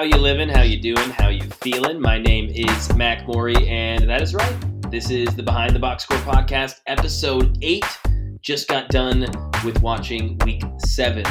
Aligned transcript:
How 0.00 0.06
you 0.06 0.16
living? 0.16 0.48
How 0.48 0.62
you 0.62 0.80
doing? 0.80 1.10
How 1.10 1.28
you 1.28 1.42
feeling? 1.60 2.00
My 2.00 2.16
name 2.16 2.48
is 2.48 2.90
Mac 2.94 3.26
Mori, 3.26 3.68
and 3.68 4.08
that 4.08 4.22
is 4.22 4.32
right. 4.32 4.90
This 4.90 5.10
is 5.10 5.36
the 5.36 5.42
Behind 5.42 5.76
the 5.76 5.78
Box 5.78 6.04
Score 6.04 6.16
podcast, 6.20 6.76
episode 6.86 7.58
eight. 7.60 7.84
Just 8.40 8.66
got 8.66 8.88
done 8.88 9.26
with 9.62 9.82
watching 9.82 10.38
week 10.46 10.62
seven. 10.86 11.26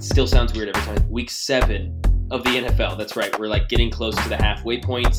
Still 0.00 0.26
sounds 0.26 0.54
weird 0.54 0.70
every 0.74 0.96
time. 0.96 1.08
Week 1.08 1.30
seven 1.30 2.02
of 2.32 2.42
the 2.42 2.50
NFL. 2.50 2.98
That's 2.98 3.14
right. 3.14 3.38
We're 3.38 3.46
like 3.46 3.68
getting 3.68 3.92
close 3.92 4.16
to 4.24 4.28
the 4.28 4.38
halfway 4.38 4.80
point. 4.80 5.16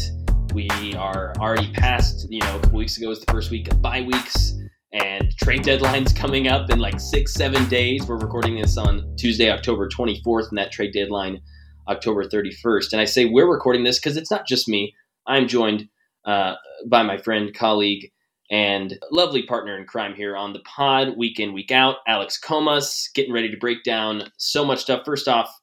We 0.53 0.67
are 0.95 1.33
already 1.39 1.71
past, 1.71 2.27
you 2.29 2.41
know, 2.41 2.57
a 2.57 2.59
couple 2.59 2.79
weeks 2.79 2.97
ago 2.97 3.07
was 3.07 3.21
the 3.21 3.31
first 3.31 3.51
week 3.51 3.71
of 3.71 3.81
bye 3.81 4.01
weeks 4.01 4.53
and 4.91 5.31
trade 5.37 5.63
deadline's 5.63 6.11
coming 6.23 6.49
up 6.49 6.69
in 6.69 6.79
like 6.79 6.99
six, 6.99 7.33
seven 7.33 7.69
days. 7.69 8.05
We're 8.05 8.17
recording 8.17 8.59
this 8.59 8.77
on 8.77 9.15
Tuesday, 9.15 9.49
October 9.49 9.87
24th, 9.87 10.49
and 10.49 10.57
that 10.57 10.73
trade 10.73 10.91
deadline, 10.91 11.39
October 11.89 12.23
31st. 12.23 12.93
And 12.93 13.01
I 13.01 13.05
say 13.05 13.25
we're 13.25 13.51
recording 13.51 13.83
this 13.83 13.99
because 13.99 14.17
it's 14.17 14.31
not 14.31 14.47
just 14.47 14.69
me. 14.69 14.95
I'm 15.27 15.47
joined 15.47 15.89
uh, 16.25 16.55
by 16.85 17.03
my 17.03 17.17
friend, 17.17 17.53
colleague, 17.53 18.11
and 18.51 18.97
lovely 19.11 19.43
partner 19.43 19.77
in 19.77 19.85
crime 19.85 20.15
here 20.15 20.35
on 20.35 20.53
the 20.53 20.59
pod, 20.59 21.17
week 21.17 21.39
in, 21.39 21.53
week 21.53 21.71
out, 21.71 21.97
Alex 22.07 22.37
Comas, 22.37 23.09
getting 23.13 23.33
ready 23.33 23.49
to 23.51 23.57
break 23.57 23.83
down 23.83 24.31
so 24.37 24.65
much 24.65 24.81
stuff. 24.81 25.03
First 25.05 25.27
off, 25.27 25.53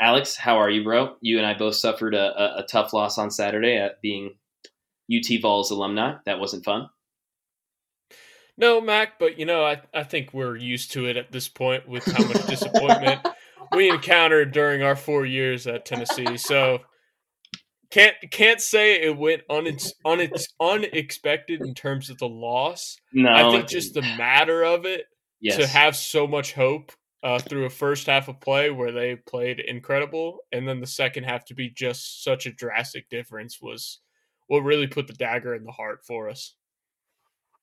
Alex, 0.00 0.36
how 0.36 0.56
are 0.56 0.70
you, 0.70 0.82
bro? 0.84 1.16
You 1.20 1.38
and 1.38 1.46
I 1.46 1.54
both 1.54 1.74
suffered 1.74 2.14
a, 2.14 2.58
a, 2.58 2.58
a 2.60 2.66
tough 2.66 2.92
loss 2.92 3.18
on 3.18 3.30
Saturday 3.30 3.76
at 3.76 4.00
being 4.00 4.34
UT 5.12 5.26
Vols 5.42 5.70
alumni. 5.70 6.14
That 6.24 6.38
wasn't 6.38 6.64
fun. 6.64 6.88
No, 8.56 8.80
Mac, 8.80 9.18
but 9.18 9.38
you 9.38 9.46
know, 9.46 9.64
I, 9.64 9.80
I 9.92 10.04
think 10.04 10.32
we're 10.32 10.56
used 10.56 10.92
to 10.92 11.06
it 11.06 11.16
at 11.16 11.32
this 11.32 11.48
point 11.48 11.88
with 11.88 12.04
how 12.04 12.24
much 12.24 12.46
disappointment 12.46 13.26
we 13.74 13.90
encountered 13.90 14.52
during 14.52 14.82
our 14.82 14.96
four 14.96 15.24
years 15.24 15.66
at 15.66 15.84
Tennessee. 15.84 16.36
So 16.36 16.80
can't 17.90 18.14
can't 18.30 18.60
say 18.60 19.00
it 19.02 19.16
went 19.16 19.42
on 19.50 19.66
its 19.66 19.92
on 20.04 20.20
its 20.20 20.48
unexpected 20.60 21.60
in 21.60 21.74
terms 21.74 22.10
of 22.10 22.18
the 22.18 22.28
loss. 22.28 22.96
No, 23.12 23.32
I 23.32 23.50
think 23.50 23.68
just 23.68 23.94
the 23.94 24.02
matter 24.02 24.62
of 24.64 24.86
it 24.86 25.06
yes. 25.40 25.56
to 25.56 25.66
have 25.66 25.96
so 25.96 26.26
much 26.26 26.52
hope 26.52 26.92
uh, 27.22 27.38
through 27.38 27.66
a 27.66 27.70
first 27.70 28.06
half 28.06 28.28
of 28.28 28.40
play 28.40 28.70
where 28.70 28.92
they 28.92 29.16
played 29.16 29.60
incredible, 29.60 30.38
and 30.52 30.66
then 30.66 30.80
the 30.80 30.86
second 30.86 31.24
half 31.24 31.44
to 31.46 31.54
be 31.54 31.68
just 31.68 32.22
such 32.22 32.46
a 32.46 32.52
drastic 32.52 33.08
difference 33.10 33.60
was 33.60 33.98
what 34.46 34.60
really 34.60 34.86
put 34.86 35.06
the 35.06 35.12
dagger 35.14 35.54
in 35.54 35.64
the 35.64 35.72
heart 35.72 36.00
for 36.06 36.28
us. 36.28 36.54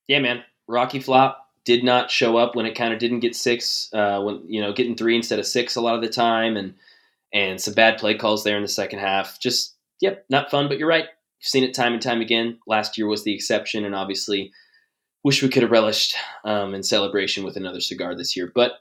Yeah, 0.08 0.19
man. 0.19 0.44
Rocky 0.67 0.99
Flop 0.99 1.47
did 1.68 1.84
not 1.84 2.10
show 2.10 2.38
up 2.38 2.56
when 2.56 2.66
it 2.66 2.76
kind 2.76 2.94
of 2.94 3.00
didn't 3.00 3.20
get 3.20 3.36
six, 3.36 3.90
uh, 3.92 4.22
when 4.22 4.42
you 4.48 4.62
know 4.62 4.72
getting 4.72 4.96
three 4.96 5.18
instead 5.18 5.38
of 5.38 5.46
six 5.46 5.76
a 5.76 5.82
lot 5.82 5.96
of 5.96 6.02
the 6.02 6.08
time, 6.08 6.56
and 6.56 6.73
and 7.34 7.60
some 7.60 7.73
bad 7.73 7.98
play 7.98 8.16
calls 8.16 8.46
there 8.46 8.56
in 8.56 8.62
the 8.62 8.70
second 8.70 9.00
half. 9.00 9.38
Just 9.38 9.76
yep, 10.00 10.23
not 10.30 10.50
fun. 10.50 10.70
But 10.70 10.78
you're 10.78 10.88
right. 10.88 11.04
You've 11.04 11.50
seen 11.50 11.66
it 11.66 11.73
time 11.73 11.92
and 11.92 12.02
time 12.02 12.22
again. 12.22 12.58
Last 12.68 12.98
year 12.98 13.06
was 13.06 13.26
the 13.26 13.36
exception, 13.36 13.84
and 13.84 13.94
obviously, 13.94 14.54
wish 15.26 15.44
we 15.44 15.50
could 15.50 15.62
have 15.62 15.72
relished 15.72 16.16
um, 16.45 16.73
in 16.73 16.84
celebration 16.84 17.44
with 17.44 17.58
another 17.58 17.82
cigar 17.82 18.16
this 18.16 18.38
year. 18.38 18.50
But 18.56 18.80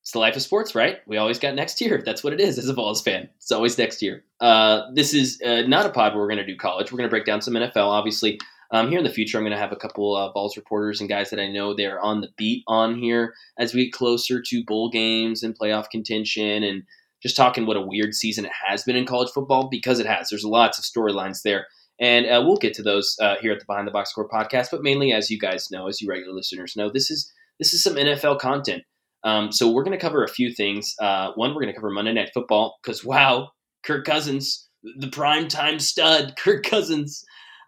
it's 0.00 0.12
the 0.12 0.18
life 0.18 0.36
of 0.36 0.40
sports, 0.40 0.74
right? 0.74 1.00
We 1.06 1.18
always 1.18 1.38
got 1.38 1.54
next 1.54 1.78
year. 1.82 2.02
That's 2.02 2.24
what 2.24 2.32
it 2.32 2.40
is 2.40 2.58
as 2.58 2.70
a 2.70 2.72
Vols 2.72 3.02
fan. 3.02 3.28
It's 3.36 3.52
always 3.52 3.76
next 3.76 4.00
year. 4.00 4.24
Uh, 4.40 4.90
this 4.94 5.12
is 5.12 5.38
uh, 5.44 5.60
not 5.66 5.84
a 5.84 5.90
pod 5.90 6.14
where 6.14 6.22
we're 6.22 6.34
going 6.34 6.38
to 6.38 6.46
do 6.46 6.56
college. 6.56 6.90
We're 6.90 6.96
going 6.96 7.10
to 7.10 7.12
break 7.12 7.26
down 7.26 7.42
some 7.42 7.52
NFL. 7.52 7.76
Obviously, 7.76 8.40
um, 8.72 8.88
here 8.88 8.98
in 8.98 9.04
the 9.04 9.10
future, 9.10 9.36
I'm 9.36 9.44
going 9.44 9.52
to 9.52 9.58
have 9.58 9.72
a 9.72 9.76
couple 9.76 10.16
uh, 10.16 10.30
Vols 10.32 10.56
reporters 10.56 11.00
and 11.00 11.08
guys 11.08 11.30
that 11.30 11.40
I 11.40 11.48
know 11.48 11.74
they're 11.74 12.00
on 12.00 12.20
the 12.20 12.30
beat 12.36 12.62
on 12.68 12.96
here 12.98 13.34
as 13.58 13.74
we 13.74 13.86
get 13.86 13.92
closer 13.92 14.40
to 14.40 14.64
bowl 14.64 14.90
games 14.90 15.42
and 15.42 15.58
playoff 15.58 15.90
contention 15.90 16.62
and 16.62 16.84
just 17.22 17.36
talking 17.36 17.66
what 17.66 17.76
a 17.76 17.80
weird 17.80 18.14
season 18.14 18.44
it 18.44 18.52
has 18.66 18.84
been 18.84 18.96
in 18.96 19.06
college 19.06 19.30
football 19.30 19.68
because 19.68 19.98
it 19.98 20.06
has. 20.06 20.28
There's 20.28 20.44
lots 20.44 20.78
of 20.78 20.84
storylines 20.84 21.42
there. 21.42 21.66
And 22.00 22.26
uh, 22.26 22.42
we'll 22.46 22.56
get 22.56 22.72
to 22.74 22.82
those 22.82 23.16
uh, 23.20 23.36
here 23.42 23.52
at 23.52 23.58
the 23.58 23.66
Behind 23.66 23.86
the 23.86 23.92
Box 23.92 24.10
Score 24.10 24.28
podcast. 24.28 24.68
But 24.70 24.82
mainly, 24.82 25.12
as 25.12 25.30
you 25.30 25.38
guys 25.38 25.70
know, 25.70 25.86
as 25.86 26.00
you 26.00 26.08
regular 26.08 26.32
listeners 26.32 26.74
know, 26.76 26.90
this 26.90 27.10
is 27.10 27.30
this 27.58 27.74
is 27.74 27.82
some 27.82 27.96
NFL 27.96 28.38
content. 28.38 28.84
Um, 29.22 29.52
so 29.52 29.70
we're 29.70 29.82
going 29.82 29.98
to 29.98 30.02
cover 30.02 30.24
a 30.24 30.28
few 30.28 30.54
things. 30.54 30.94
Uh, 30.98 31.32
one, 31.34 31.50
we're 31.50 31.60
going 31.60 31.74
to 31.74 31.78
cover 31.78 31.90
Monday 31.90 32.14
Night 32.14 32.30
Football 32.32 32.78
because 32.82 33.04
wow, 33.04 33.50
Kirk 33.84 34.06
Cousins, 34.06 34.66
the 34.96 35.08
prime 35.08 35.48
time 35.48 35.78
stud, 35.78 36.36
Kirk 36.38 36.64
Cousins 36.64 37.22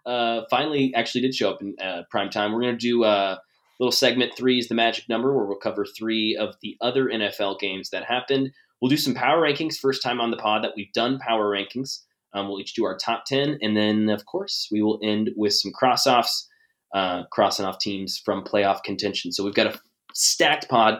uh, 0.05 0.41
finally 0.49 0.93
actually 0.95 1.21
did 1.21 1.35
show 1.35 1.51
up 1.51 1.61
in 1.61 1.75
uh, 1.81 2.03
prime 2.09 2.29
time. 2.29 2.51
We're 2.51 2.61
going 2.61 2.77
to 2.77 2.87
do 2.87 3.03
a 3.03 3.07
uh, 3.07 3.37
little 3.79 3.91
segment 3.91 4.33
three 4.37 4.59
is 4.59 4.67
the 4.67 4.75
magic 4.75 5.09
number 5.09 5.35
where 5.35 5.45
we'll 5.45 5.57
cover 5.57 5.85
three 5.85 6.35
of 6.35 6.55
the 6.61 6.77
other 6.81 7.05
NFL 7.05 7.59
games 7.59 7.89
that 7.89 8.05
happened. 8.05 8.51
We'll 8.81 8.89
do 8.89 8.97
some 8.97 9.13
power 9.13 9.41
rankings. 9.41 9.77
First 9.77 10.03
time 10.03 10.19
on 10.19 10.31
the 10.31 10.37
pod 10.37 10.63
that 10.63 10.73
we've 10.75 10.91
done 10.93 11.19
power 11.19 11.49
rankings. 11.49 11.99
Um, 12.33 12.47
we'll 12.47 12.59
each 12.59 12.73
do 12.73 12.85
our 12.85 12.97
top 12.97 13.25
10. 13.25 13.59
And 13.61 13.77
then, 13.77 14.09
of 14.09 14.25
course, 14.25 14.67
we 14.71 14.81
will 14.81 14.99
end 15.03 15.31
with 15.35 15.53
some 15.53 15.71
cross 15.71 16.07
offs, 16.07 16.49
uh, 16.93 17.23
crossing 17.31 17.65
off 17.65 17.79
teams 17.79 18.17
from 18.17 18.43
playoff 18.43 18.83
contention. 18.83 19.31
So 19.31 19.43
we've 19.43 19.53
got 19.53 19.67
a 19.67 19.79
stacked 20.13 20.67
pod 20.67 20.99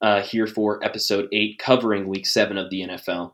uh, 0.00 0.22
here 0.22 0.46
for 0.46 0.84
episode 0.84 1.28
eight, 1.32 1.58
covering 1.58 2.08
week 2.08 2.26
seven 2.26 2.58
of 2.58 2.70
the 2.70 2.82
NFL 2.82 3.32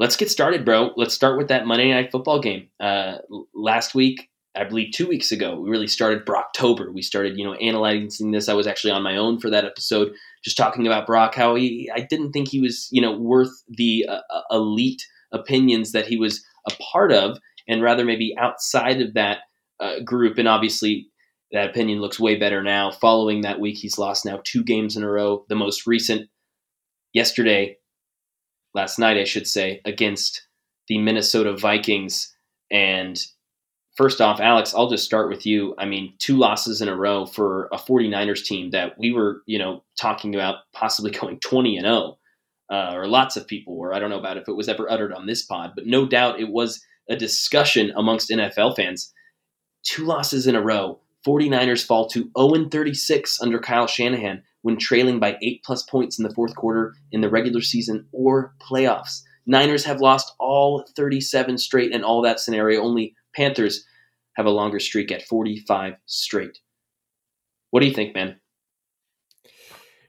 let's 0.00 0.16
get 0.16 0.30
started, 0.30 0.64
bro. 0.64 0.92
Let's 0.96 1.14
start 1.14 1.36
with 1.36 1.48
that 1.48 1.66
Monday 1.66 1.92
Night 1.92 2.10
Football 2.10 2.40
game. 2.40 2.68
Uh, 2.80 3.18
last 3.54 3.94
week, 3.94 4.30
I 4.56 4.64
believe 4.64 4.92
two 4.92 5.06
weeks 5.06 5.30
ago, 5.30 5.60
we 5.60 5.68
really 5.68 5.86
started 5.86 6.24
Brocktober. 6.24 6.92
We 6.92 7.02
started, 7.02 7.38
you 7.38 7.44
know, 7.44 7.52
analyzing 7.54 8.30
this. 8.32 8.48
I 8.48 8.54
was 8.54 8.66
actually 8.66 8.92
on 8.92 9.02
my 9.02 9.16
own 9.16 9.38
for 9.38 9.50
that 9.50 9.66
episode, 9.66 10.12
just 10.42 10.56
talking 10.56 10.86
about 10.86 11.06
Brock. 11.06 11.34
How 11.34 11.54
he, 11.54 11.88
I 11.94 12.00
didn't 12.00 12.32
think 12.32 12.48
he 12.48 12.60
was, 12.60 12.88
you 12.90 13.02
know, 13.02 13.16
worth 13.16 13.52
the 13.68 14.06
uh, 14.08 14.20
uh 14.30 14.42
elite 14.50 15.06
opinions 15.32 15.92
that 15.92 16.06
he 16.06 16.16
was 16.16 16.42
a 16.68 16.74
part 16.92 17.12
of, 17.12 17.38
and 17.68 17.82
rather 17.82 18.04
maybe 18.04 18.34
outside 18.38 19.02
of 19.02 19.14
that 19.14 19.40
uh, 19.80 20.00
group. 20.00 20.38
And 20.38 20.48
obviously, 20.48 21.08
that 21.52 21.68
opinion 21.68 22.00
looks 22.00 22.18
way 22.18 22.36
better 22.36 22.62
now. 22.62 22.90
Following 22.90 23.42
that 23.42 23.60
week, 23.60 23.76
he's 23.76 23.98
lost 23.98 24.24
now 24.24 24.40
two 24.44 24.64
games 24.64 24.96
in 24.96 25.04
a 25.04 25.10
row. 25.10 25.44
The 25.50 25.56
most 25.56 25.86
recent 25.86 26.28
yesterday 27.12 27.76
last 28.74 28.98
night, 28.98 29.16
I 29.16 29.24
should 29.24 29.46
say, 29.46 29.80
against 29.84 30.46
the 30.88 30.98
Minnesota 30.98 31.56
Vikings. 31.56 32.34
And 32.70 33.20
first 33.96 34.20
off, 34.20 34.40
Alex, 34.40 34.74
I'll 34.74 34.90
just 34.90 35.04
start 35.04 35.28
with 35.28 35.46
you. 35.46 35.74
I 35.78 35.84
mean, 35.84 36.14
two 36.18 36.36
losses 36.36 36.80
in 36.80 36.88
a 36.88 36.96
row 36.96 37.26
for 37.26 37.68
a 37.72 37.76
49ers 37.76 38.44
team 38.44 38.70
that 38.70 38.98
we 38.98 39.12
were, 39.12 39.42
you 39.46 39.58
know, 39.58 39.82
talking 39.98 40.34
about 40.34 40.56
possibly 40.72 41.10
going 41.20 41.38
20 41.40 41.76
and 41.76 41.84
0. 41.84 42.16
Uh, 42.70 42.92
or 42.94 43.08
lots 43.08 43.36
of 43.36 43.48
people 43.48 43.76
were. 43.76 43.92
I 43.92 43.98
don't 43.98 44.10
know 44.10 44.18
about 44.18 44.36
if 44.36 44.48
it 44.48 44.54
was 44.54 44.68
ever 44.68 44.90
uttered 44.90 45.12
on 45.12 45.26
this 45.26 45.42
pod, 45.42 45.72
but 45.74 45.86
no 45.86 46.06
doubt 46.06 46.38
it 46.38 46.48
was 46.48 46.80
a 47.08 47.16
discussion 47.16 47.92
amongst 47.96 48.30
NFL 48.30 48.76
fans. 48.76 49.12
Two 49.82 50.04
losses 50.04 50.46
in 50.46 50.54
a 50.54 50.62
row. 50.62 51.00
49ers 51.26 51.84
fall 51.84 52.08
to 52.08 52.30
0 52.38 52.68
36 52.70 53.40
under 53.42 53.58
Kyle 53.58 53.86
Shanahan 53.86 54.42
when 54.62 54.78
trailing 54.78 55.18
by 55.18 55.36
eight 55.42 55.62
plus 55.64 55.82
points 55.82 56.18
in 56.18 56.22
the 56.22 56.34
fourth 56.34 56.54
quarter 56.54 56.94
in 57.12 57.20
the 57.20 57.30
regular 57.30 57.60
season 57.60 58.06
or 58.12 58.54
playoffs. 58.60 59.22
Niners 59.46 59.84
have 59.84 60.00
lost 60.00 60.32
all 60.38 60.84
37 60.96 61.58
straight 61.58 61.92
in 61.92 62.04
all 62.04 62.22
that 62.22 62.40
scenario. 62.40 62.82
Only 62.82 63.14
Panthers 63.34 63.84
have 64.34 64.46
a 64.46 64.50
longer 64.50 64.80
streak 64.80 65.10
at 65.10 65.22
45 65.22 65.94
straight. 66.06 66.58
What 67.70 67.80
do 67.80 67.86
you 67.86 67.94
think, 67.94 68.14
man? 68.14 68.40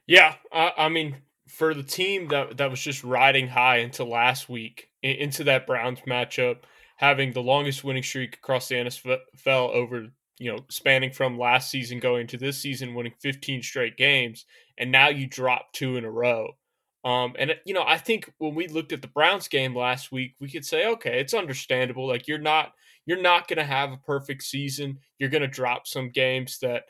Yeah, 0.06 0.34
I, 0.52 0.72
I 0.76 0.88
mean, 0.88 1.16
for 1.48 1.74
the 1.74 1.82
team 1.82 2.28
that 2.28 2.56
that 2.58 2.70
was 2.70 2.80
just 2.80 3.04
riding 3.04 3.48
high 3.48 3.78
into 3.78 4.04
last 4.04 4.48
week, 4.48 4.88
into 5.02 5.44
that 5.44 5.66
Browns 5.66 6.00
matchup, 6.06 6.58
having 6.96 7.32
the 7.32 7.42
longest 7.42 7.84
winning 7.84 8.02
streak 8.02 8.36
across 8.36 8.68
the 8.68 8.76
NFL 8.76 9.70
over 9.70 10.08
you 10.42 10.50
know, 10.50 10.58
spanning 10.68 11.12
from 11.12 11.38
last 11.38 11.70
season 11.70 12.00
going 12.00 12.26
to 12.26 12.36
this 12.36 12.58
season, 12.58 12.94
winning 12.94 13.14
15 13.20 13.62
straight 13.62 13.96
games, 13.96 14.44
and 14.76 14.90
now 14.90 15.08
you 15.08 15.28
drop 15.28 15.72
two 15.72 15.96
in 15.96 16.04
a 16.04 16.10
row. 16.10 16.56
Um, 17.04 17.36
and 17.38 17.54
you 17.64 17.72
know, 17.72 17.84
I 17.86 17.96
think 17.96 18.32
when 18.38 18.56
we 18.56 18.66
looked 18.66 18.92
at 18.92 19.02
the 19.02 19.08
Browns 19.08 19.46
game 19.46 19.76
last 19.76 20.10
week, 20.10 20.34
we 20.40 20.50
could 20.50 20.64
say, 20.64 20.84
okay, 20.88 21.20
it's 21.20 21.32
understandable. 21.32 22.08
Like 22.08 22.26
you're 22.26 22.38
not 22.38 22.72
you're 23.06 23.22
not 23.22 23.46
going 23.46 23.58
to 23.58 23.64
have 23.64 23.92
a 23.92 23.98
perfect 23.98 24.42
season. 24.42 24.98
You're 25.20 25.30
going 25.30 25.42
to 25.42 25.48
drop 25.48 25.86
some 25.86 26.10
games 26.10 26.58
that 26.58 26.86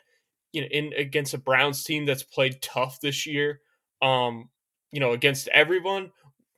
you 0.51 0.61
know 0.61 0.67
in 0.71 0.91
against 0.97 1.35
a 1.35 1.37
Browns 1.37 1.83
team 1.83 2.07
that's 2.07 2.23
played 2.23 2.59
tough 2.59 3.01
this 3.01 3.27
year. 3.27 3.61
Um, 4.01 4.49
you 4.91 4.99
know, 4.99 5.11
against 5.11 5.47
everyone. 5.49 6.11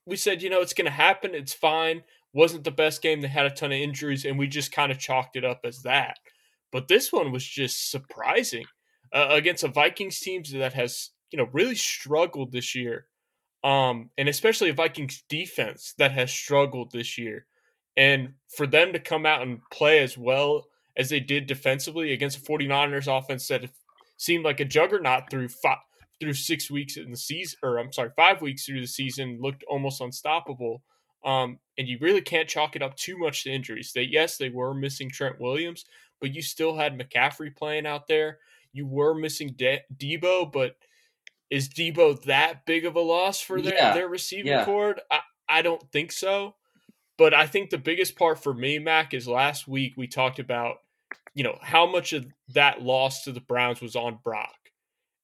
We 0.05 0.15
said, 0.15 0.41
you 0.41 0.49
know, 0.49 0.61
it's 0.61 0.73
going 0.73 0.85
to 0.85 0.91
happen. 0.91 1.35
It's 1.35 1.53
fine. 1.53 2.03
Wasn't 2.33 2.63
the 2.63 2.71
best 2.71 3.01
game. 3.01 3.19
They 3.19 3.27
had 3.27 3.47
a 3.47 3.49
ton 3.49 3.73
of 3.73 3.79
injuries, 3.79 4.23
and 4.23 4.39
we 4.39 4.47
just 4.47 4.71
kind 4.71 4.93
of 4.93 4.97
chalked 4.97 5.35
it 5.35 5.43
up 5.43 5.61
as 5.65 5.81
that. 5.81 6.19
But 6.75 6.89
this 6.89 7.13
one 7.13 7.31
was 7.31 7.47
just 7.47 7.89
surprising 7.89 8.65
uh, 9.13 9.27
against 9.29 9.63
a 9.63 9.69
Vikings 9.69 10.19
team 10.19 10.43
that 10.55 10.73
has 10.73 11.11
you 11.31 11.37
know 11.37 11.47
really 11.53 11.73
struggled 11.73 12.51
this 12.51 12.75
year, 12.75 13.05
um, 13.63 14.09
and 14.17 14.27
especially 14.27 14.71
a 14.71 14.73
Vikings 14.73 15.23
defense 15.29 15.93
that 15.99 16.11
has 16.11 16.33
struggled 16.33 16.91
this 16.91 17.17
year. 17.17 17.45
And 17.95 18.33
for 18.57 18.67
them 18.67 18.91
to 18.91 18.99
come 18.99 19.25
out 19.25 19.41
and 19.41 19.61
play 19.71 19.99
as 19.99 20.17
well 20.17 20.65
as 20.97 21.07
they 21.07 21.21
did 21.21 21.47
defensively 21.47 22.11
against 22.11 22.39
a 22.39 22.41
49ers 22.41 23.07
offense 23.07 23.47
that 23.47 23.69
seemed 24.17 24.43
like 24.43 24.59
a 24.59 24.65
juggernaut 24.65 25.29
through 25.31 25.47
five, 25.47 25.77
through 26.19 26.33
six 26.33 26.69
weeks 26.69 26.97
in 26.97 27.09
the 27.09 27.15
season, 27.15 27.57
or 27.63 27.77
I'm 27.77 27.93
sorry, 27.93 28.09
five 28.17 28.41
weeks 28.41 28.65
through 28.65 28.81
the 28.81 28.87
season, 28.87 29.39
looked 29.39 29.63
almost 29.69 30.01
unstoppable. 30.01 30.83
Um, 31.25 31.59
and 31.77 31.87
you 31.87 31.97
really 31.99 32.21
can't 32.21 32.47
chalk 32.47 32.75
it 32.75 32.81
up 32.81 32.95
too 32.95 33.17
much 33.17 33.43
to 33.43 33.51
injuries. 33.51 33.91
They 33.93 34.03
yes, 34.03 34.37
they 34.37 34.49
were 34.49 34.73
missing 34.73 35.09
Trent 35.09 35.39
Williams, 35.41 35.85
but 36.21 36.33
you 36.33 36.41
still 36.41 36.77
had 36.77 36.97
McCaffrey 36.97 37.53
playing 37.53 37.85
out 37.85 38.07
there. 38.07 38.37
You 38.71 38.85
were 38.85 39.15
missing 39.15 39.55
De- 39.57 39.83
Deebo, 39.97 40.51
but 40.51 40.75
is 41.49 41.69
Deebo 41.69 42.21
that 42.23 42.65
big 42.65 42.85
of 42.85 42.95
a 42.95 43.01
loss 43.01 43.41
for 43.41 43.61
their, 43.61 43.73
yeah. 43.73 43.93
their 43.93 44.07
receiving 44.07 44.51
yeah. 44.51 44.65
cord? 44.65 45.01
I, 45.11 45.19
I 45.49 45.61
don't 45.61 45.81
think 45.91 46.11
so. 46.11 46.55
But 47.17 47.33
I 47.33 47.47
think 47.47 47.69
the 47.69 47.77
biggest 47.77 48.17
part 48.17 48.43
for 48.43 48.53
me, 48.53 48.77
Mac, 48.77 49.13
is 49.13 49.27
last 49.27 49.67
week 49.67 49.93
we 49.95 50.07
talked 50.07 50.39
about, 50.39 50.77
you 51.33 51.43
know, 51.43 51.57
how 51.61 51.85
much 51.85 52.13
of 52.13 52.25
that 52.49 52.81
loss 52.81 53.23
to 53.23 53.31
the 53.31 53.39
Browns 53.39 53.81
was 53.81 53.95
on 53.95 54.19
Brock. 54.23 54.55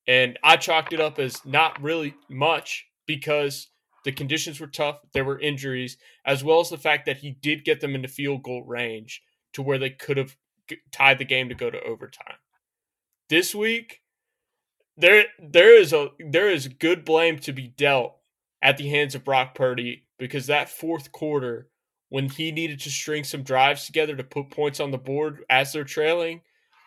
And 0.08 0.40
I 0.44 0.56
chalked 0.56 0.94
it 0.94 1.02
up 1.02 1.20
as 1.20 1.46
not 1.46 1.82
really 1.82 2.16
much 2.30 2.88
because 3.06 3.68
the 4.04 4.12
conditions 4.12 4.60
were 4.60 4.68
tough, 4.68 5.00
there 5.14 5.26
were 5.26 5.40
injuries, 5.40 5.98
as 6.26 6.44
well 6.44 6.60
as 6.60 6.70
the 6.70 6.78
fact 6.78 7.06
that 7.06 7.18
he 7.18 7.32
did 7.32 7.66
get 7.66 7.82
them 7.82 7.96
into 7.96 8.08
field 8.08 8.44
goal 8.44 8.64
range 8.64 9.22
to 9.54 9.62
where 9.62 9.78
they 9.78 9.90
could 9.90 10.18
have 10.18 10.36
tied 10.92 11.20
the 11.20 11.26
game 11.26 11.50
to 11.50 11.56
go 11.56 11.70
to 11.70 11.82
overtime. 11.84 12.38
This 13.30 13.54
week, 13.54 14.02
there 14.98 15.26
there 15.40 15.80
is 15.80 15.94
a 15.94 16.10
there 16.20 16.50
is 16.50 16.68
good 16.68 17.06
blame 17.06 17.40
to 17.40 17.54
be 17.54 17.68
dealt 17.68 18.18
at 18.62 18.78
the 18.78 18.90
hands 18.90 19.16
of 19.16 19.24
Brock 19.24 19.56
Purdy 19.56 20.06
because 20.18 20.48
that 20.48 20.70
fourth 20.70 21.12
quarter 21.12 21.70
when 22.10 22.28
he 22.30 22.52
needed 22.52 22.80
to 22.82 22.90
string 22.90 23.24
some 23.24 23.42
drives 23.42 23.86
together 23.86 24.16
to 24.16 24.24
put 24.24 24.50
points 24.50 24.82
on 24.82 24.92
the 24.92 24.98
board 24.98 25.46
as 25.50 25.72
they're 25.72 25.86
trailing, 25.86 26.42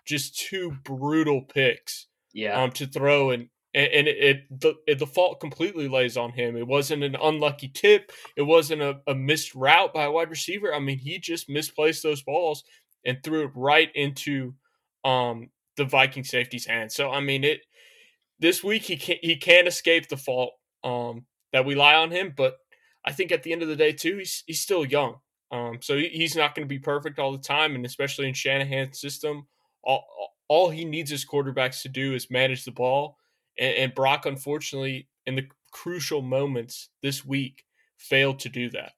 just 0.05 0.39
two 0.39 0.77
brutal 0.85 1.41
picks. 1.41 2.07
Yeah. 2.35 2.61
Um, 2.61 2.73
to 2.73 2.87
throw 2.87 3.31
and 3.31 3.49
and, 3.75 3.93
and 3.93 4.09
it, 4.09 4.17
it, 4.19 4.61
the 4.61 4.75
it, 4.87 4.99
the 4.99 5.07
fault 5.07 5.41
completely 5.41 5.89
lays 5.89 6.17
on 6.17 6.33
him. 6.33 6.57
It 6.57 6.67
wasn't 6.67 7.03
an 7.03 7.17
unlucky 7.21 7.69
tip. 7.69 8.13
It 8.37 8.43
wasn't 8.43 8.83
a, 8.83 9.01
a 9.07 9.15
missed 9.15 9.55
route 9.55 9.93
by 9.93 10.05
a 10.05 10.11
wide 10.11 10.31
receiver. 10.31 10.75
I 10.75 10.79
mean, 10.79 10.99
he 10.99 11.19
just 11.19 11.49
misplaced 11.49 12.03
those 12.03 12.23
balls 12.23 12.65
and 13.05 13.19
threw 13.23 13.45
it 13.45 13.53
right 13.55 13.91
into 13.95 14.55
um 15.05 15.51
the 15.77 15.85
Viking 15.85 16.25
safety's 16.25 16.67
hands. 16.67 16.95
So 16.95 17.11
I 17.11 17.21
mean, 17.21 17.45
it 17.45 17.61
this 18.39 18.63
week 18.63 18.83
he 18.83 18.97
can't 18.97 19.21
he 19.23 19.37
can't 19.37 19.69
escape 19.69 20.09
the 20.09 20.17
fault 20.17 20.53
um 20.85 21.27
that 21.53 21.65
we 21.65 21.75
lie 21.75 21.95
on 21.95 22.11
him, 22.11 22.33
but 22.37 22.57
I 23.05 23.13
think 23.13 23.33
at 23.33 23.43
the 23.43 23.53
end 23.53 23.63
of 23.63 23.69
the 23.69 23.77
day 23.77 23.93
too, 23.93 24.19
he's 24.19 24.45
he's 24.47 24.61
still 24.61 24.85
young. 24.85 25.17
Um, 25.51 25.79
so 25.83 25.97
he's 25.97 26.35
not 26.35 26.55
going 26.55 26.67
to 26.67 26.73
be 26.73 26.81
perfect 26.81 27.19
all 27.19 27.31
the 27.31 27.39
time, 27.39 27.77
and 27.77 27.87
especially 27.87 28.27
in 28.27 28.35
Shanahan's 28.35 29.01
system, 29.01 29.47
all 29.83 30.05
all 30.49 30.71
he 30.71 30.85
needs 30.85 31.11
his 31.11 31.25
quarterbacks 31.25 31.83
to 31.83 31.89
do 31.89 32.15
is 32.15 32.31
manage 32.31 32.65
the 32.65 32.73
ball 32.73 33.17
and, 33.59 33.75
and 33.75 33.95
Brock, 33.95 34.27
unfortunately, 34.27 35.09
in 35.27 35.37
the 35.37 35.49
crucial 35.71 36.23
moments 36.23 36.89
this 37.03 37.25
week, 37.25 37.65
failed 37.97 38.39
to 38.41 38.49
do 38.49 38.71
that. 38.71 38.93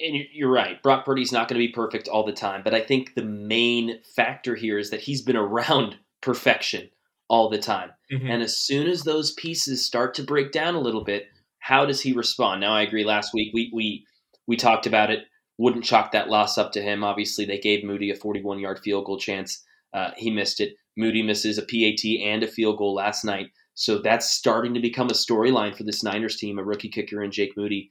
And 0.00 0.16
you're 0.32 0.50
right. 0.50 0.82
Brock 0.82 1.04
Purdy's 1.04 1.32
not 1.32 1.48
going 1.48 1.60
to 1.60 1.66
be 1.66 1.72
perfect 1.72 2.08
all 2.08 2.24
the 2.24 2.32
time, 2.32 2.62
but 2.64 2.74
I 2.74 2.80
think 2.80 3.14
the 3.14 3.24
main 3.24 4.00
factor 4.16 4.56
here 4.56 4.78
is 4.78 4.90
that 4.90 5.00
he's 5.00 5.22
been 5.22 5.36
around 5.36 5.96
perfection 6.20 6.90
all 7.28 7.48
the 7.48 7.58
time. 7.58 7.90
Mm-hmm. 8.12 8.28
And 8.28 8.42
as 8.42 8.58
soon 8.58 8.88
as 8.88 9.02
those 9.02 9.32
pieces 9.32 9.84
start 9.84 10.14
to 10.14 10.22
break 10.22 10.52
down 10.52 10.74
a 10.74 10.80
little 10.80 11.04
bit, 11.04 11.28
how 11.58 11.86
does 11.86 12.00
he 12.00 12.12
respond? 12.12 12.60
Now, 12.60 12.74
I 12.74 12.82
agree. 12.82 13.04
Last 13.04 13.32
week 13.32 13.52
we 13.54 13.70
we 13.72 14.04
we 14.46 14.56
talked 14.56 14.86
about 14.86 15.10
it. 15.10 15.24
Wouldn't 15.58 15.84
chalk 15.84 16.12
that 16.12 16.28
loss 16.28 16.58
up 16.58 16.72
to 16.72 16.82
him. 16.82 17.04
Obviously, 17.04 17.44
they 17.44 17.58
gave 17.58 17.84
Moody 17.84 18.10
a 18.10 18.16
41 18.16 18.58
yard 18.58 18.80
field 18.80 19.04
goal 19.04 19.18
chance. 19.18 19.62
Uh, 19.94 20.10
he 20.16 20.30
missed 20.30 20.60
it. 20.60 20.74
Moody 20.96 21.22
misses 21.22 21.58
a 21.58 21.62
PAT 21.62 22.04
and 22.22 22.42
a 22.42 22.48
field 22.48 22.78
goal 22.78 22.94
last 22.94 23.24
night. 23.24 23.50
So 23.74 23.98
that's 23.98 24.30
starting 24.30 24.74
to 24.74 24.80
become 24.80 25.08
a 25.08 25.14
storyline 25.14 25.74
for 25.74 25.84
this 25.84 26.02
Niners 26.02 26.36
team, 26.36 26.58
a 26.58 26.64
rookie 26.64 26.90
kicker 26.90 27.22
and 27.22 27.32
Jake 27.32 27.56
Moody 27.56 27.90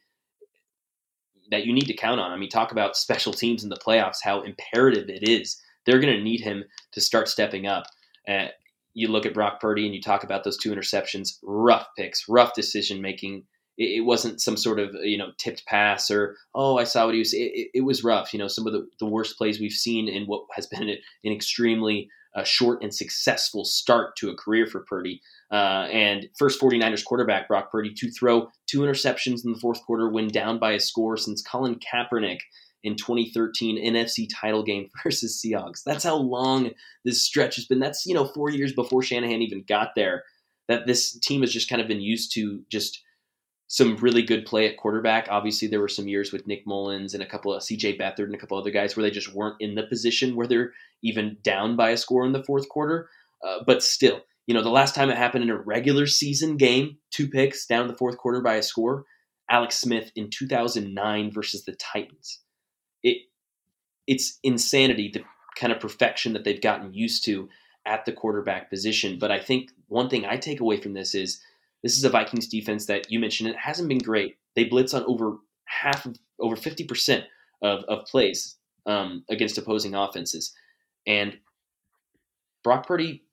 that 1.51 1.65
you 1.65 1.73
need 1.73 1.87
to 1.87 1.93
count 1.93 2.19
on. 2.19 2.31
I 2.31 2.37
mean, 2.37 2.49
talk 2.49 2.71
about 2.71 2.95
special 2.95 3.33
teams 3.33 3.63
in 3.63 3.69
the 3.69 3.75
playoffs, 3.75 4.19
how 4.23 4.41
imperative 4.41 5.09
it 5.09 5.27
is. 5.27 5.61
They're 5.85 5.99
going 5.99 6.15
to 6.15 6.23
need 6.23 6.41
him 6.41 6.63
to 6.93 7.01
start 7.01 7.27
stepping 7.27 7.67
up. 7.67 7.85
Uh, 8.27 8.47
you 8.93 9.07
look 9.07 9.25
at 9.25 9.33
Brock 9.33 9.59
Purdy 9.59 9.85
and 9.85 9.93
you 9.93 10.01
talk 10.01 10.23
about 10.23 10.43
those 10.43 10.57
two 10.57 10.71
interceptions, 10.71 11.37
rough 11.43 11.87
picks, 11.97 12.27
rough 12.27 12.53
decision 12.53 13.01
making. 13.01 13.43
It, 13.77 13.99
it 13.99 14.01
wasn't 14.01 14.41
some 14.41 14.57
sort 14.57 14.79
of 14.79 14.93
you 15.01 15.17
know 15.17 15.31
tipped 15.37 15.65
pass 15.65 16.11
or 16.11 16.35
oh 16.53 16.77
I 16.77 16.83
saw 16.83 17.05
what 17.05 17.13
he 17.13 17.19
was. 17.19 17.33
It, 17.33 17.51
it, 17.53 17.67
it 17.75 17.81
was 17.81 18.03
rough. 18.03 18.33
You 18.33 18.39
know 18.39 18.47
some 18.47 18.67
of 18.67 18.73
the, 18.73 18.87
the 18.99 19.05
worst 19.05 19.37
plays 19.37 19.59
we've 19.59 19.71
seen 19.71 20.07
in 20.07 20.25
what 20.25 20.43
has 20.55 20.67
been 20.67 20.89
an 20.89 20.97
extremely 21.25 22.09
uh, 22.35 22.43
short 22.43 22.81
and 22.81 22.93
successful 22.93 23.65
start 23.65 24.15
to 24.17 24.29
a 24.29 24.35
career 24.35 24.65
for 24.65 24.81
Purdy. 24.81 25.21
Uh, 25.51 25.87
and 25.91 26.27
first 26.37 26.61
49ers 26.61 27.03
quarterback 27.03 27.47
Brock 27.47 27.71
Purdy 27.71 27.93
to 27.93 28.09
throw 28.09 28.49
two 28.67 28.79
interceptions 28.79 29.43
in 29.45 29.53
the 29.53 29.59
fourth 29.59 29.81
quarter 29.85 30.09
when 30.09 30.27
down 30.27 30.57
by 30.57 30.71
a 30.71 30.79
score 30.79 31.17
since 31.17 31.41
Colin 31.41 31.75
Kaepernick 31.79 32.39
in 32.83 32.95
2013 32.95 33.77
NFC 33.93 34.27
title 34.33 34.63
game 34.63 34.87
versus 35.03 35.41
Seahawks. 35.43 35.83
That's 35.83 36.03
how 36.03 36.15
long 36.15 36.71
this 37.05 37.21
stretch 37.23 37.55
has 37.57 37.65
been. 37.65 37.79
That's, 37.79 38.05
you 38.05 38.13
know, 38.13 38.25
four 38.25 38.49
years 38.49 38.73
before 38.73 39.03
Shanahan 39.03 39.41
even 39.41 39.63
got 39.67 39.89
there. 39.95 40.23
That 40.67 40.87
this 40.87 41.19
team 41.19 41.41
has 41.41 41.51
just 41.51 41.69
kind 41.69 41.81
of 41.81 41.87
been 41.89 41.99
used 41.99 42.33
to 42.35 42.61
just 42.71 43.01
some 43.71 43.95
really 43.95 44.21
good 44.21 44.45
play 44.45 44.67
at 44.67 44.75
quarterback. 44.75 45.29
Obviously, 45.29 45.65
there 45.65 45.79
were 45.79 45.87
some 45.87 46.09
years 46.09 46.33
with 46.33 46.45
Nick 46.45 46.67
Mullens 46.67 47.13
and 47.13 47.23
a 47.23 47.25
couple 47.25 47.53
of 47.53 47.63
CJ 47.63 47.97
Beathard 47.97 48.25
and 48.25 48.35
a 48.35 48.37
couple 48.37 48.57
other 48.57 48.69
guys 48.69 48.97
where 48.97 49.01
they 49.01 49.09
just 49.09 49.33
weren't 49.33 49.61
in 49.61 49.75
the 49.75 49.83
position 49.83 50.35
where 50.35 50.45
they're 50.45 50.73
even 51.01 51.37
down 51.41 51.77
by 51.77 51.91
a 51.91 51.97
score 51.97 52.25
in 52.25 52.33
the 52.33 52.43
fourth 52.43 52.67
quarter. 52.67 53.07
Uh, 53.41 53.59
but 53.65 53.81
still, 53.81 54.23
you 54.45 54.53
know, 54.53 54.61
the 54.61 54.69
last 54.69 54.93
time 54.93 55.09
it 55.09 55.15
happened 55.15 55.45
in 55.45 55.49
a 55.49 55.55
regular 55.55 56.05
season 56.05 56.57
game, 56.57 56.97
two 57.11 57.29
picks 57.29 57.65
down 57.65 57.87
the 57.87 57.95
fourth 57.95 58.17
quarter 58.17 58.41
by 58.41 58.55
a 58.55 58.61
score, 58.61 59.05
Alex 59.49 59.79
Smith 59.79 60.11
in 60.17 60.29
2009 60.29 61.31
versus 61.31 61.63
the 61.63 61.71
Titans. 61.71 62.41
It 63.03 63.19
it's 64.05 64.37
insanity 64.43 65.11
the 65.13 65.23
kind 65.55 65.71
of 65.71 65.79
perfection 65.79 66.33
that 66.33 66.43
they've 66.43 66.59
gotten 66.59 66.93
used 66.93 67.23
to 67.23 67.47
at 67.85 68.03
the 68.03 68.11
quarterback 68.11 68.69
position. 68.69 69.17
But 69.17 69.31
I 69.31 69.39
think 69.39 69.71
one 69.87 70.09
thing 70.09 70.25
I 70.25 70.35
take 70.35 70.59
away 70.59 70.75
from 70.75 70.93
this 70.93 71.15
is 71.15 71.41
this 71.83 71.97
is 71.97 72.03
a 72.03 72.09
Vikings 72.09 72.47
defense 72.47 72.85
that 72.85 73.11
you 73.11 73.19
mentioned 73.19 73.49
it 73.49 73.55
hasn't 73.57 73.89
been 73.89 73.99
great. 73.99 74.37
They 74.55 74.65
blitz 74.65 74.93
on 74.93 75.03
over 75.05 75.37
half 75.65 76.05
of 76.05 76.17
over 76.39 76.55
50% 76.55 77.23
of, 77.61 77.83
of 77.85 78.05
plays 78.05 78.57
um, 78.85 79.23
against 79.29 79.57
opposing 79.57 79.95
offenses. 79.95 80.53
And 81.07 81.37
Brock 82.63 82.85
Purdy 82.85 83.23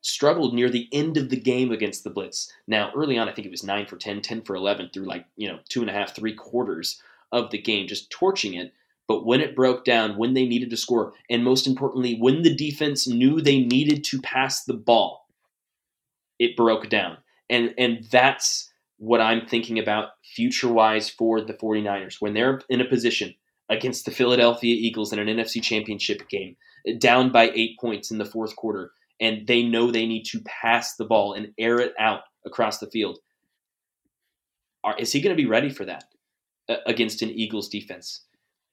struggled 0.00 0.54
near 0.54 0.68
the 0.68 0.88
end 0.92 1.16
of 1.16 1.30
the 1.30 1.40
game 1.40 1.72
against 1.72 2.04
the 2.04 2.10
blitz. 2.10 2.52
Now, 2.66 2.92
early 2.94 3.16
on, 3.16 3.28
I 3.28 3.32
think 3.32 3.46
it 3.46 3.50
was 3.50 3.64
9 3.64 3.86
for 3.86 3.96
10, 3.96 4.20
10 4.20 4.42
for 4.42 4.54
11 4.54 4.90
through 4.92 5.06
like, 5.06 5.26
you 5.36 5.48
know, 5.48 5.58
two 5.68 5.80
and 5.80 5.90
a 5.90 5.94
half, 5.94 6.14
three 6.14 6.34
quarters 6.34 7.00
of 7.32 7.50
the 7.50 7.60
game, 7.60 7.88
just 7.88 8.10
torching 8.10 8.54
it. 8.54 8.72
But 9.08 9.26
when 9.26 9.40
it 9.40 9.56
broke 9.56 9.84
down, 9.84 10.16
when 10.16 10.34
they 10.34 10.46
needed 10.46 10.70
to 10.70 10.76
score, 10.76 11.12
and 11.28 11.44
most 11.44 11.66
importantly, 11.66 12.16
when 12.18 12.42
the 12.42 12.54
defense 12.54 13.06
knew 13.06 13.40
they 13.40 13.60
needed 13.60 14.04
to 14.04 14.20
pass 14.20 14.64
the 14.64 14.74
ball, 14.74 15.26
it 16.38 16.56
broke 16.56 16.88
down. 16.88 17.18
And 17.50 17.74
and 17.78 18.04
that's 18.10 18.70
what 18.98 19.20
I'm 19.20 19.46
thinking 19.46 19.78
about 19.78 20.10
future 20.34 20.72
wise 20.72 21.10
for 21.10 21.40
the 21.40 21.54
49ers. 21.54 22.16
When 22.20 22.34
they're 22.34 22.60
in 22.68 22.80
a 22.80 22.88
position 22.88 23.34
against 23.68 24.04
the 24.04 24.10
Philadelphia 24.10 24.74
Eagles 24.74 25.12
in 25.12 25.18
an 25.18 25.26
NFC 25.26 25.62
championship 25.62 26.28
game, 26.28 26.56
down 26.98 27.32
by 27.32 27.50
eight 27.50 27.78
points 27.80 28.10
in 28.10 28.18
the 28.18 28.24
fourth 28.24 28.56
quarter, 28.56 28.92
and 29.20 29.46
they 29.46 29.62
know 29.62 29.90
they 29.90 30.06
need 30.06 30.24
to 30.24 30.40
pass 30.44 30.96
the 30.96 31.04
ball 31.04 31.32
and 31.32 31.52
air 31.58 31.78
it 31.80 31.92
out 31.98 32.20
across 32.44 32.78
the 32.78 32.90
field. 32.90 33.18
Are, 34.82 34.96
is 34.98 35.12
he 35.12 35.20
going 35.20 35.34
to 35.34 35.42
be 35.42 35.48
ready 35.48 35.70
for 35.70 35.84
that 35.86 36.04
uh, 36.68 36.76
against 36.86 37.22
an 37.22 37.30
Eagles 37.30 37.68
defense? 37.68 38.24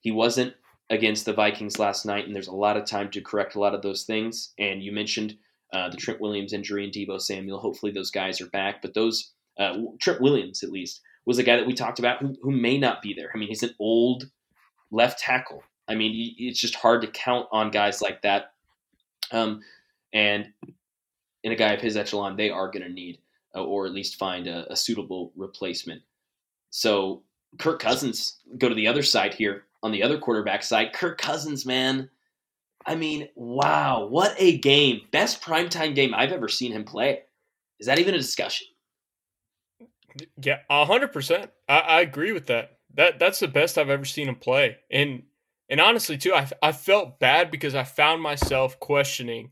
He 0.02 0.12
wasn't 0.12 0.54
against 0.90 1.26
the 1.26 1.34
Vikings 1.34 1.80
last 1.80 2.06
night, 2.06 2.26
and 2.26 2.36
there's 2.36 2.50
a 2.50 2.56
lot 2.56 2.76
of 2.76 2.86
time 2.86 3.10
to 3.12 3.22
correct 3.22 3.56
a 3.56 3.60
lot 3.60 3.74
of 3.74 3.82
those 3.82 4.04
things. 4.04 4.54
And 4.60 4.84
you 4.84 4.92
mentioned 4.92 5.38
uh, 5.74 5.90
the 5.90 5.98
Trent 5.98 6.20
Williams 6.20 6.54
injury 6.54 6.84
and 6.84 6.94
Deebo 6.94 7.20
Samuel. 7.22 7.60
Hopefully, 7.60 7.92
those 7.92 8.12
guys 8.12 8.42
are 8.42 8.48
back. 8.48 8.82
But 8.82 8.94
those 8.94 9.32
uh, 9.58 9.78
Trent 10.00 10.22
Williams, 10.22 10.64
at 10.64 10.72
least, 10.72 11.02
was 11.26 11.38
a 11.38 11.44
guy 11.44 11.58
that 11.58 11.68
we 11.68 11.74
talked 11.74 12.00
about 12.00 12.20
who, 12.22 12.36
who 12.42 12.52
may 12.52 12.78
not 12.78 13.02
be 13.02 13.14
there. 13.14 13.32
I 13.34 13.38
mean, 13.38 13.50
he's 13.50 13.64
an 13.64 13.76
old 13.80 14.30
left 14.92 15.20
tackle. 15.20 15.64
I 15.88 15.96
mean, 15.96 16.36
it's 16.38 16.60
just 16.60 16.76
hard 16.76 17.02
to 17.02 17.08
count 17.08 17.48
on 17.52 17.72
guys 17.72 18.02
like 18.02 18.22
that. 18.22 18.54
Um, 19.32 19.62
and 20.14 20.52
in 21.44 21.52
a 21.52 21.56
guy 21.56 21.74
of 21.74 21.82
his 21.82 21.98
echelon, 21.98 22.36
they 22.36 22.50
are 22.50 22.70
going 22.70 22.84
to 22.84 22.90
need, 22.90 23.20
uh, 23.56 23.64
or 23.64 23.86
at 23.86 23.94
least 23.94 24.18
find 24.20 24.48
a, 24.48 24.72
a, 24.72 24.76
suitable 24.76 25.32
replacement. 25.36 26.02
So 26.70 27.24
Kirk 27.60 27.80
Cousins 27.80 28.40
go 28.58 28.70
to 28.70 28.76
the 28.76 28.88
other 28.88 29.04
side 29.04 29.34
here 29.34 29.64
on 29.84 29.92
the 29.92 30.04
other 30.04 30.18
quarterback 30.18 30.64
side. 30.64 30.94
Kirk 30.94 31.18
Cousins, 31.18 31.66
man. 31.66 32.10
I 32.86 32.96
mean, 32.96 33.30
wow, 33.36 34.08
what 34.08 34.36
a 34.38 34.58
game. 34.58 35.02
Best 35.12 35.42
primetime 35.42 35.96
game 35.96 36.14
I've 36.14 36.32
ever 36.32 36.48
seen 36.48 36.72
him 36.72 36.84
play. 36.84 37.22
Is 37.80 37.88
that 37.88 38.00
even 38.00 38.14
a 38.14 38.18
discussion? 38.18 38.68
Yeah, 40.42 40.58
hundred 40.70 41.14
percent. 41.14 41.52
I, 41.70 41.80
I 41.80 42.02
agree 42.02 42.32
with 42.32 42.48
that. 42.48 42.78
That 42.96 43.20
that's 43.20 43.40
the 43.40 43.48
best 43.48 43.78
I've 43.78 43.90
ever 43.90 44.06
seen 44.06 44.28
him 44.28 44.36
play. 44.36 44.78
And 44.92 45.24
and 45.70 45.80
honestly 45.80 46.18
too, 46.18 46.34
I 46.34 46.50
I 46.62 46.72
felt 46.72 47.20
bad 47.20 47.50
because 47.52 47.76
I 47.76 47.84
found 47.84 48.22
myself 48.22 48.80
questioning 48.80 49.52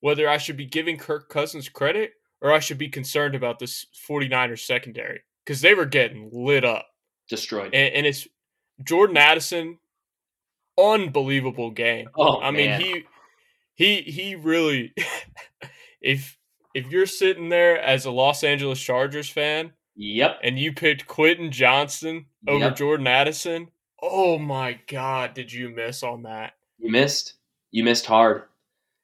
whether 0.00 0.28
I 0.28 0.38
should 0.38 0.56
be 0.56 0.66
giving 0.66 0.96
Kirk 0.96 1.28
Cousins 1.28 1.68
credit 1.68 2.12
or 2.40 2.52
I 2.52 2.60
should 2.60 2.78
be 2.78 2.88
concerned 2.88 3.34
about 3.34 3.58
this 3.58 3.86
49ers 4.08 4.60
secondary 4.60 5.20
because 5.44 5.60
they 5.60 5.74
were 5.74 5.86
getting 5.86 6.30
lit 6.32 6.64
up. 6.64 6.86
destroyed. 7.28 7.74
And, 7.74 7.94
and 7.94 8.06
it's 8.06 8.26
Jordan 8.82 9.16
Addison, 9.16 9.78
unbelievable 10.92 11.70
game. 11.70 12.08
Oh, 12.16 12.40
I 12.40 12.50
mean 12.50 12.80
he 12.80 13.04
he 13.74 14.00
he 14.02 14.34
really 14.34 14.92
if 16.00 16.38
if 16.74 16.90
you're 16.90 17.06
sitting 17.06 17.48
there 17.48 17.78
as 17.80 18.04
a 18.04 18.10
Los 18.10 18.44
Angeles 18.44 18.80
Chargers 18.80 19.28
fan 19.28 19.72
Yep. 19.96 20.38
and 20.42 20.58
you 20.58 20.72
picked 20.72 21.06
Quentin 21.06 21.50
Johnston 21.50 22.26
over 22.48 22.66
Yep. 22.66 22.76
Jordan 22.76 23.06
Addison, 23.06 23.68
oh 24.02 24.38
my 24.38 24.78
god, 24.86 25.34
did 25.34 25.52
you 25.52 25.68
miss 25.70 26.02
on 26.02 26.22
that? 26.22 26.52
You 26.78 26.90
missed. 26.90 27.34
You 27.70 27.84
missed 27.84 28.06
hard. 28.06 28.44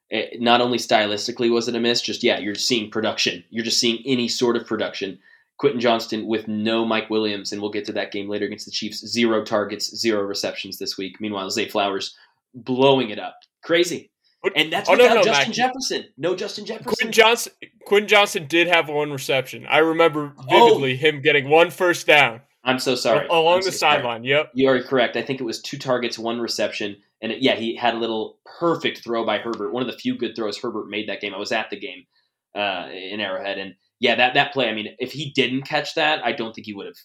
It, 0.09 0.41
not 0.41 0.61
only 0.61 0.79
stylistically 0.79 1.51
was 1.51 1.67
it 1.69 1.75
a 1.75 1.81
miss, 1.81 2.01
just 2.01 2.23
yeah, 2.23 2.39
you're 2.39 2.55
seeing 2.55 2.91
production. 2.91 3.43
You're 3.51 3.65
just 3.65 3.81
seeing 3.81 4.03
any 4.07 4.29
sort 4.29 4.57
of 4.57 4.67
production. 4.67 5.19
Quentin 5.59 5.81
Johnston 5.81 6.27
with 6.27 6.49
no 6.49 6.85
Mike 6.85 7.09
Williams, 7.11 7.53
and 7.53 7.61
we'll 7.63 7.71
get 7.71 7.85
to 7.87 7.93
that 7.93 8.13
game 8.13 8.29
later 8.29 8.45
against 8.47 8.67
the 8.67 8.71
Chiefs. 8.73 9.07
Zero 9.07 9.45
targets, 9.45 9.95
zero 9.97 10.23
receptions 10.23 10.79
this 10.79 10.99
week. 10.99 11.21
Meanwhile, 11.21 11.51
Zay 11.51 11.69
Flowers 11.69 12.15
blowing 12.55 13.11
it 13.11 13.19
up, 13.19 13.37
crazy. 13.63 14.11
And 14.55 14.73
that's 14.73 14.89
Oh, 14.89 14.95
no, 14.95 15.05
without 15.05 15.15
no, 15.17 15.23
Justin 15.25 15.49
Mac. 15.49 15.55
Jefferson. 15.57 16.05
No 16.17 16.37
Justin 16.37 16.67
Jefferson. 16.67 16.93
Quentin 16.93 17.13
Johnston 17.13 17.53
Quentin 17.85 18.09
Johnston 18.09 18.47
did 18.47 18.69
have 18.69 18.89
one 18.89 19.11
reception. 19.11 19.67
I 19.67 19.79
remember 19.79 20.35
Oh. 20.39 20.67
vividly 20.69 20.95
him 20.97 21.21
getting 21.21 21.49
one 21.49 21.71
first 21.71 22.07
down 22.07 22.43
I'm 22.63 22.79
so 22.79 22.95
sorry. 22.95 23.27
along 23.27 23.59
I'm 23.59 23.65
the 23.65 23.73
so 23.73 23.79
sideline. 23.79 24.23
Yep. 24.25 24.53
You 24.55 24.69
are 24.69 24.81
correct. 24.83 25.17
I 25.17 25.23
think 25.23 25.41
it 25.41 25.45
was 25.45 25.61
two 25.63 25.79
targets, 25.79 26.17
one 26.19 26.39
reception, 26.41 26.97
and 27.23 27.33
it, 27.33 27.43
yeah, 27.43 27.57
he 27.57 27.75
had 27.77 27.95
a 27.95 27.99
little 27.99 28.39
perfect 28.61 29.03
throw 29.03 29.25
by 29.27 29.39
Herbert. 29.39 29.73
One 29.73 29.83
of 29.83 29.91
the 29.91 29.99
few 29.99 30.17
good 30.17 30.37
throws 30.37 30.59
Herbert 30.59 30.89
made 30.89 31.09
that 31.09 31.21
game. 31.21 31.35
I 31.35 31.39
was 31.39 31.51
at 31.53 31.71
the 31.71 31.79
game 31.81 32.07
uh, 32.55 32.89
in 32.93 33.21
Arrowhead, 33.21 33.59
and 33.59 33.75
yeah, 34.01 34.15
that 34.17 34.35
that 34.35 34.53
play. 34.53 34.69
I 34.69 34.75
mean, 34.75 34.89
if 34.99 35.13
he 35.13 35.33
didn't 35.33 35.63
catch 35.63 35.95
that, 35.95 36.25
I 36.25 36.33
don't 36.33 36.55
think 36.55 36.67
he 36.67 36.75
would 36.75 36.87
have 36.87 36.97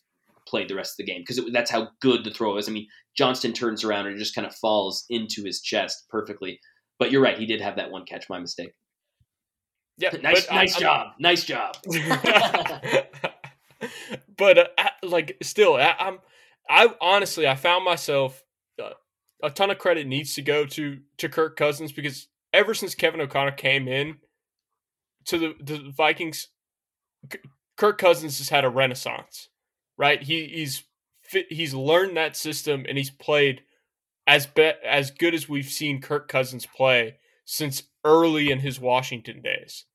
played 0.48 0.68
the 0.68 0.76
rest 0.76 0.94
of 0.94 0.98
the 1.06 1.12
game 1.12 1.22
because 1.26 1.42
that's 1.52 1.72
how 1.72 1.90
good 2.02 2.24
the 2.24 2.32
throw 2.32 2.58
is. 2.58 2.68
I 2.68 2.72
mean, 2.72 2.88
Johnston 3.16 3.54
turns 3.54 3.84
around 3.84 4.08
and 4.08 4.16
it 4.16 4.20
just 4.20 4.36
kind 4.36 4.48
of 4.48 4.56
falls 4.56 5.06
into 5.10 5.44
his 5.44 5.62
chest 5.62 6.06
perfectly. 6.10 6.60
But 7.00 7.12
you're 7.12 7.22
right, 7.22 7.38
he 7.38 7.46
did 7.46 7.62
have 7.62 7.78
that 7.78 7.92
one 7.92 8.06
catch. 8.06 8.30
My 8.30 8.40
mistake. 8.40 8.74
Yeah. 9.98 10.12
Nice, 10.22 10.46
but 10.48 10.56
nice 10.56 10.74
I'm- 10.74 10.82
job. 10.82 11.08
Nice 11.20 11.46
job. 11.46 11.76
but 14.38 14.58
uh, 14.58 14.90
like 15.04 15.38
still 15.42 15.76
I, 15.76 15.96
i'm 16.00 16.20
i 16.70 16.88
honestly 17.02 17.48
i 17.48 17.56
found 17.56 17.84
myself 17.84 18.44
uh, 18.82 18.92
a 19.44 19.50
ton 19.50 19.72
of 19.72 19.80
credit 19.80 20.08
needs 20.08 20.36
to 20.36 20.42
go 20.42 20.66
to 20.66 21.00
to 21.18 21.30
kirk 21.30 21.58
cousins 21.58 21.92
because 21.92 22.28
ever 22.54 22.74
since 22.74 22.96
kevin 22.96 23.22
o'connell 23.22 23.54
came 23.54 23.88
in 23.88 24.18
to 25.26 25.38
the, 25.38 25.56
the 25.62 25.92
vikings 25.96 26.48
kirk 27.78 27.98
cousins 27.98 28.38
has 28.38 28.50
had 28.50 28.66
a 28.66 28.70
renaissance 28.70 29.50
right 29.98 30.24
he 30.24 30.48
he's 30.48 30.84
he's 31.50 31.74
learned 31.74 32.18
that 32.18 32.36
system 32.36 32.86
and 32.88 32.98
he's 32.98 33.12
played 33.12 33.62
as 34.28 34.46
be, 34.46 34.72
as 34.86 35.12
good 35.12 35.34
as 35.34 35.50
we've 35.50 35.66
seen 35.66 36.02
kirk 36.02 36.28
cousins 36.28 36.66
play 36.66 37.16
since 37.46 37.84
early 38.04 38.52
in 38.52 38.60
his 38.60 38.80
washington 38.80 39.42
days 39.42 39.86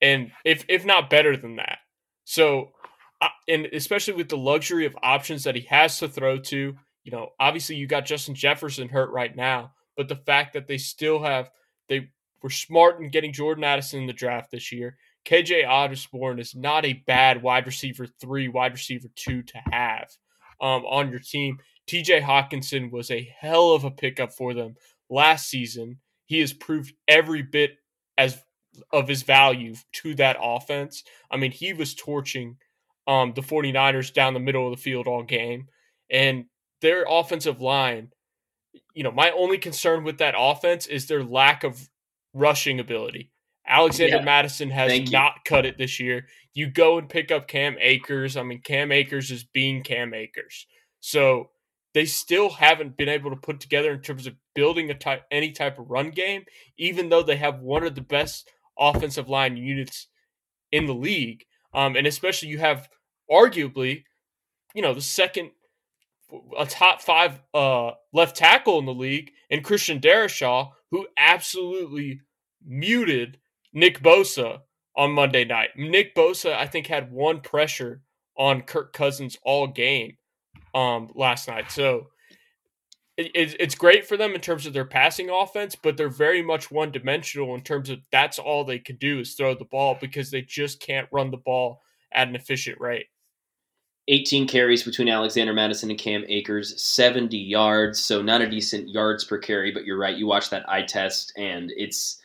and 0.00 0.30
if 0.44 0.64
if 0.68 0.84
not 0.84 1.10
better 1.10 1.36
than 1.36 1.56
that 1.56 1.78
so 2.24 2.72
uh, 3.20 3.28
and 3.48 3.66
especially 3.72 4.14
with 4.14 4.28
the 4.28 4.36
luxury 4.36 4.86
of 4.86 4.96
options 5.02 5.44
that 5.44 5.56
he 5.56 5.62
has 5.62 5.98
to 5.98 6.08
throw 6.08 6.38
to, 6.38 6.76
you 7.02 7.12
know, 7.12 7.30
obviously 7.40 7.76
you 7.76 7.86
got 7.86 8.06
Justin 8.06 8.34
Jefferson 8.34 8.88
hurt 8.88 9.10
right 9.10 9.34
now, 9.34 9.72
but 9.96 10.08
the 10.08 10.16
fact 10.16 10.52
that 10.52 10.68
they 10.68 10.78
still 10.78 11.22
have 11.22 11.50
they 11.88 12.10
were 12.42 12.50
smart 12.50 13.00
in 13.00 13.10
getting 13.10 13.32
Jordan 13.32 13.64
Addison 13.64 14.00
in 14.00 14.06
the 14.06 14.12
draft 14.12 14.50
this 14.50 14.70
year. 14.70 14.96
KJ 15.28 15.68
Osborn 15.68 16.38
is 16.38 16.54
not 16.54 16.86
a 16.86 17.02
bad 17.06 17.42
wide 17.42 17.66
receiver 17.66 18.06
three, 18.06 18.48
wide 18.48 18.72
receiver 18.72 19.08
two 19.14 19.42
to 19.42 19.58
have 19.70 20.08
um, 20.60 20.86
on 20.86 21.10
your 21.10 21.20
team. 21.20 21.58
TJ 21.86 22.22
Hockenson 22.22 22.90
was 22.90 23.10
a 23.10 23.34
hell 23.38 23.72
of 23.72 23.84
a 23.84 23.90
pickup 23.90 24.32
for 24.32 24.54
them 24.54 24.76
last 25.10 25.48
season. 25.48 25.98
He 26.24 26.40
has 26.40 26.54
proved 26.54 26.94
every 27.06 27.42
bit 27.42 27.76
as 28.16 28.42
of 28.90 29.08
his 29.08 29.22
value 29.22 29.74
to 29.92 30.14
that 30.14 30.38
offense. 30.40 31.04
I 31.30 31.36
mean, 31.36 31.50
he 31.50 31.74
was 31.74 31.94
torching 31.94 32.56
um, 33.06 33.32
the 33.34 33.42
49ers 33.42 34.12
down 34.12 34.34
the 34.34 34.40
middle 34.40 34.66
of 34.66 34.76
the 34.76 34.82
field 34.82 35.06
all 35.06 35.22
game. 35.22 35.68
And 36.10 36.46
their 36.80 37.04
offensive 37.08 37.60
line, 37.60 38.12
you 38.94 39.02
know, 39.02 39.10
my 39.10 39.30
only 39.30 39.58
concern 39.58 40.04
with 40.04 40.18
that 40.18 40.34
offense 40.38 40.86
is 40.86 41.06
their 41.06 41.22
lack 41.22 41.64
of 41.64 41.90
rushing 42.32 42.80
ability. 42.80 43.30
Alexander 43.68 44.16
Yeah. 44.16 44.22
Mattison 44.24 44.70
has 44.70 44.90
Thank 44.90 45.06
you. 45.06 45.12
not 45.12 45.44
cut 45.44 45.66
it 45.66 45.78
this 45.78 46.00
year. 46.00 46.26
You 46.54 46.70
go 46.70 46.98
and 46.98 47.08
pick 47.08 47.30
up 47.30 47.46
Cam 47.46 47.76
Akers. 47.80 48.36
I 48.36 48.42
mean, 48.42 48.62
Cam 48.62 48.90
Akers 48.90 49.30
is 49.30 49.44
being 49.44 49.82
Cam 49.82 50.14
Akers. 50.14 50.66
So 51.00 51.50
they 51.94 52.04
still 52.04 52.50
haven't 52.50 52.96
been 52.96 53.08
able 53.08 53.30
to 53.30 53.36
put 53.36 53.60
together 53.60 53.92
in 53.92 54.00
terms 54.00 54.26
of 54.26 54.34
building 54.54 54.90
a 54.90 54.94
type 54.94 55.24
any 55.30 55.52
type 55.52 55.78
of 55.78 55.90
run 55.90 56.10
game, 56.10 56.44
even 56.76 57.08
though 57.08 57.22
they 57.22 57.36
have 57.36 57.60
one 57.60 57.84
of 57.84 57.94
the 57.94 58.00
best 58.00 58.50
offensive 58.78 59.28
line 59.28 59.56
units 59.56 60.08
in 60.72 60.86
the 60.86 60.94
league. 60.94 61.44
Um, 61.74 61.96
and 61.96 62.06
especially 62.06 62.48
you 62.48 62.58
have 62.58 62.88
arguably, 63.30 64.04
you 64.74 64.82
know, 64.82 64.94
the 64.94 65.00
second 65.02 65.50
a 66.58 66.66
top 66.66 67.00
five 67.00 67.40
uh, 67.54 67.92
left 68.12 68.36
tackle 68.36 68.78
in 68.78 68.84
the 68.86 68.94
league, 68.94 69.32
and 69.50 69.64
Christian 69.64 70.00
Darrisaw, 70.00 70.72
who 70.90 71.06
absolutely 71.16 72.20
muted 72.66 73.38
Nick 73.72 74.00
Bosa 74.02 74.60
on 74.96 75.12
Monday 75.12 75.44
night. 75.44 75.70
Nick 75.76 76.14
Bosa, 76.14 76.54
I 76.54 76.66
think, 76.66 76.86
had 76.86 77.12
one 77.12 77.40
pressure 77.40 78.02
on 78.36 78.62
Kirk 78.62 78.92
Cousins 78.92 79.36
all 79.42 79.66
game 79.66 80.16
um, 80.74 81.10
last 81.14 81.48
night. 81.48 81.70
So 81.70 82.08
it, 83.16 83.30
it's 83.34 83.54
it's 83.58 83.74
great 83.74 84.06
for 84.06 84.16
them 84.16 84.34
in 84.34 84.40
terms 84.40 84.66
of 84.66 84.72
their 84.72 84.84
passing 84.84 85.28
offense, 85.28 85.76
but 85.76 85.96
they're 85.96 86.08
very 86.08 86.42
much 86.42 86.70
one 86.70 86.90
dimensional 86.90 87.54
in 87.54 87.62
terms 87.62 87.90
of 87.90 87.98
that's 88.10 88.38
all 88.38 88.64
they 88.64 88.78
can 88.78 88.96
do 88.96 89.20
is 89.20 89.34
throw 89.34 89.54
the 89.54 89.64
ball 89.64 89.98
because 90.00 90.30
they 90.30 90.42
just 90.42 90.80
can't 90.80 91.08
run 91.12 91.30
the 91.30 91.36
ball 91.36 91.82
at 92.12 92.28
an 92.28 92.36
efficient 92.36 92.80
rate. 92.80 93.06
18 94.10 94.48
carries 94.48 94.82
between 94.82 95.10
Alexander 95.10 95.52
Mattison 95.52 95.90
and 95.90 95.98
Cam 95.98 96.24
Akers, 96.28 96.82
70 96.82 97.36
yards, 97.36 98.02
so 98.02 98.22
not 98.22 98.40
a 98.40 98.48
decent 98.48 98.88
yards 98.88 99.22
per 99.22 99.36
carry, 99.36 99.70
but 99.70 99.84
you're 99.84 99.98
right. 99.98 100.16
You 100.16 100.26
watch 100.26 100.48
that 100.48 100.66
eye 100.66 100.82
test 100.82 101.34
and 101.36 101.70
it's 101.76 102.22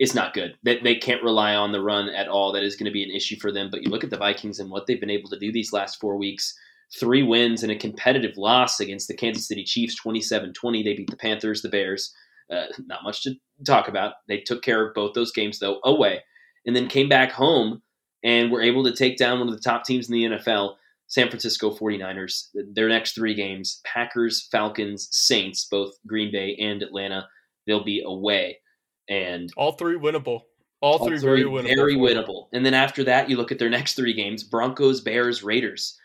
it's 0.00 0.14
not 0.14 0.32
good. 0.32 0.56
That 0.62 0.82
they 0.82 0.94
can't 0.96 1.22
rely 1.22 1.54
on 1.54 1.72
the 1.72 1.82
run 1.82 2.08
at 2.08 2.26
all. 2.26 2.52
That 2.52 2.62
is 2.62 2.74
going 2.74 2.86
to 2.86 2.90
be 2.90 3.04
an 3.04 3.14
issue 3.14 3.36
for 3.38 3.52
them. 3.52 3.68
But 3.70 3.82
you 3.82 3.90
look 3.90 4.02
at 4.02 4.08
the 4.08 4.16
Vikings 4.16 4.58
and 4.58 4.70
what 4.70 4.86
they've 4.86 4.98
been 4.98 5.10
able 5.10 5.28
to 5.28 5.38
do 5.38 5.52
these 5.52 5.74
last 5.74 6.00
4 6.00 6.16
weeks. 6.16 6.58
Three 6.98 7.22
wins 7.22 7.62
and 7.62 7.70
a 7.70 7.76
competitive 7.76 8.38
loss 8.38 8.80
against 8.80 9.08
the 9.08 9.14
Kansas 9.14 9.46
City 9.46 9.62
Chiefs 9.62 10.00
27-20. 10.04 10.82
They 10.82 10.94
beat 10.94 11.10
the 11.10 11.16
Panthers, 11.16 11.60
the 11.60 11.68
Bears. 11.68 12.14
Uh, 12.50 12.64
not 12.86 13.04
much 13.04 13.22
to 13.24 13.34
talk 13.64 13.88
about. 13.88 14.14
They 14.26 14.38
took 14.38 14.62
care 14.62 14.88
of 14.88 14.94
both 14.94 15.12
those 15.14 15.30
games 15.32 15.58
though 15.58 15.80
away 15.84 16.22
and 16.66 16.74
then 16.74 16.88
came 16.88 17.08
back 17.08 17.30
home 17.30 17.82
and 18.24 18.50
were 18.50 18.62
able 18.62 18.82
to 18.84 18.96
take 18.96 19.18
down 19.18 19.38
one 19.38 19.48
of 19.48 19.54
the 19.54 19.60
top 19.60 19.84
teams 19.84 20.08
in 20.08 20.14
the 20.14 20.24
NFL. 20.36 20.76
San 21.08 21.28
Francisco 21.28 21.76
49ers. 21.76 22.48
Their 22.72 22.88
next 22.88 23.14
three 23.14 23.34
games 23.34 23.82
Packers, 23.84 24.48
Falcons, 24.50 25.08
Saints, 25.10 25.66
both 25.70 25.92
Green 26.06 26.32
Bay 26.32 26.56
and 26.58 26.82
Atlanta. 26.82 27.28
They'll 27.66 27.84
be 27.84 28.02
away. 28.04 28.58
And 29.10 29.52
All 29.56 29.72
three 29.72 29.98
winnable. 29.98 30.42
All, 30.80 30.98
all 30.98 31.06
three, 31.06 31.18
three 31.18 31.42
very 31.42 31.44
winnable. 31.44 31.76
very 31.76 31.96
winnable. 31.96 32.46
And 32.54 32.64
then 32.64 32.72
after 32.72 33.04
that, 33.04 33.28
you 33.28 33.36
look 33.36 33.52
at 33.52 33.58
their 33.58 33.68
next 33.68 33.94
three 33.94 34.14
games 34.14 34.42
Broncos, 34.42 35.02
Bears, 35.02 35.42
Raiders. 35.42 35.98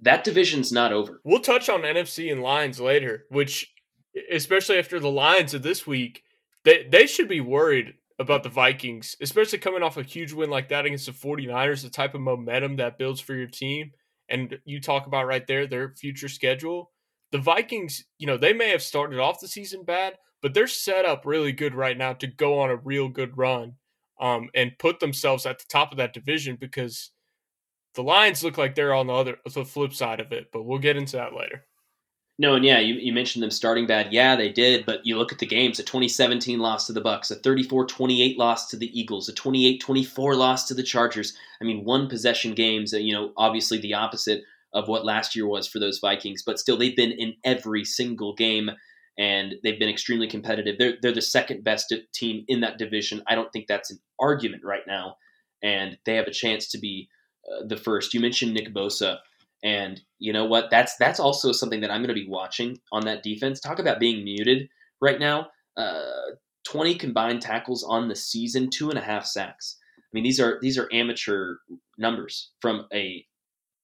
That 0.00 0.24
division's 0.24 0.72
not 0.72 0.92
over. 0.92 1.20
We'll 1.24 1.40
touch 1.40 1.68
on 1.68 1.82
NFC 1.82 2.32
and 2.32 2.40
Lions 2.40 2.80
later, 2.80 3.26
which, 3.28 3.70
especially 4.32 4.78
after 4.78 4.98
the 4.98 5.10
Lions 5.10 5.52
of 5.52 5.62
this 5.62 5.86
week, 5.86 6.22
they, 6.64 6.86
they 6.90 7.06
should 7.06 7.28
be 7.28 7.42
worried 7.42 7.94
about 8.18 8.42
the 8.42 8.48
Vikings, 8.48 9.16
especially 9.20 9.58
coming 9.58 9.82
off 9.82 9.96
a 9.96 10.02
huge 10.02 10.32
win 10.32 10.48
like 10.50 10.68
that 10.68 10.86
against 10.86 11.06
the 11.06 11.12
49ers, 11.12 11.82
the 11.82 11.90
type 11.90 12.14
of 12.14 12.20
momentum 12.20 12.76
that 12.76 12.98
builds 12.98 13.20
for 13.20 13.34
your 13.34 13.48
team. 13.48 13.90
And 14.28 14.58
you 14.64 14.80
talk 14.80 15.06
about 15.06 15.26
right 15.26 15.46
there 15.46 15.66
their 15.66 15.94
future 15.96 16.28
schedule. 16.28 16.92
The 17.32 17.38
Vikings, 17.38 18.04
you 18.18 18.26
know, 18.26 18.36
they 18.36 18.52
may 18.52 18.70
have 18.70 18.82
started 18.82 19.18
off 19.18 19.40
the 19.40 19.48
season 19.48 19.84
bad, 19.84 20.14
but 20.42 20.54
they're 20.54 20.66
set 20.66 21.04
up 21.04 21.26
really 21.26 21.52
good 21.52 21.74
right 21.74 21.96
now 21.96 22.12
to 22.14 22.26
go 22.26 22.60
on 22.60 22.70
a 22.70 22.76
real 22.76 23.08
good 23.08 23.36
run 23.36 23.74
um, 24.20 24.48
and 24.54 24.78
put 24.78 25.00
themselves 25.00 25.46
at 25.46 25.58
the 25.58 25.64
top 25.68 25.92
of 25.92 25.98
that 25.98 26.12
division 26.12 26.56
because 26.60 27.10
the 27.94 28.02
Lions 28.02 28.44
look 28.44 28.58
like 28.58 28.74
they're 28.74 28.94
on 28.94 29.06
the 29.06 29.12
other 29.12 29.38
the 29.52 29.64
flip 29.64 29.94
side 29.94 30.20
of 30.20 30.32
it, 30.32 30.50
but 30.52 30.62
we'll 30.62 30.78
get 30.78 30.96
into 30.96 31.16
that 31.16 31.34
later. 31.34 31.64
No, 32.38 32.54
and 32.54 32.64
yeah, 32.64 32.78
you, 32.78 32.94
you 32.94 33.12
mentioned 33.12 33.42
them 33.42 33.50
starting 33.50 33.86
bad. 33.86 34.14
Yeah, 34.14 34.34
they 34.34 34.50
did, 34.50 34.86
but 34.86 35.04
you 35.04 35.18
look 35.18 35.30
at 35.30 35.38
the 35.38 35.46
games, 35.46 35.78
a 35.78 35.82
2017 35.82 36.58
loss 36.58 36.86
to 36.86 36.94
the 36.94 37.02
Bucs, 37.02 37.30
a 37.30 37.36
34-28 37.36 38.38
loss 38.38 38.68
to 38.68 38.78
the 38.78 38.98
Eagles, 38.98 39.28
a 39.28 39.34
28-24 39.34 40.36
loss 40.36 40.66
to 40.68 40.72
the 40.72 40.82
Chargers. 40.82 41.36
I 41.60 41.64
mean, 41.64 41.84
one 41.84 42.08
possession 42.08 42.54
games, 42.54 42.94
you 42.94 43.12
know, 43.12 43.32
obviously 43.36 43.78
the 43.78 43.92
opposite 43.92 44.42
of 44.72 44.88
what 44.88 45.04
last 45.04 45.36
year 45.36 45.46
was 45.46 45.66
for 45.66 45.80
those 45.80 45.98
Vikings, 45.98 46.42
but 46.42 46.58
still 46.58 46.78
they've 46.78 46.96
been 46.96 47.12
in 47.12 47.34
every 47.44 47.84
single 47.84 48.34
game 48.34 48.70
and 49.20 49.56
they've 49.62 49.78
been 49.78 49.90
extremely 49.90 50.26
competitive. 50.26 50.76
They're 50.78 50.94
they're 51.02 51.12
the 51.12 51.22
second 51.22 51.62
best 51.62 51.94
team 52.14 52.44
in 52.48 52.62
that 52.62 52.78
division. 52.78 53.22
I 53.28 53.34
don't 53.34 53.52
think 53.52 53.66
that's 53.68 53.90
an 53.90 54.00
argument 54.18 54.64
right 54.64 54.82
now, 54.86 55.16
and 55.62 55.98
they 56.06 56.16
have 56.16 56.26
a 56.26 56.32
chance 56.32 56.68
to 56.70 56.78
be 56.78 57.08
uh, 57.52 57.66
the 57.66 57.76
first. 57.76 58.14
You 58.14 58.20
mentioned 58.20 58.54
Nick 58.54 58.74
Bosa 58.74 59.18
And 59.62 60.00
you 60.18 60.32
know 60.32 60.46
what? 60.46 60.70
That's 60.70 60.96
that's 60.96 61.20
also 61.20 61.52
something 61.52 61.82
that 61.82 61.90
I'm 61.90 62.00
going 62.02 62.16
to 62.16 62.22
be 62.22 62.28
watching 62.28 62.78
on 62.92 63.04
that 63.04 63.22
defense. 63.22 63.60
Talk 63.60 63.78
about 63.78 64.00
being 64.00 64.24
muted 64.24 64.70
right 65.02 65.20
now. 65.20 65.48
Uh, 65.76 66.32
20 66.68 66.94
combined 66.96 67.42
tackles 67.42 67.84
on 67.84 68.08
the 68.08 68.16
season, 68.16 68.70
two 68.70 68.90
and 68.90 68.98
a 68.98 69.02
half 69.02 69.26
sacks. 69.26 69.76
I 69.98 70.08
mean, 70.14 70.24
these 70.24 70.40
are 70.40 70.58
these 70.62 70.78
are 70.78 70.88
amateur 70.92 71.56
numbers 71.98 72.52
from 72.62 72.86
a 72.92 73.26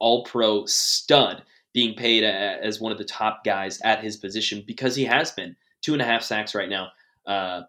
All 0.01 0.25
Pro 0.25 0.65
stud 0.65 1.43
being 1.77 1.95
paid 1.95 2.25
as 2.25 2.81
one 2.81 2.91
of 2.91 2.97
the 2.97 3.05
top 3.05 3.45
guys 3.45 3.79
at 3.83 4.03
his 4.03 4.17
position 4.17 4.65
because 4.67 4.97
he 4.97 5.05
has 5.05 5.31
been 5.31 5.55
two 5.83 5.93
and 5.93 6.01
a 6.01 6.07
half 6.07 6.23
sacks 6.23 6.55
right 6.55 6.71
now. 6.71 6.89
Uh, 7.27 7.61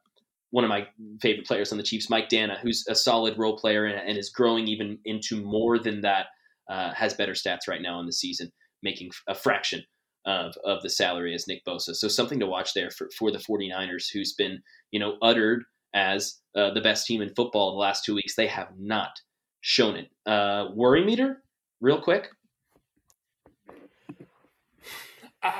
one 0.51 0.63
of 0.63 0.69
my 0.69 0.87
favorite 1.21 1.45
players 1.45 1.73
on 1.73 1.77
the 1.77 1.83
Chiefs, 1.83 2.09
Mike 2.09 2.29
Danna, 2.29 2.57
who's 2.57 2.85
a 2.87 2.95
solid 2.95 3.37
role 3.37 3.57
player 3.57 3.83
and, 3.83 3.99
and 3.99 4.17
is 4.17 4.29
growing 4.29 4.65
even 4.65 4.97
into 5.03 5.43
more 5.43 5.77
than 5.77 5.99
that, 5.99 6.27
uh, 6.69 6.93
has 6.93 7.15
better 7.15 7.33
stats 7.33 7.67
right 7.67 7.81
now 7.81 7.99
in 7.99 8.05
the 8.05 8.13
season, 8.13 8.49
making 8.81 9.09
a 9.27 9.35
fraction 9.35 9.83
of, 10.25 10.53
of 10.63 10.81
the 10.83 10.89
salary 10.89 11.33
as 11.33 11.45
Nick 11.45 11.65
Bosa. 11.67 11.93
So 11.93 12.07
something 12.07 12.39
to 12.39 12.47
watch 12.47 12.73
there 12.73 12.89
for, 12.91 13.09
for 13.19 13.29
the 13.29 13.39
49ers, 13.39 14.05
who's 14.13 14.31
been, 14.31 14.61
you 14.91 15.01
know, 15.01 15.17
uttered 15.21 15.65
as 15.93 16.39
uh, 16.55 16.73
the 16.73 16.79
best 16.79 17.05
team 17.07 17.21
in 17.21 17.35
football 17.35 17.73
the 17.73 17.77
last 17.77 18.05
two 18.05 18.15
weeks. 18.15 18.37
They 18.37 18.47
have 18.47 18.69
not 18.79 19.19
shown 19.59 19.97
it. 19.97 20.07
Uh, 20.25 20.67
worry 20.73 21.03
meter, 21.03 21.43
real 21.81 22.01
quick. 22.01 22.29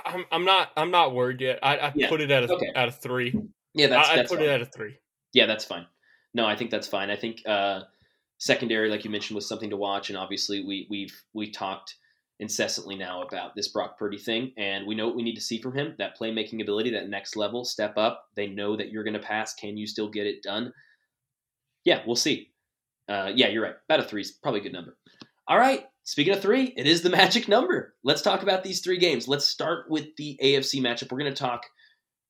I, 0.05 0.13
am 0.15 0.25
I'm 0.31 0.45
not 0.45 0.71
I'm 0.75 0.91
not 0.91 1.13
worried 1.13 1.41
yet. 1.41 1.59
I, 1.63 1.77
I 1.77 1.91
yeah. 1.95 2.09
put 2.09 2.21
it 2.21 2.31
at 2.31 2.43
a 2.43 2.53
okay. 2.53 2.71
at 2.75 2.87
a 2.87 2.91
three. 2.91 3.33
Yeah, 3.73 3.87
that's, 3.87 4.09
I, 4.09 4.15
that's 4.15 4.31
I 4.31 4.35
put 4.35 4.39
fine. 4.39 4.49
it 4.49 4.51
at 4.51 4.61
a 4.61 4.65
three. 4.65 4.97
Yeah, 5.33 5.45
that's 5.45 5.65
fine. 5.65 5.85
No, 6.33 6.45
I 6.45 6.55
think 6.55 6.71
that's 6.71 6.87
fine. 6.87 7.09
I 7.09 7.15
think 7.15 7.41
uh, 7.45 7.81
secondary, 8.37 8.89
like 8.89 9.03
you 9.03 9.11
mentioned, 9.11 9.35
was 9.35 9.47
something 9.47 9.69
to 9.69 9.77
watch, 9.77 10.09
and 10.09 10.17
obviously 10.17 10.63
we 10.63 10.87
we've 10.89 11.13
we 11.33 11.51
talked 11.51 11.95
incessantly 12.39 12.95
now 12.95 13.23
about 13.23 13.55
this 13.55 13.67
Brock 13.67 13.97
Purdy 13.97 14.17
thing, 14.17 14.53
and 14.57 14.85
we 14.85 14.95
know 14.95 15.07
what 15.07 15.15
we 15.15 15.23
need 15.23 15.35
to 15.35 15.41
see 15.41 15.61
from 15.61 15.75
him. 15.75 15.95
That 15.97 16.17
playmaking 16.17 16.61
ability, 16.61 16.91
that 16.91 17.09
next 17.09 17.35
level, 17.35 17.65
step 17.65 17.97
up. 17.97 18.25
They 18.35 18.47
know 18.47 18.75
that 18.75 18.89
you're 18.91 19.03
going 19.03 19.13
to 19.13 19.19
pass. 19.19 19.53
Can 19.55 19.77
you 19.77 19.87
still 19.87 20.09
get 20.09 20.27
it 20.27 20.43
done? 20.43 20.73
Yeah, 21.83 22.01
we'll 22.05 22.15
see. 22.15 22.51
Uh, 23.09 23.31
yeah, 23.33 23.47
you're 23.47 23.63
right. 23.63 23.75
About 23.89 24.01
a 24.01 24.03
three 24.03 24.21
is 24.21 24.31
probably 24.31 24.59
a 24.59 24.63
good 24.63 24.73
number. 24.73 24.97
All 25.47 25.57
right. 25.57 25.85
Speaking 26.07 26.35
of 26.35 26.41
three, 26.41 26.73
it 26.77 26.87
is 26.87 27.01
the 27.01 27.09
magic 27.21 27.49
number. 27.49 27.93
Let's 28.01 28.21
talk 28.21 28.41
about 28.41 28.63
these 28.63 28.79
three 28.79 28.97
games. 28.97 29.27
Let's 29.27 29.43
start 29.43 29.91
with 29.91 30.15
the 30.15 30.39
AFC 30.41 30.79
matchup. 30.79 31.11
We're 31.11 31.19
going 31.19 31.33
to 31.33 31.37
talk 31.37 31.63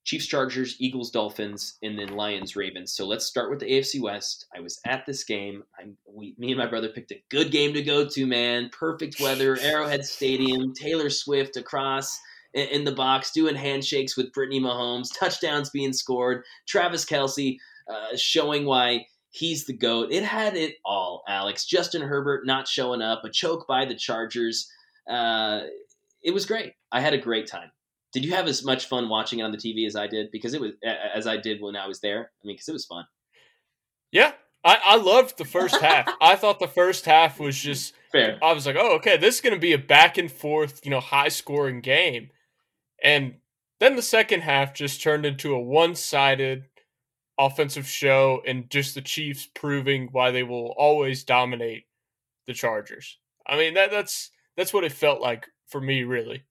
Chiefs, 0.04 0.26
Chargers, 0.26 0.78
Eagles, 0.80 1.12
Dolphins, 1.12 1.78
and 1.84 2.00
then 2.00 2.16
Lions, 2.16 2.56
Ravens. 2.56 2.94
So 2.94 3.06
let's 3.06 3.28
start 3.28 3.52
with 3.52 3.60
the 3.60 3.68
AFC 3.68 4.02
West. 4.02 4.48
I 4.56 4.62
was 4.62 4.80
at 4.88 5.06
this 5.06 5.24
game. 5.24 5.62
I, 5.80 5.90
we, 6.12 6.34
me 6.40 6.50
and 6.50 6.58
my 6.58 6.66
brother 6.66 6.90
picked 6.90 7.12
a 7.12 7.22
good 7.30 7.52
game 7.52 7.76
to 7.76 7.84
go 7.84 8.10
to. 8.10 8.26
Man, 8.26 8.72
perfect 8.74 9.20
weather, 9.20 9.60
Arrowhead 9.62 10.06
Stadium, 10.06 10.74
Taylor 10.74 11.12
Swift 11.12 11.56
across 11.56 12.20
in, 12.56 12.68
in 12.70 12.84
the 12.84 12.96
box 12.96 13.32
doing 13.32 13.56
handshakes 13.56 14.18
with 14.18 14.34
Brittany 14.34 14.60
Mahomes, 14.60 15.10
touchdowns 15.20 15.70
being 15.70 15.94
scored, 15.94 16.44
Travis 16.68 17.06
Kelce 17.06 17.58
uh, 17.88 18.18
showing 18.18 18.66
why 18.66 19.06
he's 19.32 19.66
the 19.66 19.74
goat. 19.74 20.12
It 20.12 20.24
had 20.24 20.56
it 20.56 20.76
all. 20.86 21.24
Alex, 21.28 21.66
Justin 21.66 22.02
Herbert 22.02 22.46
not 22.46 22.68
showing 22.68 23.02
up, 23.02 23.24
a 23.24 23.30
choke 23.30 23.68
by 23.68 23.86
the 23.86 23.96
Chargers. 23.96 24.72
Uh, 25.10 25.62
it 26.24 26.34
was 26.34 26.46
great. 26.46 26.74
I 26.92 27.02
had 27.02 27.14
a 27.14 27.18
great 27.18 27.48
time. 27.48 27.72
Did 28.14 28.26
you 28.26 28.34
have 28.34 28.48
as 28.48 28.64
much 28.64 28.88
fun 28.88 29.10
watching 29.10 29.40
it 29.40 29.44
on 29.44 29.52
the 29.52 29.58
TV 29.58 29.86
as 29.86 29.96
I 29.96 30.08
did? 30.08 30.32
Because 30.32 30.54
it 30.54 30.62
was 30.62 30.72
as 30.84 31.28
I 31.28 31.38
did 31.38 31.62
when 31.62 31.76
I 31.76 31.88
was 31.88 32.00
there. 32.00 32.32
I 32.44 32.48
mean, 32.48 32.56
because 32.56 32.70
it 32.70 32.74
was 32.74 32.86
fun. 32.86 33.06
Yeah, 34.12 34.32
I, 34.64 34.80
I 34.84 34.96
loved 34.96 35.38
the 35.38 35.46
first 35.46 35.80
half. 35.82 36.10
I 36.22 36.36
thought 36.36 36.60
the 36.60 36.68
first 36.68 37.06
half 37.06 37.40
was 37.40 37.58
just 37.58 37.94
fair. 38.12 38.40
I 38.42 38.54
was 38.54 38.66
like, 38.66 38.78
oh, 38.80 38.96
okay, 38.96 39.18
this 39.18 39.36
is 39.36 39.42
going 39.42 39.54
to 39.54 39.60
be 39.60 39.74
a 39.74 39.78
back 39.78 40.18
and 40.18 40.32
forth, 40.32 40.82
you 40.84 40.92
know, 40.92 41.02
high 41.02 41.28
scoring 41.28 41.82
game, 41.82 42.30
and 43.04 43.36
then 43.80 43.96
the 43.96 44.02
second 44.02 44.42
half 44.42 44.74
just 44.74 45.04
turned 45.04 45.26
into 45.26 45.54
a 45.54 45.60
one 45.60 45.94
sided 45.94 46.66
offensive 47.38 47.88
show, 47.88 48.41
and 48.45 48.69
just 48.69 48.95
the 48.95 49.02
Chiefs 49.02 49.47
proving 49.54 50.10
why 50.12 50.32
they 50.32 50.43
will 50.43 50.73
always 50.78 51.23
dominate 51.23 51.86
the 52.45 52.54
Chargers. 52.54 53.17
I 53.45 53.58
mean, 53.58 53.73
that 53.76 53.91
that's 53.91 54.32
that's 54.56 54.73
what 54.73 54.84
it 54.84 54.91
felt 54.91 55.21
like 55.21 55.47
for 55.67 55.80
me, 55.82 56.04
really. 56.04 56.43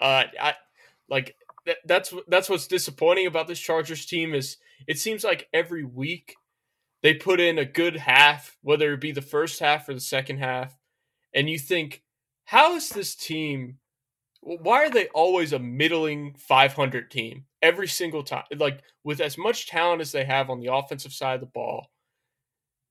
Uh, 0.00 0.24
I 0.40 0.54
like 1.08 1.36
that, 1.66 1.78
that's 1.84 2.12
that's 2.28 2.48
what's 2.48 2.66
disappointing 2.66 3.26
about 3.26 3.48
this 3.48 3.60
Chargers 3.60 4.06
team 4.06 4.34
is 4.34 4.56
it 4.86 4.98
seems 4.98 5.24
like 5.24 5.48
every 5.52 5.84
week 5.84 6.36
they 7.02 7.14
put 7.14 7.40
in 7.40 7.58
a 7.58 7.64
good 7.64 7.96
half, 7.96 8.56
whether 8.62 8.92
it 8.92 9.00
be 9.00 9.12
the 9.12 9.22
first 9.22 9.60
half 9.60 9.88
or 9.88 9.94
the 9.94 10.00
second 10.00 10.38
half, 10.38 10.76
and 11.34 11.48
you 11.48 11.58
think, 11.58 12.02
how 12.44 12.74
is 12.76 12.88
this 12.90 13.14
team? 13.14 13.78
Why 14.42 14.84
are 14.84 14.90
they 14.90 15.08
always 15.08 15.52
a 15.52 15.58
middling 15.58 16.34
500 16.38 17.10
team 17.10 17.44
every 17.60 17.88
single 17.88 18.22
time? 18.22 18.44
Like 18.56 18.80
with 19.04 19.20
as 19.20 19.36
much 19.36 19.68
talent 19.68 20.00
as 20.00 20.12
they 20.12 20.24
have 20.24 20.48
on 20.48 20.60
the 20.60 20.72
offensive 20.72 21.12
side 21.12 21.34
of 21.34 21.40
the 21.40 21.46
ball, 21.46 21.90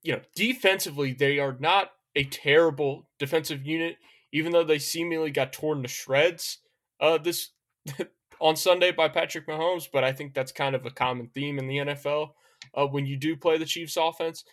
you 0.02 0.12
know, 0.12 0.20
defensively 0.34 1.12
they 1.12 1.38
are 1.38 1.56
not 1.58 1.90
a 2.14 2.24
terrible 2.24 3.08
defensive 3.18 3.66
unit, 3.66 3.96
even 4.32 4.52
though 4.52 4.64
they 4.64 4.78
seemingly 4.78 5.30
got 5.30 5.52
torn 5.52 5.82
to 5.82 5.88
shreds 5.88 6.58
uh, 7.00 7.18
this 7.18 7.50
on 8.40 8.56
Sunday 8.56 8.92
by 8.92 9.08
Patrick 9.08 9.46
Mahomes, 9.46 9.88
but 9.92 10.04
I 10.04 10.12
think 10.12 10.34
that's 10.34 10.52
kind 10.52 10.74
of 10.74 10.86
a 10.86 10.90
common 10.90 11.28
theme 11.28 11.58
in 11.58 11.66
the 11.66 11.78
NFL 11.78 12.30
uh, 12.74 12.86
when 12.86 13.06
you 13.06 13.16
do 13.16 13.36
play 13.36 13.58
the 13.58 13.64
Chiefs 13.64 13.96
offense. 13.96 14.44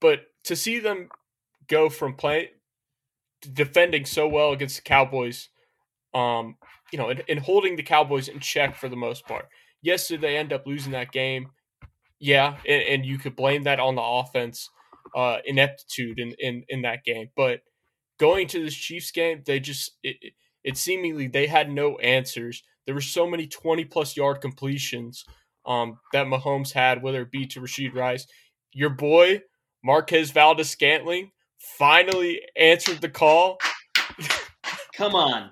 But 0.00 0.20
to 0.44 0.54
see 0.54 0.78
them 0.78 1.08
go 1.68 1.88
from 1.88 2.14
play 2.14 2.50
defending 3.52 4.04
so 4.04 4.28
well 4.28 4.52
against 4.52 4.76
the 4.76 4.82
Cowboys, 4.82 5.48
um, 6.16 6.56
you 6.90 6.98
know, 6.98 7.12
and 7.28 7.38
holding 7.38 7.76
the 7.76 7.82
Cowboys 7.82 8.28
in 8.28 8.40
check 8.40 8.74
for 8.74 8.88
the 8.88 8.96
most 8.96 9.26
part. 9.26 9.48
Yes, 9.82 10.08
did 10.08 10.22
they 10.22 10.36
end 10.36 10.52
up 10.52 10.66
losing 10.66 10.92
that 10.92 11.12
game? 11.12 11.50
Yeah, 12.18 12.56
and, 12.66 12.82
and 12.82 13.06
you 13.06 13.18
could 13.18 13.36
blame 13.36 13.64
that 13.64 13.78
on 13.78 13.94
the 13.94 14.02
offense 14.02 14.70
uh, 15.14 15.38
ineptitude 15.44 16.18
in, 16.18 16.32
in 16.38 16.64
in 16.68 16.82
that 16.82 17.04
game. 17.04 17.28
But 17.36 17.60
going 18.18 18.48
to 18.48 18.64
this 18.64 18.74
Chiefs 18.74 19.10
game, 19.10 19.42
they 19.44 19.60
just 19.60 19.92
it, 20.02 20.16
it 20.64 20.78
seemingly 20.78 21.28
they 21.28 21.46
had 21.46 21.70
no 21.70 21.98
answers. 21.98 22.62
There 22.86 22.94
were 22.94 23.02
so 23.02 23.28
many 23.28 23.46
20 23.46 23.84
plus 23.84 24.16
yard 24.16 24.40
completions 24.40 25.24
um, 25.66 25.98
that 26.12 26.26
Mahomes 26.26 26.72
had, 26.72 27.02
whether 27.02 27.22
it 27.22 27.30
be 27.30 27.46
to 27.48 27.60
Rashee 27.60 27.92
Rice. 27.92 28.26
Your 28.72 28.90
boy, 28.90 29.42
Marquez 29.84 30.30
Valdes-Scantling, 30.30 31.32
finally 31.58 32.40
answered 32.56 33.00
the 33.00 33.08
call. 33.08 33.58
Come 34.94 35.14
on. 35.14 35.50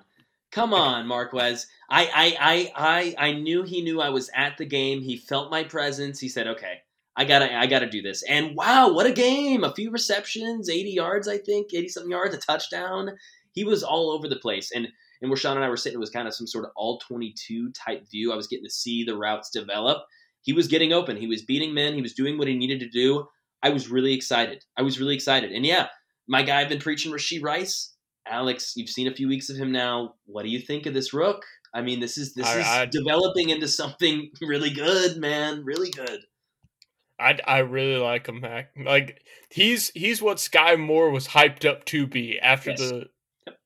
Come 0.55 0.73
on, 0.73 1.05
Marquez. 1.05 1.67
I, 1.89 2.05
I, 2.15 2.37
I, 2.39 3.15
I, 3.17 3.27
I 3.27 3.33
knew 3.33 3.63
he 3.63 3.81
knew 3.81 3.99
I 3.99 4.07
was 4.07 4.31
at 4.33 4.57
the 4.57 4.63
game. 4.63 5.01
He 5.01 5.17
felt 5.17 5.51
my 5.51 5.65
presence. 5.65 6.17
He 6.17 6.29
said, 6.29 6.47
okay, 6.47 6.75
I 7.17 7.25
gotta, 7.25 7.53
I 7.53 7.67
gotta 7.67 7.89
do 7.89 8.01
this. 8.01 8.23
And 8.23 8.55
wow, 8.55 8.93
what 8.93 9.05
a 9.05 9.11
game! 9.11 9.65
A 9.65 9.73
few 9.73 9.91
receptions, 9.91 10.69
80 10.69 10.91
yards, 10.91 11.27
I 11.27 11.39
think, 11.39 11.73
80 11.73 11.89
something 11.89 12.11
yards, 12.11 12.35
a 12.35 12.37
touchdown. 12.37 13.17
He 13.51 13.65
was 13.65 13.83
all 13.83 14.11
over 14.11 14.29
the 14.29 14.37
place. 14.37 14.71
And 14.73 14.87
and 15.21 15.29
where 15.29 15.35
Sean 15.35 15.57
and 15.57 15.65
I 15.65 15.67
were 15.67 15.75
sitting, 15.75 15.97
it 15.97 15.99
was 15.99 16.09
kind 16.09 16.25
of 16.25 16.33
some 16.33 16.47
sort 16.47 16.63
of 16.63 16.71
all 16.77 16.99
22 16.99 17.71
type 17.71 18.09
view. 18.09 18.31
I 18.31 18.37
was 18.37 18.47
getting 18.47 18.65
to 18.65 18.71
see 18.71 19.03
the 19.03 19.17
routes 19.17 19.49
develop. 19.49 20.05
He 20.43 20.53
was 20.53 20.69
getting 20.69 20.93
open. 20.93 21.17
He 21.17 21.27
was 21.27 21.41
beating 21.41 21.73
men. 21.73 21.95
He 21.95 22.01
was 22.01 22.13
doing 22.13 22.37
what 22.37 22.47
he 22.47 22.55
needed 22.55 22.79
to 22.79 22.87
do. 22.87 23.27
I 23.61 23.71
was 23.71 23.89
really 23.89 24.13
excited. 24.13 24.63
I 24.77 24.83
was 24.83 25.01
really 25.01 25.15
excited. 25.15 25.51
And 25.51 25.65
yeah, 25.65 25.87
my 26.29 26.43
guy 26.43 26.61
I've 26.61 26.69
been 26.69 26.79
preaching, 26.79 27.11
Rashee 27.11 27.43
Rice. 27.43 27.94
Alex, 28.27 28.73
you've 28.75 28.89
seen 28.89 29.07
a 29.07 29.13
few 29.13 29.27
weeks 29.27 29.49
of 29.49 29.57
him 29.57 29.71
now. 29.71 30.15
What 30.25 30.43
do 30.43 30.49
you 30.49 30.59
think 30.59 30.85
of 30.85 30.93
this 30.93 31.13
rook? 31.13 31.43
I 31.73 31.81
mean, 31.81 31.99
this 31.99 32.17
is 32.17 32.33
this 32.33 32.47
I, 32.47 32.59
is 32.59 32.67
I, 32.67 32.85
developing 32.85 33.49
into 33.49 33.67
something 33.67 34.31
really 34.41 34.69
good, 34.69 35.17
man. 35.17 35.63
Really 35.63 35.91
good. 35.91 36.21
I, 37.19 37.37
I 37.45 37.59
really 37.59 37.97
like 37.97 38.27
him, 38.27 38.41
Mac. 38.41 38.71
Like 38.77 39.21
he's 39.49 39.89
he's 39.89 40.21
what 40.21 40.37
Skyy 40.37 40.79
Moore 40.79 41.11
was 41.11 41.27
hyped 41.27 41.69
up 41.69 41.85
to 41.85 42.07
be 42.07 42.39
after 42.39 42.71
yes. 42.71 42.79
the 42.79 43.09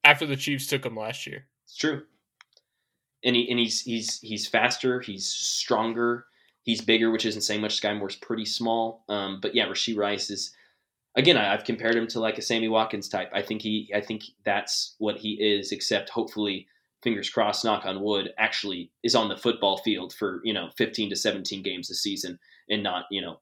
after 0.03 0.25
the 0.25 0.35
Chiefs 0.35 0.67
took 0.67 0.85
him 0.85 0.95
last 0.95 1.25
year. 1.25 1.45
It's 1.65 1.77
true. 1.77 2.03
And 3.23 3.35
he 3.35 3.49
and 3.49 3.59
he's 3.59 3.81
he's 3.81 4.19
he's 4.19 4.47
faster, 4.47 5.01
he's 5.01 5.27
stronger, 5.27 6.25
he's 6.63 6.81
bigger, 6.81 7.11
which 7.11 7.25
isn't 7.25 7.41
saying 7.41 7.61
much. 7.61 7.81
Skyy 7.81 7.97
Moore's 7.97 8.15
pretty 8.15 8.45
small. 8.45 9.03
Um, 9.09 9.39
but 9.41 9.55
yeah, 9.55 9.65
Rashee 9.65 9.97
Rice 9.97 10.29
is 10.29 10.53
again, 11.19 11.37
I, 11.37 11.51
have 11.51 11.65
compared 11.65 11.95
him 11.95 12.07
to 12.07 12.19
like 12.19 12.37
a 12.37 12.41
Sammy 12.41 12.69
Watkins 12.69 13.09
type. 13.09 13.29
I 13.33 13.41
think 13.41 13.61
he 13.61 13.91
I 13.93 14.01
think 14.01 14.23
that's 14.45 14.95
what 14.97 15.17
he 15.17 15.33
is, 15.33 15.71
except 15.71 16.09
hopefully, 16.09 16.67
fingers 17.03 17.29
crossed, 17.29 17.65
knock 17.65 17.85
on 17.85 18.01
wood, 18.01 18.33
actually 18.37 18.91
is 19.03 19.15
on 19.15 19.29
the 19.29 19.37
football 19.37 19.77
field 19.77 20.13
for, 20.13 20.41
you 20.43 20.53
know, 20.53 20.69
fifteen 20.77 21.09
to 21.09 21.15
seventeen 21.15 21.61
games 21.61 21.91
a 21.91 21.95
season 21.95 22.39
and 22.69 22.81
not, 22.81 23.05
you 23.11 23.21
know, 23.21 23.39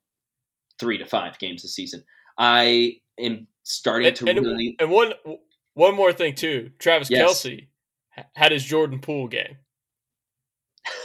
three 0.80 0.98
to 0.98 1.06
five 1.06 1.38
games 1.40 1.64
a 1.64 1.68
season. 1.68 2.04
I 2.38 2.98
am 3.20 3.48
starting 3.64 4.08
and, 4.08 4.16
to 4.18 4.30
and, 4.30 4.40
really 4.42 4.76
and 4.80 4.90
one 4.90 5.14
one 5.76 5.96
more 5.96 6.12
thing 6.12 6.36
too, 6.36 6.72
Travis 6.80 7.10
yes. 7.10 7.44
Kelce 7.44 7.68
had 8.34 8.52
his 8.52 8.66
Jordan 8.66 9.00
Poole 9.00 9.28
game. 9.28 9.58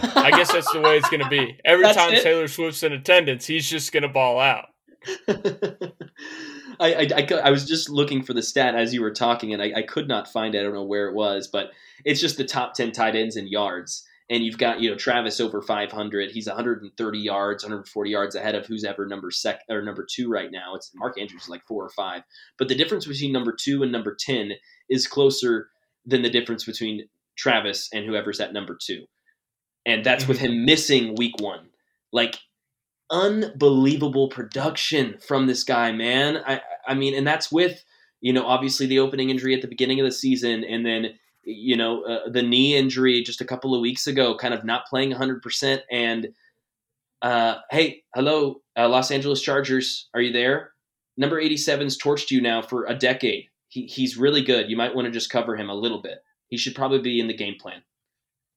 I 0.03 0.31
guess 0.31 0.53
that's 0.53 0.73
the 0.73 0.81
way 0.81 0.97
it's 0.97 1.11
going 1.11 1.23
to 1.23 1.29
be. 1.29 1.59
Every 1.65 1.93
time 1.93 2.15
it? 2.15 2.23
Taylor 2.23 2.47
Swift's 2.47 2.85
in 2.85 2.93
attendance, 2.93 3.47
he's 3.47 3.69
just 3.69 3.93
going 3.93 4.05
to 4.05 4.09
ball 4.09 4.39
out. 4.39 4.67
I, 6.83 6.89
I, 6.89 7.09
I, 7.17 7.35
I, 7.45 7.51
was 7.51 7.67
just 7.67 7.89
looking 7.89 8.23
for 8.23 8.35
the 8.35 8.43
stat 8.43 8.75
as 8.75 8.93
you 8.93 9.01
were 9.01 9.13
talking, 9.13 9.53
and 9.53 9.63
I, 9.63 9.73
I 9.77 9.83
could 9.83 10.09
not 10.09 10.31
find 10.31 10.55
it. 10.55 10.61
I 10.61 10.63
don't 10.63 10.75
know 10.75 10.83
where 10.83 11.09
it 11.09 11.15
was, 11.15 11.49
but 11.49 11.71
it's 12.05 12.21
just 12.21 12.37
the 12.37 12.45
top 12.45 12.75
10 12.75 12.93
tight 12.93 13.15
ends 13.15 13.37
in 13.37 13.47
yards. 13.47 14.07
And 14.31 14.43
you've 14.45 14.59
got, 14.59 14.81
you 14.81 14.91
know, 14.91 14.97
Travis 14.97 15.41
over 15.41 15.61
500. 15.61 16.31
He's 16.31 16.47
130 16.47 17.19
yards, 17.19 17.65
140 17.65 18.11
yards 18.11 18.35
ahead 18.35 18.55
of 18.55 18.67
who's 18.67 18.85
ever 18.85 19.07
number 19.07 19.31
sec 19.31 19.61
or 19.69 19.83
number 19.83 20.07
two 20.11 20.31
right 20.31 20.51
now. 20.51 20.75
It's 20.75 20.91
Mark 20.95 21.21
Andrews 21.21 21.43
is 21.43 21.49
like 21.49 21.67
four 21.67 21.85
or 21.85 21.91
five. 21.91 22.23
But 22.59 22.69
the 22.69 22.75
difference 22.75 23.07
between 23.07 23.33
number 23.33 23.53
two 23.53 23.83
and 23.83 23.93
number 23.93 24.17
10 24.19 24.53
is 24.89 25.07
closer 25.07 25.69
than 26.07 26.23
the 26.23 26.31
difference 26.31 26.65
between 26.65 27.09
Travis 27.37 27.89
and 27.93 28.07
whoever's 28.07 28.41
at 28.41 28.53
number 28.53 28.79
two. 28.81 29.05
And 29.85 30.05
that's 30.05 30.27
with 30.27 30.39
mm-hmm. 30.39 30.53
him 30.53 30.65
missing 30.65 31.15
week 31.17 31.35
one. 31.39 31.69
Like, 32.13 32.39
unbelievable 33.13 34.29
production 34.29 35.19
from 35.19 35.47
this 35.47 35.63
guy, 35.63 35.93
man. 35.93 36.39
I, 36.47 36.63
I 36.89 36.95
mean, 36.95 37.15
and 37.15 37.27
that's 37.27 37.53
with, 37.53 37.85
you 38.21 38.33
know, 38.33 38.47
obviously 38.47 38.87
the 38.87 38.99
opening 38.99 39.31
injury 39.31 39.55
at 39.55 39.61
the 39.61 39.69
beginning 39.69 40.01
of 40.01 40.07
the 40.07 40.13
season 40.13 40.65
and 40.65 40.85
then, 40.85 41.11
you 41.45 41.77
know, 41.77 42.03
uh, 42.05 42.31
the 42.31 42.43
knee 42.43 42.75
injury 42.75 43.23
just 43.23 43.41
a 43.41 43.45
couple 43.45 43.75
of 43.75 43.83
weeks 43.83 44.07
ago, 44.07 44.37
kind 44.37 44.55
of 44.55 44.65
not 44.65 44.87
playing 44.87 45.13
100%. 45.13 45.81
And, 45.91 46.29
uh, 47.21 47.57
hey, 47.71 48.03
hello, 48.15 48.63
uh, 48.77 48.89
Los 48.89 49.11
Angeles 49.11 49.43
Chargers, 49.43 50.09
are 50.15 50.21
you 50.21 50.33
there? 50.33 50.71
Number 51.19 51.41
87's 51.41 51.99
torched 51.99 52.31
you 52.31 52.41
now 52.41 52.63
for 52.63 52.87
a 52.87 52.95
decade. 52.95 53.45
He, 53.69 53.87
he's 53.87 54.17
really 54.17 54.43
good. 54.43 54.71
You 54.71 54.77
might 54.77 54.95
want 54.95 55.05
to 55.07 55.13
just 55.13 55.31
cover 55.31 55.57
him 55.57 55.69
a 55.69 55.75
little 55.75 56.01
bit. 56.01 56.19
He 56.49 56.57
should 56.57 56.75
probably 56.75 57.01
be 57.01 57.21
in 57.21 57.29
the 57.29 57.37
game 57.37 57.57
plan. 57.61 57.83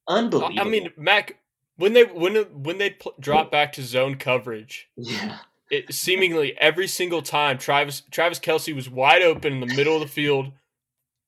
Unbelievable. 0.07 0.59
I 0.59 0.63
mean, 0.63 0.89
Mac, 0.97 1.37
when 1.77 1.93
they 1.93 2.03
when 2.03 2.35
when 2.35 2.77
they 2.77 2.91
pl- 2.91 3.15
drop 3.19 3.51
back 3.51 3.73
to 3.73 3.83
zone 3.83 4.15
coverage, 4.15 4.87
yeah, 4.95 5.39
it 5.69 5.93
seemingly 5.93 6.57
every 6.59 6.87
single 6.87 7.21
time 7.21 7.57
Travis 7.57 8.03
Travis 8.11 8.39
Kelce 8.39 8.75
was 8.75 8.89
wide 8.89 9.21
open 9.21 9.53
in 9.53 9.59
the 9.59 9.75
middle 9.75 9.95
of 9.95 10.01
the 10.01 10.07
field, 10.07 10.51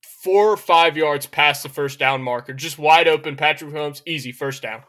four 0.02 0.50
or 0.50 0.56
five 0.56 0.96
yards 0.96 1.26
past 1.26 1.62
the 1.62 1.68
first 1.68 1.98
down 1.98 2.22
marker, 2.22 2.52
just 2.52 2.78
wide 2.78 3.08
open. 3.08 3.36
Patrick 3.36 3.72
Holmes, 3.72 4.02
easy 4.06 4.32
first 4.32 4.62
down. 4.62 4.82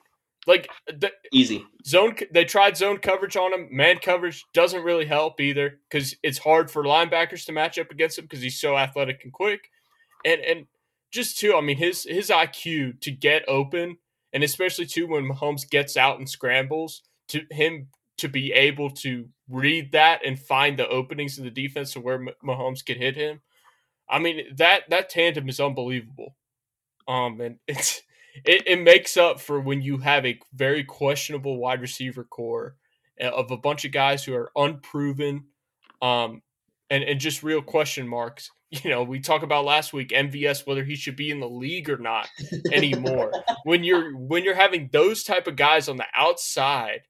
Like 0.48 0.70
the, 0.88 1.12
easy 1.32 1.66
zone. 1.86 2.16
They 2.32 2.46
tried 2.46 2.78
zone 2.78 2.98
coverage 2.98 3.36
on 3.36 3.54
him. 3.54 3.68
Man 3.72 3.98
coverage 3.98 4.44
doesn't 4.54 4.84
really 4.84 5.06
help 5.06 5.40
either 5.42 5.80
because 5.90 6.16
it's 6.24 6.40
hard 6.40 6.72
for 6.72 6.84
linebackers 6.84 7.46
to 7.46 7.52
match 7.52 7.78
up 7.78 7.92
against 7.92 8.18
him 8.18 8.26
because 8.26 8.42
he's 8.42 8.60
so 8.60 8.78
athletic 8.78 9.22
and 9.24 9.34
quick. 9.34 9.70
And 10.26 10.42
and 10.42 10.66
just 11.12 11.38
too, 11.38 11.56
I 11.56 11.62
mean 11.62 11.78
his 11.78 12.04
his 12.04 12.30
IQ 12.30 13.02
to 13.02 13.12
get 13.12 13.48
open, 13.48 13.98
and 14.34 14.44
especially 14.44 14.86
too 14.86 15.08
when 15.08 15.30
Mahomes 15.30 15.70
gets 15.70 15.98
out 15.98 16.20
and 16.20 16.30
scrambles, 16.30 17.04
to 17.30 17.42
him 17.52 17.88
to 18.18 18.28
be 18.28 18.52
able 18.52 18.90
to 18.90 19.30
read 19.50 19.92
that 19.94 20.26
and 20.26 20.38
find 20.38 20.78
the 20.78 20.88
openings 20.88 21.38
in 21.38 21.46
the 21.46 21.52
defense 21.52 21.94
to 21.94 22.00
where 22.00 22.20
Mahomes 22.44 22.86
could 22.86 22.98
hit 22.98 23.16
him. 23.16 23.42
I 24.10 24.20
mean 24.20 24.56
that 24.58 24.90
that 24.90 25.10
tandem 25.10 25.48
is 25.50 25.60
unbelievable. 25.60 26.36
Um, 27.08 27.40
and 27.42 27.58
it's 27.68 28.02
it, 28.46 28.64
it 28.68 28.82
makes 28.82 29.18
up 29.18 29.40
for 29.40 29.60
when 29.60 29.82
you 29.82 29.98
have 29.98 30.26
a 30.26 30.40
very 30.54 30.84
questionable 30.84 31.58
wide 31.58 31.82
receiver 31.82 32.24
core 32.24 32.76
uh, 33.22 33.28
of 33.30 33.52
a 33.52 33.58
bunch 33.58 33.86
of 33.86 33.92
guys 33.92 34.24
who 34.24 34.34
are 34.36 34.52
unproven, 34.56 35.46
um, 36.02 36.42
and 36.90 37.04
and 37.04 37.20
just 37.20 37.44
real 37.44 37.62
question 37.62 38.08
marks. 38.08 38.52
You 38.72 38.92
know, 38.92 39.02
we 39.02 39.20
talk 39.20 39.42
about 39.42 39.66
last 39.66 39.94
week 39.94 40.10
MVS 40.10 40.68
whether 40.68 40.84
he 40.84 40.96
should 40.96 41.16
be 41.16 41.32
in 41.32 41.40
the 41.40 41.50
league 41.50 41.90
or 41.90 41.98
not 41.98 42.30
anymore. 42.72 43.32
when 43.64 43.84
you're 43.84 44.16
when 44.16 44.44
you're 44.44 44.54
having 44.54 44.90
those 44.92 45.24
type 45.24 45.48
of 45.48 45.56
guys 45.56 45.90
on 45.90 45.98
the 45.98 46.06
outside, 46.16 47.02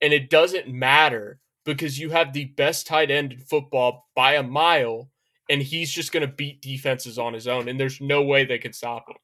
and 0.00 0.12
it 0.12 0.30
doesn't 0.30 0.68
matter 0.68 1.40
because 1.64 1.98
you 1.98 2.10
have 2.10 2.32
the 2.32 2.44
best 2.44 2.86
tight 2.86 3.10
end 3.10 3.32
in 3.32 3.40
football 3.40 4.06
by 4.14 4.34
a 4.34 4.44
mile, 4.44 5.10
and 5.50 5.60
he's 5.60 5.90
just 5.90 6.12
going 6.12 6.24
to 6.24 6.32
beat 6.32 6.62
defenses 6.62 7.18
on 7.18 7.34
his 7.34 7.48
own, 7.48 7.68
and 7.68 7.80
there's 7.80 8.00
no 8.00 8.22
way 8.22 8.44
they 8.44 8.58
can 8.58 8.72
stop 8.72 9.08
him 9.08 9.16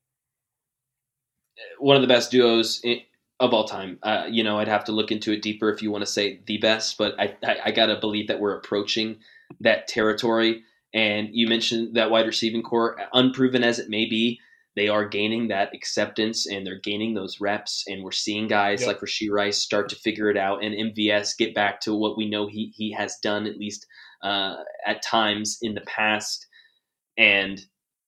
one 1.79 1.97
of 1.97 2.03
the 2.03 2.09
best 2.09 2.31
duos 2.31 2.81
in, 2.85 3.01
of 3.41 3.53
all 3.53 3.65
time. 3.65 3.99
Uh, 4.03 4.27
you 4.29 4.45
know, 4.45 4.59
I'd 4.59 4.69
have 4.69 4.85
to 4.85 4.93
look 4.93 5.11
into 5.11 5.33
it 5.33 5.43
deeper 5.43 5.71
if 5.71 5.83
you 5.83 5.91
want 5.91 6.03
to 6.03 6.11
say 6.11 6.41
the 6.47 6.59
best, 6.59 6.99
but 6.99 7.19
I, 7.19 7.37
I, 7.45 7.57
I 7.67 7.71
got 7.71 7.87
to 7.87 7.97
believe 7.97 8.29
that 8.29 8.41
we're 8.41 8.57
approaching 8.57 9.19
that 9.61 9.89
territory. 9.89 10.63
And 10.95 11.29
you 11.33 11.49
mentioned 11.49 11.97
that 11.97 12.11
wide 12.11 12.27
receiving 12.27 12.63
core, 12.63 12.99
unproven 13.13 13.65
as 13.65 13.79
it 13.79 13.89
may 13.89 14.09
be, 14.09 14.41
they 14.75 14.89
are 14.89 15.07
gaining 15.07 15.49
that 15.49 15.75
acceptance 15.75 16.47
and 16.47 16.67
they're 16.67 16.81
gaining 16.81 17.15
those 17.15 17.41
reps. 17.41 17.85
And 17.87 18.03
we're 18.03 18.11
seeing 18.11 18.49
guys 18.49 18.81
yep. 18.81 18.89
like 18.89 19.01
Rashee 19.01 19.31
Rice 19.31 19.59
start 19.59 19.89
to 19.91 19.97
figure 19.97 20.31
it 20.31 20.37
out 20.37 20.65
and 20.65 20.75
MVS 20.75 21.37
get 21.37 21.55
back 21.55 21.81
to 21.83 21.95
what 21.95 22.17
we 22.17 22.29
know 22.29 22.47
he, 22.47 22.73
he 22.75 22.93
has 22.93 23.17
done, 23.23 23.47
at 23.47 23.59
least 23.59 23.87
uh, 24.23 24.57
at 24.87 25.03
times 25.03 25.59
in 25.63 25.75
the 25.75 25.83
past. 25.83 26.47
And 27.19 27.61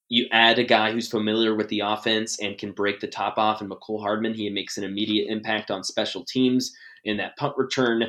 you 0.09 0.27
add 0.33 0.59
a 0.59 0.65
guy 0.65 0.93
who's 0.93 1.09
familiar 1.09 1.55
with 1.55 1.69
the 1.69 1.81
offense 1.81 2.39
and 2.41 2.59
can 2.59 2.73
break 2.73 3.01
the 3.01 3.09
top 3.09 3.39
off, 3.39 3.61
and 3.61 3.71
Mecole 3.71 4.01
Hardman, 4.01 4.35
he 4.35 4.49
makes 4.51 4.77
an 4.77 4.85
immediate 4.85 5.31
impact 5.31 5.71
on 5.71 5.83
special 5.83 6.25
teams 6.25 6.73
in 7.05 7.17
that 7.17 7.37
punt 7.37 7.55
return. 7.57 8.05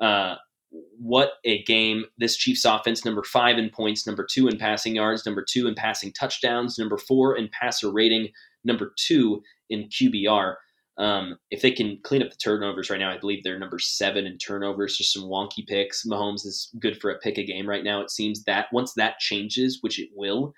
Uh, 0.00 0.36
what 0.70 1.32
a 1.44 1.62
game! 1.64 2.04
This 2.18 2.36
Chiefs 2.36 2.64
offense, 2.64 3.04
number 3.04 3.22
five 3.22 3.58
in 3.58 3.70
points, 3.70 4.06
number 4.06 4.26
two 4.28 4.48
in 4.48 4.58
passing 4.58 4.96
yards, 4.96 5.24
number 5.24 5.44
two 5.48 5.66
in 5.66 5.74
passing 5.74 6.12
touchdowns, 6.12 6.78
number 6.78 6.98
four 6.98 7.36
in 7.36 7.48
passer 7.48 7.90
rating, 7.90 8.28
number 8.64 8.92
two 8.96 9.42
in 9.70 9.88
QBR. 9.88 10.56
Um, 10.98 11.38
if 11.50 11.62
they 11.62 11.70
can 11.70 11.98
clean 12.02 12.22
up 12.22 12.30
the 12.30 12.36
turnovers 12.36 12.90
right 12.90 12.98
now, 12.98 13.12
I 13.12 13.18
believe 13.18 13.44
they're 13.44 13.58
number 13.58 13.78
seven 13.78 14.26
in 14.26 14.36
turnovers, 14.36 14.96
just 14.96 15.12
some 15.12 15.24
wonky 15.24 15.64
picks. 15.66 16.04
Mahomes 16.04 16.44
is 16.44 16.70
good 16.80 17.00
for 17.00 17.10
a 17.10 17.18
pick 17.18 17.38
a 17.38 17.44
game 17.44 17.68
right 17.68 17.84
now. 17.84 18.00
It 18.00 18.10
seems 18.10 18.42
that 18.44 18.66
once 18.72 18.94
that 18.94 19.20
changes, 19.20 19.78
which 19.80 20.00
it 20.00 20.08
will, 20.16 20.52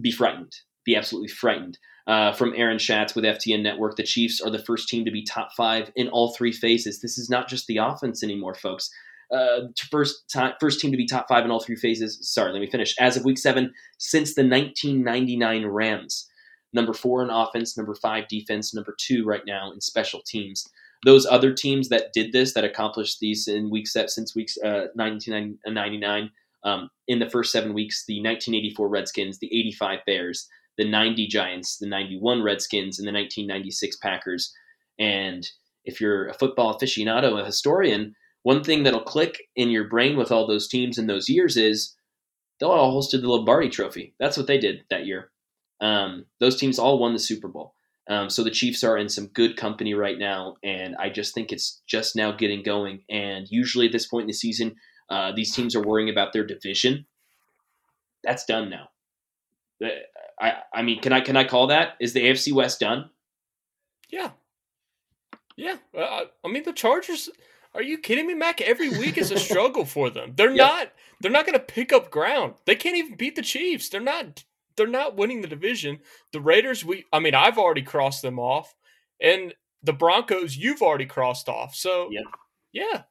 be 0.00 0.12
frightened, 0.12 0.52
be 0.84 0.94
absolutely 0.94 1.28
frightened. 1.28 1.78
Uh, 2.06 2.32
from 2.32 2.52
Aaron 2.56 2.78
Schatz 2.78 3.14
with 3.14 3.24
FTN 3.24 3.62
Network, 3.62 3.96
the 3.96 4.02
Chiefs 4.02 4.40
are 4.40 4.50
the 4.50 4.58
first 4.58 4.88
team 4.88 5.04
to 5.04 5.10
be 5.10 5.22
top 5.22 5.52
five 5.56 5.92
in 5.94 6.08
all 6.08 6.34
three 6.34 6.52
phases. 6.52 7.00
This 7.00 7.16
is 7.16 7.30
not 7.30 7.48
just 7.48 7.66
the 7.66 7.76
offense 7.76 8.24
anymore, 8.24 8.54
folks. 8.54 8.90
Uh, 9.32 9.68
first 9.90 10.28
time, 10.30 10.52
first 10.60 10.80
team 10.80 10.90
to 10.90 10.96
be 10.96 11.06
top 11.06 11.26
five 11.28 11.44
in 11.44 11.50
all 11.50 11.60
three 11.60 11.76
phases. 11.76 12.18
Sorry, 12.20 12.52
let 12.52 12.60
me 12.60 12.70
finish. 12.70 12.94
As 12.98 13.16
of 13.16 13.24
week 13.24 13.38
seven, 13.38 13.72
since 13.98 14.34
the 14.34 14.42
1999 14.42 15.66
Rams, 15.66 16.28
number 16.72 16.92
four 16.92 17.22
in 17.22 17.30
offense, 17.30 17.76
number 17.76 17.94
five 17.94 18.28
defense, 18.28 18.74
number 18.74 18.94
two 18.98 19.24
right 19.24 19.42
now 19.46 19.72
in 19.72 19.80
special 19.80 20.20
teams. 20.26 20.68
Those 21.04 21.26
other 21.26 21.52
teams 21.52 21.88
that 21.88 22.12
did 22.12 22.32
this, 22.32 22.52
that 22.54 22.64
accomplished 22.64 23.20
these 23.20 23.48
in 23.48 23.70
weeks 23.70 23.92
set 23.92 24.10
since 24.10 24.36
weeks 24.36 24.56
uh, 24.58 24.88
1999, 24.94 26.30
um, 26.64 26.90
in 27.08 27.18
the 27.18 27.28
first 27.28 27.52
seven 27.52 27.74
weeks 27.74 28.04
the 28.06 28.18
1984 28.18 28.88
Redskins, 28.88 29.38
the 29.38 29.46
85 29.46 29.98
Bears, 30.06 30.48
the 30.78 30.88
90 30.88 31.26
Giants, 31.28 31.78
the 31.78 31.86
91 31.86 32.42
Redskins, 32.42 32.98
and 32.98 33.06
the 33.06 33.12
1996 33.12 33.96
Packers. 33.96 34.52
And 34.98 35.48
if 35.84 36.00
you're 36.00 36.28
a 36.28 36.34
football 36.34 36.78
aficionado, 36.78 37.40
a 37.40 37.44
historian, 37.44 38.14
one 38.42 38.64
thing 38.64 38.82
that'll 38.82 39.02
click 39.02 39.42
in 39.54 39.70
your 39.70 39.88
brain 39.88 40.16
with 40.16 40.32
all 40.32 40.46
those 40.46 40.68
teams 40.68 40.98
in 40.98 41.06
those 41.06 41.28
years 41.28 41.56
is 41.56 41.94
they 42.60 42.66
all 42.66 43.00
hosted 43.00 43.22
the 43.22 43.28
Lombardi 43.28 43.68
Trophy. 43.68 44.14
That's 44.18 44.36
what 44.36 44.46
they 44.46 44.58
did 44.58 44.84
that 44.90 45.06
year. 45.06 45.30
Um, 45.80 46.26
those 46.40 46.56
teams 46.56 46.78
all 46.78 46.98
won 46.98 47.12
the 47.12 47.18
Super 47.18 47.48
Bowl. 47.48 47.74
Um, 48.08 48.30
so 48.30 48.42
the 48.42 48.50
Chiefs 48.50 48.82
are 48.82 48.96
in 48.96 49.08
some 49.08 49.28
good 49.28 49.56
company 49.56 49.94
right 49.94 50.18
now, 50.18 50.56
and 50.62 50.96
I 50.96 51.08
just 51.08 51.34
think 51.34 51.52
it's 51.52 51.82
just 51.86 52.16
now 52.16 52.32
getting 52.32 52.62
going. 52.62 53.02
And 53.08 53.46
usually 53.48 53.86
at 53.86 53.92
this 53.92 54.06
point 54.06 54.22
in 54.22 54.28
the 54.28 54.32
season, 54.32 54.76
uh, 55.08 55.32
these 55.34 55.54
teams 55.54 55.76
are 55.76 55.82
worrying 55.82 56.08
about 56.10 56.32
their 56.32 56.44
division. 56.44 57.06
That's 58.24 58.44
done 58.44 58.70
now. 58.70 58.88
I 60.40 60.54
I 60.72 60.82
mean, 60.82 61.00
can 61.00 61.12
I 61.12 61.20
can 61.20 61.36
I 61.36 61.44
call 61.44 61.68
that? 61.68 61.96
Is 62.00 62.12
the 62.12 62.24
AFC 62.24 62.52
West 62.52 62.80
done? 62.80 63.10
Yeah, 64.10 64.30
yeah. 65.56 65.76
Uh, 65.96 66.24
I 66.44 66.48
mean, 66.48 66.64
the 66.64 66.72
Chargers. 66.72 67.28
Are 67.74 67.82
you 67.82 67.96
kidding 67.98 68.26
me, 68.26 68.34
Mac? 68.34 68.60
Every 68.60 68.90
week 68.90 69.16
is 69.16 69.30
a 69.30 69.38
struggle 69.38 69.86
for 69.86 70.10
them. 70.10 70.34
They're 70.36 70.50
yep. 70.50 70.56
not. 70.56 70.92
They're 71.20 71.30
not 71.30 71.46
going 71.46 71.58
to 71.58 71.64
pick 71.64 71.92
up 71.92 72.10
ground. 72.10 72.54
They 72.66 72.74
can't 72.74 72.96
even 72.96 73.16
beat 73.16 73.36
the 73.36 73.42
Chiefs. 73.42 73.88
They're 73.88 74.00
not. 74.00 74.44
They're 74.76 74.86
not 74.86 75.16
winning 75.16 75.40
the 75.40 75.48
division. 75.48 76.00
The 76.32 76.40
Raiders. 76.40 76.84
We. 76.84 77.04
I 77.12 77.18
mean, 77.18 77.34
I've 77.34 77.58
already 77.58 77.82
crossed 77.82 78.22
them 78.22 78.38
off, 78.38 78.74
and 79.20 79.54
the 79.82 79.92
Broncos. 79.92 80.56
You've 80.56 80.82
already 80.82 81.06
crossed 81.06 81.48
off. 81.48 81.74
So. 81.74 82.08
Yep. 82.10 82.24
Yeah. 82.72 83.02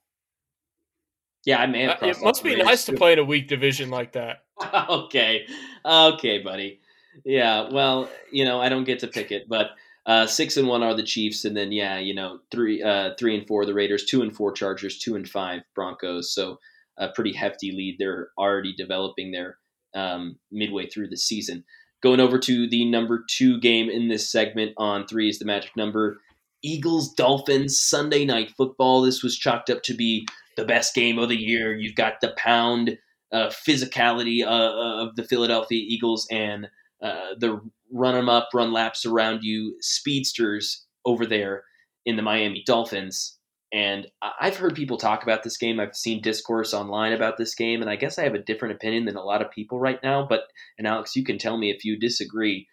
Yeah, 1.46 1.60
I 1.60 1.66
may 1.66 1.84
have. 1.84 2.04
Uh, 2.04 2.08
it 2.08 2.22
must 2.22 2.44
be 2.44 2.56
nice 2.56 2.86
to 2.86 2.94
play 2.94 3.14
in 3.14 3.20
a 3.20 3.24
weak 3.24 3.48
division 3.48 3.90
like 3.90 4.12
that. 4.14 4.44
okay, 4.90 5.48
okay, 5.84 6.38
buddy. 6.40 6.81
Yeah, 7.26 7.70
well, 7.72 8.10
you 8.32 8.46
know, 8.46 8.62
I 8.62 8.70
don't 8.70 8.84
get 8.84 9.00
to 9.00 9.08
pick 9.08 9.32
it, 9.32 9.48
but 9.48 9.72
uh, 10.06 10.26
six 10.26 10.58
and 10.58 10.68
one 10.68 10.84
are 10.84 10.96
the 10.96 11.04
Chiefs, 11.04 11.46
and 11.46 11.56
then 11.56 11.72
yeah, 11.72 12.00
you 12.00 12.14
know, 12.14 12.40
three, 12.52 12.82
uh, 12.82 13.12
three 13.20 13.38
and 13.38 13.48
four 13.48 13.66
the 13.66 13.74
Raiders, 13.74 14.06
two 14.06 14.22
and 14.22 14.36
four 14.36 14.52
Chargers, 14.52 14.98
two 14.98 15.16
and 15.16 15.28
five 15.28 15.62
Broncos. 15.76 16.34
So 16.34 16.60
a 16.98 17.10
pretty 17.10 17.34
hefty 17.34 17.72
lead. 17.72 17.98
They're 18.00 18.30
already 18.38 18.74
developing 18.74 19.32
there 19.32 19.58
um, 19.94 20.38
midway 20.52 20.88
through 20.88 21.10
the 21.10 21.18
season. 21.18 21.64
Going 22.02 22.20
over 22.20 22.40
to 22.40 22.68
the 22.68 22.86
number 22.86 23.24
two 23.30 23.60
game 23.60 23.90
in 23.90 24.08
this 24.08 24.32
segment 24.32 24.74
on 24.78 25.06
three 25.06 25.30
is 25.30 25.40
the 25.40 25.46
magic 25.46 25.76
number. 25.78 26.20
Eagles 26.64 27.14
Dolphins 27.14 27.80
Sunday 27.80 28.26
night 28.26 28.52
football. 28.52 29.02
This 29.02 29.24
was 29.24 29.38
chalked 29.38 29.70
up 29.70 29.84
to 29.84 29.94
be 29.94 30.28
the 30.58 30.66
best 30.66 30.94
game 30.96 31.20
of 31.20 31.30
the 31.30 31.40
year. 31.40 31.76
You've 31.76 31.96
got 31.96 32.22
the 32.22 32.34
pound 32.38 32.98
uh, 33.32 33.48
physicality 33.50 34.44
uh, 34.44 35.04
of 35.04 35.16
the 35.16 35.24
Philadelphia 35.24 35.80
Eagles 35.80 36.28
and 36.32 36.68
uh, 37.02 37.36
the 37.38 37.62
run 37.92 38.16
them 38.16 38.30
up, 38.30 38.50
run 38.54 38.72
laps 38.72 39.06
around 39.06 39.44
you 39.44 39.76
speedsters 39.82 40.86
over 41.06 41.26
there 41.26 41.64
in 42.06 42.16
the 42.16 42.22
Miami 42.22 42.64
Dolphins. 42.66 43.38
And 43.74 44.08
I've 44.22 44.58
heard 44.58 44.76
people 44.76 44.98
talk 44.98 45.24
about 45.24 45.44
this 45.44 45.58
game. 45.58 45.80
I've 45.80 45.96
seen 45.96 46.22
discourse 46.22 46.74
online 46.74 47.14
about 47.14 47.38
this 47.38 47.56
game, 47.56 47.82
and 47.82 47.90
I 47.90 47.96
guess 47.96 48.20
I 48.20 48.24
have 48.24 48.34
a 48.34 48.44
different 48.44 48.76
opinion 48.76 49.06
than 49.06 49.16
a 49.16 49.24
lot 49.24 49.42
of 49.42 49.50
people 49.50 49.80
right 49.80 50.00
now. 50.04 50.26
But, 50.28 50.42
and 50.78 50.86
Alex, 50.86 51.16
you 51.16 51.24
can 51.24 51.38
tell 51.38 51.58
me 51.58 51.72
if 51.72 51.86
you 51.86 51.98
disagree. 51.98 52.68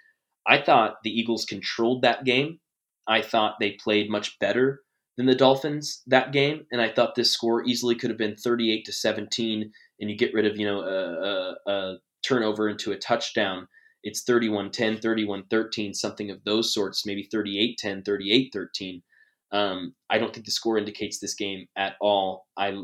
I 0.44 0.60
thought 0.60 0.96
the 1.04 1.10
Eagles 1.10 1.44
controlled 1.44 2.02
that 2.02 2.24
game. 2.24 2.58
I 3.06 3.22
thought 3.22 3.54
they 3.60 3.76
played 3.82 4.10
much 4.10 4.38
better 4.40 4.80
than 5.16 5.26
the 5.26 5.36
Dolphins 5.36 6.02
that 6.08 6.32
game, 6.32 6.66
and 6.72 6.80
I 6.80 6.90
thought 6.90 7.14
this 7.14 7.30
score 7.30 7.64
easily 7.64 7.94
could 7.94 8.10
have 8.10 8.18
been 8.18 8.36
38 8.36 8.84
to 8.84 8.92
17, 8.92 9.72
and 10.00 10.10
you 10.10 10.16
get 10.16 10.34
rid 10.34 10.46
of 10.46 10.56
you 10.56 10.66
know 10.66 10.80
a, 10.80 11.70
a, 11.70 11.72
a 11.72 11.98
turnover 12.26 12.68
into 12.68 12.92
a 12.92 12.98
touchdown. 12.98 13.68
It's 14.02 14.24
31-10, 14.24 15.00
31-13, 15.02 15.94
something 15.94 16.30
of 16.30 16.42
those 16.44 16.72
sorts, 16.72 17.06
maybe 17.06 17.28
38-10, 17.32 18.04
38-13. 18.04 19.02
Um, 19.50 19.94
I 20.10 20.18
don't 20.18 20.32
think 20.32 20.46
the 20.46 20.52
score 20.52 20.78
indicates 20.78 21.18
this 21.18 21.34
game 21.34 21.66
at 21.76 21.94
all. 22.00 22.46
I 22.56 22.76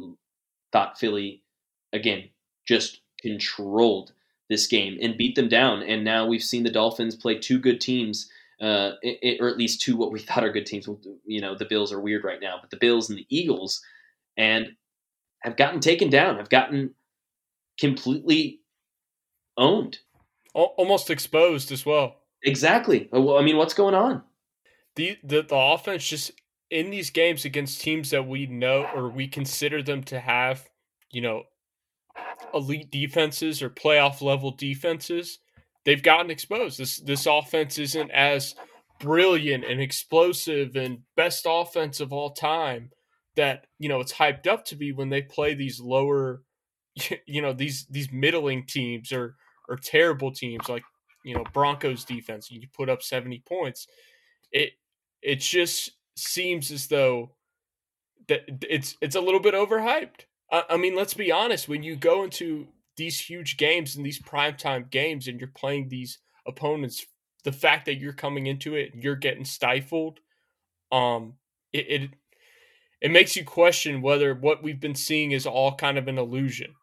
thought 0.72 0.98
Philly, 0.98 1.42
again, 1.92 2.29
just 2.66 3.00
controlled 3.20 4.12
this 4.48 4.66
game 4.66 4.98
and 5.00 5.16
beat 5.16 5.35
them 5.35 5.48
down. 5.48 5.83
And 5.83 6.05
now 6.05 6.27
we've 6.27 6.42
seen 6.42 6.62
the 6.62 6.70
Dolphins 6.70 7.16
play 7.16 7.38
two 7.38 7.59
good 7.59 7.81
teams, 7.81 8.31
uh, 8.61 8.92
it, 9.03 9.40
or 9.40 9.48
at 9.48 9.57
least 9.59 9.81
two 9.81 9.96
what 9.96 10.12
we 10.12 10.20
thought 10.20 10.44
are 10.44 10.53
good 10.53 10.66
teams. 10.66 10.88
You 11.24 11.40
know, 11.40 11.55
the 11.55 11.64
Bills 11.64 11.92
are 11.92 12.00
weird 12.00 12.24
right 12.24 12.40
now, 12.40 12.57
but 12.61 12.70
the 12.70 12.77
Bills 12.77 13.09
and 13.09 13.18
the 13.18 13.27
Eagles, 13.29 13.83
and 14.37 14.68
have 15.40 15.57
gotten 15.57 15.81
taken 15.81 16.11
down, 16.11 16.38
have 16.38 16.48
gotten 16.48 16.94
completely 17.79 18.61
owned, 19.57 19.98
almost 20.55 21.11
exposed 21.11 21.73
as 21.73 21.85
well. 21.85 22.17
Exactly. 22.43 23.09
Uh, 23.14 23.21
well, 23.21 23.38
I 23.38 23.43
mean, 23.43 23.57
what's 23.57 23.75
going 23.75 23.95
on? 23.95 24.23
The, 24.97 25.17
the 25.25 25.43
the 25.43 25.57
offense 25.57 26.07
just 26.07 26.31
in 26.71 26.90
these 26.90 27.11
games 27.11 27.45
against 27.45 27.81
teams 27.81 28.11
that 28.11 28.27
we 28.27 28.47
know 28.47 28.87
or 28.95 29.09
we 29.09 29.27
consider 29.27 29.83
them 29.83 30.03
to 30.05 30.21
have, 30.21 30.69
you 31.11 31.21
know, 31.21 31.45
elite 32.53 32.90
defenses 32.90 33.62
or 33.62 33.71
playoff 33.71 34.23
level 34.23 34.53
defenses, 34.53 35.40
they've 35.85 36.03
gotten 36.03 36.31
exposed. 36.31 36.79
This 36.79 37.01
this 37.01 37.27
offense 37.27 37.79
isn't 37.79 38.11
as 38.11 38.55
brilliant 39.01 39.64
and 39.64 39.81
explosive 39.81 40.77
and 40.77 40.99
best 41.17 41.47
offense 41.49 42.01
of 42.01 42.12
all 42.12 42.31
time 42.31 42.90
that, 43.37 43.67
you 43.79 43.88
know, 43.88 44.01
it's 44.01 44.12
hyped 44.12 44.47
up 44.47 44.64
to 44.67 44.77
be 44.77 44.93
when 44.93 45.09
they 45.11 45.23
play 45.23 45.55
these 45.55 45.81
lower 45.81 46.43
you 47.27 47.43
know, 47.43 47.53
these 47.53 47.87
these 47.90 48.12
middling 48.12 48.67
teams 48.67 49.12
or 49.12 49.37
or 49.68 49.77
terrible 49.77 50.31
teams 50.31 50.68
like, 50.68 50.85
you 51.24 51.35
know, 51.35 51.44
Broncos 51.53 52.05
defense, 52.05 52.50
you 52.50 52.66
put 52.77 52.88
up 52.88 53.03
70 53.03 53.42
points. 53.46 53.87
It 54.53 54.72
it 55.22 55.40
just 55.40 55.92
seems 56.16 56.70
as 56.70 56.87
though 56.87 57.31
that 58.29 58.42
it's 58.68 58.96
it's 59.00 59.16
a 59.16 59.20
little 59.20 59.40
bit 59.40 59.55
overhyped. 59.55 60.27
I, 60.50 60.64
I 60.70 60.77
mean, 60.77 60.94
let's 60.94 61.14
be 61.14 61.33
honest. 61.33 61.68
When 61.68 61.83
you 61.83 61.96
go 61.96 62.24
into 62.24 62.66
these 62.96 63.18
huge 63.18 63.57
games 63.57 63.96
and 63.96 64.05
these 64.05 64.20
primetime 64.20 64.90
games, 64.90 65.27
and 65.29 65.40
you're 65.40 65.48
playing 65.48 65.88
these 65.88 66.18
opponents, 66.46 67.05
the 67.44 67.53
fact 67.53 67.87
that 67.87 67.96
you're 67.96 68.12
coming 68.12 68.46
into 68.46 68.77
it, 68.77 68.92
you're 68.94 69.16
getting 69.16 69.44
stifled, 69.44 70.20
um, 70.92 71.35
it, 71.72 71.87
it 71.88 72.11
it 73.00 73.11
makes 73.11 73.37
you 73.37 73.44
question 73.44 74.00
whether 74.00 74.35
what 74.35 74.62
we've 74.62 74.81
been 74.81 74.94
seeing 74.94 75.33
is 75.33 75.46
all 75.46 75.74
kind 75.74 75.98
of 75.98 76.09
an 76.09 76.18
illusion. 76.18 76.74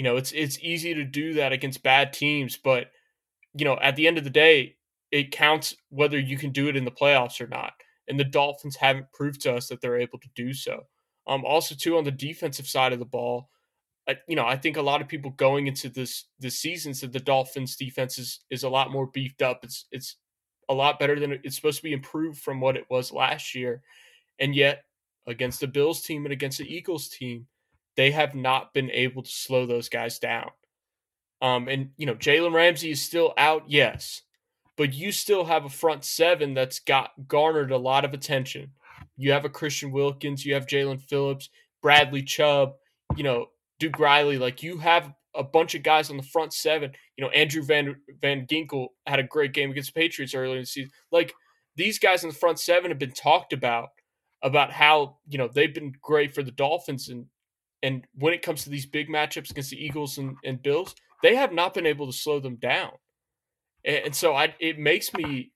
You 0.00 0.04
know, 0.04 0.16
it's 0.16 0.32
it's 0.32 0.58
easy 0.62 0.94
to 0.94 1.04
do 1.04 1.34
that 1.34 1.52
against 1.52 1.82
bad 1.82 2.14
teams, 2.14 2.56
but 2.56 2.90
you 3.54 3.64
know, 3.66 3.78
at 3.82 3.96
the 3.96 4.06
end 4.06 4.16
of 4.16 4.24
the 4.24 4.30
day, 4.30 4.76
it 5.10 5.30
counts 5.30 5.76
whether 5.90 6.18
you 6.18 6.38
can 6.38 6.52
do 6.52 6.68
it 6.68 6.76
in 6.76 6.84
the 6.84 6.90
playoffs 6.90 7.40
or 7.40 7.46
not 7.48 7.74
and 8.10 8.18
the 8.18 8.24
Dolphins 8.24 8.76
haven't 8.76 9.12
proved 9.12 9.40
to 9.42 9.54
us 9.54 9.68
that 9.68 9.80
they're 9.80 10.00
able 10.00 10.18
to 10.18 10.28
do 10.34 10.52
so. 10.52 10.86
Um, 11.28 11.44
also, 11.44 11.76
too, 11.76 11.96
on 11.96 12.04
the 12.04 12.10
defensive 12.10 12.66
side 12.66 12.92
of 12.92 12.98
the 12.98 13.04
ball, 13.04 13.48
I, 14.08 14.16
you 14.26 14.34
know, 14.34 14.46
I 14.46 14.56
think 14.56 14.76
a 14.76 14.82
lot 14.82 15.00
of 15.00 15.08
people 15.08 15.30
going 15.30 15.68
into 15.68 15.88
this 15.88 16.24
this 16.40 16.58
season 16.58 16.92
said 16.92 17.12
the 17.12 17.20
Dolphins' 17.20 17.76
defense 17.76 18.18
is 18.18 18.40
is 18.50 18.64
a 18.64 18.68
lot 18.68 18.90
more 18.90 19.06
beefed 19.06 19.42
up. 19.42 19.60
It's 19.62 19.86
it's 19.92 20.16
a 20.68 20.74
lot 20.74 20.98
better 20.98 21.20
than 21.20 21.38
it's 21.44 21.54
supposed 21.54 21.76
to 21.78 21.84
be 21.84 21.92
improved 21.92 22.40
from 22.40 22.60
what 22.60 22.76
it 22.76 22.86
was 22.90 23.12
last 23.12 23.54
year, 23.54 23.82
and 24.40 24.56
yet 24.56 24.84
against 25.28 25.60
the 25.60 25.68
Bills 25.68 26.02
team 26.02 26.26
and 26.26 26.32
against 26.32 26.58
the 26.58 26.74
Eagles 26.74 27.08
team, 27.08 27.46
they 28.00 28.12
have 28.12 28.34
not 28.34 28.72
been 28.72 28.90
able 28.90 29.22
to 29.22 29.30
slow 29.30 29.66
those 29.66 29.90
guys 29.90 30.18
down. 30.18 30.48
Um, 31.42 31.68
and 31.68 31.90
you 31.98 32.06
know, 32.06 32.14
Jalen 32.14 32.54
Ramsey 32.54 32.92
is 32.92 33.02
still 33.02 33.34
out, 33.36 33.64
yes, 33.66 34.22
but 34.78 34.94
you 34.94 35.12
still 35.12 35.44
have 35.44 35.66
a 35.66 35.70
front 35.70 36.04
seven 36.04 36.54
that's 36.54 36.80
got 36.80 37.10
garnered 37.28 37.72
a 37.72 37.76
lot 37.76 38.06
of 38.06 38.14
attention. 38.14 38.70
You 39.18 39.32
have 39.32 39.44
a 39.44 39.50
Christian 39.50 39.92
Wilkins, 39.92 40.46
you 40.46 40.54
have 40.54 40.66
Jaelan 40.66 41.02
Phillips, 41.02 41.50
Bradley 41.82 42.22
Chubb, 42.22 42.72
you 43.16 43.22
know, 43.22 43.48
Duke 43.78 43.98
Riley. 43.98 44.38
Like 44.38 44.62
you 44.62 44.78
have 44.78 45.12
a 45.34 45.44
bunch 45.44 45.74
of 45.74 45.82
guys 45.82 46.08
on 46.08 46.16
the 46.16 46.22
front 46.22 46.54
seven. 46.54 46.92
You 47.18 47.24
know, 47.24 47.30
Andrew 47.32 47.62
Van 47.62 47.96
Van 48.22 48.46
Ginkel 48.46 48.88
had 49.06 49.18
a 49.18 49.24
great 49.24 49.52
game 49.52 49.70
against 49.70 49.92
the 49.92 50.00
Patriots 50.00 50.34
earlier 50.34 50.56
in 50.56 50.62
the 50.62 50.66
season. 50.66 50.90
Like 51.12 51.34
these 51.76 51.98
guys 51.98 52.24
in 52.24 52.30
the 52.30 52.34
front 52.34 52.58
seven 52.58 52.90
have 52.90 52.98
been 52.98 53.12
talked 53.12 53.52
about 53.52 53.90
about 54.42 54.72
how 54.72 55.18
you 55.28 55.36
know 55.36 55.50
they've 55.52 55.74
been 55.74 55.92
great 56.00 56.34
for 56.34 56.42
the 56.42 56.50
Dolphins 56.50 57.10
and 57.10 57.26
and 57.82 58.06
when 58.14 58.34
it 58.34 58.42
comes 58.42 58.64
to 58.64 58.70
these 58.70 58.86
big 58.86 59.08
matchups 59.08 59.50
against 59.50 59.70
the 59.70 59.82
Eagles 59.82 60.18
and, 60.18 60.36
and 60.44 60.62
Bills, 60.62 60.94
they 61.22 61.34
have 61.36 61.52
not 61.52 61.74
been 61.74 61.86
able 61.86 62.06
to 62.06 62.12
slow 62.12 62.40
them 62.40 62.56
down 62.56 62.92
and 63.84 64.14
so 64.14 64.34
I 64.34 64.54
it 64.60 64.78
makes 64.78 65.12
me 65.14 65.52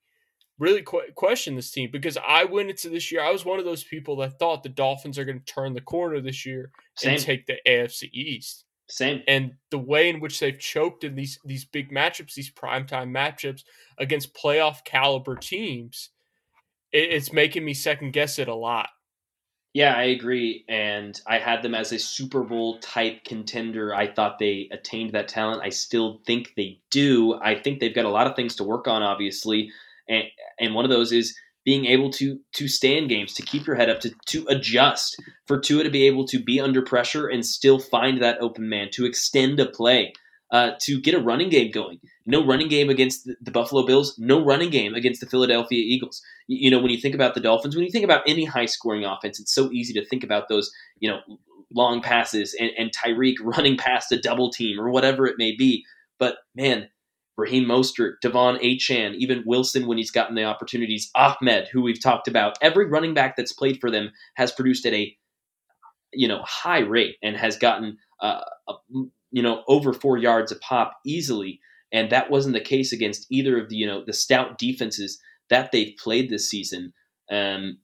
really 0.58 0.82
qu- 0.82 1.12
question 1.14 1.56
this 1.56 1.70
team 1.70 1.90
because 1.90 2.16
I 2.16 2.44
went 2.44 2.70
into 2.70 2.88
this 2.88 3.10
year. 3.10 3.22
I 3.22 3.30
was 3.30 3.44
one 3.44 3.58
of 3.58 3.64
those 3.64 3.84
people 3.84 4.16
that 4.16 4.38
thought 4.38 4.62
the 4.62 4.68
Dolphins 4.68 5.18
are 5.18 5.24
going 5.24 5.40
to 5.40 5.52
turn 5.52 5.74
the 5.74 5.80
corner 5.80 6.20
this 6.20 6.46
year 6.46 6.70
Same. 6.96 7.14
and 7.14 7.22
take 7.22 7.46
the 7.46 7.58
AFC 7.66 8.10
East. 8.12 8.64
Same. 8.88 9.22
And 9.26 9.52
the 9.70 9.78
way 9.78 10.10
in 10.10 10.20
which 10.20 10.38
they've 10.38 10.58
choked 10.58 11.04
in 11.04 11.14
these 11.14 11.38
these 11.44 11.64
big 11.64 11.90
matchups, 11.90 12.34
these 12.34 12.52
primetime 12.52 13.10
matchups 13.10 13.62
against 13.98 14.34
playoff 14.34 14.84
caliber 14.84 15.36
teams, 15.36 16.10
it, 16.92 17.10
it's 17.10 17.32
making 17.32 17.64
me 17.64 17.74
second 17.74 18.12
guess 18.12 18.38
it 18.38 18.48
a 18.48 18.54
lot. 18.54 18.88
Yeah, 19.74 19.94
I 19.94 20.04
agree. 20.04 20.64
And 20.68 21.20
I 21.26 21.38
had 21.38 21.62
them 21.62 21.74
as 21.74 21.90
a 21.90 21.98
Super 21.98 22.44
Bowl 22.44 22.78
type 22.78 23.24
contender. 23.24 23.92
I 23.92 24.06
thought 24.06 24.38
they 24.38 24.68
attained 24.70 25.12
that 25.12 25.26
talent. 25.26 25.62
I 25.64 25.70
still 25.70 26.20
think 26.26 26.52
they 26.56 26.78
do. 26.92 27.34
I 27.42 27.56
think 27.56 27.80
they've 27.80 27.94
got 27.94 28.04
a 28.04 28.10
lot 28.10 28.28
of 28.28 28.36
things 28.36 28.54
to 28.56 28.64
work 28.64 28.86
on, 28.86 29.02
obviously. 29.02 29.70
And, 30.08 30.24
and 30.60 30.74
one 30.74 30.84
of 30.84 30.92
those 30.92 31.10
is 31.10 31.36
being 31.64 31.86
able 31.86 32.10
to 32.10 32.38
to 32.52 32.68
stay 32.68 32.96
in 32.96 33.08
games, 33.08 33.34
to 33.34 33.42
keep 33.42 33.66
your 33.66 33.74
head 33.74 33.90
up, 33.90 33.98
to 34.00 34.12
to 34.26 34.46
adjust, 34.48 35.20
for 35.46 35.58
Tua 35.58 35.82
to 35.82 35.90
be 35.90 36.06
able 36.06 36.26
to 36.26 36.38
be 36.38 36.60
under 36.60 36.82
pressure 36.82 37.26
and 37.26 37.44
still 37.44 37.80
find 37.80 38.22
that 38.22 38.38
open 38.40 38.68
man, 38.68 38.90
to 38.92 39.06
extend 39.06 39.58
a 39.58 39.66
play 39.66 40.12
uh, 40.50 40.72
to 40.80 41.00
get 41.00 41.14
a 41.14 41.20
running 41.20 41.48
game 41.48 41.70
going. 41.70 41.98
No 42.26 42.44
running 42.44 42.68
game 42.68 42.90
against 42.90 43.28
the, 43.42 43.50
Buffalo 43.50 43.84
Bills. 43.86 44.18
No 44.18 44.44
running 44.44 44.70
game 44.70 44.94
against 44.94 45.20
the 45.20 45.26
Philadelphia 45.26 45.82
Eagles. 45.82 46.22
You, 46.46 46.70
know, 46.70 46.78
when 46.78 46.90
you 46.90 46.98
think 46.98 47.14
about 47.14 47.34
the 47.34 47.40
Dolphins, 47.40 47.74
when 47.74 47.84
you 47.84 47.90
think 47.90 48.04
about 48.04 48.22
any 48.26 48.44
high 48.44 48.66
scoring 48.66 49.04
offense, 49.04 49.40
it's 49.40 49.54
so 49.54 49.70
easy 49.72 49.92
to 49.94 50.04
think 50.04 50.22
about 50.22 50.48
those, 50.48 50.70
you 50.98 51.10
know, 51.10 51.20
long 51.72 52.00
passes 52.00 52.54
and, 52.58 52.70
and 52.78 52.92
Tyreek 52.92 53.36
running 53.42 53.76
past 53.76 54.12
a 54.12 54.20
double 54.20 54.50
team 54.50 54.80
or 54.80 54.90
whatever 54.90 55.26
it 55.26 55.36
may 55.38 55.54
be. 55.56 55.84
But 56.18 56.36
man, 56.54 56.88
Raheem 57.36 57.64
Mostert, 57.64 58.14
De'Von 58.24 58.62
Achane, 58.62 59.14
even 59.16 59.42
Wilson 59.44 59.86
when 59.86 59.98
he's 59.98 60.12
gotten 60.12 60.36
the 60.36 60.44
opportunities, 60.44 61.10
Ahmed, 61.16 61.68
who 61.68 61.82
we've 61.82 62.00
talked 62.00 62.28
about, 62.28 62.56
every 62.62 62.86
running 62.86 63.12
back 63.12 63.36
that's 63.36 63.52
played 63.52 63.80
for 63.80 63.90
them 63.90 64.12
has 64.36 64.52
produced 64.52 64.86
at 64.86 64.92
a 64.92 65.16
you 66.12 66.28
know 66.28 66.42
high 66.44 66.80
rate 66.80 67.16
and 67.22 67.36
has 67.36 67.56
gotten 67.56 67.98
uh, 68.20 68.40
a, 68.68 68.74
you 69.34 69.42
know, 69.42 69.64
over 69.66 69.92
four 69.92 70.16
yards 70.16 70.52
a 70.52 70.56
pop 70.56 71.00
easily. 71.04 71.58
And 71.92 72.08
that 72.10 72.30
wasn't 72.30 72.54
the 72.54 72.60
case 72.60 72.92
against 72.92 73.26
either 73.30 73.60
of 73.60 73.68
the, 73.68 73.74
you 73.74 73.84
know, 73.84 74.04
the 74.06 74.12
stout 74.12 74.58
defenses 74.58 75.20
that 75.50 75.72
they've 75.72 75.96
played 75.98 76.30
this 76.30 76.48
season. 76.48 76.92
Um, 77.32 77.78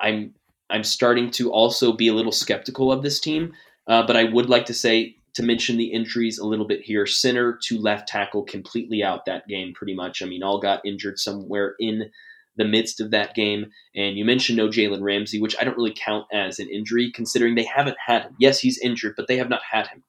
I'm 0.00 0.34
I'm 0.70 0.82
starting 0.82 1.30
to 1.32 1.52
also 1.52 1.92
be 1.92 2.08
a 2.08 2.14
little 2.14 2.32
skeptical 2.32 2.90
of 2.90 3.02
this 3.02 3.20
team, 3.20 3.52
uh, 3.86 4.04
but 4.04 4.16
I 4.16 4.24
would 4.24 4.50
like 4.50 4.66
to 4.66 4.74
say 4.74 5.14
to 5.34 5.44
mention 5.44 5.76
the 5.76 5.92
injuries 5.92 6.38
a 6.38 6.46
little 6.46 6.66
bit 6.66 6.80
here. 6.82 7.06
Center 7.06 7.58
to 7.68 7.78
left 7.78 8.08
tackle 8.08 8.42
completely 8.42 9.04
out 9.04 9.24
that 9.26 9.46
game, 9.46 9.72
pretty 9.74 9.94
much. 9.94 10.20
I 10.20 10.26
mean, 10.26 10.42
all 10.42 10.60
got 10.60 10.84
injured 10.84 11.20
somewhere 11.20 11.76
in 11.78 12.10
the 12.56 12.64
midst 12.64 13.00
of 13.00 13.12
that 13.12 13.36
game. 13.36 13.66
And 13.94 14.18
you 14.18 14.24
mentioned 14.24 14.56
no 14.58 14.68
Jalen 14.68 15.02
Ramsey, 15.02 15.40
which 15.40 15.54
I 15.60 15.64
don't 15.64 15.76
really 15.76 15.94
count 15.94 16.26
as 16.32 16.58
an 16.58 16.68
injury, 16.68 17.12
considering 17.12 17.54
they 17.54 17.64
haven't 17.64 17.96
had 18.04 18.22
him. 18.22 18.36
Yes, 18.40 18.58
he's 18.58 18.78
injured, 18.80 19.14
but 19.16 19.28
they 19.28 19.36
have 19.36 19.48
not 19.48 19.62
had 19.70 19.86
him. 19.86 20.02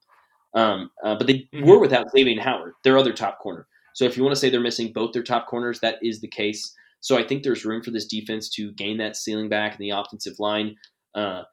Um, 0.55 0.91
uh, 1.03 1.15
but 1.15 1.27
they 1.27 1.47
mm-hmm. 1.53 1.65
were 1.65 1.79
without 1.79 2.11
Xavier 2.11 2.39
Howard, 2.41 2.73
their 2.83 2.97
other 2.97 3.13
top 3.13 3.39
corner. 3.39 3.67
So 3.93 4.05
if 4.05 4.17
you 4.17 4.23
want 4.23 4.35
to 4.35 4.39
say 4.39 4.49
they're 4.49 4.59
missing 4.59 4.91
both 4.93 5.13
their 5.13 5.23
top 5.23 5.47
corners, 5.47 5.79
that 5.79 5.97
is 6.01 6.21
the 6.21 6.27
case. 6.27 6.75
So 6.99 7.17
I 7.17 7.23
think 7.23 7.43
there's 7.43 7.65
room 7.65 7.81
for 7.81 7.91
this 7.91 8.05
defense 8.05 8.49
to 8.51 8.71
gain 8.71 8.97
that 8.97 9.15
ceiling 9.15 9.49
back 9.49 9.73
in 9.73 9.79
the 9.79 9.91
offensive 9.91 10.39
line 10.39 10.77
uh, 11.15 11.43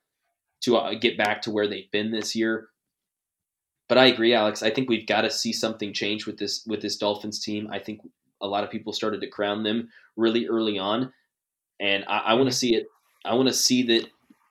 to 0.63 0.77
uh, 0.77 0.95
get 0.95 1.19
back 1.19 1.43
to 1.43 1.51
where 1.51 1.67
they've 1.67 1.91
been 1.91 2.11
this 2.11 2.35
year. 2.37 2.69
but 3.89 3.99
I 3.99 4.07
agree, 4.07 4.35
Alex. 4.35 4.63
I 4.63 4.71
think 4.71 4.89
we've 4.89 5.07
got 5.07 5.23
to 5.23 5.31
see 5.31 5.53
something 5.53 5.93
change 5.93 6.27
with 6.27 6.39
this 6.39 6.65
with 6.67 6.81
this 6.81 6.97
Dolphins 6.97 7.43
team. 7.43 7.69
I 7.73 7.79
think 7.79 8.01
a 8.41 8.47
lot 8.47 8.65
of 8.65 8.71
people 8.71 8.93
started 8.93 9.21
to 9.21 9.27
crown 9.27 9.65
them 9.65 9.89
really 10.17 10.47
early 10.47 10.79
on, 10.79 11.13
and 11.81 12.05
I, 12.07 12.19
I 12.19 12.35
want 12.35 12.49
to 12.49 12.57
see 12.57 12.75
it. 12.77 12.87
I 13.25 13.35
want 13.35 13.49
to 13.49 13.55
see 13.55 13.83
that 13.85 14.07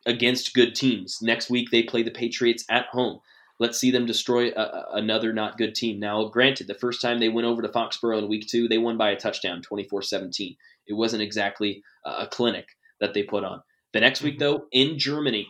against 0.06 0.54
good 0.54 0.76
teams. 0.76 1.20
Next 1.22 1.50
week 1.50 1.72
they 1.72 1.84
play 1.84 2.04
the 2.04 2.12
Patriots 2.12 2.66
at 2.70 2.88
home. 2.88 3.20
Let's 3.60 3.78
see 3.78 3.92
them 3.92 4.06
destroy 4.06 4.52
a, 4.52 4.86
another 4.94 5.34
not 5.34 5.58
good 5.58 5.76
team. 5.76 6.00
Now, 6.00 6.26
granted, 6.26 6.68
the 6.68 6.74
first 6.74 7.02
time 7.02 7.20
they 7.20 7.30
went 7.30 7.46
over 7.48 7.62
to 7.62 7.68
Foxborough 7.70 8.20
in 8.20 8.30
week 8.30 8.48
two, 8.48 8.68
they 8.68 8.78
won 8.78 8.98
by 8.98 9.10
a 9.12 9.16
touchdown, 9.16 9.62
24 9.62 10.02
17. 10.02 10.56
It 10.88 10.94
wasn't 10.94 11.22
exactly 11.22 11.84
a 12.06 12.26
clinic 12.26 12.70
that 13.00 13.14
they 13.14 13.24
put 13.24 13.44
on. 13.44 13.62
The 13.94 14.00
next 14.00 14.22
week, 14.22 14.36
mm-hmm. 14.36 14.44
though, 14.44 14.66
in 14.72 14.98
Germany, 14.98 15.48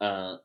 uh, 0.00 0.36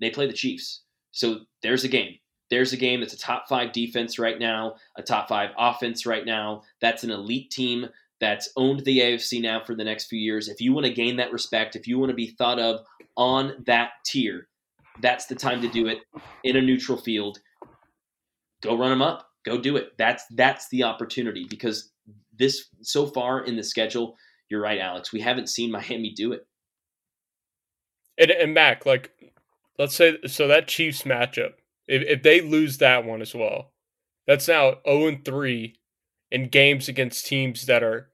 they 0.00 0.10
play 0.10 0.26
the 0.26 0.32
Chiefs. 0.32 0.82
So 1.12 1.40
there's 1.62 1.84
a 1.84 1.88
game. 1.88 2.16
There's 2.50 2.72
a 2.72 2.78
game 2.78 3.00
that's 3.00 3.12
a 3.12 3.18
top 3.18 3.48
five 3.48 3.72
defense 3.72 4.18
right 4.18 4.38
now, 4.38 4.76
a 4.96 5.02
top 5.02 5.28
five 5.28 5.50
offense 5.58 6.06
right 6.06 6.24
now. 6.24 6.62
That's 6.80 7.04
an 7.04 7.10
elite 7.10 7.50
team 7.50 7.88
that's 8.20 8.50
owned 8.56 8.84
the 8.84 9.00
AFC 9.00 9.42
now 9.42 9.62
for 9.62 9.74
the 9.74 9.84
next 9.84 10.06
few 10.06 10.18
years. 10.18 10.48
If 10.48 10.60
you 10.60 10.72
want 10.72 10.86
to 10.86 10.92
gain 10.92 11.16
that 11.16 11.32
respect, 11.32 11.76
if 11.76 11.86
you 11.86 11.98
want 11.98 12.10
to 12.10 12.16
be 12.16 12.28
thought 12.28 12.58
of 12.58 12.80
on 13.16 13.64
that 13.66 13.90
tier, 14.04 14.48
that's 15.00 15.26
the 15.26 15.34
time 15.34 15.60
to 15.62 15.68
do 15.68 15.86
it 15.86 15.98
in 16.44 16.56
a 16.56 16.62
neutral 16.62 16.98
field. 16.98 17.38
Go 18.62 18.76
run 18.76 18.90
them 18.90 19.02
up. 19.02 19.28
Go 19.44 19.58
do 19.58 19.76
it. 19.76 19.92
That's 19.98 20.24
that's 20.30 20.68
the 20.68 20.82
opportunity 20.82 21.46
because 21.48 21.92
this 22.36 22.66
so 22.82 23.06
far 23.06 23.44
in 23.44 23.56
the 23.56 23.62
schedule, 23.62 24.16
you're 24.48 24.60
right, 24.60 24.78
Alex. 24.78 25.12
We 25.12 25.20
haven't 25.20 25.48
seen 25.48 25.70
Miami 25.70 26.12
do 26.14 26.32
it. 26.32 26.46
And, 28.18 28.30
and 28.30 28.54
Mac, 28.54 28.84
like, 28.84 29.12
let's 29.78 29.94
say 29.94 30.18
so 30.26 30.48
that 30.48 30.66
Chiefs 30.66 31.02
matchup, 31.02 31.54
if, 31.86 32.02
if 32.02 32.22
they 32.22 32.40
lose 32.40 32.78
that 32.78 33.04
one 33.04 33.22
as 33.22 33.34
well, 33.34 33.72
that's 34.26 34.48
now 34.48 34.78
zero 34.86 35.06
and 35.06 35.24
three 35.24 35.78
in 36.30 36.48
games 36.48 36.88
against 36.88 37.26
teams 37.26 37.66
that 37.66 37.82
are 37.82 38.10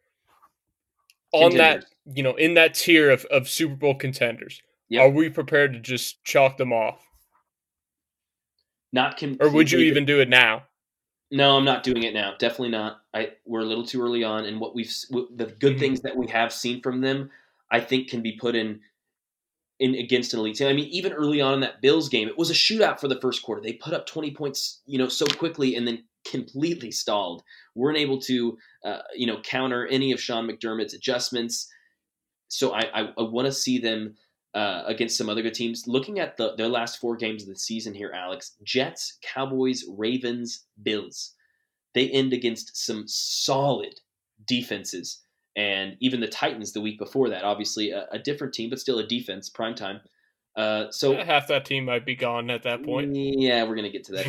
on 1.32 1.50
contenders. 1.50 1.84
that 2.04 2.16
you 2.16 2.22
know 2.22 2.34
in 2.34 2.54
that 2.54 2.74
tier 2.74 3.10
of, 3.10 3.24
of 3.26 3.48
Super 3.48 3.74
Bowl 3.74 3.94
contenders. 3.94 4.62
Yep. 4.94 5.02
Are 5.02 5.10
we 5.10 5.28
prepared 5.28 5.72
to 5.72 5.80
just 5.80 6.22
chalk 6.22 6.56
them 6.56 6.72
off? 6.72 7.04
Not 8.92 9.16
completely. 9.16 9.48
Or 9.48 9.52
would 9.52 9.72
you 9.72 9.80
even 9.80 10.04
do 10.04 10.20
it 10.20 10.28
now? 10.28 10.64
No, 11.32 11.56
I'm 11.56 11.64
not 11.64 11.82
doing 11.82 12.04
it 12.04 12.14
now. 12.14 12.34
Definitely 12.38 12.68
not. 12.68 13.00
I 13.12 13.32
we're 13.44 13.62
a 13.62 13.64
little 13.64 13.84
too 13.84 14.00
early 14.00 14.22
on, 14.22 14.44
and 14.44 14.60
what 14.60 14.72
we've 14.72 14.92
the 15.10 15.46
good 15.46 15.72
mm-hmm. 15.72 15.78
things 15.80 16.00
that 16.02 16.16
we 16.16 16.28
have 16.28 16.52
seen 16.52 16.80
from 16.80 17.00
them, 17.00 17.30
I 17.72 17.80
think, 17.80 18.08
can 18.08 18.22
be 18.22 18.36
put 18.36 18.54
in 18.54 18.80
in 19.80 19.96
against 19.96 20.32
an 20.32 20.38
elite 20.38 20.54
team. 20.54 20.68
I 20.68 20.74
mean, 20.74 20.88
even 20.90 21.12
early 21.12 21.40
on 21.40 21.54
in 21.54 21.60
that 21.60 21.82
Bills 21.82 22.08
game, 22.08 22.28
it 22.28 22.38
was 22.38 22.50
a 22.50 22.54
shootout 22.54 23.00
for 23.00 23.08
the 23.08 23.20
first 23.20 23.42
quarter. 23.42 23.60
They 23.60 23.72
put 23.72 23.94
up 23.94 24.06
20 24.06 24.30
points, 24.30 24.80
you 24.86 24.96
know, 24.96 25.08
so 25.08 25.26
quickly, 25.26 25.74
and 25.74 25.88
then 25.88 26.04
completely 26.24 26.92
stalled. 26.92 27.42
weren't 27.74 27.98
able 27.98 28.20
to, 28.20 28.56
uh, 28.84 29.00
you 29.16 29.26
know, 29.26 29.40
counter 29.40 29.88
any 29.88 30.12
of 30.12 30.20
Sean 30.20 30.48
McDermott's 30.48 30.94
adjustments. 30.94 31.68
So 32.46 32.72
I, 32.72 32.82
I, 32.94 33.00
I 33.18 33.22
want 33.22 33.46
to 33.46 33.52
see 33.52 33.78
them 33.78 34.14
uh, 34.54 34.84
against 34.86 35.18
some 35.18 35.28
other 35.28 35.42
good 35.42 35.54
teams. 35.54 35.86
Looking 35.86 36.18
at 36.20 36.36
the, 36.36 36.54
their 36.56 36.68
last 36.68 37.00
four 37.00 37.16
games 37.16 37.42
of 37.42 37.48
the 37.48 37.58
season 37.58 37.92
here, 37.92 38.12
Alex 38.14 38.56
Jets, 38.62 39.18
Cowboys, 39.22 39.84
Ravens, 39.88 40.66
Bills. 40.82 41.34
They 41.94 42.08
end 42.10 42.32
against 42.32 42.76
some 42.76 43.04
solid 43.06 43.94
defenses. 44.46 45.22
And 45.56 45.96
even 46.00 46.20
the 46.20 46.28
Titans 46.28 46.72
the 46.72 46.80
week 46.80 46.98
before 46.98 47.28
that, 47.30 47.44
obviously 47.44 47.90
a, 47.90 48.06
a 48.10 48.18
different 48.18 48.54
team, 48.54 48.70
but 48.70 48.80
still 48.80 48.98
a 48.98 49.06
defense, 49.06 49.48
prime 49.48 49.74
time. 49.74 50.00
Uh, 50.56 50.88
so 50.90 51.16
half 51.16 51.48
that 51.48 51.64
team 51.64 51.84
might 51.84 52.06
be 52.06 52.14
gone 52.14 52.48
at 52.48 52.62
that 52.62 52.84
point. 52.84 53.14
Yeah, 53.14 53.64
we're 53.64 53.74
gonna 53.74 53.90
get 53.90 54.04
to 54.04 54.12
that. 54.12 54.26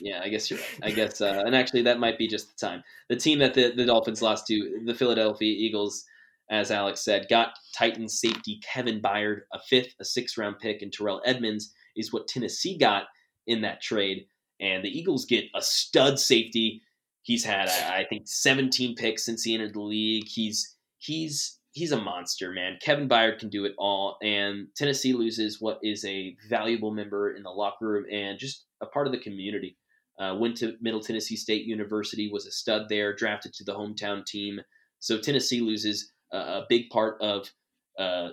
yeah, 0.00 0.20
I 0.24 0.28
guess 0.28 0.50
you're 0.50 0.58
right. 0.58 0.78
I 0.82 0.90
guess, 0.90 1.20
uh, 1.20 1.44
and 1.46 1.54
actually, 1.54 1.82
that 1.82 2.00
might 2.00 2.18
be 2.18 2.26
just 2.26 2.58
the 2.58 2.66
time. 2.66 2.82
The 3.08 3.14
team 3.14 3.38
that 3.38 3.54
the, 3.54 3.72
the 3.76 3.86
Dolphins 3.86 4.20
lost 4.20 4.48
to, 4.48 4.80
the 4.84 4.94
Philadelphia 4.94 5.54
Eagles, 5.56 6.04
as 6.50 6.70
Alex 6.70 7.04
said, 7.04 7.28
got 7.28 7.52
Titans 7.76 8.20
safety 8.20 8.60
Kevin 8.62 9.00
Byard, 9.00 9.40
a 9.52 9.58
fifth, 9.58 9.94
a 10.00 10.04
sixth 10.04 10.38
round 10.38 10.58
pick, 10.58 10.82
and 10.82 10.92
Terrell 10.92 11.22
Edmunds 11.24 11.72
is 11.96 12.12
what 12.12 12.28
Tennessee 12.28 12.78
got 12.78 13.04
in 13.46 13.60
that 13.62 13.82
trade. 13.82 14.26
And 14.60 14.84
the 14.84 14.96
Eagles 14.96 15.24
get 15.24 15.44
a 15.54 15.62
stud 15.62 16.18
safety. 16.18 16.82
He's 17.22 17.44
had, 17.44 17.68
I 17.68 18.04
think, 18.08 18.22
17 18.26 18.94
picks 18.96 19.24
since 19.24 19.42
he 19.42 19.54
entered 19.54 19.74
the 19.74 19.82
league. 19.82 20.26
He's 20.26 20.76
he's 20.98 21.58
he's 21.72 21.92
a 21.92 22.00
monster, 22.00 22.50
man. 22.50 22.78
Kevin 22.80 23.08
Byard 23.08 23.38
can 23.38 23.50
do 23.50 23.64
it 23.64 23.74
all, 23.78 24.16
and 24.22 24.68
Tennessee 24.74 25.12
loses 25.12 25.60
what 25.60 25.78
is 25.82 26.04
a 26.04 26.34
valuable 26.48 26.90
member 26.90 27.34
in 27.34 27.42
the 27.42 27.50
locker 27.50 27.86
room 27.86 28.04
and 28.10 28.38
just 28.38 28.64
a 28.80 28.86
part 28.86 29.06
of 29.06 29.12
the 29.12 29.20
community. 29.20 29.76
Uh, 30.18 30.34
went 30.34 30.56
to 30.56 30.76
Middle 30.80 31.00
Tennessee 31.00 31.36
State 31.36 31.64
University, 31.66 32.28
was 32.32 32.46
a 32.46 32.50
stud 32.50 32.88
there, 32.88 33.14
drafted 33.14 33.52
to 33.54 33.64
the 33.64 33.74
hometown 33.74 34.26
team. 34.26 34.60
So 34.98 35.20
Tennessee 35.20 35.60
loses 35.60 36.12
a 36.32 36.62
big 36.68 36.90
part 36.90 37.20
of 37.20 37.50
uh, 37.98 38.30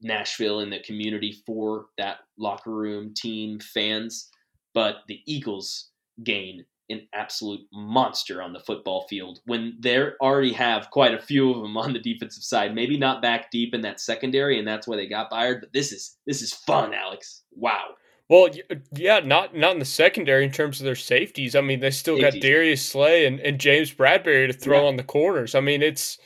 Nashville 0.00 0.60
and 0.60 0.72
the 0.72 0.80
community 0.80 1.32
for 1.46 1.86
that 1.96 2.18
locker 2.38 2.70
room, 2.70 3.14
team, 3.14 3.58
fans. 3.60 4.30
But 4.74 4.96
the 5.08 5.20
Eagles 5.26 5.90
gain 6.22 6.64
an 6.90 7.06
absolute 7.12 7.60
monster 7.72 8.42
on 8.42 8.52
the 8.52 8.60
football 8.60 9.06
field 9.08 9.40
when 9.44 9.76
they 9.78 9.98
already 10.20 10.52
have 10.52 10.90
quite 10.90 11.12
a 11.14 11.20
few 11.20 11.50
of 11.52 11.62
them 11.62 11.76
on 11.76 11.92
the 11.92 11.98
defensive 11.98 12.42
side. 12.42 12.74
Maybe 12.74 12.96
not 12.96 13.22
back 13.22 13.50
deep 13.50 13.74
in 13.74 13.82
that 13.82 14.00
secondary, 14.00 14.58
and 14.58 14.66
that's 14.66 14.86
why 14.86 14.96
they 14.96 15.06
got 15.06 15.30
Byard. 15.30 15.60
But 15.60 15.72
this 15.72 15.92
is 15.92 16.16
this 16.26 16.42
is 16.42 16.52
fun, 16.52 16.94
Alex. 16.94 17.42
Wow. 17.52 17.94
Well, 18.30 18.50
yeah, 18.94 19.20
not 19.20 19.56
not 19.56 19.72
in 19.72 19.78
the 19.78 19.84
secondary 19.84 20.44
in 20.44 20.50
terms 20.50 20.80
of 20.80 20.84
their 20.84 20.94
safeties. 20.94 21.54
I 21.54 21.60
mean, 21.60 21.80
they 21.80 21.90
still 21.90 22.16
safeties. 22.16 22.42
got 22.42 22.46
Darius 22.46 22.86
Slay 22.86 23.26
and, 23.26 23.40
and 23.40 23.58
James 23.58 23.92
Bradberry 23.92 24.46
to 24.46 24.52
throw 24.52 24.82
yeah. 24.82 24.88
on 24.88 24.96
the 24.96 25.04
corners. 25.04 25.54
I 25.54 25.60
mean, 25.60 25.82
it's 25.82 26.18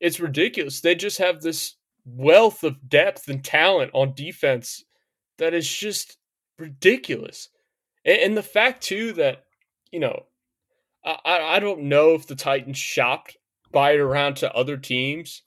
it's 0.00 0.20
ridiculous. 0.20 0.80
They 0.80 0.94
just 0.94 1.18
have 1.18 1.40
this 1.40 1.76
wealth 2.04 2.62
of 2.64 2.88
depth 2.88 3.28
and 3.28 3.44
talent 3.44 3.90
on 3.94 4.14
defense 4.14 4.84
that 5.38 5.54
is 5.54 5.68
just 5.68 6.18
ridiculous. 6.58 7.48
And, 8.04 8.18
and 8.20 8.36
the 8.36 8.42
fact 8.42 8.82
too 8.82 9.12
that 9.14 9.42
you 9.92 10.00
know, 10.00 10.24
I, 11.04 11.56
I 11.56 11.60
don't 11.60 11.84
know 11.84 12.14
if 12.14 12.26
the 12.26 12.34
Titans 12.34 12.78
shopped 12.78 13.36
Byard 13.72 13.98
around 13.98 14.36
to 14.36 14.54
other 14.54 14.76
teams, 14.76 15.42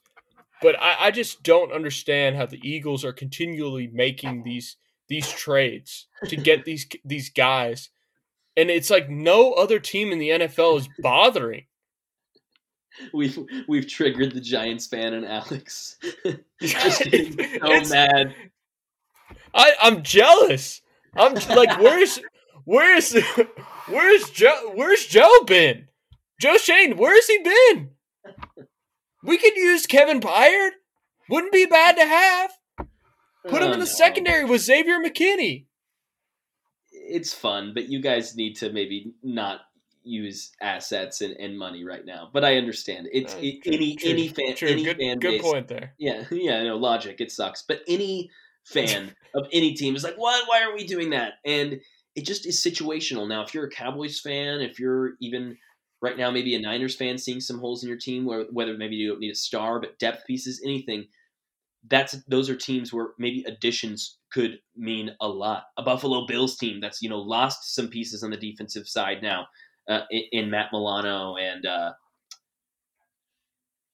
but 0.62 0.80
I, 0.80 1.06
I 1.06 1.10
just 1.10 1.42
don't 1.42 1.72
understand 1.72 2.36
how 2.36 2.46
the 2.46 2.60
Eagles 2.62 3.04
are 3.04 3.12
continually 3.12 3.88
making 3.92 4.42
these 4.42 4.76
these 5.08 5.30
trades 5.30 6.06
to 6.26 6.36
get 6.36 6.64
these 6.64 6.86
these 7.04 7.30
guys, 7.30 7.90
and 8.56 8.70
it's 8.70 8.90
like 8.90 9.08
no 9.08 9.52
other 9.52 9.78
team 9.78 10.12
in 10.12 10.18
the 10.18 10.30
NFL 10.30 10.78
is 10.78 10.88
bothering. 10.98 11.66
We've 13.14 13.38
we've 13.66 13.86
triggered 13.86 14.32
the 14.32 14.40
Giants 14.40 14.86
fan 14.86 15.14
and 15.14 15.24
Alex. 15.24 15.96
just 16.60 17.02
getting 17.02 17.32
so 17.60 17.94
mad. 17.94 18.34
I 19.54 19.72
I'm 19.80 20.02
jealous. 20.02 20.82
I'm 21.16 21.34
like, 21.34 21.78
where's 21.78 22.20
where's 22.64 23.16
Where's 23.90 24.30
Joe? 24.30 24.72
Where's 24.74 25.06
Joe 25.06 25.42
been? 25.46 25.88
Joe 26.40 26.56
Schoen, 26.56 26.96
where's 26.96 27.26
he 27.26 27.38
been? 27.38 27.90
We 29.22 29.36
could 29.36 29.56
use 29.56 29.86
Kevin 29.86 30.20
Byard. 30.20 30.70
Wouldn't 31.28 31.52
be 31.52 31.66
bad 31.66 31.96
to 31.96 32.06
have. 32.06 32.52
Put 33.48 33.62
him 33.62 33.70
oh, 33.70 33.72
in 33.72 33.80
the 33.80 33.84
no. 33.84 33.84
secondary 33.84 34.44
with 34.44 34.62
Xavier 34.62 35.00
McKinney. 35.00 35.66
It's 36.92 37.34
fun, 37.34 37.72
but 37.74 37.88
you 37.88 38.00
guys 38.00 38.36
need 38.36 38.54
to 38.56 38.70
maybe 38.70 39.12
not 39.22 39.60
use 40.02 40.52
assets 40.60 41.20
and, 41.20 41.34
and 41.36 41.58
money 41.58 41.84
right 41.84 42.04
now. 42.04 42.30
But 42.32 42.44
I 42.44 42.56
understand 42.56 43.08
it's 43.12 43.34
uh, 43.34 43.38
it, 43.40 43.62
true, 43.62 43.72
any 43.72 43.96
true, 43.96 44.10
any 44.10 44.28
fan 44.28 44.54
true. 44.56 44.68
any 44.68 44.84
good, 44.84 44.98
fan 44.98 45.18
good 45.18 45.30
base, 45.30 45.42
point 45.42 45.68
there. 45.68 45.94
Yeah, 45.98 46.24
yeah, 46.30 46.62
no 46.62 46.76
logic. 46.76 47.20
It 47.20 47.30
sucks, 47.30 47.62
but 47.66 47.80
any 47.86 48.30
fan 48.64 49.14
of 49.34 49.46
any 49.52 49.74
team 49.74 49.96
is 49.96 50.04
like, 50.04 50.16
what? 50.16 50.48
Why 50.48 50.62
aren't 50.62 50.76
we 50.76 50.86
doing 50.86 51.10
that? 51.10 51.34
And 51.44 51.80
it 52.14 52.24
just 52.24 52.46
is 52.46 52.62
situational. 52.62 53.28
Now, 53.28 53.42
if 53.42 53.54
you're 53.54 53.66
a 53.66 53.70
Cowboys 53.70 54.20
fan, 54.20 54.60
if 54.60 54.78
you're 54.78 55.12
even 55.20 55.56
right 56.02 56.16
now 56.16 56.30
maybe 56.30 56.54
a 56.54 56.60
Niners 56.60 56.96
fan 56.96 57.18
seeing 57.18 57.40
some 57.40 57.58
holes 57.58 57.82
in 57.82 57.88
your 57.88 57.98
team, 57.98 58.24
where 58.24 58.44
whether 58.50 58.76
maybe 58.76 58.96
you 58.96 59.08
don't 59.08 59.20
need 59.20 59.32
a 59.32 59.36
star, 59.36 59.80
but 59.80 59.98
depth 59.98 60.26
pieces, 60.26 60.62
anything, 60.64 61.06
that's 61.88 62.16
those 62.28 62.50
are 62.50 62.56
teams 62.56 62.92
where 62.92 63.08
maybe 63.18 63.44
additions 63.46 64.18
could 64.32 64.58
mean 64.76 65.10
a 65.20 65.28
lot. 65.28 65.64
A 65.76 65.82
Buffalo 65.82 66.26
Bills 66.26 66.56
team 66.56 66.80
that's 66.80 67.02
you 67.02 67.08
know 67.08 67.18
lost 67.18 67.74
some 67.74 67.88
pieces 67.88 68.22
on 68.22 68.30
the 68.30 68.36
defensive 68.36 68.88
side 68.88 69.22
now 69.22 69.46
uh, 69.90 70.02
in, 70.10 70.22
in, 70.32 70.50
Matt 70.50 70.68
Milano 70.72 71.36
and 71.36 71.66
uh, 71.66 71.92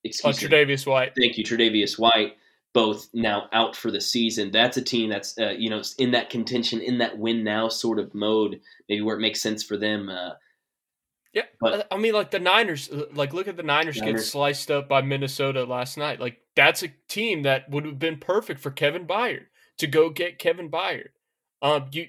excuse 0.05 0.45
oh, 0.45 0.47
Tre'Davious 0.47 0.87
White. 0.87 1.13
Thank 1.19 1.39
you, 1.39 1.45
Tre'Davious 1.45 1.99
White 1.99 2.37
both 2.77 3.09
now 3.15 3.49
out 3.55 3.75
for 3.75 3.91
the 3.91 4.03
season. 4.03 4.51
That's 4.51 4.77
a 4.77 4.83
team 4.83 5.09
that's 5.09 5.39
uh, 5.39 5.55
you 5.57 5.71
know 5.71 5.83
in 5.99 6.11
that 6.11 6.29
contention, 6.29 6.83
in 6.83 6.99
that 6.99 7.17
win 7.17 7.43
now 7.43 7.69
sort 7.71 7.99
of 7.99 8.15
mode, 8.15 8.61
maybe 8.87 9.01
where 9.01 9.17
it 9.17 9.21
makes 9.21 9.41
sense 9.41 9.63
for 9.63 9.79
them. 9.79 10.11
Uh, 10.11 10.33
yeah, 11.33 11.45
but 11.59 11.87
I 11.91 11.97
mean, 11.97 12.13
like 12.13 12.31
the 12.31 12.39
Niners, 12.39 12.91
uh, 12.91 13.07
like 13.15 13.33
look 13.33 13.49
at 13.49 13.57
the 13.57 13.63
Niners, 13.63 13.97
Niners, 13.97 14.21
get 14.21 14.27
sliced 14.27 14.71
up 14.71 14.91
by 14.91 15.01
Minnesota 15.01 15.65
last 15.65 15.97
night. 15.97 16.21
Like 16.21 16.39
that's 16.55 16.83
a 16.83 16.89
team 17.09 17.45
that 17.45 17.71
would 17.71 17.87
have 17.87 17.99
been 17.99 18.19
perfect 18.19 18.61
for 18.61 18.71
Kevin 18.71 19.07
Byard 19.07 19.47
to 19.79 19.87
go 19.87 20.11
get 20.11 20.39
Kevin 20.39 20.71
Byard. 20.71 21.09
Um, 21.63 21.87
you 21.93 22.09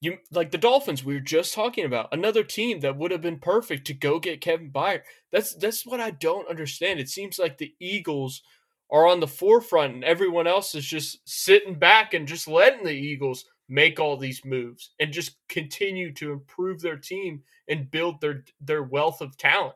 you 0.00 0.18
like 0.30 0.50
the 0.50 0.58
Dolphins 0.58 1.04
we 1.04 1.14
were 1.14 1.20
just 1.20 1.54
talking 1.54 1.84
about 1.84 2.12
another 2.12 2.44
team 2.44 2.80
that 2.80 2.96
would 2.96 3.10
have 3.10 3.22
been 3.22 3.38
perfect 3.38 3.86
to 3.86 3.94
go 3.94 4.18
get 4.18 4.40
Kevin 4.40 4.70
Byard. 4.70 5.02
That's 5.32 5.54
that's 5.54 5.86
what 5.86 6.00
I 6.00 6.10
don't 6.10 6.48
understand. 6.48 7.00
It 7.00 7.08
seems 7.08 7.38
like 7.38 7.58
the 7.58 7.74
Eagles 7.80 8.42
are 8.90 9.06
on 9.06 9.20
the 9.20 9.26
forefront 9.26 9.94
and 9.94 10.04
everyone 10.04 10.46
else 10.46 10.74
is 10.74 10.84
just 10.84 11.18
sitting 11.24 11.78
back 11.78 12.14
and 12.14 12.28
just 12.28 12.46
letting 12.46 12.84
the 12.84 12.92
Eagles 12.92 13.44
make 13.68 13.98
all 13.98 14.16
these 14.16 14.44
moves 14.44 14.90
and 15.00 15.12
just 15.12 15.36
continue 15.48 16.12
to 16.12 16.30
improve 16.30 16.80
their 16.80 16.96
team 16.96 17.42
and 17.68 17.90
build 17.90 18.20
their 18.20 18.44
their 18.60 18.82
wealth 18.82 19.20
of 19.20 19.36
talent. 19.36 19.74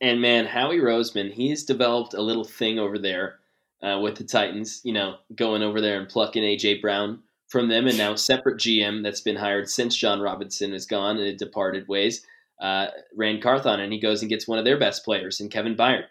And 0.00 0.20
man, 0.20 0.44
Howie 0.44 0.78
Roseman, 0.78 1.32
he's 1.32 1.64
developed 1.64 2.14
a 2.14 2.20
little 2.20 2.44
thing 2.44 2.78
over 2.78 2.98
there 2.98 3.38
uh, 3.82 3.98
with 4.02 4.16
the 4.16 4.24
Titans. 4.24 4.80
You 4.84 4.92
know, 4.92 5.16
going 5.36 5.62
over 5.62 5.80
there 5.80 6.00
and 6.00 6.08
plucking 6.08 6.42
AJ 6.42 6.82
Brown 6.82 7.20
from 7.48 7.68
them, 7.68 7.86
and 7.86 7.96
now 7.96 8.14
separate 8.14 8.58
GM 8.58 9.02
that's 9.02 9.20
been 9.20 9.36
hired 9.36 9.68
since 9.68 9.96
Jon 9.96 10.20
Robinson 10.20 10.72
is 10.72 10.86
gone 10.86 11.18
and 11.18 11.38
departed 11.38 11.88
ways. 11.88 12.24
Uh, 12.60 12.88
Ran 13.14 13.40
Carthon, 13.40 13.80
and 13.80 13.92
he 13.92 14.00
goes 14.00 14.22
and 14.22 14.30
gets 14.30 14.48
one 14.48 14.58
of 14.58 14.64
their 14.64 14.78
best 14.78 15.04
players 15.04 15.40
in 15.40 15.48
Kevin 15.48 15.76
Byard. 15.76 16.04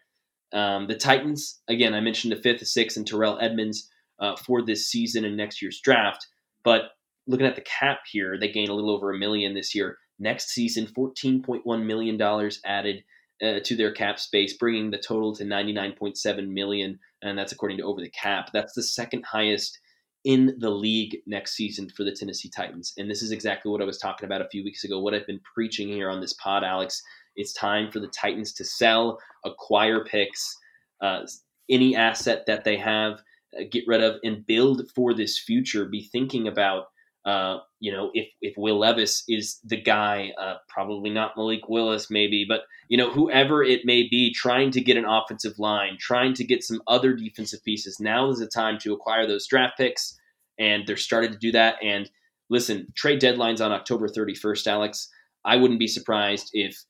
Um, 0.53 0.88
the 0.88 0.95
Titans, 0.95 1.59
again, 1.67 1.93
I 1.93 1.99
mentioned 1.99 2.31
the 2.31 2.41
fifth, 2.41 2.61
a 2.61 2.65
sixth, 2.65 2.97
and 2.97 3.05
Terrell 3.05 3.39
Edmunds 3.41 3.89
uh, 4.19 4.36
for 4.36 4.61
this 4.61 4.88
season 4.88 5.25
and 5.25 5.36
next 5.36 5.61
year's 5.61 5.81
draft. 5.81 6.27
But 6.63 6.91
looking 7.27 7.47
at 7.47 7.55
the 7.55 7.61
cap 7.61 7.99
here, 8.09 8.38
they 8.39 8.51
gain 8.51 8.69
a 8.69 8.73
little 8.73 8.91
over 8.91 9.11
a 9.11 9.17
million 9.17 9.53
this 9.53 9.75
year. 9.75 9.97
Next 10.19 10.49
season, 10.49 10.88
$14.1 10.88 11.86
million 11.86 12.49
added 12.63 13.03
uh, 13.43 13.59
to 13.63 13.75
their 13.75 13.91
cap 13.91 14.19
space, 14.19 14.55
bringing 14.55 14.91
the 14.91 14.97
total 14.97 15.36
to 15.36 15.43
99.7 15.43 16.47
million, 16.47 16.99
and 17.21 17.38
that's 17.38 17.51
according 17.51 17.77
to 17.79 17.83
Over 17.83 18.01
the 18.01 18.09
Cap. 18.09 18.51
That's 18.53 18.73
the 18.73 18.83
second 18.83 19.25
highest 19.25 19.79
in 20.26 20.55
the 20.57 20.69
league 20.69 21.17
next 21.28 21.55
season 21.55 21.88
for 21.88 22.03
the 22.03 22.11
Tennessee 22.11 22.49
Titans. 22.49 22.93
And 22.97 23.09
this 23.09 23.21
is 23.21 23.32
exactly 23.32 23.71
what 23.71 23.82
I 23.82 23.86
was 23.86 23.99
talking 23.99 24.26
about 24.26 24.41
a 24.41 24.49
few 24.49 24.63
weeks 24.63 24.84
ago, 24.84 24.99
what 24.99 25.13
I've 25.13 25.28
been 25.28 25.39
preaching 25.53 25.88
here 25.88 26.09
on 26.09 26.19
this 26.19 26.34
pod, 26.34 26.63
Alex. 26.63 27.01
It's 27.36 27.53
time 27.53 27.91
for 27.91 27.99
the 27.99 28.07
Titans 28.07 28.51
to 28.53 28.65
sell, 28.65 29.19
acquire 29.45 30.03
picks, 30.03 30.57
uh, 30.99 31.21
any 31.69 31.95
asset 31.95 32.45
that 32.47 32.63
they 32.63 32.76
have, 32.78 33.21
uh, 33.57 33.63
get 33.69 33.84
rid 33.88 34.01
of, 34.01 34.19
and 34.23 34.45
build 34.47 34.89
for 34.95 35.13
this 35.13 35.39
future. 35.39 35.86
Be 35.86 36.01
thinking 36.11 36.47
about, 36.47 36.88
uh, 37.26 37.57
you 37.80 37.91
know, 37.91 38.11
if, 38.13 38.28
if 38.41 38.53
Will 38.55 38.80
Levis 38.80 39.23
is 39.28 39.59
the 39.63 39.82
guy, 39.82 40.32
uh, 40.39 40.55
probably 40.69 41.09
not 41.09 41.36
Malik 41.36 41.67
Willis, 41.67 42.11
maybe, 42.11 42.45
but, 42.47 42.61
you 42.88 42.97
know, 42.97 43.11
whoever 43.11 43.63
it 43.63 43.82
may 43.84 44.07
be, 44.07 44.32
trying 44.32 44.69
to 44.71 44.82
get 44.82 44.95
an 44.95 45.05
offensive 45.05 45.57
line, 45.57 45.97
trying 45.99 46.36
to 46.36 46.43
get 46.43 46.63
some 46.63 46.82
other 46.88 47.13
defensive 47.13 47.63
pieces. 47.63 47.99
Now 47.99 48.30
is 48.30 48.38
the 48.38 48.47
time 48.47 48.78
to 48.80 48.93
acquire 48.93 49.26
those 49.26 49.47
draft 49.47 49.78
picks, 49.78 50.19
and 50.59 50.86
they're 50.86 50.97
starting 50.97 51.32
to 51.32 51.38
do 51.38 51.51
that. 51.53 51.78
And 51.84 52.09
listen, 52.49 52.88
trade 52.95 53.21
deadlines 53.21 53.63
on 53.63 53.71
October 53.71 54.07
31st, 54.07 54.67
Alex. 54.67 55.09
I 55.43 55.55
wouldn't 55.55 55.80
be 55.80 55.88
surprised 55.88 56.51
if 56.53 56.84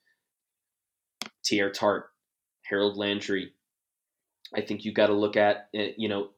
Teair 1.45 1.71
Tart, 1.71 2.07
Harold 2.63 2.97
Landry. 2.97 3.53
I 4.53 4.61
think 4.61 4.83
you 4.83 4.91
got 4.91 5.07
to 5.07 5.13
look 5.13 5.37
at, 5.37 5.69
eh, 5.73 5.91
you 5.97 6.09
know, 6.09 6.31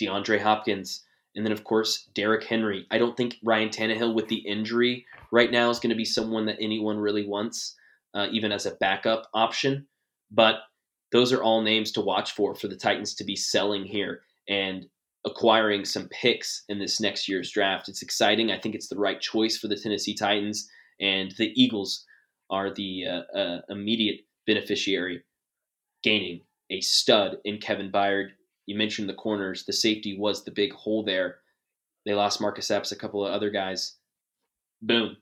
DeAndre 0.00 0.40
Hopkins, 0.40 1.04
and 1.34 1.44
then 1.44 1.52
of 1.52 1.64
course 1.64 2.08
Derrick 2.14 2.44
Henry. 2.44 2.86
I 2.90 2.98
don't 2.98 3.16
think 3.16 3.36
Ryan 3.42 3.68
Tannehill 3.68 4.14
with 4.14 4.28
the 4.28 4.36
injury 4.36 5.06
right 5.32 5.50
now 5.50 5.70
is 5.70 5.80
going 5.80 5.90
to 5.90 5.96
be 5.96 6.04
someone 6.04 6.46
that 6.46 6.58
anyone 6.60 6.98
really 6.98 7.26
wants, 7.26 7.76
uh, 8.14 8.28
even 8.30 8.52
as 8.52 8.66
a 8.66 8.74
backup 8.76 9.28
option. 9.34 9.86
But 10.30 10.56
those 11.12 11.32
are 11.32 11.42
all 11.42 11.62
names 11.62 11.92
to 11.92 12.00
watch 12.00 12.32
for 12.32 12.54
for 12.54 12.68
the 12.68 12.76
Titans 12.76 13.14
to 13.14 13.24
be 13.24 13.36
selling 13.36 13.84
here 13.84 14.22
and 14.48 14.86
acquiring 15.24 15.84
some 15.84 16.08
picks 16.08 16.64
in 16.68 16.78
this 16.78 17.00
next 17.00 17.28
year's 17.28 17.50
draft. 17.50 17.88
It's 17.88 18.02
exciting. 18.02 18.50
I 18.50 18.58
think 18.58 18.74
it's 18.74 18.88
the 18.88 18.98
right 18.98 19.20
choice 19.20 19.56
for 19.56 19.68
the 19.68 19.76
Tennessee 19.76 20.14
Titans, 20.14 20.68
and 21.00 21.32
the 21.38 21.52
Eagles 21.60 22.04
are 22.50 22.72
the 22.72 23.04
uh, 23.06 23.38
uh, 23.38 23.60
immediate 23.68 24.20
beneficiary, 24.46 25.22
gaining 26.02 26.42
a 26.70 26.80
stud 26.80 27.38
in 27.44 27.58
Kevin 27.58 27.90
Byard. 27.90 28.30
You 28.66 28.76
mentioned 28.76 29.08
the 29.08 29.14
corners. 29.14 29.64
The 29.64 29.72
safety 29.72 30.16
was 30.18 30.44
the 30.44 30.50
big 30.50 30.72
hole 30.72 31.04
there. 31.04 31.38
They 32.06 32.14
lost 32.14 32.40
Marcus 32.40 32.70
Epps, 32.70 32.92
a 32.92 32.96
couple 32.96 33.24
of 33.24 33.32
other 33.32 33.50
guys. 33.50 33.96
Boom. 34.82 35.16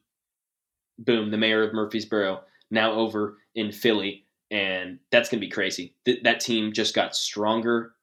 Boom. 0.99 1.31
The 1.31 1.39
mayor 1.39 1.63
of 1.63 1.73
Murfreesboro 1.73 2.43
now 2.71 2.93
over 2.93 3.39
in 3.55 3.73
Philly. 3.73 4.27
And 4.51 4.99
that's 5.11 5.29
going 5.29 5.41
to 5.41 5.47
be 5.47 5.51
crazy. 5.51 5.95
Th- 6.05 6.23
that 6.25 6.41
team 6.41 6.73
just 6.73 6.95
got 6.95 7.17
stronger. 7.17 7.95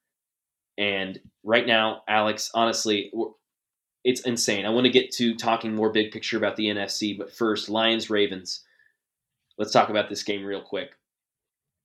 And 0.78 1.20
right 1.44 1.68
now, 1.68 2.04
Alex, 2.08 2.50
honestly, 2.54 3.12
it's 4.04 4.22
insane. 4.22 4.66
I 4.66 4.70
want 4.70 4.86
to 4.86 4.92
get 4.92 5.12
to 5.14 5.36
talking 5.36 5.76
more 5.76 5.92
big 5.92 6.12
picture 6.12 6.38
about 6.38 6.56
the 6.56 6.68
NFC, 6.68 7.18
but 7.18 7.34
first, 7.34 7.70
Lions 7.70 8.10
Ravens. 8.10 8.64
Let's 9.58 9.74
talk 9.74 9.90
about 9.90 10.10
this 10.10 10.24
game 10.24 10.46
real 10.46 10.62
quick. 10.62 10.92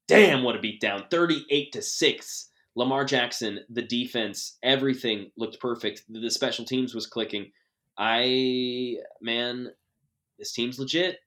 Damn, 0.07 0.45
what 0.45 0.55
a 0.55 0.61
beatdown. 0.61 1.11
38 1.11 1.73
to 1.73 1.83
6. 1.83 2.51
Lamar 2.77 3.05
Jackson, 3.05 3.61
the 3.71 3.83
defense, 3.83 4.59
everything 4.63 5.31
looked 5.37 5.61
perfect. 5.61 6.03
The 6.09 6.31
special 6.31 6.65
teams 6.65 6.95
was 6.95 7.07
clicking. 7.07 7.53
I, 7.97 8.97
man, 9.23 9.71
this 10.39 10.53
team's 10.53 10.79
legit. 10.79 11.19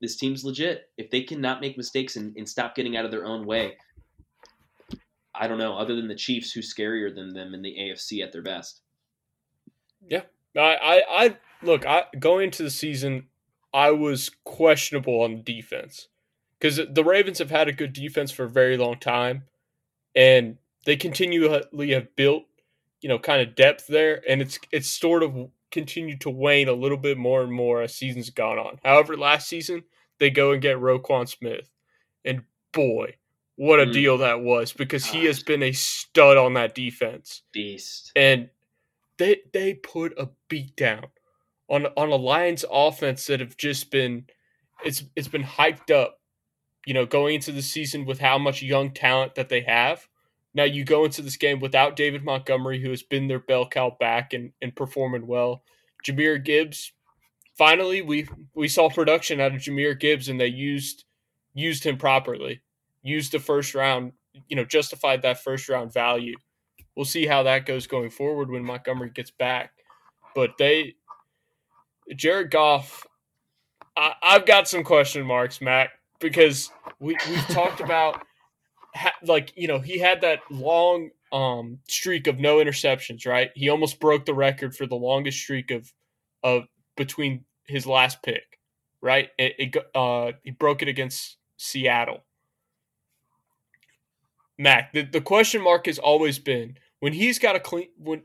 This 0.00 0.16
team's 0.16 0.44
legit. 0.44 0.90
If 0.96 1.10
they 1.10 1.22
cannot 1.22 1.60
make 1.60 1.76
mistakes 1.76 2.16
and, 2.16 2.34
and 2.36 2.48
stop 2.48 2.74
getting 2.74 2.96
out 2.96 3.04
of 3.04 3.10
their 3.10 3.26
own 3.26 3.46
way, 3.46 3.76
I 5.34 5.46
don't 5.46 5.58
know, 5.58 5.76
other 5.76 5.94
than 5.94 6.08
the 6.08 6.14
Chiefs, 6.14 6.52
who's 6.52 6.74
scarier 6.74 7.14
than 7.14 7.34
them 7.34 7.54
in 7.54 7.62
the 7.62 7.76
AFC 7.78 8.22
at 8.22 8.32
their 8.32 8.42
best. 8.42 8.80
Yeah. 10.08 10.22
I, 10.56 10.60
I, 10.60 11.02
I 11.08 11.36
look, 11.62 11.86
I 11.86 12.04
going 12.18 12.44
into 12.44 12.62
the 12.62 12.70
season, 12.70 13.28
I 13.72 13.90
was 13.90 14.30
questionable 14.44 15.22
on 15.22 15.42
defense 15.42 16.08
because 16.58 16.80
the 16.90 17.04
Ravens 17.04 17.38
have 17.38 17.50
had 17.50 17.68
a 17.68 17.72
good 17.72 17.92
defense 17.92 18.30
for 18.30 18.44
a 18.44 18.50
very 18.50 18.76
long 18.76 18.98
time, 18.98 19.44
and 20.14 20.56
they 20.84 20.96
continually 20.96 21.90
have 21.90 22.16
built, 22.16 22.44
you 23.00 23.08
know, 23.08 23.18
kind 23.18 23.46
of 23.46 23.54
depth 23.54 23.86
there, 23.86 24.22
and 24.28 24.42
it's 24.42 24.58
it's 24.70 24.88
sort 24.88 25.22
of 25.22 25.50
continued 25.70 26.20
to 26.20 26.30
wane 26.30 26.68
a 26.68 26.72
little 26.72 26.98
bit 26.98 27.16
more 27.16 27.42
and 27.42 27.52
more 27.52 27.82
as 27.82 27.94
seasons 27.94 28.30
gone 28.30 28.58
on. 28.58 28.78
However, 28.84 29.16
last 29.16 29.48
season 29.48 29.84
they 30.18 30.30
go 30.30 30.52
and 30.52 30.62
get 30.62 30.76
Roquan 30.76 31.28
Smith, 31.28 31.70
and 32.24 32.42
boy, 32.72 33.16
what 33.56 33.80
a 33.80 33.86
mm. 33.86 33.92
deal 33.92 34.18
that 34.18 34.40
was 34.40 34.72
because 34.72 35.06
he 35.06 35.24
has 35.26 35.42
been 35.42 35.62
a 35.62 35.72
stud 35.72 36.36
on 36.36 36.54
that 36.54 36.74
defense, 36.74 37.42
beast, 37.52 38.12
and 38.16 38.48
they 39.18 39.40
they 39.52 39.74
put 39.74 40.18
a 40.18 40.28
beat 40.48 40.76
down 40.76 41.06
on 41.68 41.86
on 41.96 42.10
a 42.10 42.16
Lions 42.16 42.64
offense 42.70 43.26
that 43.26 43.40
have 43.40 43.56
just 43.56 43.90
been 43.90 44.26
it's 44.84 45.04
it's 45.16 45.28
been 45.28 45.44
hyped 45.44 45.90
up 45.90 46.20
you 46.86 46.94
know, 46.94 47.06
going 47.06 47.36
into 47.36 47.52
the 47.52 47.62
season 47.62 48.04
with 48.04 48.20
how 48.20 48.38
much 48.38 48.62
young 48.62 48.90
talent 48.90 49.34
that 49.34 49.48
they 49.48 49.60
have. 49.62 50.08
Now 50.54 50.64
you 50.64 50.84
go 50.84 51.04
into 51.04 51.22
this 51.22 51.36
game 51.36 51.60
without 51.60 51.96
David 51.96 52.24
Montgomery, 52.24 52.80
who 52.80 52.90
has 52.90 53.02
been 53.02 53.28
their 53.28 53.38
bell 53.38 53.66
cow 53.66 53.96
back 53.98 54.32
and, 54.32 54.52
and 54.60 54.74
performing 54.74 55.26
well. 55.26 55.62
Jahmyr 56.06 56.44
Gibbs, 56.44 56.92
finally 57.56 58.02
we 58.02 58.28
we 58.54 58.68
saw 58.68 58.90
production 58.90 59.40
out 59.40 59.54
of 59.54 59.60
Jahmyr 59.62 59.98
Gibbs 59.98 60.28
and 60.28 60.40
they 60.40 60.48
used 60.48 61.04
used 61.54 61.84
him 61.84 61.96
properly. 61.96 62.60
Used 63.02 63.32
the 63.32 63.38
first 63.38 63.74
round, 63.74 64.12
you 64.48 64.56
know, 64.56 64.64
justified 64.64 65.22
that 65.22 65.42
first 65.42 65.68
round 65.68 65.92
value. 65.92 66.36
We'll 66.96 67.04
see 67.04 67.26
how 67.26 67.44
that 67.44 67.64
goes 67.66 67.86
going 67.86 68.10
forward 68.10 68.50
when 68.50 68.64
Montgomery 68.64 69.10
gets 69.10 69.30
back. 69.30 69.72
But 70.34 70.58
they 70.58 70.96
Jared 72.14 72.50
Goff, 72.50 73.06
I, 73.96 74.14
I've 74.22 74.46
got 74.46 74.68
some 74.68 74.84
question 74.84 75.24
marks, 75.24 75.60
Matt 75.60 75.90
because 76.22 76.70
we 77.00 77.16
we've 77.28 77.48
talked 77.48 77.80
about 77.80 78.22
ha- 78.94 79.12
like 79.24 79.52
you 79.56 79.68
know 79.68 79.80
he 79.80 79.98
had 79.98 80.22
that 80.22 80.40
long 80.50 81.10
um 81.32 81.80
streak 81.88 82.26
of 82.26 82.38
no 82.38 82.56
interceptions, 82.56 83.26
right? 83.26 83.50
He 83.54 83.68
almost 83.68 84.00
broke 84.00 84.24
the 84.24 84.34
record 84.34 84.74
for 84.74 84.86
the 84.86 84.94
longest 84.96 85.38
streak 85.38 85.70
of 85.70 85.92
of 86.42 86.64
between 86.96 87.44
his 87.66 87.86
last 87.86 88.22
pick, 88.22 88.58
right? 89.00 89.30
It, 89.38 89.54
it 89.58 89.76
uh 89.94 90.32
he 90.42 90.52
broke 90.52 90.82
it 90.82 90.88
against 90.88 91.36
Seattle. 91.56 92.24
Mac, 94.58 94.92
the, 94.92 95.02
the 95.02 95.20
question 95.20 95.62
mark 95.62 95.86
has 95.86 95.98
always 95.98 96.38
been 96.38 96.76
when 97.00 97.12
he's 97.12 97.38
got 97.38 97.56
a 97.56 97.60
clean 97.60 97.88
when 97.98 98.22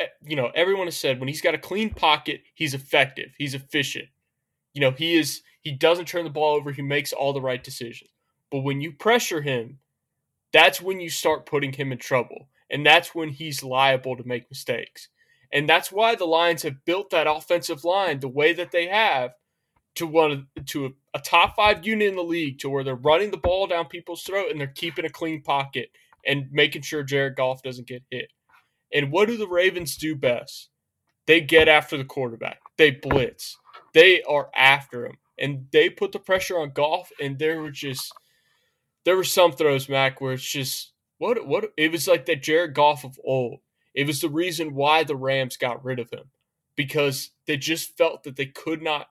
eh, 0.00 0.06
you 0.24 0.36
know 0.36 0.50
everyone 0.54 0.86
has 0.86 0.96
said 0.96 1.20
when 1.20 1.28
he's 1.28 1.42
got 1.42 1.54
a 1.54 1.58
clean 1.58 1.90
pocket, 1.90 2.42
he's 2.54 2.74
effective, 2.74 3.30
he's 3.36 3.54
efficient. 3.54 4.06
You 4.72 4.80
know, 4.80 4.90
he 4.90 5.14
is 5.14 5.42
he 5.64 5.72
doesn't 5.72 6.06
turn 6.06 6.24
the 6.24 6.30
ball 6.30 6.54
over. 6.54 6.70
He 6.70 6.82
makes 6.82 7.12
all 7.12 7.32
the 7.32 7.40
right 7.40 7.64
decisions. 7.64 8.10
But 8.50 8.60
when 8.60 8.80
you 8.80 8.92
pressure 8.92 9.40
him, 9.40 9.78
that's 10.52 10.80
when 10.80 11.00
you 11.00 11.10
start 11.10 11.46
putting 11.46 11.72
him 11.72 11.90
in 11.90 11.98
trouble. 11.98 12.48
And 12.70 12.86
that's 12.86 13.14
when 13.14 13.30
he's 13.30 13.64
liable 13.64 14.16
to 14.16 14.26
make 14.26 14.50
mistakes. 14.50 15.08
And 15.52 15.68
that's 15.68 15.90
why 15.90 16.14
the 16.14 16.26
Lions 16.26 16.62
have 16.62 16.84
built 16.84 17.10
that 17.10 17.26
offensive 17.26 17.84
line 17.84 18.20
the 18.20 18.28
way 18.28 18.52
that 18.52 18.70
they 18.72 18.86
have 18.88 19.32
to 19.96 20.06
one 20.06 20.48
to 20.66 20.86
a, 20.86 20.90
a 21.14 21.20
top 21.20 21.56
five 21.56 21.86
unit 21.86 22.08
in 22.08 22.16
the 22.16 22.22
league 22.22 22.58
to 22.58 22.68
where 22.68 22.84
they're 22.84 22.94
running 22.94 23.30
the 23.30 23.36
ball 23.36 23.66
down 23.66 23.86
people's 23.86 24.22
throat 24.22 24.50
and 24.50 24.60
they're 24.60 24.66
keeping 24.66 25.04
a 25.04 25.10
clean 25.10 25.42
pocket 25.42 25.90
and 26.26 26.48
making 26.50 26.82
sure 26.82 27.02
Jared 27.02 27.36
Goff 27.36 27.62
doesn't 27.62 27.86
get 27.88 28.02
hit. 28.10 28.30
And 28.92 29.10
what 29.12 29.28
do 29.28 29.36
the 29.36 29.48
Ravens 29.48 29.96
do 29.96 30.16
best? 30.16 30.68
They 31.26 31.40
get 31.40 31.68
after 31.68 31.96
the 31.96 32.04
quarterback. 32.04 32.60
they 32.76 32.90
blitz. 32.90 33.56
They 33.94 34.22
are 34.22 34.50
after 34.54 35.06
him. 35.06 35.18
And 35.38 35.66
they 35.72 35.90
put 35.90 36.12
the 36.12 36.18
pressure 36.18 36.58
on 36.58 36.70
Goff, 36.70 37.10
and 37.20 37.38
there 37.38 37.60
were 37.60 37.70
just 37.70 38.12
there 39.04 39.16
were 39.16 39.24
some 39.24 39.52
throws, 39.52 39.88
Mac, 39.88 40.20
where 40.20 40.34
it's 40.34 40.50
just 40.50 40.92
what 41.18 41.46
what 41.46 41.72
it 41.76 41.92
was 41.92 42.08
like 42.08 42.26
that 42.26 42.42
Jared 42.42 42.74
Goff 42.74 43.04
of 43.04 43.18
old. 43.24 43.60
It 43.94 44.06
was 44.06 44.20
the 44.20 44.28
reason 44.28 44.74
why 44.74 45.04
the 45.04 45.16
Rams 45.16 45.56
got 45.56 45.84
rid 45.84 45.98
of 45.98 46.10
him. 46.10 46.30
Because 46.76 47.30
they 47.46 47.56
just 47.56 47.96
felt 47.96 48.24
that 48.24 48.34
they 48.34 48.46
could 48.46 48.82
not 48.82 49.06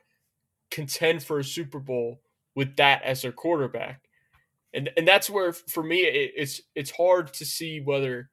contend 0.69 1.23
for 1.23 1.39
a 1.39 1.43
Super 1.43 1.79
Bowl 1.79 2.19
with 2.55 2.75
that 2.75 3.01
as 3.03 3.21
their 3.21 3.31
quarterback. 3.31 4.01
And 4.73 4.89
and 4.97 5.07
that's 5.07 5.29
where 5.29 5.53
for 5.53 5.83
me 5.83 6.01
it, 6.01 6.31
it's 6.35 6.61
it's 6.75 6.91
hard 6.91 7.33
to 7.35 7.45
see 7.45 7.79
whether 7.79 8.29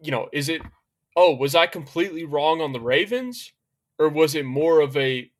you 0.00 0.10
know, 0.10 0.28
is 0.32 0.48
it 0.48 0.62
oh, 1.16 1.34
was 1.34 1.54
I 1.54 1.66
completely 1.66 2.24
wrong 2.24 2.60
on 2.60 2.72
the 2.72 2.80
Ravens 2.80 3.52
or 3.98 4.08
was 4.08 4.34
it 4.34 4.44
more 4.44 4.80
of 4.80 4.96
a 4.96 5.30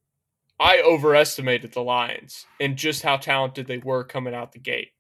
I 0.63 0.81
overestimated 0.87 1.73
the 1.73 1.83
Lions 1.83 2.47
and 2.61 2.77
just 2.77 3.03
how 3.03 3.17
talented 3.17 3.67
they 3.67 3.79
were 3.79 4.05
coming 4.05 4.33
out 4.33 4.53
the 4.53 4.61
gate? 4.61 4.91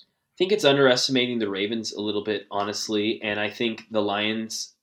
I 0.00 0.34
think 0.36 0.50
it's 0.50 0.64
underestimating 0.64 1.38
the 1.38 1.48
Ravens 1.48 1.92
a 1.92 2.00
little 2.00 2.24
bit, 2.24 2.48
honestly. 2.50 3.20
And 3.22 3.38
I 3.38 3.48
think 3.48 3.84
the 3.92 4.02
Lions, 4.02 4.74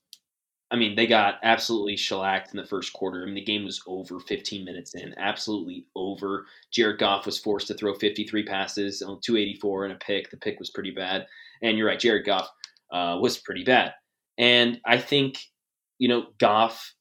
I 0.70 0.76
mean, 0.76 0.96
they 0.96 1.06
got 1.06 1.40
absolutely 1.42 1.98
shellacked 1.98 2.54
in 2.54 2.56
the 2.56 2.66
first 2.66 2.94
quarter. 2.94 3.22
I 3.22 3.26
mean, 3.26 3.34
the 3.34 3.44
game 3.44 3.66
was 3.66 3.82
over 3.86 4.18
15 4.18 4.64
minutes 4.64 4.94
in, 4.94 5.14
absolutely 5.18 5.84
over. 5.94 6.46
Jared 6.72 6.98
Goff 6.98 7.26
was 7.26 7.38
forced 7.38 7.66
to 7.66 7.74
throw 7.74 7.92
53 7.92 8.44
passes 8.44 9.02
on 9.02 9.20
284 9.20 9.84
and 9.84 9.92
a 9.92 9.96
pick. 9.96 10.30
The 10.30 10.38
pick 10.38 10.58
was 10.58 10.70
pretty 10.70 10.90
bad. 10.90 11.26
And 11.60 11.76
you're 11.76 11.88
right, 11.88 12.00
Jared 12.00 12.24
Goff 12.24 12.48
uh, 12.90 13.18
was 13.20 13.36
pretty 13.36 13.62
bad. 13.62 13.92
And 14.38 14.80
I 14.86 14.96
think, 14.96 15.38
you 15.98 16.08
know, 16.08 16.28
Goff 16.38 16.94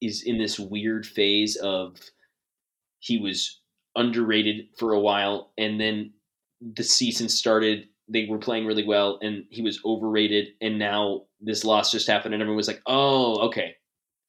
is 0.00 0.22
in 0.22 0.38
this 0.38 0.58
weird 0.58 1.06
phase 1.06 1.56
of 1.56 1.98
he 2.98 3.18
was 3.18 3.60
underrated 3.96 4.68
for 4.78 4.92
a 4.92 5.00
while 5.00 5.52
and 5.58 5.80
then 5.80 6.12
the 6.74 6.82
season 6.82 7.28
started 7.28 7.86
they 8.08 8.26
were 8.26 8.38
playing 8.38 8.66
really 8.66 8.84
well 8.84 9.18
and 9.22 9.44
he 9.50 9.62
was 9.62 9.80
overrated 9.84 10.48
and 10.60 10.78
now 10.78 11.22
this 11.40 11.64
loss 11.64 11.90
just 11.90 12.06
happened 12.06 12.34
and 12.34 12.42
everyone 12.42 12.56
was 12.56 12.68
like 12.68 12.82
oh 12.86 13.36
okay. 13.48 13.74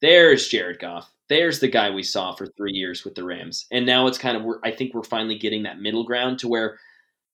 There's 0.00 0.48
jared 0.48 0.80
goff. 0.80 1.12
There's 1.28 1.60
the 1.60 1.68
guy 1.68 1.90
we 1.90 2.02
saw 2.02 2.34
for 2.34 2.46
three 2.46 2.72
years 2.72 3.04
with 3.04 3.14
the 3.14 3.22
rams. 3.22 3.66
And 3.70 3.86
now 3.86 4.08
it's 4.08 4.18
kind 4.18 4.36
of 4.36 4.44
i 4.64 4.70
think 4.70 4.94
we're 4.94 5.04
finally 5.04 5.38
getting 5.38 5.62
that 5.62 5.80
middle 5.80 6.04
ground 6.04 6.38
to 6.40 6.48
where 6.48 6.78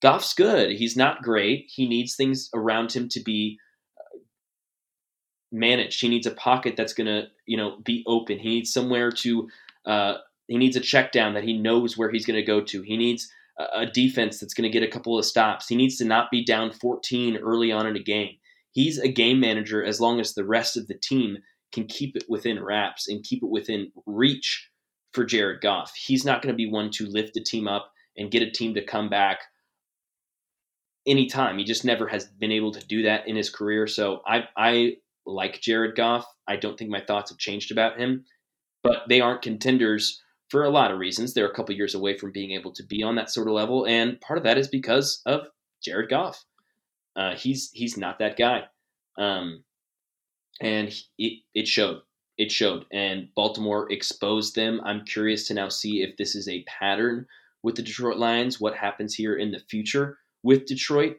goff's 0.02 0.34
good. 0.34 0.72
He's 0.72 0.96
not 0.96 1.22
great. 1.22 1.66
He 1.74 1.88
needs 1.88 2.14
things 2.14 2.50
around 2.54 2.92
him 2.92 3.08
to 3.10 3.20
be 3.20 3.58
managed 5.50 6.00
he 6.00 6.08
needs 6.08 6.26
a 6.26 6.32
pocket 6.32 6.76
that's 6.76 6.92
going 6.92 7.06
to 7.06 7.24
you 7.46 7.56
know 7.56 7.78
be 7.84 8.04
open 8.06 8.38
he 8.38 8.48
needs 8.48 8.72
somewhere 8.72 9.10
to 9.10 9.48
uh, 9.86 10.14
he 10.46 10.58
needs 10.58 10.76
a 10.76 10.80
check 10.80 11.12
down 11.12 11.34
that 11.34 11.44
he 11.44 11.56
knows 11.56 11.96
where 11.96 12.10
he's 12.10 12.26
going 12.26 12.36
to 12.36 12.42
go 12.42 12.60
to 12.60 12.82
he 12.82 12.96
needs 12.96 13.30
a 13.58 13.86
defense 13.86 14.38
that's 14.38 14.54
going 14.54 14.70
to 14.70 14.78
get 14.78 14.86
a 14.86 14.90
couple 14.90 15.18
of 15.18 15.24
stops. 15.24 15.66
He 15.68 15.76
needs 15.76 15.96
to 15.96 16.04
not 16.04 16.30
be 16.30 16.44
down 16.44 16.70
14 16.70 17.38
early 17.38 17.72
on 17.72 17.86
in 17.86 17.96
a 17.96 18.02
game. 18.02 18.36
He's 18.70 18.98
a 18.98 19.08
game 19.08 19.40
manager 19.40 19.84
as 19.84 20.00
long 20.00 20.20
as 20.20 20.34
the 20.34 20.44
rest 20.44 20.76
of 20.76 20.86
the 20.86 20.94
team 20.94 21.38
can 21.72 21.86
keep 21.86 22.16
it 22.16 22.24
within 22.28 22.62
wraps 22.62 23.08
and 23.08 23.24
keep 23.24 23.42
it 23.42 23.50
within 23.50 23.90
reach 24.06 24.70
for 25.12 25.24
Jared 25.24 25.60
Goff. 25.60 25.92
He's 25.94 26.24
not 26.24 26.40
going 26.40 26.52
to 26.52 26.56
be 26.56 26.70
one 26.70 26.90
to 26.92 27.06
lift 27.06 27.34
the 27.34 27.42
team 27.42 27.66
up 27.66 27.90
and 28.16 28.30
get 28.30 28.42
a 28.42 28.50
team 28.50 28.74
to 28.74 28.84
come 28.84 29.08
back 29.08 29.40
anytime. 31.06 31.58
He 31.58 31.64
just 31.64 31.84
never 31.84 32.06
has 32.06 32.26
been 32.26 32.52
able 32.52 32.72
to 32.72 32.86
do 32.86 33.02
that 33.02 33.26
in 33.26 33.34
his 33.34 33.50
career. 33.50 33.86
So 33.86 34.22
I 34.26 34.44
I 34.56 34.96
like 35.28 35.60
Jared 35.60 35.94
Goff. 35.94 36.26
I 36.48 36.56
don't 36.56 36.78
think 36.78 36.90
my 36.90 37.00
thoughts 37.00 37.30
have 37.30 37.38
changed 37.38 37.70
about 37.70 37.98
him, 37.98 38.24
but 38.82 39.02
they 39.08 39.20
aren't 39.20 39.42
contenders 39.42 40.22
for 40.48 40.64
a 40.64 40.70
lot 40.70 40.90
of 40.90 40.98
reasons. 40.98 41.34
They're 41.34 41.48
a 41.48 41.54
couple 41.54 41.74
years 41.74 41.94
away 41.94 42.16
from 42.16 42.32
being 42.32 42.52
able 42.52 42.72
to 42.72 42.82
be 42.82 43.02
on 43.02 43.16
that 43.16 43.30
sort 43.30 43.48
of 43.48 43.54
level, 43.54 43.86
and 43.86 44.20
part 44.20 44.38
of 44.38 44.44
that 44.44 44.58
is 44.58 44.68
because 44.68 45.22
of 45.26 45.46
Jared 45.82 46.08
Goff. 46.08 46.42
Uh, 47.14 47.34
he's 47.34 47.70
he's 47.72 47.96
not 47.96 48.18
that 48.18 48.36
guy, 48.36 48.64
um, 49.18 49.62
and 50.60 50.94
it 51.18 51.40
it 51.54 51.68
showed. 51.68 52.00
It 52.38 52.52
showed, 52.52 52.86
and 52.92 53.28
Baltimore 53.34 53.90
exposed 53.90 54.54
them. 54.54 54.80
I'm 54.84 55.04
curious 55.04 55.48
to 55.48 55.54
now 55.54 55.68
see 55.68 56.02
if 56.02 56.16
this 56.16 56.36
is 56.36 56.48
a 56.48 56.64
pattern 56.64 57.26
with 57.64 57.74
the 57.74 57.82
Detroit 57.82 58.16
Lions. 58.16 58.60
What 58.60 58.76
happens 58.76 59.14
here 59.14 59.34
in 59.34 59.50
the 59.50 59.58
future 59.58 60.18
with 60.44 60.66
Detroit? 60.66 61.16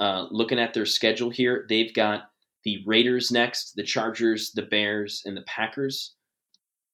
Uh, 0.00 0.26
looking 0.30 0.58
at 0.58 0.74
their 0.74 0.86
schedule 0.86 1.30
here, 1.30 1.64
they've 1.68 1.94
got 1.94 2.30
the 2.64 2.82
Raiders 2.86 3.30
next, 3.30 3.74
the 3.76 3.82
Chargers, 3.82 4.52
the 4.52 4.62
Bears, 4.62 5.22
and 5.24 5.36
the 5.36 5.42
Packers. 5.42 6.14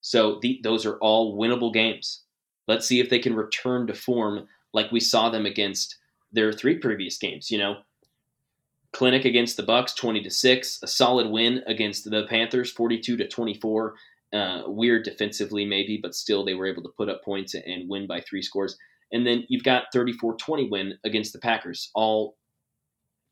So 0.01 0.39
the, 0.43 0.61
those 0.63 0.85
are 0.85 0.99
all 0.99 1.39
winnable 1.39 1.73
games. 1.73 2.23
Let's 2.69 2.87
see 2.87 3.01
if 3.01 3.11
they 3.11 3.19
can 3.19 3.35
return 3.35 3.87
to 3.87 3.95
form 3.95 4.47
like 4.73 4.93
we 4.93 5.01
saw 5.01 5.31
them 5.31 5.47
against 5.47 5.97
their 6.33 6.53
three 6.53 6.79
previous 6.79 7.17
games. 7.19 7.51
You 7.51 7.59
know, 7.59 7.77
clinic 8.93 9.25
against 9.25 9.57
the 9.57 9.63
Bucs, 9.63 9.97
twenty 9.97 10.23
to 10.23 10.31
six, 10.31 10.81
a 10.83 10.87
solid 10.87 11.29
win 11.31 11.63
against 11.67 12.11
the 12.11 12.27
Panthers, 12.29 12.71
forty-two 12.71 13.17
to 13.17 13.29
twenty-four. 13.29 13.95
Uh, 14.33 14.63
weird 14.67 15.05
defensively, 15.05 15.65
maybe, 15.65 15.99
but 16.03 16.15
still 16.15 16.45
they 16.45 16.55
were 16.55 16.67
able 16.67 16.83
to 16.83 16.93
put 16.97 17.09
up 17.09 17.23
points 17.25 17.55
and 17.55 17.89
win 17.89 18.05
by 18.05 18.21
three 18.21 18.43
scores. 18.43 18.77
And 19.13 19.25
then 19.25 19.45
you've 19.49 19.63
got 19.63 19.85
34 19.93 20.35
20 20.39 20.69
win 20.71 20.99
against 21.05 21.33
the 21.33 21.39
Packers, 21.39 21.91
all 21.95 22.37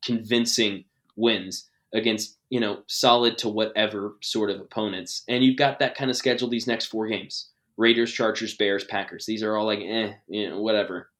convincing 0.01 0.85
wins 1.17 1.69
against 1.93 2.37
you 2.49 2.59
know 2.59 2.83
solid 2.87 3.37
to 3.39 3.49
whatever 3.49 4.15
sort 4.21 4.49
of 4.49 4.59
opponents, 4.59 5.23
and 5.27 5.43
you've 5.43 5.57
got 5.57 5.79
that 5.79 5.95
kind 5.95 6.09
of 6.09 6.17
schedule 6.17 6.49
these 6.49 6.67
next 6.67 6.87
four 6.87 7.07
games: 7.07 7.49
Raiders, 7.77 8.11
Chargers, 8.11 8.55
Bears, 8.55 8.83
Packers. 8.83 9.25
These 9.25 9.43
are 9.43 9.55
all 9.55 9.65
like 9.65 9.79
eh, 9.79 10.13
you 10.27 10.49
know, 10.49 10.61
whatever 10.61 11.11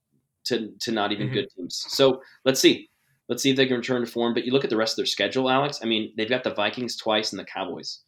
to 0.45 0.71
to 0.79 0.91
not 0.91 1.11
even 1.11 1.27
mm-hmm. 1.27 1.35
good 1.35 1.49
teams. 1.55 1.85
So 1.87 2.21
let's 2.45 2.59
see. 2.59 2.89
Let's 3.29 3.41
see 3.41 3.51
if 3.51 3.55
they 3.55 3.65
can 3.65 3.77
return 3.77 4.01
to 4.01 4.11
form. 4.11 4.33
But 4.33 4.45
you 4.45 4.51
look 4.51 4.65
at 4.65 4.69
the 4.69 4.77
rest 4.77 4.93
of 4.93 4.97
their 4.97 5.05
schedule, 5.05 5.49
Alex. 5.49 5.79
I 5.81 5.85
mean, 5.85 6.11
they've 6.17 6.29
got 6.29 6.43
the 6.43 6.53
Vikings 6.53 6.97
twice 6.97 7.31
and 7.31 7.39
the 7.39 7.45
Cowboys. 7.45 7.99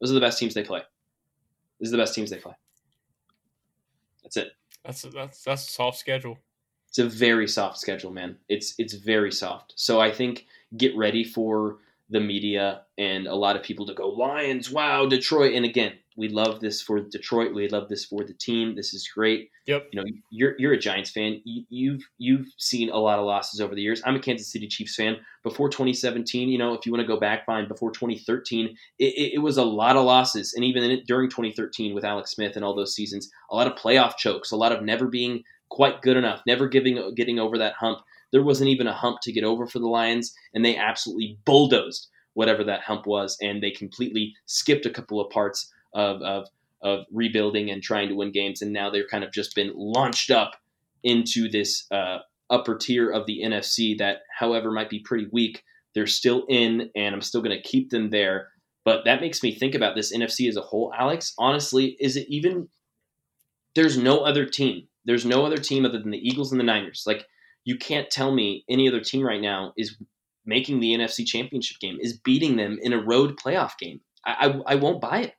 Those 0.00 0.10
are 0.10 0.14
the 0.14 0.20
best 0.20 0.38
teams 0.38 0.54
they 0.54 0.62
play. 0.62 0.82
These 1.80 1.88
are 1.88 1.96
the 1.96 2.02
best 2.02 2.14
teams 2.14 2.30
they 2.30 2.36
play. 2.36 2.54
That's 4.22 4.36
it. 4.36 4.52
That's 4.84 5.04
a, 5.04 5.10
that's 5.10 5.42
that's 5.42 5.68
a 5.68 5.72
soft 5.72 5.98
schedule. 5.98 6.38
It's 6.88 6.98
a 6.98 7.06
very 7.06 7.46
soft 7.46 7.78
schedule, 7.78 8.10
man. 8.10 8.36
It's 8.48 8.74
it's 8.78 8.94
very 8.94 9.32
soft. 9.32 9.74
So 9.76 10.00
I 10.00 10.10
think 10.10 10.46
get 10.76 10.96
ready 10.96 11.24
for 11.24 11.78
the 12.10 12.20
media 12.20 12.82
and 12.98 13.26
a 13.26 13.34
lot 13.34 13.56
of 13.56 13.62
people 13.62 13.86
to 13.86 13.94
go 13.94 14.08
Lions, 14.08 14.70
wow, 14.70 15.06
Detroit, 15.06 15.54
and 15.54 15.64
again, 15.64 15.92
we 16.16 16.28
love 16.28 16.60
this 16.60 16.82
for 16.82 17.00
Detroit. 17.00 17.54
We 17.54 17.68
love 17.68 17.88
this 17.88 18.04
for 18.04 18.24
the 18.24 18.34
team. 18.34 18.74
This 18.74 18.92
is 18.92 19.08
great. 19.08 19.50
Yep. 19.66 19.86
You 19.92 20.00
know, 20.00 20.06
you're 20.30 20.54
you're 20.58 20.72
a 20.74 20.78
Giants 20.78 21.10
fan. 21.10 21.40
You, 21.44 21.64
you've 21.70 22.02
you've 22.18 22.48
seen 22.58 22.90
a 22.90 22.98
lot 22.98 23.18
of 23.18 23.24
losses 23.24 23.60
over 23.60 23.74
the 23.74 23.80
years. 23.80 24.02
I'm 24.04 24.16
a 24.16 24.20
Kansas 24.20 24.52
City 24.52 24.66
Chiefs 24.66 24.96
fan. 24.96 25.16
Before 25.42 25.70
2017, 25.70 26.50
you 26.50 26.58
know, 26.58 26.74
if 26.74 26.84
you 26.84 26.92
want 26.92 27.00
to 27.00 27.06
go 27.06 27.18
back, 27.18 27.46
fine. 27.46 27.68
Before 27.68 27.90
2013, 27.90 28.76
it, 28.98 29.04
it, 29.04 29.34
it 29.34 29.38
was 29.38 29.56
a 29.56 29.64
lot 29.64 29.96
of 29.96 30.04
losses, 30.04 30.52
and 30.52 30.64
even 30.64 30.82
in, 30.82 31.02
during 31.06 31.30
2013 31.30 31.94
with 31.94 32.04
Alex 32.04 32.32
Smith 32.32 32.56
and 32.56 32.64
all 32.64 32.74
those 32.74 32.94
seasons, 32.94 33.30
a 33.50 33.54
lot 33.54 33.66
of 33.66 33.74
playoff 33.74 34.16
chokes, 34.16 34.50
a 34.50 34.56
lot 34.56 34.72
of 34.72 34.82
never 34.82 35.06
being 35.06 35.42
quite 35.70 36.02
good 36.02 36.16
enough, 36.16 36.42
never 36.46 36.68
giving 36.68 37.14
getting 37.14 37.38
over 37.38 37.56
that 37.58 37.74
hump. 37.74 38.00
There 38.32 38.42
wasn't 38.42 38.70
even 38.70 38.86
a 38.86 38.92
hump 38.92 39.18
to 39.22 39.32
get 39.32 39.44
over 39.44 39.66
for 39.66 39.78
the 39.78 39.88
Lions, 39.88 40.34
and 40.54 40.64
they 40.64 40.76
absolutely 40.76 41.38
bulldozed 41.44 42.08
whatever 42.34 42.64
that 42.64 42.82
hump 42.82 43.06
was, 43.06 43.36
and 43.42 43.62
they 43.62 43.70
completely 43.70 44.34
skipped 44.46 44.86
a 44.86 44.90
couple 44.90 45.20
of 45.20 45.30
parts 45.30 45.72
of, 45.94 46.22
of, 46.22 46.46
of 46.82 47.04
rebuilding 47.10 47.70
and 47.70 47.82
trying 47.82 48.08
to 48.08 48.14
win 48.14 48.32
games, 48.32 48.62
and 48.62 48.72
now 48.72 48.88
they've 48.88 49.08
kind 49.10 49.24
of 49.24 49.32
just 49.32 49.54
been 49.54 49.72
launched 49.74 50.30
up 50.30 50.52
into 51.02 51.48
this 51.48 51.86
uh, 51.90 52.18
upper 52.50 52.76
tier 52.76 53.10
of 53.10 53.26
the 53.26 53.40
NFC 53.44 53.96
that, 53.98 54.18
however, 54.38 54.70
might 54.70 54.90
be 54.90 55.00
pretty 55.00 55.26
weak. 55.32 55.62
They're 55.94 56.06
still 56.06 56.44
in, 56.48 56.90
and 56.94 57.14
I'm 57.14 57.22
still 57.22 57.42
going 57.42 57.56
to 57.56 57.68
keep 57.68 57.90
them 57.90 58.10
there. 58.10 58.48
But 58.84 59.04
that 59.04 59.20
makes 59.20 59.42
me 59.42 59.54
think 59.54 59.74
about 59.74 59.94
this 59.96 60.14
NFC 60.16 60.48
as 60.48 60.56
a 60.56 60.62
whole, 60.62 60.92
Alex. 60.96 61.34
Honestly, 61.38 61.96
is 62.00 62.16
it 62.16 62.26
even? 62.28 62.68
There's 63.74 63.98
no 63.98 64.20
other 64.20 64.46
team. 64.46 64.88
There's 65.04 65.24
no 65.24 65.44
other 65.44 65.58
team 65.58 65.84
other 65.84 65.98
than 65.98 66.10
the 66.10 66.28
Eagles 66.28 66.52
and 66.52 66.60
the 66.60 66.64
Niners. 66.64 67.04
Like 67.06 67.26
you 67.64 67.76
can't 67.76 68.10
tell 68.10 68.32
me 68.32 68.64
any 68.68 68.88
other 68.88 69.00
team 69.00 69.22
right 69.24 69.40
now 69.40 69.72
is 69.76 69.96
making 70.44 70.80
the 70.80 70.94
NFC 70.94 71.26
Championship 71.26 71.78
game, 71.80 71.98
is 72.00 72.18
beating 72.18 72.56
them 72.56 72.78
in 72.82 72.92
a 72.92 73.02
road 73.02 73.36
playoff 73.36 73.78
game. 73.78 74.00
I, 74.24 74.46
I, 74.66 74.72
I 74.72 74.74
won't 74.76 75.00
buy 75.00 75.20
it. 75.20 75.34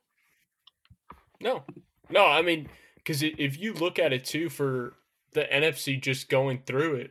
No, 1.40 1.62
no. 2.10 2.24
I 2.24 2.42
mean, 2.42 2.68
because 2.96 3.22
if 3.22 3.58
you 3.58 3.74
look 3.74 3.98
at 3.98 4.12
it 4.12 4.24
too, 4.24 4.48
for 4.48 4.94
the 5.32 5.44
NFC 5.44 6.00
just 6.00 6.28
going 6.28 6.62
through 6.66 6.96
it, 6.96 7.10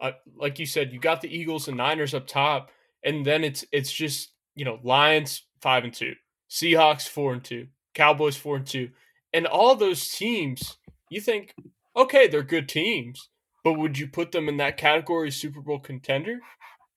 uh, 0.00 0.12
like 0.36 0.58
you 0.58 0.66
said, 0.66 0.92
you 0.92 1.00
got 1.00 1.20
the 1.20 1.34
Eagles 1.34 1.66
and 1.66 1.76
Niners 1.76 2.14
up 2.14 2.26
top, 2.26 2.70
and 3.04 3.26
then 3.26 3.42
it's 3.42 3.64
it's 3.72 3.92
just 3.92 4.30
you 4.54 4.64
know 4.64 4.78
Lions 4.82 5.42
five 5.60 5.84
and 5.84 5.92
two, 5.92 6.14
Seahawks 6.48 7.08
four 7.08 7.32
and 7.32 7.42
two, 7.42 7.66
Cowboys 7.94 8.36
four 8.36 8.56
and 8.56 8.66
two, 8.66 8.90
and 9.32 9.46
all 9.46 9.74
those 9.74 10.08
teams. 10.08 10.76
You 11.10 11.22
think, 11.22 11.54
okay, 11.96 12.28
they're 12.28 12.42
good 12.42 12.68
teams, 12.68 13.30
but 13.68 13.78
would 13.78 13.98
you 13.98 14.08
put 14.08 14.32
them 14.32 14.48
in 14.48 14.56
that 14.56 14.78
category 14.78 15.30
Super 15.30 15.60
Bowl 15.60 15.78
contender? 15.78 16.40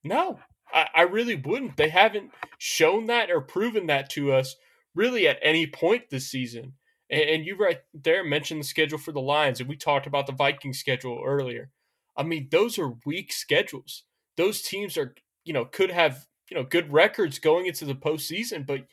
No, 0.06 0.40
I, 0.74 0.88
I 0.96 1.02
really 1.02 1.36
wouldn't. 1.36 1.76
They 1.76 1.90
haven't 1.90 2.32
shown 2.60 3.08
that 3.08 3.30
or 3.30 3.42
proven 3.42 3.88
that 3.88 4.10
to 4.12 4.32
us 4.32 4.56
really 4.96 5.28
at 5.28 5.38
any 5.42 5.68
point 5.68 6.10
this 6.10 6.32
season. 6.32 6.76
And, 7.10 7.30
and 7.30 7.46
you 7.46 7.58
right 7.58 7.80
there 7.94 8.24
mentioned 8.24 8.62
the 8.62 8.66
schedule 8.66 8.98
for 8.98 9.12
the 9.12 9.20
Lions, 9.20 9.60
and 9.60 9.68
we 9.68 9.76
talked 9.76 10.08
about 10.08 10.28
the 10.28 10.32
Viking 10.32 10.72
schedule 10.72 11.22
earlier. 11.26 11.72
I 12.16 12.24
mean, 12.24 12.48
those 12.50 12.80
are 12.80 12.94
weak 13.06 13.34
schedules. 13.34 14.04
Those 14.38 14.62
teams 14.62 14.98
are, 14.98 15.14
you 15.44 15.52
know, 15.52 15.66
could 15.66 15.92
have, 15.92 16.26
you 16.50 16.56
know, 16.56 16.64
good 16.64 16.94
records 16.94 17.38
going 17.38 17.66
into 17.66 17.84
the 17.84 17.96
postseason, 17.96 18.66
but 18.66 18.86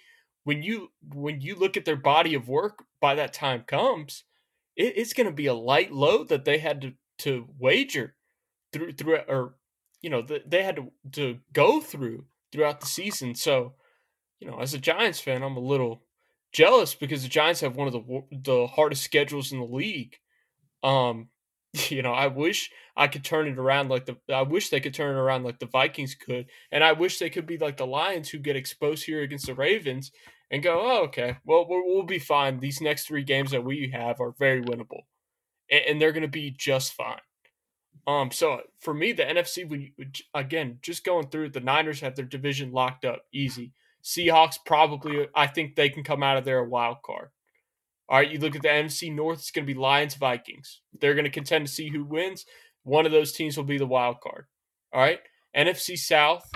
when 0.43 0.65
you 0.65 0.89
when 1.15 1.41
you 1.41 1.55
look 1.55 1.77
at 1.77 1.85
their 1.85 1.95
body 1.95 2.35
of 2.35 2.49
work 2.49 2.83
by 3.01 3.15
that 3.15 3.33
time 3.33 3.63
comes, 3.69 4.25
it, 4.75 4.95
it's 4.97 5.13
going 5.13 5.29
to 5.29 5.33
be 5.33 5.47
a 5.47 5.55
light 5.55 5.93
load 5.93 6.29
that 6.31 6.45
they 6.45 6.59
had 6.59 6.81
to 6.81 6.95
to 7.19 7.47
wager 7.59 8.15
through 8.73 8.93
through 8.93 9.19
or 9.29 9.55
you 10.03 10.11
know 10.11 10.23
they 10.23 10.63
had 10.63 10.77
to 10.77 10.93
to 11.13 11.39
go 11.53 11.81
through 11.81 12.25
throughout 12.53 12.81
the 12.81 12.87
season. 12.87 13.35
So, 13.35 13.75
you 14.41 14.51
know, 14.51 14.59
as 14.59 14.75
a 14.75 14.79
Giants 14.79 15.21
fan, 15.21 15.43
I'm 15.43 15.57
a 15.57 15.61
little 15.61 16.03
jealous 16.53 16.95
because 16.95 17.23
the 17.23 17.29
Giants 17.29 17.61
have 17.61 17.77
one 17.77 17.87
of 17.87 17.93
the 17.93 18.23
the 18.31 18.67
hardest 18.67 19.03
schedules 19.03 19.53
in 19.53 19.59
the 19.59 19.67
league. 19.67 20.17
Um, 20.83 21.29
you 21.89 22.03
know, 22.03 22.13
I 22.13 22.29
wish 22.29 22.71
I 22.97 23.09
could 23.09 23.25
turn 23.25 23.49
it 23.49 23.59
around 23.59 23.89
like 23.89 24.07
the 24.07 24.17
I 24.33 24.43
wish 24.43 24.71
they 24.71 24.81
could 24.81 24.95
turn 24.95 25.17
it 25.17 25.21
around 25.21 25.45
like 25.45 25.59
the 25.59 25.67
Vikings 25.67 26.15
could, 26.15 26.47
and 26.73 26.83
I 26.83 26.93
wish 26.93 27.19
they 27.19 27.31
could 27.31 27.47
be 27.47 27.59
like 27.59 27.77
the 27.77 27.87
Lions 27.87 28.31
who 28.31 28.39
get 28.39 28.57
exposed 28.57 29.05
here 29.05 29.23
against 29.23 29.47
the 29.47 29.55
Ravens 29.55 30.11
and 30.51 30.63
go, 30.63 30.81
oh, 30.81 31.05
okay, 31.05 31.37
well 31.45 31.67
we'll, 31.69 31.83
we'll 31.87 32.05
be 32.05 32.19
fine. 32.19 32.61
These 32.61 32.81
next 32.81 33.07
three 33.07 33.25
games 33.25 33.51
that 33.51 33.65
we 33.65 33.91
have 33.93 34.21
are 34.21 34.35
very 34.39 34.63
winnable, 34.63 35.03
and, 35.71 35.83
and 35.89 36.01
they're 36.01 36.13
going 36.13 36.23
to 36.23 36.29
be 36.29 36.51
just 36.51 36.93
fine. 36.93 37.21
Um, 38.07 38.31
so 38.31 38.63
for 38.81 38.95
me, 38.95 39.13
the 39.13 39.25
NFC, 39.25 39.69
when 39.69 39.83
you, 39.83 39.91
again, 40.33 40.79
just 40.81 41.05
going 41.05 41.29
through, 41.29 41.51
the 41.51 41.61
Niners 41.61 42.01
have 42.01 42.17
their 42.17 42.25
division 42.25 42.73
locked 42.73 43.05
up, 43.05 43.23
easy. 43.33 43.73
Seahawks 44.03 44.57
probably, 44.65 45.29
I 45.35 45.47
think 45.47 45.75
they 45.75 45.91
can 45.91 46.03
come 46.03 46.23
out 46.23 46.39
of 46.39 46.45
there 46.45 46.59
a 46.59 46.69
wild 46.69 47.03
card. 47.05 47.29
All 48.09 48.17
right, 48.19 48.31
you 48.31 48.39
look 48.39 48.57
at 48.57 48.63
the 48.63 48.69
NFC 48.69 49.15
North, 49.15 49.41
it's 49.41 49.51
going 49.51 49.67
to 49.67 49.73
be 49.73 49.79
Lions, 49.79 50.15
Vikings. 50.15 50.81
They're 50.99 51.15
going 51.15 51.25
to 51.25 51.31
contend 51.31 51.67
to 51.67 51.73
see 51.73 51.91
who 51.91 52.05
wins. 52.05 52.47
One 52.83 53.05
of 53.05 53.13
those 53.13 53.33
teams 53.33 53.59
will 53.59 53.65
be 53.65 53.77
the 53.77 53.87
wild 53.87 54.21
card. 54.23 54.47
All 54.95 55.01
right, 55.03 55.21
NFC 55.55 55.99
South. 55.99 56.51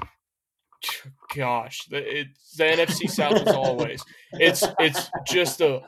Gosh, 1.37 1.85
the, 1.91 2.21
it's, 2.21 2.57
the 2.57 2.65
NFC 2.65 3.11
South 3.11 3.47
is 3.47 3.49
always. 3.55 4.03
It's 4.33 4.65
it's 4.79 5.11
just 5.27 5.61
a 5.61 5.83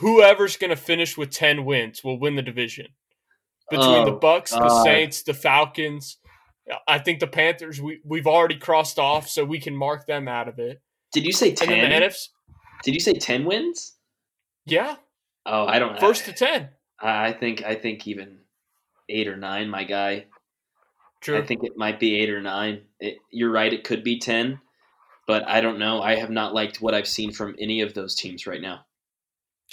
whoever's 0.00 0.56
going 0.56 0.70
to 0.70 0.76
finish 0.76 1.16
with 1.16 1.30
ten 1.30 1.64
wins 1.64 2.04
will 2.04 2.18
win 2.18 2.36
the 2.36 2.42
division 2.42 2.88
between 3.70 3.88
oh, 3.88 4.04
the 4.04 4.16
Bucs, 4.16 4.50
the 4.50 4.64
uh, 4.64 4.84
Saints, 4.84 5.22
the 5.22 5.34
Falcons. 5.34 6.18
I 6.86 6.98
think 6.98 7.20
the 7.20 7.26
Panthers 7.26 7.80
we 7.80 8.00
we've 8.04 8.26
already 8.26 8.56
crossed 8.56 8.98
off, 8.98 9.28
so 9.28 9.44
we 9.44 9.60
can 9.60 9.74
mark 9.74 10.06
them 10.06 10.28
out 10.28 10.48
of 10.48 10.58
it. 10.58 10.82
Did 11.12 11.24
you 11.24 11.32
say 11.32 11.54
ten? 11.54 11.68
NFC, 11.68 12.28
did 12.82 12.94
you 12.94 13.00
say 13.00 13.14
ten 13.14 13.44
wins? 13.44 13.96
Yeah. 14.66 14.96
Oh, 15.46 15.66
I 15.66 15.78
don't. 15.78 15.98
First 15.98 16.26
to 16.26 16.32
ten. 16.32 16.70
I 17.00 17.32
think 17.32 17.62
I 17.64 17.74
think 17.74 18.06
even 18.06 18.38
eight 19.08 19.28
or 19.28 19.36
nine, 19.36 19.68
my 19.68 19.84
guy. 19.84 20.26
True. 21.20 21.38
I 21.38 21.46
think 21.46 21.64
it 21.64 21.76
might 21.76 21.98
be 21.98 22.20
eight 22.20 22.30
or 22.30 22.40
nine. 22.40 22.82
It, 23.00 23.16
you're 23.30 23.50
right; 23.50 23.72
it 23.72 23.84
could 23.84 24.04
be 24.04 24.18
ten, 24.18 24.60
but 25.26 25.48
I 25.48 25.60
don't 25.60 25.78
know. 25.78 26.02
I 26.02 26.16
have 26.16 26.30
not 26.30 26.54
liked 26.54 26.82
what 26.82 26.94
I've 26.94 27.08
seen 27.08 27.32
from 27.32 27.56
any 27.58 27.80
of 27.80 27.94
those 27.94 28.14
teams 28.14 28.46
right 28.46 28.60
now. 28.60 28.84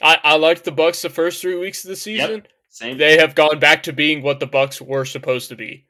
I, 0.02 0.20
I 0.24 0.36
liked 0.38 0.64
the 0.66 0.72
Bucs 0.72 1.02
the 1.02 1.10
first 1.10 1.42
three 1.42 1.58
weeks 1.58 1.84
of 1.84 1.90
the 1.90 1.96
season. 1.96 2.32
Yep. 2.32 2.48
Same. 2.70 2.98
They 2.98 3.18
have 3.18 3.36
gone 3.36 3.60
back 3.60 3.84
to 3.84 3.94
being 3.94 4.22
what 4.22 4.40
the 4.40 4.48
Bucs 4.48 4.82
were 4.82 5.06
supposed 5.06 5.50
to 5.50 5.56
be, 5.56 5.86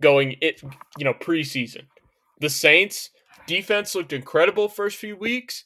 going 0.00 0.36
it 0.40 0.62
you 0.96 1.04
know 1.04 1.12
preseason. 1.12 1.82
The 2.40 2.48
Saints 2.48 3.10
defense 3.46 3.94
looked 3.94 4.12
incredible 4.12 4.68
first 4.68 4.96
few 4.96 5.16
weeks. 5.16 5.64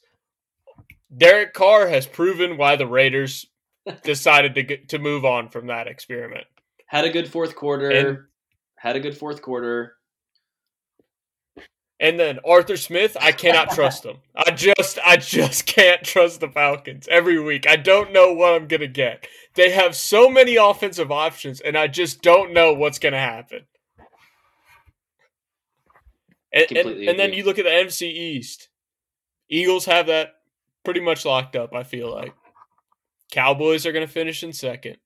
Derek 1.15 1.53
Carr 1.53 1.87
has 1.87 2.05
proven 2.05 2.57
why 2.57 2.75
the 2.75 2.87
Raiders 2.87 3.45
decided 4.03 4.55
to 4.55 4.63
get, 4.63 4.89
to 4.89 4.99
move 4.99 5.23
on 5.23 5.49
from 5.49 5.67
that 5.67 5.87
experiment. 5.87 6.45
Had 6.87 7.05
a 7.05 7.09
good 7.09 7.29
fourth 7.29 7.55
quarter. 7.55 7.89
And, 7.89 8.17
had 8.75 8.95
a 8.95 8.99
good 8.99 9.17
fourth 9.17 9.41
quarter. 9.41 9.96
And 11.99 12.19
then 12.19 12.39
Arthur 12.45 12.77
Smith, 12.77 13.17
I 13.19 13.31
cannot 13.31 13.71
trust 13.71 14.05
him. 14.05 14.17
I 14.35 14.51
just 14.51 14.99
I 15.03 15.17
just 15.17 15.65
can't 15.65 16.03
trust 16.03 16.39
the 16.39 16.49
Falcons 16.49 17.07
every 17.09 17.39
week. 17.39 17.67
I 17.67 17.75
don't 17.75 18.13
know 18.13 18.33
what 18.33 18.53
I'm 18.53 18.67
going 18.67 18.81
to 18.81 18.87
get. 18.87 19.27
They 19.55 19.71
have 19.71 19.95
so 19.95 20.29
many 20.29 20.57
offensive 20.57 21.11
options 21.11 21.59
and 21.59 21.75
I 21.75 21.87
just 21.87 22.21
don't 22.21 22.53
know 22.53 22.73
what's 22.73 22.99
going 22.99 23.13
to 23.13 23.19
happen. 23.19 23.65
And, 26.53 26.71
and, 26.77 26.89
and, 27.09 27.19
then 27.19 27.33
you 27.33 27.43
look 27.43 27.59
at 27.59 27.65
the 27.65 27.71
NFC 27.71 28.03
East. 28.03 28.69
Eagles 29.49 29.85
have 29.85 30.07
that 30.07 30.35
pretty 30.85 31.01
much 31.01 31.25
locked 31.25 31.55
up, 31.55 31.75
I 31.75 31.83
feel 31.83 32.11
like. 32.11 32.33
Cowboys 33.31 33.85
are 33.85 33.91
going 33.91 34.07
to 34.07 34.11
finish 34.11 34.43
in 34.43 34.53
second. 34.53 34.97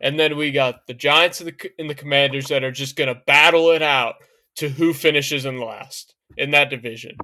And 0.00 0.18
then 0.18 0.36
we 0.36 0.52
got 0.52 0.86
the 0.86 0.94
Giants 0.94 1.40
and 1.40 1.50
the, 1.50 1.70
and 1.78 1.90
the 1.90 1.94
Commanders 1.94 2.48
that 2.48 2.62
are 2.62 2.70
just 2.70 2.96
going 2.96 3.08
to 3.12 3.20
battle 3.26 3.70
it 3.70 3.82
out 3.82 4.16
to 4.56 4.68
who 4.68 4.92
finishes 4.92 5.44
in 5.44 5.60
last 5.60 6.14
in 6.36 6.50
that 6.50 6.70
division. 6.70 7.16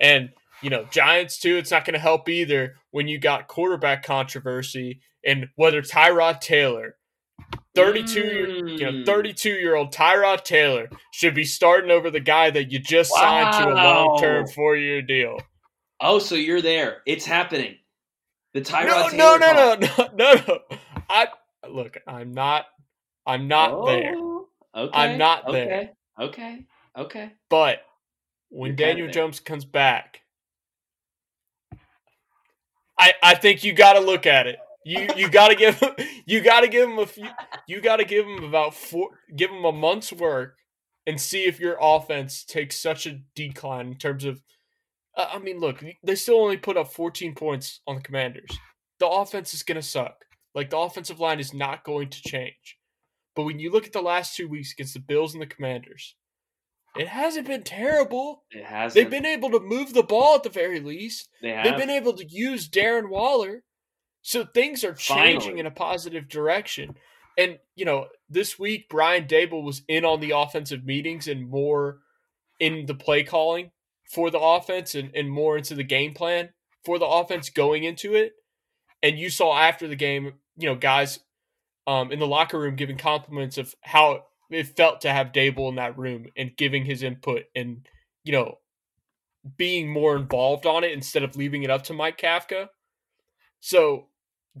And, 0.00 0.30
you 0.62 0.70
know, 0.70 0.84
Giants 0.90 1.38
too, 1.38 1.56
it's 1.56 1.70
not 1.70 1.84
going 1.84 1.94
to 1.94 2.00
help 2.00 2.28
either 2.28 2.76
when 2.90 3.08
you 3.08 3.18
got 3.18 3.48
quarterback 3.48 4.04
controversy 4.04 5.00
and 5.24 5.48
whether 5.56 5.82
Tyrod 5.82 6.40
Taylor 6.40 6.96
32 7.74 8.20
mm. 8.22 8.78
you 8.78 8.92
know 8.92 9.04
32 9.04 9.50
year 9.50 9.74
old 9.74 9.92
Tyrod 9.92 10.44
Taylor 10.44 10.90
should 11.12 11.34
be 11.34 11.44
starting 11.44 11.90
over 11.90 12.10
the 12.10 12.20
guy 12.20 12.50
that 12.50 12.70
you 12.70 12.78
just 12.78 13.10
wow. 13.12 13.50
signed 13.50 13.64
to 13.64 13.72
a 13.72 13.74
long-term 13.74 14.46
4-year 14.46 15.02
deal. 15.02 15.38
Oh, 16.00 16.18
so 16.18 16.34
you're 16.34 16.60
there. 16.60 16.98
It's 17.06 17.24
happening. 17.24 17.76
The 18.54 18.60
Tyrod 18.60 18.86
no, 18.86 19.08
Taylor 19.10 19.16
No, 19.16 19.36
no, 19.36 19.52
no, 19.52 19.86
no, 19.96 20.08
no, 20.14 20.42
no. 20.46 20.58
I 21.08 21.28
look, 21.68 21.96
I'm 22.06 22.34
not 22.34 22.66
I'm 23.26 23.48
not 23.48 23.72
oh, 23.72 23.86
there. 23.86 24.14
Okay. 24.74 24.98
I'm 24.98 25.18
not 25.18 25.48
okay. 25.48 25.64
there. 25.64 25.90
Okay. 26.20 26.64
Okay. 26.96 27.32
But 27.48 27.82
when 28.50 28.70
You're 28.70 28.76
Daniel 28.76 29.08
Jones 29.08 29.40
comes 29.40 29.64
back, 29.64 30.20
I 32.98 33.14
I 33.22 33.34
think 33.34 33.64
you 33.64 33.72
got 33.72 33.94
to 33.94 34.00
look 34.00 34.26
at 34.26 34.46
it. 34.46 34.58
You 34.84 35.08
you 35.16 35.28
got 35.30 35.48
to 35.48 35.54
give 35.54 35.82
you 36.26 36.40
got 36.40 36.60
to 36.60 36.68
give 36.68 36.88
him 36.88 36.98
a 36.98 37.06
few. 37.06 37.28
You 37.66 37.80
got 37.80 37.96
to 37.96 38.04
give 38.04 38.26
him 38.26 38.44
about 38.44 38.74
four. 38.74 39.10
Give 39.34 39.50
him 39.50 39.64
a 39.64 39.72
month's 39.72 40.12
work 40.12 40.56
and 41.06 41.20
see 41.20 41.44
if 41.44 41.58
your 41.58 41.76
offense 41.80 42.44
takes 42.44 42.80
such 42.80 43.06
a 43.06 43.20
decline 43.34 43.88
in 43.88 43.96
terms 43.96 44.24
of. 44.24 44.42
Uh, 45.16 45.28
I 45.34 45.38
mean, 45.38 45.60
look, 45.60 45.84
they 46.02 46.14
still 46.14 46.36
only 46.36 46.56
put 46.56 46.78
up 46.78 46.90
14 46.90 47.34
points 47.34 47.80
on 47.86 47.96
the 47.96 48.02
Commanders. 48.02 48.58
The 48.98 49.06
offense 49.06 49.52
is 49.52 49.62
going 49.62 49.76
to 49.76 49.86
suck. 49.86 50.24
Like 50.54 50.70
the 50.70 50.78
offensive 50.78 51.20
line 51.20 51.40
is 51.40 51.52
not 51.52 51.84
going 51.84 52.08
to 52.08 52.22
change. 52.22 52.78
But 53.34 53.44
when 53.44 53.58
you 53.58 53.70
look 53.70 53.86
at 53.86 53.92
the 53.92 54.02
last 54.02 54.36
two 54.36 54.48
weeks 54.48 54.72
against 54.72 54.94
the 54.94 55.00
Bills 55.00 55.34
and 55.34 55.42
the 55.42 55.46
Commanders, 55.46 56.14
it 56.96 57.08
hasn't 57.08 57.46
been 57.46 57.62
terrible. 57.62 58.44
It 58.50 58.64
has. 58.64 58.94
They've 58.94 59.08
been 59.08 59.26
able 59.26 59.50
to 59.50 59.60
move 59.60 59.94
the 59.94 60.02
ball 60.02 60.34
at 60.36 60.42
the 60.42 60.50
very 60.50 60.80
least. 60.80 61.28
They 61.40 61.50
have. 61.50 61.64
They've 61.64 61.76
been 61.76 61.90
able 61.90 62.12
to 62.14 62.26
use 62.28 62.68
Darren 62.68 63.08
Waller. 63.08 63.62
So 64.20 64.44
things 64.44 64.84
are 64.84 64.94
changing 64.94 65.40
Finally. 65.40 65.60
in 65.60 65.66
a 65.66 65.70
positive 65.70 66.28
direction. 66.28 66.94
And, 67.36 67.58
you 67.74 67.84
know, 67.84 68.06
this 68.28 68.58
week 68.58 68.86
Brian 68.88 69.26
Daboll 69.26 69.64
was 69.64 69.82
in 69.88 70.04
on 70.04 70.20
the 70.20 70.32
offensive 70.32 70.84
meetings 70.84 71.26
and 71.26 71.48
more 71.48 71.98
in 72.60 72.86
the 72.86 72.94
play 72.94 73.24
calling 73.24 73.70
for 74.12 74.30
the 74.30 74.38
offense 74.38 74.94
and, 74.94 75.10
and 75.14 75.30
more 75.30 75.56
into 75.56 75.74
the 75.74 75.82
game 75.82 76.12
plan 76.12 76.50
for 76.84 76.98
the 76.98 77.06
offense 77.06 77.48
going 77.48 77.84
into 77.84 78.14
it. 78.14 78.32
And 79.02 79.18
you 79.18 79.30
saw 79.30 79.58
after 79.58 79.88
the 79.88 79.96
game, 79.96 80.34
you 80.56 80.68
know, 80.68 80.76
guys 80.76 81.20
um, 81.86 82.12
in 82.12 82.18
the 82.18 82.26
locker 82.26 82.60
room 82.60 82.76
giving 82.76 82.98
compliments 82.98 83.58
of 83.58 83.74
how 83.80 84.24
it 84.54 84.76
felt 84.76 85.00
to 85.02 85.12
have 85.12 85.32
Daboll 85.32 85.68
in 85.68 85.76
that 85.76 85.98
room 85.98 86.26
and 86.36 86.56
giving 86.56 86.84
his 86.84 87.02
input 87.02 87.44
and 87.54 87.86
you 88.24 88.32
know 88.32 88.58
being 89.56 89.92
more 89.92 90.16
involved 90.16 90.66
on 90.66 90.84
it 90.84 90.92
instead 90.92 91.22
of 91.22 91.36
leaving 91.36 91.62
it 91.62 91.70
up 91.70 91.82
to 91.84 91.92
Mike 91.94 92.18
Kafka. 92.18 92.68
So 93.60 94.06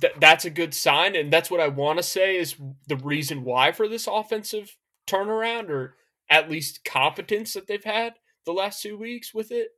th- 0.00 0.14
that's 0.20 0.44
a 0.44 0.50
good 0.50 0.74
sign, 0.74 1.14
and 1.14 1.32
that's 1.32 1.50
what 1.50 1.60
I 1.60 1.68
want 1.68 1.98
to 1.98 2.02
say 2.02 2.36
is 2.36 2.56
the 2.88 2.96
reason 2.96 3.44
why 3.44 3.72
for 3.72 3.88
this 3.88 4.06
offensive 4.06 4.76
turnaround 5.06 5.68
or 5.68 5.96
at 6.28 6.50
least 6.50 6.84
competence 6.84 7.52
that 7.52 7.66
they've 7.66 7.84
had 7.84 8.14
the 8.46 8.52
last 8.52 8.82
two 8.82 8.96
weeks 8.96 9.34
with 9.34 9.50
it. 9.52 9.68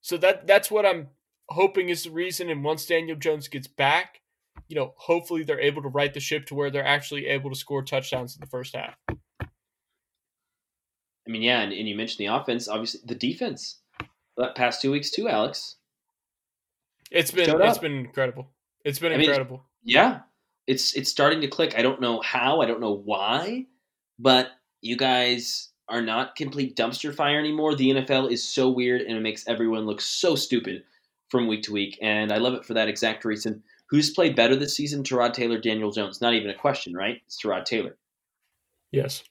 So 0.00 0.16
that 0.18 0.46
that's 0.46 0.70
what 0.70 0.86
I'm 0.86 1.08
hoping 1.48 1.88
is 1.88 2.04
the 2.04 2.10
reason. 2.10 2.50
And 2.50 2.64
once 2.64 2.86
Daniel 2.86 3.16
Jones 3.16 3.48
gets 3.48 3.68
back, 3.68 4.20
you 4.68 4.76
know, 4.76 4.94
hopefully 4.96 5.44
they're 5.44 5.60
able 5.60 5.82
to 5.82 5.88
right 5.88 6.12
the 6.12 6.20
ship 6.20 6.46
to 6.46 6.54
where 6.54 6.70
they're 6.70 6.86
actually 6.86 7.26
able 7.26 7.50
to 7.50 7.56
score 7.56 7.82
touchdowns 7.82 8.34
in 8.34 8.40
the 8.40 8.46
first 8.46 8.74
half. 8.74 8.94
I 11.26 11.30
mean, 11.30 11.42
yeah, 11.42 11.60
and, 11.60 11.72
and 11.72 11.88
you 11.88 11.94
mentioned 11.94 12.18
the 12.18 12.34
offense. 12.34 12.68
Obviously, 12.68 13.00
the 13.04 13.14
defense. 13.14 13.78
That 14.36 14.56
past 14.56 14.82
two 14.82 14.90
weeks 14.90 15.10
too, 15.10 15.28
Alex. 15.28 15.76
It's 17.10 17.30
been 17.30 17.60
it's 17.62 17.78
been 17.78 17.98
incredible. 17.98 18.48
It's 18.84 18.98
been 18.98 19.12
I 19.12 19.16
incredible. 19.16 19.58
Mean, 19.58 19.94
yeah, 19.94 20.20
it's 20.66 20.94
it's 20.94 21.10
starting 21.10 21.40
to 21.42 21.48
click. 21.48 21.78
I 21.78 21.82
don't 21.82 22.00
know 22.00 22.20
how. 22.20 22.60
I 22.60 22.66
don't 22.66 22.80
know 22.80 23.00
why, 23.04 23.66
but 24.18 24.48
you 24.80 24.96
guys 24.96 25.70
are 25.88 26.02
not 26.02 26.36
complete 26.36 26.76
dumpster 26.76 27.14
fire 27.14 27.38
anymore. 27.38 27.74
The 27.74 27.90
NFL 27.90 28.32
is 28.32 28.46
so 28.46 28.70
weird 28.70 29.02
and 29.02 29.16
it 29.16 29.20
makes 29.20 29.46
everyone 29.46 29.84
look 29.84 30.00
so 30.00 30.34
stupid 30.34 30.82
from 31.28 31.46
week 31.46 31.62
to 31.64 31.72
week. 31.72 31.98
And 32.00 32.32
I 32.32 32.38
love 32.38 32.54
it 32.54 32.64
for 32.64 32.74
that 32.74 32.88
exact 32.88 33.24
reason. 33.24 33.62
Who's 33.90 34.10
played 34.10 34.34
better 34.34 34.56
this 34.56 34.76
season? 34.76 35.02
Tyrod 35.02 35.34
Taylor, 35.34 35.58
Daniel 35.58 35.90
Jones. 35.90 36.20
Not 36.20 36.34
even 36.34 36.50
a 36.50 36.54
question, 36.54 36.94
right? 36.94 37.20
It's 37.26 37.40
Tyrod 37.40 37.64
Taylor. 37.64 37.96
Yes. 38.92 39.22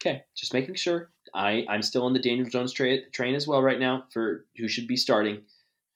Okay, 0.00 0.22
just 0.34 0.54
making 0.54 0.74
sure. 0.74 1.10
I, 1.34 1.66
I'm 1.68 1.82
still 1.82 2.04
on 2.04 2.12
the 2.12 2.20
Daniel 2.20 2.48
Jones 2.48 2.72
tra- 2.72 3.08
train 3.10 3.34
as 3.34 3.46
well 3.46 3.60
right 3.60 3.80
now 3.80 4.04
for 4.10 4.46
who 4.56 4.68
should 4.68 4.86
be 4.86 4.96
starting. 4.96 5.42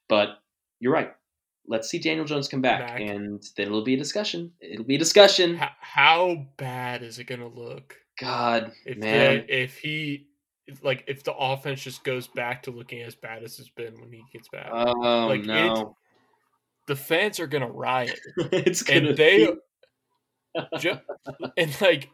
But 0.09 0.41
you're 0.81 0.93
right. 0.93 1.15
Let's 1.67 1.89
see 1.89 1.99
Daniel 1.99 2.25
Jones 2.25 2.49
come 2.49 2.63
back, 2.63 2.81
back. 2.81 3.01
and 3.01 3.47
then 3.57 3.67
it'll 3.67 3.85
be 3.85 3.95
a 3.95 3.99
discussion. 3.99 4.53
It'll 4.61 4.87
be 4.87 4.95
a 4.95 4.99
discussion. 4.99 5.57
How, 5.57 5.71
how 5.81 6.47
bad 6.57 7.03
is 7.03 7.19
it 7.19 7.25
going 7.25 7.41
to 7.41 7.47
look? 7.47 7.95
God, 8.19 8.73
if 8.85 8.97
man, 8.97 9.45
the, 9.47 9.63
if 9.63 9.79
he 9.79 10.29
like 10.83 11.05
if 11.07 11.23
the 11.25 11.35
offense 11.35 11.83
just 11.83 12.05
goes 12.05 12.27
back 12.27 12.65
to 12.65 12.71
looking 12.71 13.03
as 13.03 13.15
bad 13.15 13.43
as 13.43 13.59
it's 13.59 13.69
been 13.69 13.99
when 14.01 14.13
he 14.13 14.25
gets 14.33 14.49
back. 14.49 14.69
Oh 14.73 15.27
like, 15.29 15.45
no! 15.45 15.97
The 16.87 16.97
fans 16.97 17.41
are 17.41 17.47
gonna 17.47 17.71
riot. 17.71 18.19
it's 18.37 18.83
gonna 18.83 19.11
and 19.11 19.17
they 19.17 19.49
just, 20.79 21.01
and 21.57 21.81
like 21.81 22.11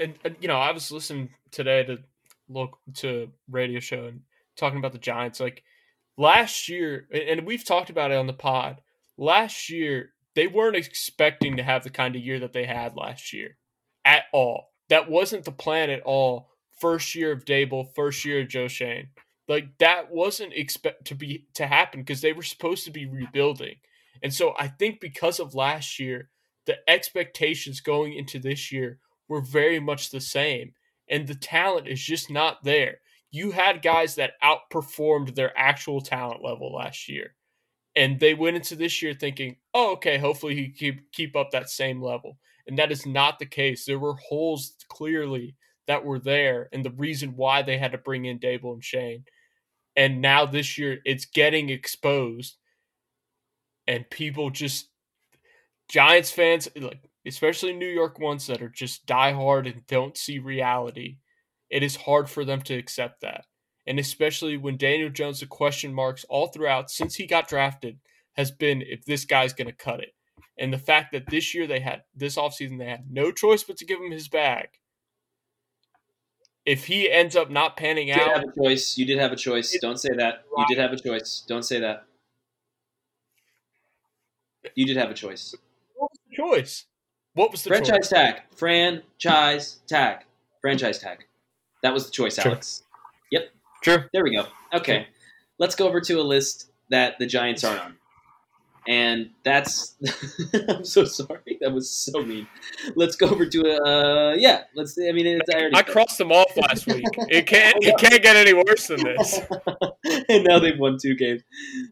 and, 0.00 0.14
and, 0.24 0.36
you 0.40 0.48
know 0.48 0.58
I 0.58 0.72
was 0.72 0.90
listening 0.90 1.30
today 1.50 1.84
to 1.84 1.98
look 2.48 2.78
to 2.94 3.30
radio 3.50 3.80
show 3.80 4.06
and 4.06 4.20
talking 4.56 4.78
about 4.78 4.92
the 4.92 4.98
Giants 4.98 5.40
like 5.40 5.62
last 6.16 6.68
year 6.68 7.08
and 7.12 7.46
we've 7.46 7.64
talked 7.64 7.90
about 7.90 8.10
it 8.10 8.16
on 8.16 8.26
the 8.26 8.32
pod 8.32 8.80
last 9.18 9.68
year 9.68 10.10
they 10.34 10.46
weren't 10.46 10.76
expecting 10.76 11.56
to 11.56 11.62
have 11.62 11.82
the 11.82 11.90
kind 11.90 12.16
of 12.16 12.22
year 12.22 12.38
that 12.40 12.52
they 12.52 12.64
had 12.64 12.96
last 12.96 13.32
year 13.32 13.56
at 14.04 14.24
all 14.32 14.70
that 14.88 15.10
wasn't 15.10 15.44
the 15.44 15.52
plan 15.52 15.90
at 15.90 16.02
all. 16.02 16.50
First 16.80 17.14
year 17.14 17.32
of 17.32 17.44
Daboll, 17.44 17.94
first 17.94 18.24
year 18.24 18.42
of 18.42 18.48
Joe 18.48 18.68
Schoen. 18.68 19.08
Like 19.48 19.78
that 19.78 20.10
wasn't 20.10 20.52
expect 20.52 21.06
to 21.06 21.14
be 21.14 21.46
to 21.54 21.66
happen 21.66 22.00
because 22.00 22.20
they 22.20 22.32
were 22.32 22.42
supposed 22.42 22.84
to 22.84 22.90
be 22.90 23.06
rebuilding. 23.06 23.76
And 24.22 24.34
so 24.34 24.54
I 24.58 24.68
think 24.68 25.00
because 25.00 25.40
of 25.40 25.54
last 25.54 25.98
year, 25.98 26.30
the 26.66 26.76
expectations 26.88 27.80
going 27.80 28.14
into 28.14 28.38
this 28.38 28.72
year 28.72 28.98
were 29.28 29.40
very 29.40 29.78
much 29.78 30.10
the 30.10 30.20
same. 30.20 30.72
And 31.08 31.26
the 31.26 31.34
talent 31.34 31.88
is 31.88 32.02
just 32.02 32.30
not 32.30 32.64
there. 32.64 33.00
You 33.30 33.50
had 33.50 33.82
guys 33.82 34.14
that 34.16 34.32
outperformed 34.42 35.34
their 35.34 35.56
actual 35.58 36.00
talent 36.00 36.42
level 36.42 36.74
last 36.74 37.08
year. 37.08 37.34
And 37.94 38.20
they 38.20 38.34
went 38.34 38.56
into 38.56 38.76
this 38.76 39.02
year 39.02 39.14
thinking, 39.14 39.56
oh, 39.72 39.92
okay, 39.92 40.18
hopefully 40.18 40.54
he 40.54 40.68
keep 40.68 41.10
keep 41.12 41.34
up 41.34 41.50
that 41.50 41.70
same 41.70 42.02
level. 42.02 42.38
And 42.66 42.78
that 42.78 42.92
is 42.92 43.06
not 43.06 43.38
the 43.38 43.46
case. 43.46 43.84
There 43.84 43.98
were 43.98 44.16
holes 44.16 44.74
clearly 44.88 45.54
that 45.86 46.04
were 46.04 46.18
there, 46.18 46.68
and 46.72 46.84
the 46.84 46.90
reason 46.90 47.36
why 47.36 47.62
they 47.62 47.78
had 47.78 47.92
to 47.92 47.98
bring 47.98 48.24
in 48.24 48.38
Daboll 48.38 48.74
and 48.74 48.84
Schoen. 48.84 49.24
And 49.94 50.20
now 50.20 50.44
this 50.44 50.76
year, 50.76 50.98
it's 51.04 51.24
getting 51.24 51.70
exposed, 51.70 52.56
and 53.86 54.08
people 54.10 54.50
just 54.50 54.88
Giants 55.88 56.30
fans, 56.30 56.68
like 56.76 57.00
especially 57.26 57.72
New 57.72 57.88
York 57.88 58.18
ones 58.18 58.46
that 58.46 58.62
are 58.62 58.68
just 58.68 59.06
diehard 59.06 59.70
and 59.70 59.86
don't 59.86 60.16
see 60.16 60.38
reality. 60.38 61.18
It 61.68 61.82
is 61.82 61.96
hard 61.96 62.30
for 62.30 62.44
them 62.44 62.62
to 62.62 62.74
accept 62.74 63.20
that, 63.22 63.44
and 63.86 63.98
especially 63.98 64.56
when 64.56 64.76
Daniel 64.76 65.10
Jones, 65.10 65.40
the 65.40 65.46
question 65.46 65.92
marks 65.92 66.24
all 66.28 66.48
throughout 66.48 66.90
since 66.90 67.16
he 67.16 67.26
got 67.26 67.48
drafted 67.48 67.98
has 68.34 68.50
been 68.50 68.82
if 68.82 69.04
this 69.04 69.24
guy's 69.24 69.52
going 69.52 69.66
to 69.66 69.72
cut 69.72 70.00
it. 70.00 70.14
And 70.58 70.72
the 70.72 70.78
fact 70.78 71.12
that 71.12 71.28
this 71.28 71.54
year 71.54 71.66
they 71.66 71.80
had 71.80 72.02
this 72.14 72.36
offseason 72.36 72.78
they 72.78 72.86
had 72.86 73.10
no 73.10 73.32
choice 73.32 73.62
but 73.62 73.76
to 73.78 73.84
give 73.84 74.00
him 74.00 74.10
his 74.10 74.28
bag. 74.28 74.68
If 76.64 76.86
he 76.86 77.10
ends 77.10 77.36
up 77.36 77.50
not 77.50 77.76
panning 77.76 78.08
you 78.08 78.14
out, 78.14 78.20
You 78.26 78.34
did 78.34 78.34
have 78.34 78.44
a 78.44 78.64
choice. 78.64 78.98
You 78.98 79.06
did 79.06 79.18
have 79.18 79.32
a 79.32 79.36
choice. 79.36 79.78
Don't 79.80 79.98
say 79.98 80.14
that. 80.16 80.44
You 80.56 80.66
did 80.66 80.78
have 80.78 80.92
a 80.92 80.96
choice. 80.96 81.44
Don't 81.46 81.62
say 81.62 81.80
that. 81.80 82.04
You 84.74 84.84
did 84.84 84.96
have 84.96 85.10
a 85.10 85.14
choice. 85.14 85.54
What 85.94 86.10
was 86.10 86.18
the 86.28 86.36
choice? 86.36 86.86
What 87.36 87.52
was 87.52 87.62
the 87.62 87.68
franchise 87.68 87.96
choice? 87.96 88.08
tag? 88.08 88.42
Franchise 88.56 89.80
tag. 89.86 90.24
Franchise 90.62 90.98
tag. 90.98 91.26
That 91.82 91.92
was 91.92 92.06
the 92.06 92.10
choice, 92.10 92.38
Alex. 92.38 92.82
Yep. 93.30 93.50
Sure. 93.82 94.08
There 94.12 94.24
we 94.24 94.34
go. 94.34 94.46
Okay. 94.72 95.06
Let's 95.58 95.74
go 95.74 95.86
over 95.86 96.00
to 96.00 96.14
a 96.14 96.22
list 96.22 96.70
that 96.88 97.18
the 97.18 97.26
Giants 97.26 97.62
aren't 97.62 97.80
on 97.80 97.96
and 98.88 99.30
that's 99.42 99.96
I'm 100.68 100.84
so 100.84 101.04
sorry 101.04 101.58
that 101.60 101.72
was 101.72 101.90
so 101.90 102.22
mean. 102.22 102.46
Let's 102.94 103.16
go 103.16 103.28
over 103.28 103.46
to 103.46 103.82
uh 103.82 104.34
yeah 104.38 104.62
let's 104.74 104.96
I 104.98 105.12
mean 105.12 105.26
it's, 105.26 105.50
I, 105.54 105.78
I 105.78 105.82
crossed 105.82 106.18
them 106.18 106.32
off 106.32 106.56
last 106.56 106.86
week. 106.86 107.04
It 107.28 107.46
can't 107.46 107.76
it 107.82 107.96
can't 107.98 108.22
get 108.22 108.36
any 108.36 108.52
worse 108.52 108.86
than 108.86 109.02
this. 109.02 109.40
and 110.28 110.44
now 110.44 110.58
they've 110.58 110.78
won 110.78 110.96
two 111.00 111.14
games. 111.14 111.42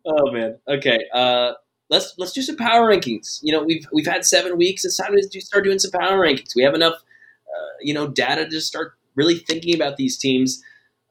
Oh 0.06 0.30
man. 0.30 0.58
Okay. 0.68 1.04
Uh, 1.12 1.52
let's 1.90 2.14
let's 2.18 2.32
do 2.32 2.42
some 2.42 2.56
power 2.56 2.88
rankings. 2.90 3.38
You 3.42 3.52
know 3.52 3.62
we've 3.62 3.86
we've 3.92 4.06
had 4.06 4.24
seven 4.24 4.56
weeks. 4.56 4.84
It's 4.84 4.96
time 4.96 5.14
to 5.16 5.40
start 5.40 5.64
doing 5.64 5.78
some 5.78 5.90
power 5.90 6.18
rankings. 6.18 6.54
We 6.54 6.62
have 6.62 6.74
enough 6.74 6.94
uh, 6.94 7.74
you 7.80 7.94
know 7.94 8.08
data 8.08 8.48
to 8.48 8.60
start 8.60 8.94
really 9.14 9.36
thinking 9.36 9.74
about 9.74 9.96
these 9.96 10.18
teams 10.18 10.62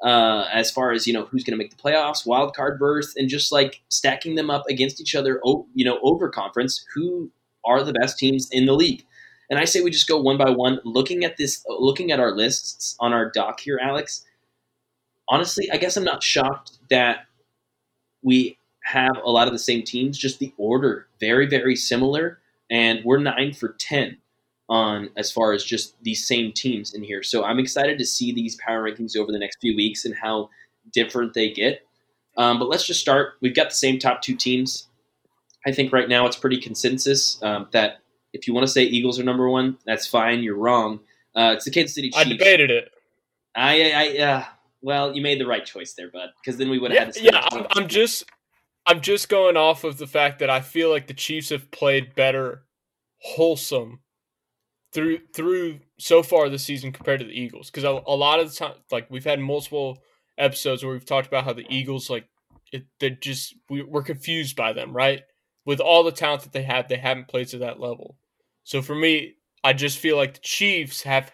uh, 0.03 0.47
as 0.51 0.69
far 0.69 0.91
as 0.91 1.07
you 1.07 1.13
know 1.13 1.25
who's 1.25 1.43
going 1.43 1.53
to 1.53 1.57
make 1.57 1.71
the 1.71 1.81
playoffs, 1.81 2.25
wild 2.25 2.55
card 2.55 2.77
berth, 2.77 3.13
and 3.15 3.29
just 3.29 3.51
like 3.51 3.81
stacking 3.89 4.35
them 4.35 4.49
up 4.49 4.63
against 4.69 4.99
each 4.99 5.15
other, 5.15 5.41
you 5.73 5.85
know, 5.85 5.99
over 6.03 6.29
conference. 6.29 6.85
Who 6.93 7.31
are 7.65 7.83
the 7.83 7.93
best 7.93 8.17
teams 8.17 8.49
in 8.51 8.65
the 8.65 8.73
league? 8.73 9.05
And 9.49 9.59
I 9.59 9.65
say 9.65 9.81
we 9.81 9.91
just 9.91 10.07
go 10.07 10.19
one 10.19 10.37
by 10.37 10.49
one, 10.49 10.79
looking 10.83 11.23
at 11.23 11.37
this, 11.37 11.63
looking 11.67 12.11
at 12.11 12.19
our 12.19 12.35
lists 12.35 12.95
on 12.99 13.13
our 13.13 13.29
doc 13.29 13.59
here, 13.59 13.79
Alex. 13.81 14.25
Honestly, 15.29 15.69
I 15.71 15.77
guess 15.77 15.95
I'm 15.95 16.03
not 16.03 16.21
shocked 16.21 16.79
that 16.89 17.25
we 18.21 18.57
have 18.83 19.17
a 19.23 19.29
lot 19.29 19.47
of 19.47 19.53
the 19.53 19.59
same 19.59 19.83
teams. 19.83 20.17
Just 20.17 20.39
the 20.39 20.53
order 20.57 21.07
very, 21.19 21.47
very 21.47 21.75
similar, 21.75 22.39
and 22.69 23.03
we're 23.03 23.19
nine 23.19 23.53
for 23.53 23.69
ten 23.79 24.17
on 24.69 25.09
as 25.17 25.31
far 25.31 25.51
as 25.51 25.63
just 25.63 26.01
these 26.03 26.25
same 26.25 26.51
teams 26.51 26.93
in 26.93 27.03
here. 27.03 27.21
So 27.21 27.43
I'm 27.43 27.59
excited 27.59 27.97
to 27.97 28.05
see 28.05 28.31
these 28.31 28.55
power 28.55 28.89
rankings 28.89 29.17
over 29.17 29.31
the 29.31 29.39
next 29.39 29.59
few 29.59 29.75
weeks 29.75 30.05
and 30.05 30.15
how 30.15 30.49
different 30.91 31.33
they 31.33 31.51
get. 31.51 31.85
Um, 32.37 32.59
but 32.59 32.69
let's 32.69 32.87
just 32.87 32.99
start. 32.99 33.33
We've 33.41 33.53
got 33.53 33.69
the 33.69 33.75
same 33.75 33.99
top 33.99 34.21
two 34.21 34.35
teams. 34.35 34.87
I 35.65 35.71
think 35.71 35.93
right 35.93 36.09
now 36.09 36.25
it's 36.25 36.35
pretty 36.35 36.57
consensus 36.57 37.41
um, 37.43 37.67
that 37.71 37.99
if 38.33 38.47
you 38.47 38.53
want 38.53 38.65
to 38.65 38.71
say 38.71 38.83
Eagles 38.83 39.19
are 39.19 39.23
number 39.23 39.49
one, 39.49 39.77
that's 39.85 40.07
fine. 40.07 40.43
You're 40.43 40.57
wrong. 40.57 40.99
Uh, 41.35 41.53
it's 41.55 41.65
the 41.65 41.71
Kansas 41.71 41.95
City 41.95 42.09
Chiefs. 42.09 42.25
I 42.25 42.29
debated 42.29 42.71
it. 42.71 42.91
I, 43.55 43.91
I, 43.91 44.21
uh, 44.23 44.45
well, 44.81 45.15
you 45.15 45.21
made 45.21 45.39
the 45.39 45.45
right 45.45 45.65
choice 45.65 45.93
there, 45.93 46.09
bud. 46.09 46.29
Because 46.41 46.57
then 46.57 46.69
we 46.69 46.79
would 46.79 46.91
have 46.91 47.05
had 47.05 47.13
to. 47.13 47.23
Yeah, 47.23 47.45
I'm, 47.51 47.67
I'm 47.71 47.87
just, 47.87 48.25
I'm 48.85 49.01
just 49.01 49.29
going 49.29 49.55
off 49.55 49.83
of 49.83 49.97
the 49.97 50.07
fact 50.07 50.39
that 50.39 50.49
I 50.49 50.61
feel 50.61 50.89
like 50.89 51.07
the 51.07 51.13
Chiefs 51.13 51.49
have 51.49 51.71
played 51.71 52.15
better, 52.15 52.63
wholesome 53.19 53.99
through 54.93 55.19
through 55.33 55.79
so 55.97 56.21
far 56.21 56.49
this 56.49 56.63
season 56.63 56.91
compared 56.91 57.19
to 57.19 57.25
the 57.25 57.39
Eagles. 57.39 57.69
Because 57.69 57.83
a, 57.83 58.01
a, 58.05 58.15
lot 58.15 58.39
of 58.39 58.49
the 58.49 58.55
time 58.55 58.73
like 58.91 59.09
we've 59.09 59.23
had 59.23 59.39
multiple 59.39 59.99
episodes 60.37 60.83
where 60.83 60.93
we've 60.93 61.05
talked 61.05 61.27
about 61.27 61.45
how 61.45 61.53
the 61.53 61.65
Eagles 61.69 62.09
like 62.09 62.27
it, 62.71 62.85
they 62.99 63.11
just 63.11 63.55
we, 63.69 63.81
we're 63.81 64.03
confused 64.03 64.55
by 64.55 64.73
them 64.73 64.93
right? 64.93 65.21
With 65.65 65.79
all 65.79 66.03
the 66.03 66.11
talent 66.11 66.43
that 66.43 66.51
they 66.51 66.63
have 66.63 66.87
they 66.87 66.97
haven't 66.97 67.29
played 67.29 67.47
to 67.49 67.57
that 67.59 67.79
level. 67.79 68.17
So 68.63 68.81
for 68.81 68.95
me 68.95 69.35
I 69.63 69.73
just 69.73 69.97
feel 69.97 70.17
like 70.17 70.35
the 70.35 70.41
Chiefs 70.41 71.03
have 71.03 71.31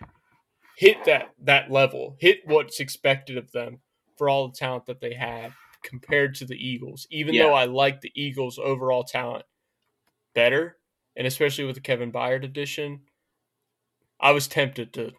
hit 0.78 1.04
that 1.06 1.32
that 1.44 1.72
level 1.72 2.16
hit 2.20 2.40
what's 2.46 2.80
expected 2.80 3.38
of 3.38 3.52
them 3.52 3.80
for 4.18 4.30
all 4.30 4.48
the 4.48 4.56
talent 4.56 4.86
that 4.86 5.02
they 5.02 5.16
have 5.16 5.54
compared 5.84 6.36
to 6.36 6.46
the 6.46 6.56
Eagles 6.56 7.08
even 7.10 7.34
yeah. 7.34 7.44
though 7.44 7.54
I 7.54 7.66
like 7.66 8.02
the 8.02 8.12
Eagles 8.16 8.60
overall 8.60 9.04
talent 9.04 9.46
better 10.34 10.78
and 11.16 11.26
especially 11.26 11.66
with 11.66 11.76
the 11.76 11.82
Kevin 11.82 12.12
Byard 12.12 12.44
addition 12.44 13.02
I 14.20 14.32
was 14.32 14.48
tempted 14.48 14.94
to 14.94 15.14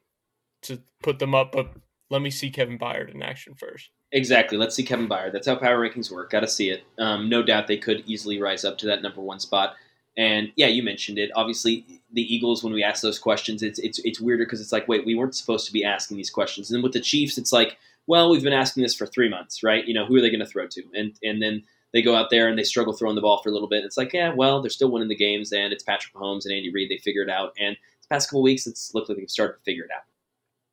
to 0.62 0.82
put 1.02 1.18
them 1.18 1.34
up, 1.34 1.52
but 1.52 1.72
let 2.10 2.22
me 2.22 2.30
see 2.30 2.50
Kevin 2.50 2.78
Byard 2.78 3.14
in 3.14 3.22
action 3.22 3.54
first. 3.54 3.90
Exactly. 4.12 4.58
Let's 4.58 4.74
see 4.74 4.82
Kevin 4.82 5.08
Byard. 5.08 5.32
That's 5.32 5.46
how 5.46 5.56
power 5.56 5.78
rankings 5.78 6.10
work. 6.10 6.30
Got 6.30 6.40
to 6.40 6.48
see 6.48 6.70
it. 6.70 6.82
Um, 6.98 7.28
no 7.28 7.42
doubt 7.42 7.66
they 7.66 7.78
could 7.78 8.02
easily 8.06 8.40
rise 8.40 8.64
up 8.64 8.76
to 8.78 8.86
that 8.86 9.02
number 9.02 9.20
one 9.20 9.40
spot. 9.40 9.76
And 10.16 10.52
yeah, 10.56 10.66
you 10.66 10.82
mentioned 10.82 11.18
it. 11.18 11.30
Obviously, 11.36 11.86
the 12.12 12.22
Eagles, 12.22 12.64
when 12.64 12.72
we 12.72 12.82
ask 12.82 13.00
those 13.00 13.18
questions, 13.18 13.62
it's 13.62 13.78
it's 13.78 14.00
it's 14.00 14.20
weirder 14.20 14.44
because 14.44 14.60
it's 14.60 14.72
like, 14.72 14.88
wait, 14.88 15.06
we 15.06 15.14
weren't 15.14 15.36
supposed 15.36 15.66
to 15.66 15.72
be 15.72 15.84
asking 15.84 16.16
these 16.16 16.30
questions. 16.30 16.68
And 16.68 16.76
then 16.76 16.82
with 16.82 16.92
the 16.92 17.00
Chiefs, 17.00 17.38
it's 17.38 17.52
like, 17.52 17.78
well, 18.10 18.28
we've 18.28 18.42
been 18.42 18.52
asking 18.52 18.82
this 18.82 18.96
for 18.96 19.06
three 19.06 19.28
months, 19.28 19.62
right? 19.62 19.86
You 19.86 19.94
know, 19.94 20.04
who 20.04 20.16
are 20.16 20.20
they 20.20 20.30
going 20.30 20.40
to 20.40 20.46
throw 20.46 20.66
to? 20.66 20.82
And 20.94 21.14
and 21.22 21.40
then 21.40 21.62
they 21.92 22.02
go 22.02 22.16
out 22.16 22.28
there 22.28 22.48
and 22.48 22.58
they 22.58 22.64
struggle 22.64 22.92
throwing 22.92 23.14
the 23.14 23.20
ball 23.20 23.40
for 23.40 23.50
a 23.50 23.52
little 23.52 23.68
bit. 23.68 23.84
It's 23.84 23.96
like, 23.96 24.12
yeah, 24.12 24.34
well, 24.34 24.60
they're 24.60 24.68
still 24.68 24.90
winning 24.90 25.08
the 25.08 25.14
games, 25.14 25.52
and 25.52 25.72
it's 25.72 25.84
Patrick 25.84 26.12
Mahomes 26.12 26.44
and 26.44 26.52
Andy 26.52 26.72
Reid. 26.72 26.90
They 26.90 26.98
figure 26.98 27.22
it 27.22 27.30
out, 27.30 27.52
and 27.56 27.76
the 27.76 28.08
past 28.08 28.28
couple 28.28 28.42
weeks, 28.42 28.66
it's 28.66 28.92
looked 28.94 29.08
like 29.08 29.16
they've 29.16 29.30
started 29.30 29.58
to 29.58 29.62
figure 29.62 29.84
it 29.84 29.92
out. 29.96 30.02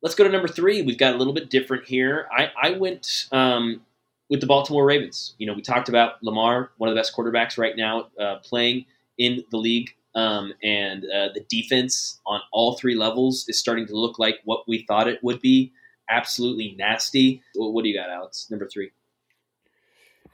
Let's 0.02 0.16
go 0.16 0.24
to 0.24 0.30
number 0.30 0.48
three. 0.48 0.82
We've 0.82 0.98
got 0.98 1.14
a 1.14 1.16
little 1.16 1.32
bit 1.32 1.48
different 1.48 1.86
here. 1.86 2.28
I, 2.36 2.50
I 2.60 2.70
went 2.72 3.28
um, 3.30 3.82
with 4.28 4.40
the 4.40 4.46
Baltimore 4.48 4.84
Ravens. 4.84 5.36
You 5.38 5.46
know, 5.46 5.54
we 5.54 5.62
talked 5.62 5.88
about 5.88 6.20
Lamar, 6.24 6.72
one 6.78 6.88
of 6.88 6.94
the 6.96 6.98
best 6.98 7.16
quarterbacks 7.16 7.56
right 7.56 7.76
now 7.76 8.08
uh, 8.20 8.36
playing 8.42 8.84
in 9.16 9.44
the 9.52 9.58
league. 9.58 9.94
Um, 10.16 10.54
and 10.64 11.04
uh, 11.04 11.28
the 11.34 11.44
defense 11.48 12.20
on 12.26 12.40
all 12.52 12.76
three 12.76 12.96
levels 12.96 13.44
is 13.48 13.60
starting 13.60 13.86
to 13.86 13.94
look 13.94 14.18
like 14.18 14.40
what 14.44 14.66
we 14.66 14.84
thought 14.88 15.06
it 15.06 15.22
would 15.22 15.40
be 15.40 15.72
absolutely 16.08 16.74
nasty. 16.78 17.42
What 17.54 17.82
do 17.82 17.88
you 17.88 17.98
got, 17.98 18.10
Alex? 18.10 18.48
Number 18.50 18.68
three. 18.68 18.90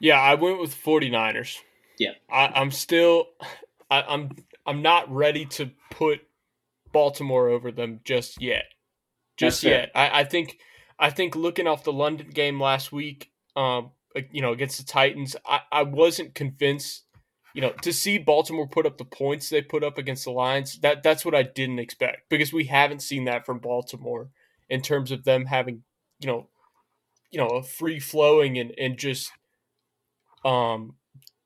Yeah, 0.00 0.20
I 0.20 0.34
went 0.34 0.60
with 0.60 0.74
49ers. 0.74 1.58
Yeah. 1.98 2.10
I, 2.30 2.60
am 2.60 2.70
still 2.70 3.28
I, 3.90 4.02
I'm 4.02 4.30
I'm 4.66 4.82
not 4.82 5.12
ready 5.12 5.46
to 5.46 5.70
put 5.90 6.20
Baltimore 6.92 7.48
over 7.48 7.70
them 7.70 8.00
just 8.04 8.40
yet. 8.40 8.64
Just 9.36 9.62
yet. 9.62 9.90
I, 9.94 10.20
I 10.20 10.24
think 10.24 10.58
I 10.98 11.10
think 11.10 11.36
looking 11.36 11.66
off 11.66 11.84
the 11.84 11.92
London 11.92 12.30
game 12.30 12.60
last 12.60 12.92
week, 12.92 13.30
um, 13.56 13.90
you 14.30 14.42
know, 14.42 14.52
against 14.52 14.78
the 14.78 14.84
Titans, 14.84 15.36
I, 15.46 15.60
I 15.70 15.82
wasn't 15.82 16.34
convinced. 16.34 17.02
You 17.52 17.60
know, 17.60 17.70
to 17.82 17.92
see 17.92 18.18
Baltimore 18.18 18.66
put 18.66 18.84
up 18.84 18.98
the 18.98 19.04
points 19.04 19.48
they 19.48 19.62
put 19.62 19.84
up 19.84 19.96
against 19.96 20.24
the 20.24 20.32
Lions, 20.32 20.80
that 20.80 21.04
that's 21.04 21.24
what 21.24 21.36
I 21.36 21.44
didn't 21.44 21.78
expect 21.78 22.28
because 22.28 22.52
we 22.52 22.64
haven't 22.64 23.00
seen 23.00 23.26
that 23.26 23.46
from 23.46 23.60
Baltimore 23.60 24.30
in 24.68 24.82
terms 24.82 25.10
of 25.10 25.24
them 25.24 25.46
having, 25.46 25.82
you 26.20 26.28
know, 26.28 26.48
you 27.30 27.38
know, 27.38 27.48
a 27.48 27.62
free 27.62 28.00
flowing 28.00 28.58
and, 28.58 28.72
and 28.78 28.98
just 28.98 29.32
um 30.44 30.94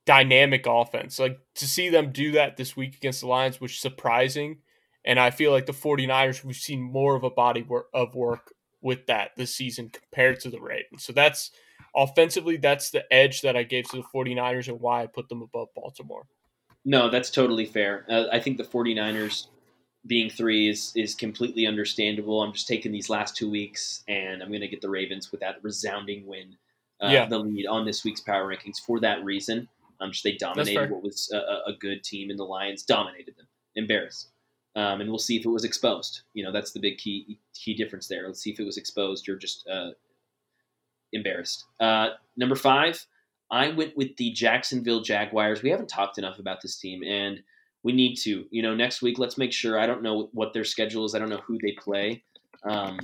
dynamic 0.09 0.67
offense. 0.67 1.19
Like 1.19 1.39
to 1.57 1.67
see 1.67 1.91
them 1.91 2.13
do 2.13 2.33
that 2.33 2.57
this 2.57 2.77
week 2.77 2.97
against 2.97 3.21
the 3.21 3.27
Lions 3.27 3.61
was 3.61 3.77
surprising. 3.77 4.59
And 5.05 5.21
I 5.21 5.31
feel 5.31 5.53
like 5.53 5.67
the 5.67 5.73
49ers, 5.73 6.45
we've 6.45 6.57
seen 6.57 6.81
more 6.81 7.15
of 7.15 7.25
a 7.25 7.31
body 7.31 7.63
work 7.63 7.89
of 7.93 8.15
work 8.15 8.53
with 8.81 9.07
that 9.07 9.33
this 9.37 9.55
season 9.55 9.91
compared 9.91 10.41
to 10.41 10.51
the 10.51 10.61
Ravens. 10.61 11.05
So 11.05 11.13
that's 11.13 11.51
offensively, 11.95 12.57
that's 12.57 12.91
the 12.91 13.05
edge 13.13 13.43
that 13.43 13.57
I 13.57 13.65
gave 13.65 13.89
to 13.91 13.97
the 13.97 14.03
49ers 14.03 14.69
and 14.69 14.81
why 14.81 15.03
I 15.03 15.07
put 15.07 15.29
them 15.29 15.43
above 15.43 15.69
Baltimore. 15.75 16.27
No, 16.85 17.11
that's 17.11 17.31
totally 17.31 17.67
fair. 17.67 18.07
Uh, 18.09 18.25
I 18.33 18.41
think 18.41 18.57
the 18.57 18.65
49ers 18.65 19.49
being 20.07 20.31
three 20.31 20.69
is 20.69 20.93
is 20.97 21.15
completely 21.15 21.67
understandable. 21.67 22.43
I'm 22.43 22.53
just 22.53 22.69
taking 22.69 22.93
these 22.93 23.11
last 23.11 23.37
two 23.37 23.51
weeks 23.51 24.05
and 24.09 24.43
I'm 24.43 24.49
going 24.49 24.61
to 24.61 24.69
get 24.69 24.81
the 24.81 24.91
Ravens 24.91 25.31
with 25.31 25.41
that 25.41 25.57
resounding 25.63 26.27
win, 26.27 26.57
uh, 27.03 27.09
yeah. 27.09 27.27
the 27.27 27.39
lead 27.39 27.67
on 27.67 27.85
this 27.85 28.05
week's 28.05 28.21
power 28.21 28.47
rankings 28.47 28.79
for 28.85 29.01
that 29.01 29.25
reason. 29.25 29.69
Um, 30.01 30.13
just 30.13 30.25
they 30.25 30.33
dominated 30.33 30.91
what 30.91 31.03
was 31.03 31.31
a, 31.33 31.71
a, 31.71 31.73
good 31.81 32.05
team, 32.05 32.31
and 32.31 32.39
the 32.39 32.45
Lions 32.45 32.85
dominated 32.85 33.37
them, 33.37 33.49
embarrassed. 33.75 34.31
Um, 34.77 35.01
and 35.01 35.11
we'll 35.11 35.19
see 35.19 35.37
if 35.37 35.45
it 35.45 35.49
was 35.49 35.65
exposed. 35.65 36.21
You 36.35 36.45
know, 36.45 36.53
that's 36.53 36.71
the 36.71 36.79
big 36.79 36.99
key 36.99 37.41
key 37.53 37.75
difference 37.75 38.07
there. 38.07 38.25
Let's 38.27 38.41
see 38.41 38.51
if 38.51 38.61
it 38.61 38.65
was 38.65 38.77
exposed 38.77 39.29
or 39.29 39.37
just 39.37 39.67
uh, 39.69 39.91
embarrassed. 41.13 41.65
Uh, 41.81 42.11
number 42.37 42.55
five, 42.55 43.05
I 43.51 43.71
went 43.71 43.97
with 43.97 44.17
the 44.17 44.31
Jacksonville 44.31 45.01
Jaguars. 45.01 45.63
We 45.63 45.71
haven't 45.71 45.89
talked 45.89 46.19
enough 46.19 46.39
about 46.39 46.63
this 46.63 46.79
team, 46.79 47.03
and 47.03 47.43
we 47.89 47.95
need 47.95 48.17
to. 48.17 48.45
You 48.51 48.61
know, 48.61 48.75
next 48.75 49.01
week, 49.01 49.19
let's 49.19 49.39
make 49.39 49.51
sure. 49.51 49.81
I 49.81 49.87
don't 49.87 50.03
know 50.03 50.29
what 50.33 50.53
their 50.53 50.65
schedule 50.65 51.07
is. 51.07 51.15
I 51.15 51.19
don't 51.19 51.31
know 51.31 51.41
who 51.47 51.57
they 51.63 51.73
play, 51.73 52.23
um, 52.65 52.99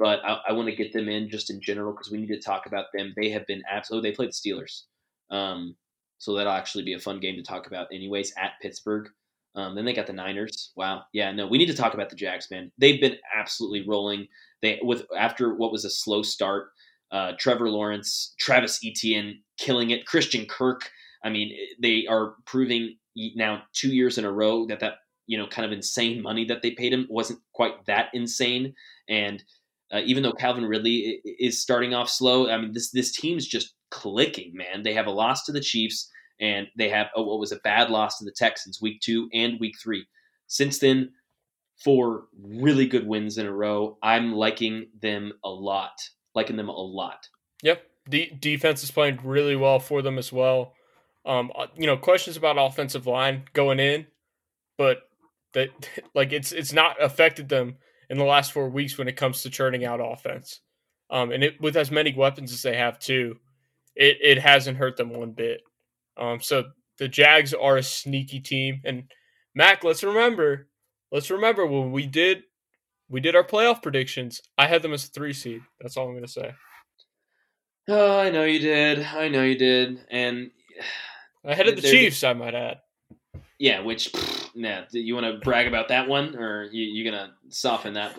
but 0.00 0.18
I, 0.24 0.40
I 0.48 0.52
want 0.52 0.68
to 0.68 0.74
get 0.74 0.92
them 0.92 1.08
in 1.08 1.30
just 1.30 1.48
in 1.48 1.60
general 1.60 1.92
because 1.92 2.10
we 2.10 2.18
need 2.18 2.34
to 2.34 2.40
talk 2.40 2.66
about 2.66 2.86
them. 2.92 3.14
They 3.16 3.30
have 3.30 3.46
been 3.46 3.62
absolutely. 3.70 4.10
They 4.10 4.16
played 4.16 4.30
the 4.30 4.32
Steelers, 4.32 4.82
um, 5.30 5.76
so 6.18 6.34
that'll 6.34 6.52
actually 6.52 6.82
be 6.82 6.94
a 6.94 6.98
fun 6.98 7.20
game 7.20 7.36
to 7.36 7.42
talk 7.44 7.68
about, 7.68 7.86
anyways. 7.92 8.32
At 8.36 8.54
Pittsburgh. 8.60 9.08
Um, 9.54 9.76
then 9.76 9.84
they 9.84 9.94
got 9.94 10.08
the 10.08 10.12
Niners. 10.12 10.72
Wow. 10.76 11.04
Yeah, 11.12 11.30
no, 11.32 11.46
we 11.46 11.56
need 11.56 11.68
to 11.68 11.74
talk 11.74 11.94
about 11.94 12.10
the 12.10 12.16
Jags, 12.16 12.50
man. 12.50 12.72
They've 12.78 13.00
been 13.00 13.16
absolutely 13.34 13.88
rolling. 13.88 14.26
They 14.60 14.80
with 14.82 15.06
after 15.16 15.54
what 15.54 15.70
was 15.70 15.84
a 15.84 15.90
slow 15.90 16.22
start. 16.22 16.72
Uh, 17.12 17.32
Trevor 17.38 17.70
Lawrence, 17.70 18.34
Travis 18.40 18.80
Etienne 18.84 19.40
killing 19.56 19.90
it. 19.90 20.04
Christian 20.04 20.46
Kirk. 20.46 20.90
I 21.24 21.30
mean, 21.30 21.56
they 21.80 22.06
are 22.10 22.34
proving 22.44 22.96
now 23.34 23.62
two 23.72 23.88
years 23.88 24.18
in 24.18 24.24
a 24.24 24.32
row 24.32 24.66
that 24.66 24.80
that 24.80 24.94
you 25.26 25.38
know 25.38 25.46
kind 25.46 25.66
of 25.66 25.72
insane 25.72 26.22
money 26.22 26.44
that 26.44 26.62
they 26.62 26.70
paid 26.70 26.92
him 26.92 27.06
wasn't 27.08 27.40
quite 27.52 27.84
that 27.86 28.08
insane. 28.12 28.74
And 29.08 29.42
uh, 29.92 30.00
even 30.04 30.22
though 30.22 30.32
Calvin 30.32 30.66
Ridley 30.66 31.20
is 31.24 31.60
starting 31.60 31.94
off 31.94 32.08
slow, 32.08 32.48
I 32.50 32.58
mean 32.58 32.72
this 32.72 32.90
this 32.90 33.12
team's 33.12 33.46
just 33.46 33.74
clicking, 33.90 34.52
man. 34.54 34.82
They 34.82 34.94
have 34.94 35.06
a 35.06 35.10
loss 35.10 35.44
to 35.44 35.52
the 35.52 35.60
Chiefs 35.60 36.10
and 36.40 36.66
they 36.76 36.88
have 36.88 37.08
oh, 37.16 37.22
what 37.22 37.40
was 37.40 37.52
a 37.52 37.56
bad 37.56 37.90
loss 37.90 38.18
to 38.18 38.24
the 38.24 38.34
Texans 38.36 38.80
week 38.80 39.00
two 39.00 39.28
and 39.32 39.58
week 39.60 39.74
three. 39.82 40.06
Since 40.48 40.78
then, 40.78 41.10
four 41.82 42.24
really 42.40 42.86
good 42.86 43.06
wins 43.06 43.38
in 43.38 43.46
a 43.46 43.52
row. 43.52 43.98
I'm 44.02 44.32
liking 44.32 44.88
them 45.00 45.32
a 45.44 45.50
lot, 45.50 45.92
liking 46.34 46.56
them 46.56 46.68
a 46.68 46.72
lot. 46.72 47.28
Yep, 47.62 47.82
the 48.08 48.32
defense 48.38 48.82
is 48.82 48.90
playing 48.90 49.20
really 49.24 49.56
well 49.56 49.78
for 49.78 50.02
them 50.02 50.18
as 50.18 50.32
well. 50.32 50.74
Um, 51.26 51.50
uh, 51.56 51.66
you 51.76 51.86
know, 51.86 51.96
questions 51.96 52.36
about 52.36 52.56
offensive 52.56 53.06
line 53.06 53.42
going 53.52 53.80
in, 53.80 54.06
but 54.78 54.98
that 55.54 55.70
like 56.14 56.32
it's 56.32 56.52
it's 56.52 56.72
not 56.72 57.02
affected 57.02 57.48
them 57.48 57.76
in 58.08 58.18
the 58.18 58.24
last 58.24 58.52
four 58.52 58.68
weeks 58.68 58.96
when 58.96 59.08
it 59.08 59.16
comes 59.16 59.42
to 59.42 59.50
churning 59.50 59.84
out 59.84 60.00
offense. 60.00 60.60
Um, 61.10 61.32
and 61.32 61.42
it 61.42 61.60
with 61.60 61.76
as 61.76 61.90
many 61.90 62.14
weapons 62.14 62.52
as 62.52 62.62
they 62.62 62.76
have 62.76 62.98
too, 62.98 63.38
it 63.96 64.18
it 64.22 64.38
hasn't 64.38 64.78
hurt 64.78 64.96
them 64.96 65.10
one 65.10 65.32
bit. 65.32 65.62
Um, 66.16 66.40
so 66.40 66.64
the 66.98 67.08
Jags 67.08 67.52
are 67.52 67.76
a 67.76 67.82
sneaky 67.82 68.40
team, 68.40 68.80
and 68.84 69.04
Mac, 69.54 69.84
let's 69.84 70.02
remember, 70.02 70.68
let's 71.12 71.30
remember 71.30 71.66
when 71.66 71.92
we 71.92 72.06
did 72.06 72.44
we 73.08 73.20
did 73.20 73.36
our 73.36 73.44
playoff 73.44 73.82
predictions. 73.82 74.40
I 74.58 74.66
had 74.66 74.82
them 74.82 74.92
as 74.92 75.04
a 75.04 75.08
three 75.08 75.32
seed. 75.32 75.62
That's 75.80 75.96
all 75.96 76.08
I'm 76.08 76.14
gonna 76.14 76.28
say. 76.28 76.54
Oh, 77.88 78.18
I 78.18 78.30
know 78.30 78.44
you 78.44 78.58
did. 78.58 79.04
I 79.04 79.28
know 79.28 79.42
you 79.42 79.56
did, 79.56 80.04
and 80.10 80.50
ahead 81.46 81.68
of 81.68 81.76
the 81.76 81.82
Chiefs, 81.82 82.24
I 82.24 82.32
might 82.32 82.54
add. 82.54 82.78
Yeah, 83.58 83.80
which, 83.80 84.12
nah, 84.54 84.82
do 84.92 85.00
you 85.00 85.14
want 85.14 85.26
to 85.26 85.38
brag 85.42 85.66
about 85.66 85.88
that 85.88 86.08
one, 86.08 86.36
or 86.36 86.64
you 86.64 86.84
you 86.84 87.10
gonna 87.10 87.32
soften 87.48 87.94
that 87.94 88.18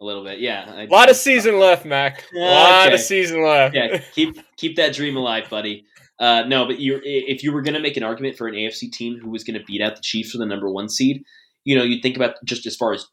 a 0.00 0.04
little 0.04 0.24
bit? 0.24 0.40
Yeah, 0.40 0.70
I, 0.76 0.82
a 0.82 0.86
lot 0.86 1.08
of 1.08 1.16
season 1.16 1.58
left, 1.58 1.86
Mac. 1.86 2.24
A 2.34 2.38
lot 2.38 2.86
okay. 2.86 2.94
of 2.94 3.00
season 3.00 3.42
left. 3.42 3.74
Yeah, 3.74 3.98
keep 4.14 4.38
keep 4.56 4.76
that 4.76 4.94
dream 4.94 5.16
alive, 5.16 5.48
buddy. 5.48 5.86
Uh, 6.20 6.42
no, 6.46 6.66
but 6.66 6.78
you 6.78 7.00
if 7.02 7.42
you 7.42 7.52
were 7.52 7.62
going 7.62 7.74
to 7.74 7.80
make 7.80 7.96
an 7.96 8.02
argument 8.02 8.36
for 8.36 8.48
an 8.48 8.54
AFC 8.54 8.90
team 8.92 9.18
who 9.22 9.30
was 9.30 9.44
going 9.44 9.58
to 9.58 9.64
beat 9.64 9.80
out 9.80 9.96
the 9.96 10.02
Chiefs 10.02 10.32
for 10.32 10.38
the 10.38 10.46
number 10.46 10.70
one 10.70 10.88
seed, 10.88 11.22
you 11.64 11.76
know, 11.76 11.84
you 11.84 12.00
think 12.02 12.16
about 12.16 12.34
just 12.44 12.66
as 12.66 12.76
far 12.76 12.92
as 12.92 13.06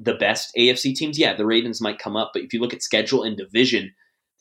the 0.00 0.14
best 0.14 0.50
AFC 0.56 0.94
teams. 0.94 1.18
Yeah, 1.18 1.34
the 1.34 1.46
Ravens 1.46 1.80
might 1.80 1.98
come 1.98 2.16
up, 2.16 2.30
but 2.32 2.42
if 2.42 2.52
you 2.52 2.60
look 2.60 2.72
at 2.72 2.82
schedule 2.82 3.24
and 3.24 3.36
division, 3.36 3.92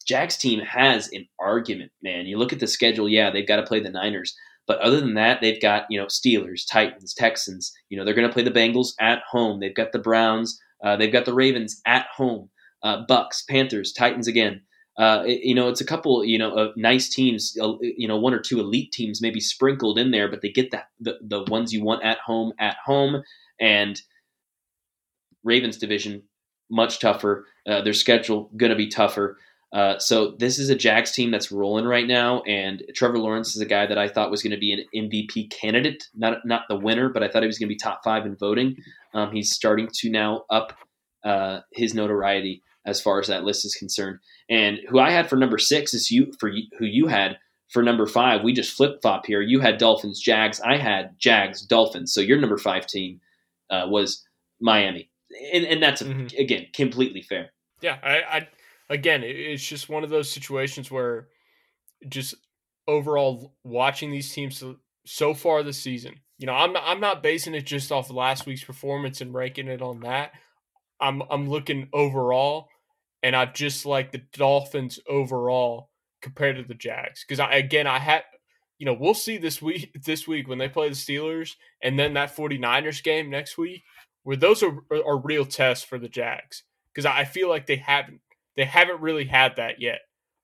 Jags 0.08 0.38
team 0.38 0.60
has 0.60 1.10
an 1.12 1.28
argument, 1.40 1.92
man. 2.02 2.28
You 2.28 2.38
look 2.38 2.54
at 2.54 2.60
the 2.60 2.68
schedule, 2.68 3.10
yeah, 3.10 3.32
they've 3.32 3.48
got 3.48 3.58
to 3.58 3.64
play 3.64 3.80
the 3.80 3.90
Niners. 3.90 4.36
But 4.72 4.80
other 4.80 5.02
than 5.02 5.16
that, 5.16 5.42
they've 5.42 5.62
got, 5.62 5.84
you 5.90 6.00
know, 6.00 6.06
Steelers, 6.06 6.62
Titans, 6.66 7.14
Texans. 7.14 7.74
You 7.90 7.98
know, 7.98 8.06
they're 8.06 8.14
going 8.14 8.28
to 8.28 8.34
play 8.34 8.44
the 8.44 8.52
Bengals 8.52 8.94
at 9.02 9.22
home. 9.30 9.60
They've 9.60 9.76
got 9.76 9.92
the 9.92 10.00
Browns. 10.00 10.58
Uh, 10.82 10.96
they've 10.96 11.12
got 11.12 11.26
the 11.26 11.34
Ravens 11.34 11.82
at 11.86 12.06
home. 12.16 12.50
Uh, 12.82 13.06
Bucs, 13.06 13.46
Panthers, 13.48 13.92
Titans 13.92 14.28
again 14.28 14.62
uh, 14.98 15.24
you 15.26 15.56
know, 15.56 15.70
it's 15.70 15.82
a 15.82 15.86
couple, 15.86 16.24
you 16.24 16.38
know, 16.38 16.54
of 16.54 16.76
nice 16.76 17.10
teams, 17.10 17.58
uh, 17.62 17.74
you 17.82 18.08
know, 18.08 18.18
one 18.18 18.34
or 18.34 18.40
two 18.40 18.60
elite 18.60 18.92
teams 18.92 19.22
maybe 19.22 19.40
sprinkled 19.40 19.98
in 19.98 20.12
there, 20.12 20.30
but 20.30 20.42
they 20.42 20.50
get 20.50 20.72
that 20.72 20.90
the, 21.00 21.18
the 21.22 21.44
ones 21.48 21.72
you 21.72 21.84
want 21.84 22.04
at 22.04 22.20
home 22.20 22.52
at 22.60 22.78
home. 22.86 23.24
And 23.60 24.00
Ravens 25.44 25.78
division 25.78 26.24
much 26.70 27.00
tougher. 27.00 27.48
Uh, 27.68 27.82
their 27.82 27.94
schedule 27.94 28.52
going 28.58 28.70
to 28.70 28.76
be 28.76 28.90
tougher. 28.90 29.38
Uh, 29.74 29.98
so 30.00 30.32
this 30.38 30.60
is 30.60 30.70
a 30.70 30.76
Jags 30.76 31.12
team 31.12 31.32
that's 31.32 31.52
rolling 31.52 31.86
right 31.86 32.08
now, 32.08 32.42
and 32.42 32.84
Trevor 32.94 33.20
Lawrence 33.20 33.56
is 33.56 33.62
a 33.62 33.66
guy 33.66 33.86
that 33.86 33.98
I 33.98 34.10
thought 34.10 34.30
was 34.30 34.44
going 34.44 34.52
to 34.52 34.60
be 34.60 34.74
an 34.74 34.86
MVP 34.94 35.50
candidate, 35.50 36.04
not 36.14 36.40
not 36.46 36.64
the 36.68 36.76
winner, 36.76 37.08
but 37.08 37.24
I 37.24 37.30
thought 37.30 37.44
he 37.44 37.48
was 37.48 37.58
going 37.58 37.70
to 37.70 37.74
be 37.74 37.80
top 37.80 38.02
five 38.04 38.26
in 38.26 38.36
voting. 38.36 38.76
Um, 39.14 39.32
he's 39.32 39.52
starting 39.52 39.88
to 39.94 40.10
now 40.10 40.44
up 40.50 40.74
uh, 41.24 41.62
his 41.72 41.94
notoriety 41.94 42.64
as 42.86 43.00
far 43.00 43.20
as 43.20 43.28
that 43.28 43.44
list 43.44 43.66
is 43.66 43.76
concerned. 43.76 44.20
And 44.50 44.80
who 44.90 45.00
I 45.00 45.12
had 45.12 45.30
for 45.30 45.36
number 45.36 45.58
six 45.58 45.94
is 45.94 46.12
you 46.12 46.34
for 46.40 46.50
who 46.78 46.86
you 46.86 47.08
had 47.08 47.38
for 47.70 47.82
number 47.82 48.06
five. 48.06 48.44
We 48.44 48.54
just 48.54 48.76
flip 48.76 49.02
flop 49.02 49.26
here. 49.26 49.42
You 49.42 49.60
had 49.60 49.78
Dolphins, 49.78 50.20
Jags. 50.20 50.60
I 50.62 50.78
had 50.78 51.18
Jags, 51.18 51.66
Dolphins. 51.66 52.14
So 52.14 52.20
your 52.20 52.40
number 52.40 52.58
five 52.58 52.88
team 52.88 53.22
uh, 53.70 53.86
was 53.88 54.26
Miami, 54.60 55.10
and, 55.54 55.66
and 55.66 55.82
that's 55.82 56.02
mm-hmm. 56.02 56.28
again 56.38 56.68
completely 56.74 57.22
fair. 57.22 57.52
Yeah, 57.82 57.98
I, 58.04 58.22
I 58.38 58.48
again, 58.92 59.24
it's 59.24 59.66
just 59.66 59.90
one 59.90 60.04
of 60.04 60.10
those 60.10 60.30
situations 60.30 60.92
where 60.92 61.30
just 62.08 62.36
overall 62.88 63.56
watching 63.64 64.12
these 64.12 64.32
teams 64.32 64.64
so 65.06 65.34
far 65.34 65.64
this 65.64 65.82
season. 65.82 66.16
You 66.38 66.48
know, 66.48 66.54
I'm 66.54 66.74
not, 66.74 66.84
I'm 66.86 67.00
not 67.00 67.24
basing 67.24 67.56
it 67.56 67.66
just 67.66 67.92
off 67.92 68.12
last 68.12 68.46
week's 68.46 68.64
performance 68.64 69.22
and 69.22 69.34
ranking 69.34 69.68
it 69.68 69.82
on 69.82 70.02
that. 70.02 70.32
I'm 71.00 71.24
I'm 71.32 71.50
looking 71.50 71.88
overall, 71.94 72.68
and 73.24 73.36
I 73.36 73.46
just 73.46 73.86
like 73.86 74.12
the 74.12 74.24
Dolphins 74.34 75.00
overall 75.08 75.90
compared 76.22 76.58
to 76.58 76.64
the 76.64 76.76
Jags 76.76 77.24
because 77.28 77.40
I 77.40 77.54
again 77.56 77.88
I 77.88 77.98
had 78.00 78.24
you 78.78 78.86
know 78.86 78.94
we'll 78.94 79.14
see 79.14 79.38
this 79.38 79.62
week 79.62 79.92
this 80.06 80.28
week 80.28 80.48
when 80.48 80.58
they 80.58 80.70
play 80.70 80.90
the 80.90 80.96
Steelers 80.96 81.54
and 81.82 81.98
then 81.98 82.14
that 82.14 82.36
49ers 82.36 83.04
game 83.04 83.30
next 83.30 83.58
week 83.58 83.84
where 84.24 84.38
those 84.38 84.62
are 84.62 84.78
are 84.92 85.20
real 85.20 85.46
tests 85.46 85.84
for 85.84 85.98
the 85.98 86.10
Jags 86.10 86.64
because 86.94 87.06
I 87.06 87.24
feel 87.24 87.50
like 87.50 87.66
they 87.66 87.78
haven't 87.78 88.22
they 88.56 88.66
haven't 88.66 89.02
really 89.02 89.26
had 89.26 89.56
that 89.58 89.82
yet. 89.82 90.00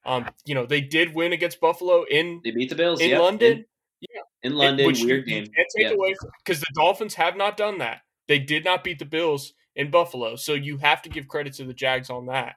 Um, 0.05 0.25
you 0.45 0.55
know 0.55 0.65
they 0.65 0.81
did 0.81 1.13
win 1.13 1.33
against 1.33 1.59
Buffalo 1.59 2.03
in 2.09 2.41
they 2.43 2.51
beat 2.51 2.69
the 2.69 2.75
Bills 2.75 3.01
in 3.01 3.09
yep. 3.09 3.21
London. 3.21 3.51
In, 3.51 3.65
yeah, 4.01 4.21
in 4.43 4.55
London, 4.55 4.85
which 4.85 5.03
weird 5.03 5.25
game. 5.25 5.45
can't 5.45 5.67
take 5.75 5.91
away 5.91 6.15
because 6.43 6.59
the 6.59 6.67
Dolphins 6.75 7.15
have 7.15 7.35
not 7.35 7.57
done 7.57 7.79
that. 7.79 8.01
They 8.27 8.39
did 8.39 8.63
not 8.63 8.83
beat 8.83 8.99
the 8.99 9.05
Bills 9.05 9.53
in 9.75 9.91
Buffalo. 9.91 10.35
So 10.35 10.53
you 10.53 10.77
have 10.77 11.01
to 11.03 11.09
give 11.09 11.27
credit 11.27 11.53
to 11.53 11.63
the 11.63 11.73
Jags 11.73 12.09
on 12.09 12.27
that. 12.27 12.55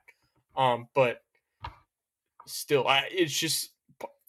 Um, 0.57 0.89
but 0.95 1.23
still, 2.47 2.87
I, 2.87 3.05
it's 3.11 3.39
just 3.39 3.71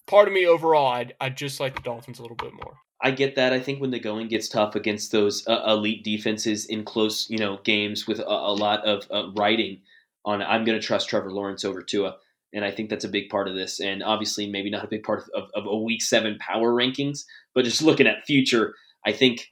part 0.07 0.27
of 0.27 0.33
me 0.33 0.45
overall. 0.45 0.87
I 0.87 1.11
I 1.19 1.29
just 1.29 1.59
like 1.59 1.75
the 1.75 1.81
Dolphins 1.81 2.19
a 2.19 2.21
little 2.21 2.37
bit 2.37 2.53
more. 2.53 2.75
I 3.03 3.11
get 3.11 3.35
that. 3.35 3.51
I 3.51 3.59
think 3.59 3.81
when 3.81 3.89
the 3.89 3.99
going 3.99 4.27
gets 4.27 4.47
tough 4.47 4.75
against 4.75 5.11
those 5.11 5.47
uh, 5.47 5.63
elite 5.67 6.03
defenses 6.03 6.65
in 6.67 6.83
close, 6.83 7.29
you 7.29 7.39
know, 7.39 7.59
games 7.63 8.05
with 8.05 8.19
a, 8.19 8.27
a 8.27 8.53
lot 8.53 8.85
of 8.85 9.07
uh, 9.09 9.31
writing 9.31 9.81
on, 10.25 10.41
I'm 10.41 10.63
going 10.63 10.79
to 10.79 10.85
trust 10.85 11.09
Trevor 11.09 11.31
Lawrence 11.31 11.65
over 11.65 11.81
Tua, 11.81 12.15
and 12.53 12.63
I 12.65 12.71
think 12.71 12.89
that's 12.89 13.05
a 13.05 13.09
big 13.09 13.29
part 13.29 13.47
of 13.47 13.55
this. 13.55 13.79
And 13.79 14.03
obviously, 14.03 14.49
maybe 14.49 14.69
not 14.69 14.83
a 14.83 14.89
big 14.89 15.03
part 15.03 15.23
of, 15.35 15.49
of, 15.55 15.65
a 15.65 15.77
Week 15.77 16.01
Seven 16.01 16.37
power 16.39 16.73
rankings, 16.73 17.23
but 17.53 17.65
just 17.65 17.81
looking 17.81 18.07
at 18.07 18.25
future, 18.25 18.75
I 19.05 19.11
think 19.11 19.51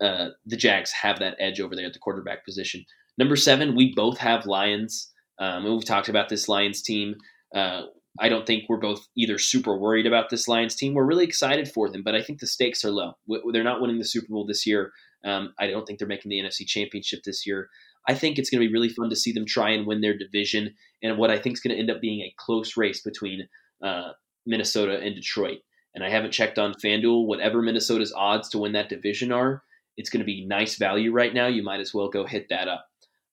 uh, 0.00 0.28
the 0.44 0.56
Jags 0.56 0.92
have 0.92 1.18
that 1.20 1.36
edge 1.38 1.60
over 1.60 1.74
there 1.74 1.86
at 1.86 1.92
the 1.92 1.98
quarterback 1.98 2.44
position. 2.44 2.84
Number 3.18 3.36
seven, 3.36 3.74
we 3.74 3.94
both 3.94 4.18
have 4.18 4.46
Lions. 4.46 5.10
Um, 5.38 5.64
we've 5.64 5.84
talked 5.84 6.08
about 6.08 6.28
this 6.28 6.48
Lions 6.48 6.82
team. 6.82 7.16
Uh, 7.54 7.82
I 8.18 8.28
don't 8.28 8.46
think 8.46 8.64
we're 8.68 8.78
both 8.78 9.06
either 9.16 9.38
super 9.38 9.76
worried 9.78 10.06
about 10.06 10.30
this 10.30 10.48
Lions 10.48 10.74
team. 10.74 10.94
We're 10.94 11.06
really 11.06 11.24
excited 11.24 11.68
for 11.70 11.90
them, 11.90 12.02
but 12.02 12.14
I 12.14 12.22
think 12.22 12.40
the 12.40 12.46
stakes 12.46 12.84
are 12.84 12.90
low. 12.90 13.12
They're 13.52 13.64
not 13.64 13.80
winning 13.80 13.98
the 13.98 14.04
Super 14.04 14.28
Bowl 14.30 14.46
this 14.46 14.66
year. 14.66 14.92
Um, 15.24 15.54
I 15.58 15.66
don't 15.66 15.86
think 15.86 15.98
they're 15.98 16.08
making 16.08 16.30
the 16.30 16.40
NFC 16.40 16.66
Championship 16.66 17.20
this 17.24 17.46
year. 17.46 17.68
I 18.08 18.14
think 18.14 18.38
it's 18.38 18.50
going 18.50 18.60
to 18.60 18.66
be 18.66 18.72
really 18.72 18.88
fun 18.88 19.10
to 19.10 19.16
see 19.16 19.32
them 19.32 19.46
try 19.46 19.70
and 19.70 19.86
win 19.86 20.00
their 20.00 20.16
division 20.16 20.74
and 21.02 21.18
what 21.18 21.30
I 21.30 21.38
think 21.38 21.54
is 21.54 21.60
going 21.60 21.74
to 21.74 21.80
end 21.80 21.90
up 21.90 22.00
being 22.00 22.20
a 22.20 22.34
close 22.38 22.76
race 22.76 23.02
between 23.02 23.48
uh, 23.82 24.12
Minnesota 24.46 25.00
and 25.00 25.14
Detroit. 25.14 25.58
And 25.94 26.04
I 26.04 26.10
haven't 26.10 26.32
checked 26.32 26.58
on 26.58 26.74
FanDuel. 26.74 27.26
Whatever 27.26 27.62
Minnesota's 27.62 28.12
odds 28.14 28.48
to 28.50 28.58
win 28.58 28.72
that 28.72 28.88
division 28.88 29.32
are, 29.32 29.62
it's 29.96 30.10
going 30.10 30.20
to 30.20 30.26
be 30.26 30.46
nice 30.46 30.76
value 30.76 31.10
right 31.10 31.32
now. 31.32 31.46
You 31.46 31.62
might 31.62 31.80
as 31.80 31.94
well 31.94 32.08
go 32.08 32.26
hit 32.26 32.48
that 32.50 32.68
up. 32.68 32.86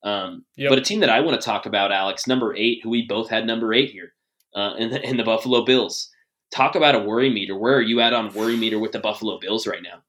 Um, 0.03 0.45
yep. 0.55 0.69
But 0.69 0.79
a 0.79 0.81
team 0.81 1.01
that 1.01 1.09
I 1.09 1.21
want 1.21 1.39
to 1.39 1.45
talk 1.45 1.65
about, 1.65 1.91
Alex, 1.91 2.25
number 2.25 2.55
eight, 2.55 2.79
who 2.84 2.89
we 2.89 3.05
both 3.05 3.29
had 3.29 3.45
number 3.45 3.73
eight 3.73 3.91
here, 3.91 4.13
uh, 4.55 4.73
in, 4.77 4.89
the, 4.89 5.07
in 5.07 5.17
the 5.17 5.23
Buffalo 5.23 5.65
Bills. 5.65 6.09
Talk 6.53 6.75
about 6.75 6.95
a 6.95 6.99
worry 6.99 7.29
meter. 7.29 7.57
Where 7.57 7.75
are 7.75 7.81
you 7.81 7.99
at 7.99 8.13
on 8.13 8.34
worry 8.34 8.57
meter 8.57 8.79
with 8.79 8.91
the 8.91 8.99
Buffalo 8.99 9.39
Bills 9.39 9.65
right 9.65 9.81
now? 9.81 10.03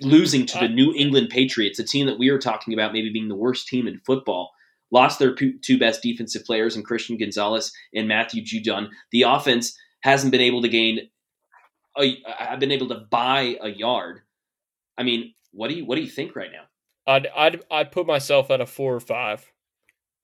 Losing 0.00 0.46
to 0.46 0.58
the 0.58 0.68
New 0.68 0.92
England 0.94 1.28
Patriots, 1.30 1.78
a 1.78 1.84
team 1.84 2.06
that 2.06 2.18
we 2.18 2.30
were 2.30 2.38
talking 2.38 2.74
about 2.74 2.92
maybe 2.92 3.12
being 3.12 3.28
the 3.28 3.34
worst 3.34 3.68
team 3.68 3.86
in 3.86 4.00
football, 4.00 4.52
lost 4.90 5.18
their 5.18 5.34
two 5.34 5.78
best 5.78 6.02
defensive 6.02 6.44
players 6.44 6.76
in 6.76 6.82
Christian 6.82 7.16
Gonzalez 7.16 7.72
and 7.94 8.08
Matthew 8.08 8.42
Judon. 8.42 8.88
The 9.12 9.22
offense 9.22 9.76
hasn't 10.00 10.32
been 10.32 10.40
able 10.40 10.62
to 10.62 10.68
gain. 10.68 11.08
i 11.96 12.18
have 12.38 12.60
been 12.60 12.72
able 12.72 12.88
to 12.88 13.00
buy 13.10 13.56
a 13.60 13.68
yard. 13.68 14.20
I 14.96 15.02
mean, 15.02 15.34
what 15.52 15.68
do 15.68 15.76
you 15.76 15.84
what 15.86 15.96
do 15.96 16.02
you 16.02 16.10
think 16.10 16.36
right 16.36 16.50
now? 16.52 16.64
I'd 17.06 17.26
I'd 17.36 17.62
I'd 17.70 17.92
put 17.92 18.06
myself 18.06 18.50
at 18.50 18.60
a 18.60 18.66
four 18.66 18.94
or 18.94 19.00
five. 19.00 19.50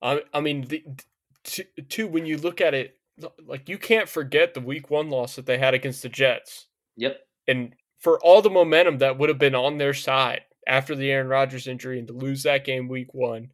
I 0.01 0.21
I 0.33 0.41
mean 0.41 0.67
the 0.67 0.83
two 1.89 2.07
when 2.07 2.25
you 2.25 2.37
look 2.37 2.61
at 2.61 2.73
it 2.73 2.97
like 3.45 3.69
you 3.69 3.77
can't 3.77 4.09
forget 4.09 4.53
the 4.53 4.61
week 4.61 4.89
one 4.89 5.09
loss 5.09 5.35
that 5.35 5.45
they 5.45 5.57
had 5.57 5.73
against 5.73 6.03
the 6.03 6.09
Jets. 6.09 6.67
Yep. 6.97 7.19
And 7.47 7.75
for 8.01 8.19
all 8.19 8.41
the 8.41 8.49
momentum 8.49 8.97
that 8.97 9.17
would 9.17 9.29
have 9.29 9.37
been 9.37 9.55
on 9.55 9.77
their 9.77 9.93
side 9.93 10.41
after 10.67 10.95
the 10.95 11.09
Aaron 11.09 11.27
Rodgers 11.27 11.67
injury 11.67 11.99
and 11.99 12.07
to 12.07 12.13
lose 12.13 12.43
that 12.43 12.65
game 12.65 12.87
week 12.87 13.13
one, 13.13 13.51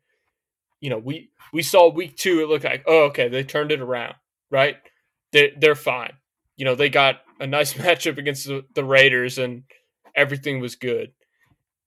you 0.82 0.90
know, 0.90 0.98
we 0.98 1.30
we 1.54 1.62
saw 1.62 1.90
week 1.90 2.18
two, 2.18 2.42
it 2.42 2.50
looked 2.50 2.66
like, 2.66 2.84
oh, 2.88 3.06
okay, 3.06 3.28
they 3.28 3.44
turned 3.44 3.72
it 3.72 3.82
around, 3.82 4.16
right? 4.50 4.78
They 5.32 5.54
they're 5.58 5.76
fine. 5.76 6.14
You 6.56 6.66
know, 6.66 6.76
they 6.76 6.90
got 6.90 7.22
a 7.40 7.48
nice 7.48 7.74
matchup 7.76 8.18
against 8.18 8.48
the, 8.48 8.66
the 8.74 8.84
Raiders 8.84 9.38
and 9.38 9.64
everything 10.16 10.60
was 10.60 10.76
good. 10.76 11.12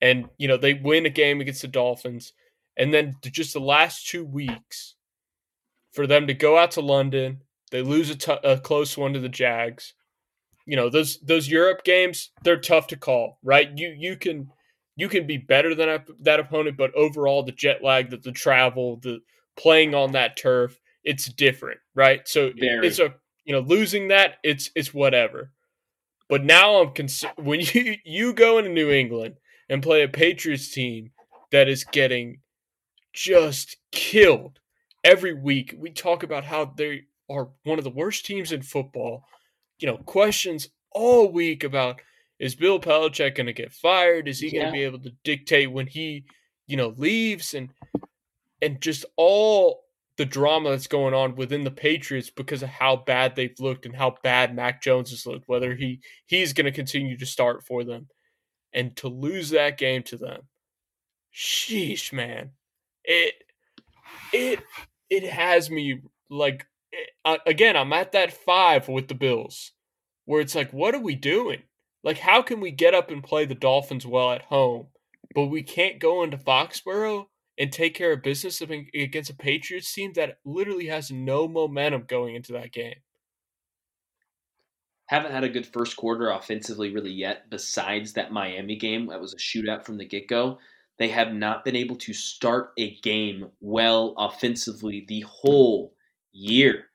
And, 0.02 0.28
you 0.38 0.48
know, 0.48 0.56
they 0.56 0.74
win 0.74 1.04
a 1.04 1.10
game 1.10 1.40
against 1.40 1.62
the 1.62 1.68
Dolphins. 1.68 2.32
And 2.76 2.94
then 2.94 3.16
just 3.22 3.52
the 3.52 3.60
last 3.60 4.08
two 4.08 4.24
weeks 4.24 4.94
for 5.92 6.06
them 6.06 6.26
to 6.28 6.34
go 6.34 6.56
out 6.56 6.70
to 6.72 6.80
London 6.80 7.42
they 7.70 7.82
lose 7.82 8.10
a, 8.10 8.16
t- 8.16 8.36
a 8.44 8.58
close 8.58 8.98
one 8.98 9.12
to 9.12 9.20
the 9.20 9.28
Jags. 9.28 9.94
You 10.70 10.76
know 10.76 10.88
those 10.88 11.18
those 11.18 11.48
Europe 11.48 11.82
games 11.82 12.30
they're 12.44 12.60
tough 12.60 12.86
to 12.88 12.96
call, 12.96 13.38
right? 13.42 13.68
You 13.74 13.92
you 13.98 14.16
can 14.16 14.50
you 14.94 15.08
can 15.08 15.26
be 15.26 15.36
better 15.36 15.74
than 15.74 15.88
a, 15.88 16.04
that 16.20 16.38
opponent, 16.38 16.76
but 16.76 16.94
overall 16.94 17.42
the 17.42 17.50
jet 17.50 17.82
lag, 17.82 18.10
the, 18.10 18.18
the 18.18 18.30
travel, 18.30 18.98
the 19.02 19.18
playing 19.56 19.96
on 19.96 20.12
that 20.12 20.36
turf, 20.36 20.78
it's 21.02 21.24
different, 21.32 21.80
right? 21.96 22.28
So 22.28 22.52
Very. 22.56 22.86
it's 22.86 23.00
a 23.00 23.14
you 23.44 23.52
know 23.52 23.60
losing 23.60 24.08
that 24.08 24.36
it's 24.44 24.70
it's 24.76 24.94
whatever. 24.94 25.50
But 26.28 26.44
now 26.44 26.76
I'm 26.76 26.94
cons- 26.94 27.24
when 27.36 27.60
you 27.74 27.96
you 28.04 28.32
go 28.32 28.58
into 28.58 28.70
New 28.70 28.90
England 28.90 29.38
and 29.68 29.82
play 29.82 30.04
a 30.04 30.08
Patriots 30.08 30.70
team 30.70 31.10
that 31.50 31.68
is 31.68 31.82
getting 31.82 32.42
just 33.12 33.76
killed 33.90 34.60
every 35.02 35.34
week. 35.34 35.74
We 35.76 35.90
talk 35.90 36.22
about 36.22 36.44
how 36.44 36.66
they 36.76 37.02
are 37.28 37.48
one 37.64 37.78
of 37.78 37.84
the 37.84 37.90
worst 37.90 38.24
teams 38.24 38.52
in 38.52 38.62
football. 38.62 39.24
You 39.80 39.88
know, 39.88 39.98
questions 39.98 40.68
all 40.92 41.30
week 41.32 41.64
about 41.64 42.00
is 42.38 42.54
Bill 42.54 42.80
Belichick 42.80 43.34
going 43.34 43.46
to 43.46 43.52
get 43.52 43.72
fired? 43.72 44.26
Is 44.26 44.40
he 44.40 44.48
yeah. 44.48 44.62
going 44.62 44.66
to 44.66 44.78
be 44.78 44.84
able 44.84 45.00
to 45.00 45.12
dictate 45.24 45.70
when 45.70 45.86
he, 45.86 46.24
you 46.66 46.76
know, 46.76 46.94
leaves 46.96 47.54
and 47.54 47.70
and 48.62 48.80
just 48.80 49.04
all 49.16 49.84
the 50.16 50.24
drama 50.26 50.70
that's 50.70 50.86
going 50.86 51.14
on 51.14 51.34
within 51.34 51.64
the 51.64 51.70
Patriots 51.70 52.28
because 52.28 52.62
of 52.62 52.68
how 52.68 52.94
bad 52.94 53.34
they've 53.34 53.58
looked 53.58 53.86
and 53.86 53.96
how 53.96 54.16
bad 54.22 54.54
Mac 54.54 54.82
Jones 54.82 55.10
has 55.10 55.26
looked, 55.26 55.48
whether 55.48 55.74
he 55.74 56.00
he's 56.26 56.52
going 56.52 56.66
to 56.66 56.72
continue 56.72 57.16
to 57.16 57.26
start 57.26 57.64
for 57.64 57.84
them 57.84 58.08
and 58.72 58.94
to 58.96 59.08
lose 59.08 59.50
that 59.50 59.78
game 59.78 60.02
to 60.04 60.16
them. 60.16 60.42
Sheesh, 61.34 62.12
man. 62.12 62.50
It 63.04 63.34
it 64.32 64.60
it 65.08 65.24
has 65.24 65.70
me 65.70 66.02
like 66.28 66.66
again, 67.46 67.76
I'm 67.76 67.92
at 67.92 68.12
that 68.12 68.32
five 68.32 68.88
with 68.88 69.08
the 69.08 69.14
Bills, 69.14 69.72
where 70.24 70.40
it's 70.40 70.54
like, 70.54 70.72
what 70.72 70.94
are 70.94 71.00
we 71.00 71.14
doing? 71.14 71.62
Like, 72.02 72.18
how 72.18 72.42
can 72.42 72.60
we 72.60 72.70
get 72.70 72.94
up 72.94 73.10
and 73.10 73.22
play 73.22 73.44
the 73.44 73.54
Dolphins 73.54 74.06
well 74.06 74.32
at 74.32 74.42
home, 74.42 74.86
but 75.34 75.46
we 75.46 75.62
can't 75.62 75.98
go 75.98 76.22
into 76.22 76.38
Foxborough 76.38 77.26
and 77.58 77.70
take 77.70 77.94
care 77.94 78.12
of 78.12 78.22
business 78.22 78.62
against 78.62 79.30
a 79.30 79.34
Patriots 79.34 79.92
team 79.92 80.12
that 80.14 80.38
literally 80.44 80.86
has 80.86 81.10
no 81.10 81.46
momentum 81.46 82.04
going 82.08 82.34
into 82.34 82.52
that 82.52 82.72
game? 82.72 82.94
Haven't 85.06 85.32
had 85.32 85.44
a 85.44 85.48
good 85.48 85.66
first 85.66 85.96
quarter 85.96 86.30
offensively 86.30 86.94
really 86.94 87.10
yet, 87.10 87.50
besides 87.50 88.14
that 88.14 88.32
Miami 88.32 88.76
game. 88.76 89.08
That 89.08 89.20
was 89.20 89.34
a 89.34 89.36
shootout 89.36 89.84
from 89.84 89.98
the 89.98 90.06
get 90.06 90.28
go. 90.28 90.58
They 90.98 91.08
have 91.08 91.34
not 91.34 91.64
been 91.64 91.76
able 91.76 91.96
to 91.96 92.14
start 92.14 92.72
a 92.78 92.94
game 93.00 93.48
well 93.60 94.14
offensively 94.16 95.04
the 95.08 95.20
whole 95.22 95.92
year. 96.32 96.86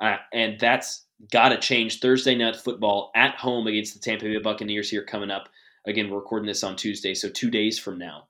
Uh, 0.00 0.16
and 0.32 0.58
that's 0.58 1.06
got 1.30 1.50
to 1.50 1.58
change 1.58 2.00
Thursday 2.00 2.34
night 2.34 2.56
football 2.56 3.10
at 3.14 3.36
home 3.36 3.66
against 3.66 3.94
the 3.94 4.00
Tampa 4.00 4.24
Bay 4.24 4.38
Buccaneers 4.38 4.90
here 4.90 5.04
coming 5.04 5.30
up. 5.30 5.48
Again, 5.86 6.10
we're 6.10 6.18
recording 6.18 6.46
this 6.46 6.64
on 6.64 6.76
Tuesday, 6.76 7.14
so 7.14 7.28
two 7.28 7.50
days 7.50 7.78
from 7.78 7.98
now. 7.98 8.28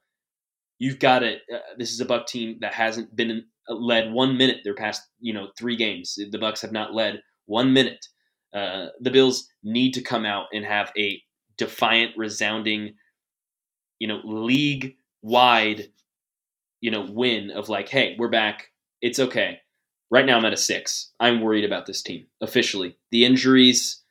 You've 0.78 0.98
got 0.98 1.20
to. 1.20 1.34
Uh, 1.34 1.60
this 1.78 1.92
is 1.92 2.00
a 2.00 2.04
Buck 2.04 2.26
team 2.26 2.58
that 2.60 2.74
hasn't 2.74 3.14
been 3.14 3.30
in, 3.30 3.44
uh, 3.68 3.74
led 3.74 4.12
one 4.12 4.36
minute 4.36 4.60
their 4.64 4.74
past 4.74 5.02
you 5.20 5.32
know 5.32 5.48
three 5.56 5.76
games. 5.76 6.16
The 6.16 6.38
Bucs 6.38 6.62
have 6.62 6.72
not 6.72 6.94
led 6.94 7.22
one 7.46 7.72
minute. 7.72 8.06
Uh, 8.54 8.86
the 9.00 9.10
Bills 9.10 9.48
need 9.62 9.92
to 9.94 10.02
come 10.02 10.26
out 10.26 10.46
and 10.52 10.64
have 10.64 10.92
a 10.98 11.22
defiant, 11.56 12.12
resounding, 12.16 12.94
you 13.98 14.08
know, 14.08 14.20
league 14.24 14.96
wide, 15.22 15.88
you 16.80 16.90
know, 16.90 17.06
win 17.08 17.50
of 17.50 17.68
like, 17.68 17.88
hey, 17.88 18.16
we're 18.18 18.28
back. 18.28 18.68
It's 19.00 19.18
okay. 19.20 19.60
Right 20.12 20.26
now, 20.26 20.36
I'm 20.36 20.44
at 20.44 20.52
a 20.52 20.58
six. 20.58 21.10
I'm 21.18 21.40
worried 21.40 21.64
about 21.64 21.86
this 21.86 22.02
team 22.02 22.26
officially. 22.42 22.98
The 23.10 23.24
injuries, 23.24 24.02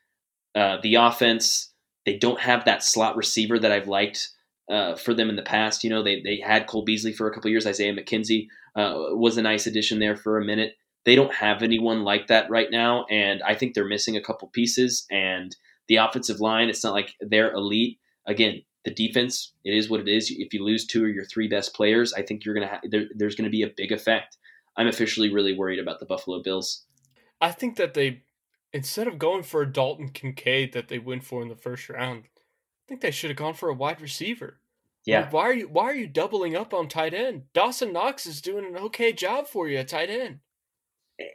uh, 0.55 0.77
the 0.81 0.95
offense, 0.95 1.71
they 2.07 2.17
don't 2.17 2.39
have 2.39 2.65
that 2.65 2.83
slot 2.83 3.15
receiver 3.15 3.59
that 3.59 3.71
I've 3.71 3.87
liked 3.87 4.29
uh, 4.67 4.95
for 4.95 5.13
them 5.13 5.29
in 5.29 5.35
the 5.35 5.43
past. 5.43 5.83
You 5.83 5.91
know, 5.91 6.01
they, 6.01 6.19
they 6.21 6.37
had 6.37 6.65
Cole 6.65 6.83
Beasley 6.83 7.13
for 7.13 7.27
a 7.27 7.33
couple 7.33 7.51
years. 7.51 7.67
Isaiah 7.67 7.93
McKenzie 7.93 8.47
uh, 8.75 9.13
was 9.15 9.37
a 9.37 9.43
nice 9.43 9.67
addition 9.67 9.99
there 9.99 10.15
for 10.15 10.39
a 10.39 10.43
minute. 10.43 10.73
They 11.05 11.13
don't 11.15 11.35
have 11.35 11.61
anyone 11.61 12.03
like 12.03 12.27
that 12.27 12.49
right 12.49 12.71
now, 12.71 13.05
and 13.11 13.43
I 13.43 13.53
think 13.53 13.75
they're 13.75 13.85
missing 13.85 14.17
a 14.17 14.23
couple 14.23 14.47
pieces. 14.47 15.05
And 15.11 15.55
the 15.87 15.97
offensive 15.97 16.39
line, 16.39 16.69
it's 16.69 16.83
not 16.83 16.93
like 16.93 17.13
they're 17.21 17.53
elite. 17.53 17.99
Again, 18.25 18.63
the 18.85 18.93
defense, 18.93 19.53
it 19.63 19.75
is 19.75 19.87
what 19.87 19.99
it 19.99 20.07
is. 20.07 20.31
If 20.31 20.51
you 20.51 20.63
lose 20.63 20.87
two 20.87 21.03
or 21.03 21.09
your 21.09 21.25
three 21.25 21.47
best 21.47 21.75
players, 21.75 22.11
I 22.13 22.23
think 22.23 22.43
you're 22.43 22.55
gonna 22.55 22.67
ha- 22.67 22.81
there, 22.89 23.05
there's 23.15 23.35
to 23.35 23.49
be 23.49 23.61
a 23.61 23.71
big 23.77 23.91
effect. 23.91 24.37
I'm 24.77 24.87
officially 24.87 25.33
really 25.33 25.57
worried 25.57 25.79
about 25.79 25.99
the 25.99 26.05
Buffalo 26.05 26.41
Bills. 26.41 26.85
I 27.39 27.51
think 27.51 27.75
that 27.77 27.93
they, 27.93 28.23
instead 28.71 29.07
of 29.07 29.19
going 29.19 29.43
for 29.43 29.61
a 29.61 29.71
Dalton 29.71 30.09
Kincaid 30.09 30.73
that 30.73 30.87
they 30.87 30.99
went 30.99 31.23
for 31.23 31.41
in 31.41 31.49
the 31.49 31.55
first 31.55 31.89
round, 31.89 32.23
I 32.25 32.87
think 32.87 33.01
they 33.01 33.11
should 33.11 33.29
have 33.29 33.37
gone 33.37 33.53
for 33.53 33.69
a 33.69 33.73
wide 33.73 34.01
receiver. 34.01 34.59
Yeah. 35.05 35.21
Like, 35.21 35.33
why 35.33 35.43
are 35.43 35.53
you 35.53 35.67
Why 35.67 35.85
are 35.85 35.95
you 35.95 36.07
doubling 36.07 36.55
up 36.55 36.73
on 36.73 36.87
tight 36.87 37.13
end? 37.13 37.43
Dawson 37.53 37.91
Knox 37.91 38.25
is 38.25 38.41
doing 38.41 38.65
an 38.65 38.77
okay 38.77 39.11
job 39.11 39.47
for 39.47 39.67
you 39.67 39.77
at 39.77 39.87
tight 39.87 40.09
end. 40.09 40.39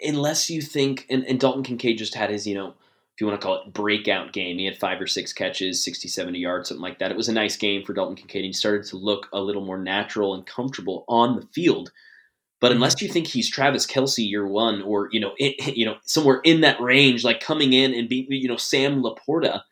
Unless 0.02 0.50
you 0.50 0.62
think, 0.62 1.06
and, 1.10 1.24
and 1.26 1.38
Dalton 1.38 1.62
Kincaid 1.62 1.98
just 1.98 2.14
had 2.14 2.30
his, 2.30 2.46
you 2.46 2.54
know, 2.54 2.74
if 3.16 3.20
you 3.20 3.26
want 3.26 3.40
to 3.40 3.44
call 3.44 3.62
it 3.62 3.72
breakout 3.72 4.32
game. 4.34 4.58
He 4.58 4.66
had 4.66 4.76
five 4.76 5.00
or 5.00 5.06
six 5.06 5.32
catches, 5.32 5.82
60, 5.82 6.06
70 6.06 6.38
yards, 6.38 6.68
something 6.68 6.82
like 6.82 6.98
that. 6.98 7.10
It 7.10 7.16
was 7.16 7.30
a 7.30 7.32
nice 7.32 7.56
game 7.56 7.82
for 7.82 7.94
Dalton 7.94 8.16
Kincaid. 8.16 8.44
He 8.44 8.52
started 8.52 8.84
to 8.88 8.98
look 8.98 9.28
a 9.32 9.40
little 9.40 9.64
more 9.64 9.78
natural 9.78 10.34
and 10.34 10.44
comfortable 10.44 11.04
on 11.08 11.36
the 11.36 11.46
field 11.46 11.92
But 12.60 12.72
unless 12.72 13.02
you 13.02 13.08
think 13.08 13.26
he's 13.26 13.50
Travis 13.50 13.86
Kelce 13.86 14.26
year 14.28 14.46
one, 14.46 14.82
or 14.82 15.08
you 15.12 15.20
know, 15.20 15.32
it, 15.38 15.76
you 15.76 15.84
know, 15.84 15.96
somewhere 16.04 16.40
in 16.44 16.62
that 16.62 16.80
range, 16.80 17.24
like 17.24 17.40
coming 17.40 17.72
in 17.72 17.94
and 17.94 18.08
be, 18.08 18.26
you 18.28 18.48
know, 18.48 18.56
Sam 18.56 19.02
LaPorta, 19.02 19.62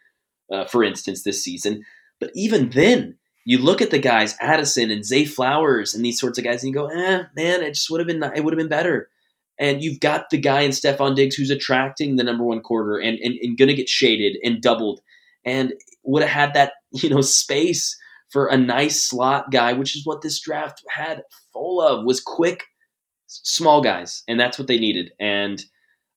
uh, 0.53 0.65
for 0.67 0.85
instance, 0.85 1.23
this 1.23 1.43
season. 1.43 1.85
But 2.21 2.31
even 2.35 2.71
then, 2.71 3.19
you 3.45 3.59
look 3.59 3.83
at 3.83 3.91
the 3.91 3.99
guys, 3.99 4.37
Addison 4.41 4.91
and 4.91 5.05
Zay 5.05 5.25
Flowers, 5.25 5.95
and 5.95 6.05
these 6.05 6.19
sorts 6.19 6.39
of 6.39 6.45
guys, 6.45 6.63
and 6.63 6.73
you 6.73 6.75
go, 6.75 6.87
eh, 6.87 7.25
man, 7.37 7.63
it 7.63 7.75
just 7.75 7.91
would 7.91 8.01
have 8.01 8.07
been, 8.07 8.23
it 8.23 8.43
would 8.43 8.55
have 8.55 8.59
been 8.59 8.69
better. 8.69 9.11
And 9.59 9.83
you've 9.83 10.01
got 10.01 10.31
the 10.31 10.39
guy 10.39 10.63
in 10.63 10.73
Stefon 10.73 11.15
Diggs 11.15 11.37
who's 11.37 11.51
attracting 11.51 12.17
the 12.17 12.25
number 12.25 12.43
one 12.43 12.61
quarter 12.61 12.99
and, 12.99 13.19
and, 13.21 13.35
and 13.41 13.57
going 13.57 13.69
to 13.69 13.75
get 13.75 13.89
shaded 13.89 14.37
and 14.43 14.63
doubled, 14.63 15.01
and 15.45 15.75
would 16.05 16.23
have 16.23 16.31
had 16.31 16.55
that, 16.55 16.73
you 16.93 17.11
know, 17.11 17.21
space 17.21 17.97
for 18.31 18.47
a 18.47 18.57
nice 18.57 19.03
slot 19.03 19.51
guy, 19.53 19.75
which 19.75 19.97
is 19.97 20.07
what 20.07 20.23
this 20.23 20.41
draft 20.41 20.83
had 20.89 21.23
full 21.53 21.81
of, 21.81 22.05
was 22.05 22.21
quick, 22.21 22.65
small 23.43 23.83
guys, 23.83 24.23
and 24.29 24.39
that's 24.39 24.59
what 24.59 24.69
they 24.69 24.79
needed. 24.79 25.13
And 25.19 25.63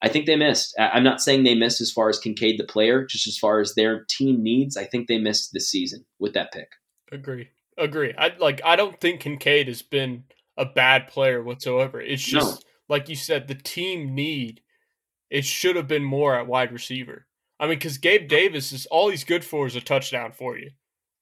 I 0.02 0.10
think 0.10 0.26
they 0.26 0.36
missed. 0.36 0.76
I'm 0.78 1.04
not 1.04 1.22
saying 1.22 1.44
they 1.44 1.56
missed 1.56 1.82
as 1.82 1.92
far 1.92 2.10
as 2.10 2.20
Kincaid 2.20 2.60
the 2.60 2.66
player, 2.66 3.06
just 3.06 3.28
as 3.28 3.38
far 3.38 3.60
as 3.60 3.74
their 3.74 4.06
team 4.10 4.44
needs. 4.44 4.78
I 4.78 4.86
think 4.86 5.08
they 5.08 5.18
missed 5.18 5.54
this 5.54 5.70
season 5.70 6.06
with 6.20 6.34
that 6.34 6.52
pick. 6.52 6.70
Agree. 7.12 7.50
Agree. 7.78 8.14
I 8.18 8.34
like. 8.40 8.62
I 8.64 8.76
don't 8.76 9.00
think 9.00 9.22
Kincaid 9.22 9.68
has 9.68 9.82
been 9.82 10.26
a 10.58 10.66
bad 10.66 11.08
player 11.08 11.44
whatsoever. 11.44 12.02
It's 12.02 12.24
just 12.24 12.62
no. 12.62 12.96
like 12.96 13.10
you 13.10 13.16
said, 13.16 13.48
the 13.48 13.56
team 13.56 14.14
need. 14.14 14.62
It 15.30 15.46
should 15.46 15.76
have 15.76 15.88
been 15.88 16.04
more 16.04 16.36
at 16.36 16.48
wide 16.48 16.72
receiver. 16.72 17.28
I 17.60 17.66
mean, 17.66 17.78
because 17.78 17.98
Gabe 17.98 18.28
Davis 18.28 18.72
is 18.72 18.86
all 18.88 19.10
he's 19.10 19.24
good 19.24 19.44
for 19.44 19.68
is 19.68 19.76
a 19.76 19.82
touchdown 19.82 20.32
for 20.32 20.58
you. 20.58 20.72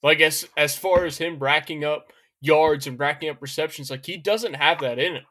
Like 0.04 0.20
as 0.22 0.48
as 0.58 0.76
far 0.76 1.06
as 1.06 1.18
him 1.18 1.40
racking 1.40 1.84
up 1.84 2.12
yards 2.42 2.88
and 2.88 3.00
racking 3.00 3.30
up 3.30 3.42
receptions, 3.42 3.90
like 3.90 4.06
he 4.06 4.18
doesn't 4.18 4.56
have 4.56 4.80
that 4.82 5.00
in 5.00 5.16
him. 5.16 5.26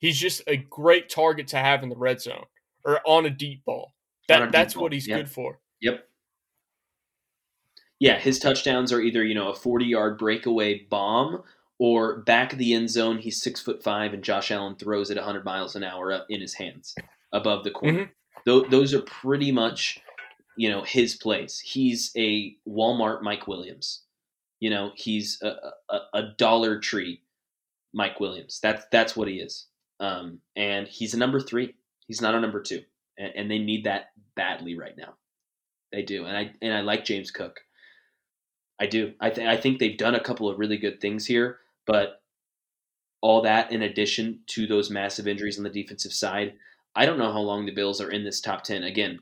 He's 0.00 0.18
just 0.18 0.42
a 0.46 0.56
great 0.56 1.08
target 1.08 1.48
to 1.48 1.58
have 1.58 1.82
in 1.82 1.90
the 1.90 1.96
red 1.96 2.20
zone 2.20 2.46
or 2.84 3.00
on 3.06 3.26
a 3.26 3.30
deep 3.30 3.64
ball. 3.64 3.92
That 4.28 4.50
that's 4.50 4.74
ball. 4.74 4.84
what 4.84 4.92
he's 4.92 5.06
yep. 5.06 5.20
good 5.20 5.30
for. 5.30 5.60
Yep. 5.80 6.08
Yeah, 7.98 8.18
his 8.18 8.38
touchdowns 8.38 8.92
are 8.92 9.00
either 9.00 9.22
you 9.22 9.34
know 9.34 9.50
a 9.50 9.54
forty-yard 9.54 10.18
breakaway 10.18 10.86
bomb 10.88 11.42
or 11.78 12.20
back 12.20 12.52
of 12.52 12.58
the 12.58 12.72
end 12.72 12.90
zone. 12.90 13.18
He's 13.18 13.42
six 13.42 13.60
foot 13.60 13.82
five, 13.82 14.14
and 14.14 14.24
Josh 14.24 14.50
Allen 14.50 14.76
throws 14.76 15.10
it 15.10 15.18
hundred 15.18 15.44
miles 15.44 15.76
an 15.76 15.84
hour 15.84 16.12
up 16.12 16.26
in 16.30 16.40
his 16.40 16.54
hands 16.54 16.94
above 17.32 17.64
the 17.64 17.70
corner. 17.70 18.04
Mm-hmm. 18.04 18.50
Th- 18.60 18.70
those 18.70 18.94
are 18.94 19.02
pretty 19.02 19.52
much 19.52 20.00
you 20.56 20.70
know 20.70 20.82
his 20.82 21.16
plays. 21.16 21.58
He's 21.58 22.10
a 22.16 22.56
Walmart 22.66 23.22
Mike 23.22 23.46
Williams. 23.46 24.02
You 24.60 24.70
know 24.70 24.92
he's 24.94 25.40
a, 25.42 25.56
a, 25.90 25.98
a 26.14 26.22
Dollar 26.38 26.78
Tree 26.78 27.20
Mike 27.92 28.18
Williams. 28.18 28.60
That's 28.62 28.86
that's 28.90 29.14
what 29.14 29.28
he 29.28 29.40
is. 29.40 29.66
Um, 30.00 30.40
and 30.56 30.88
he's 30.88 31.14
a 31.14 31.18
number 31.18 31.38
three. 31.38 31.74
He's 32.06 32.22
not 32.22 32.34
a 32.34 32.40
number 32.40 32.60
two, 32.62 32.82
and, 33.18 33.32
and, 33.36 33.50
they 33.50 33.58
need 33.58 33.84
that 33.84 34.06
badly 34.34 34.76
right 34.76 34.96
now. 34.96 35.14
They 35.92 36.02
do, 36.02 36.24
and 36.24 36.36
I 36.36 36.52
and 36.62 36.72
I 36.72 36.80
like 36.80 37.04
James 37.04 37.30
Cook. 37.30 37.60
I 38.80 38.86
do. 38.86 39.12
I 39.20 39.28
think 39.30 39.48
I 39.48 39.56
think 39.58 39.78
they've 39.78 39.98
done 39.98 40.14
a 40.14 40.22
couple 40.22 40.48
of 40.48 40.58
really 40.58 40.78
good 40.78 41.00
things 41.00 41.26
here, 41.26 41.58
but 41.86 42.22
all 43.20 43.42
that 43.42 43.70
in 43.70 43.82
addition 43.82 44.40
to 44.46 44.66
those 44.66 44.90
massive 44.90 45.28
injuries 45.28 45.58
on 45.58 45.64
the 45.64 45.70
defensive 45.70 46.14
side, 46.14 46.54
I 46.96 47.04
don't 47.04 47.18
know 47.18 47.32
how 47.32 47.40
long 47.40 47.66
the 47.66 47.74
Bills 47.74 48.00
are 48.00 48.10
in 48.10 48.24
this 48.24 48.40
top 48.40 48.64
ten. 48.64 48.84
Again, 48.84 49.18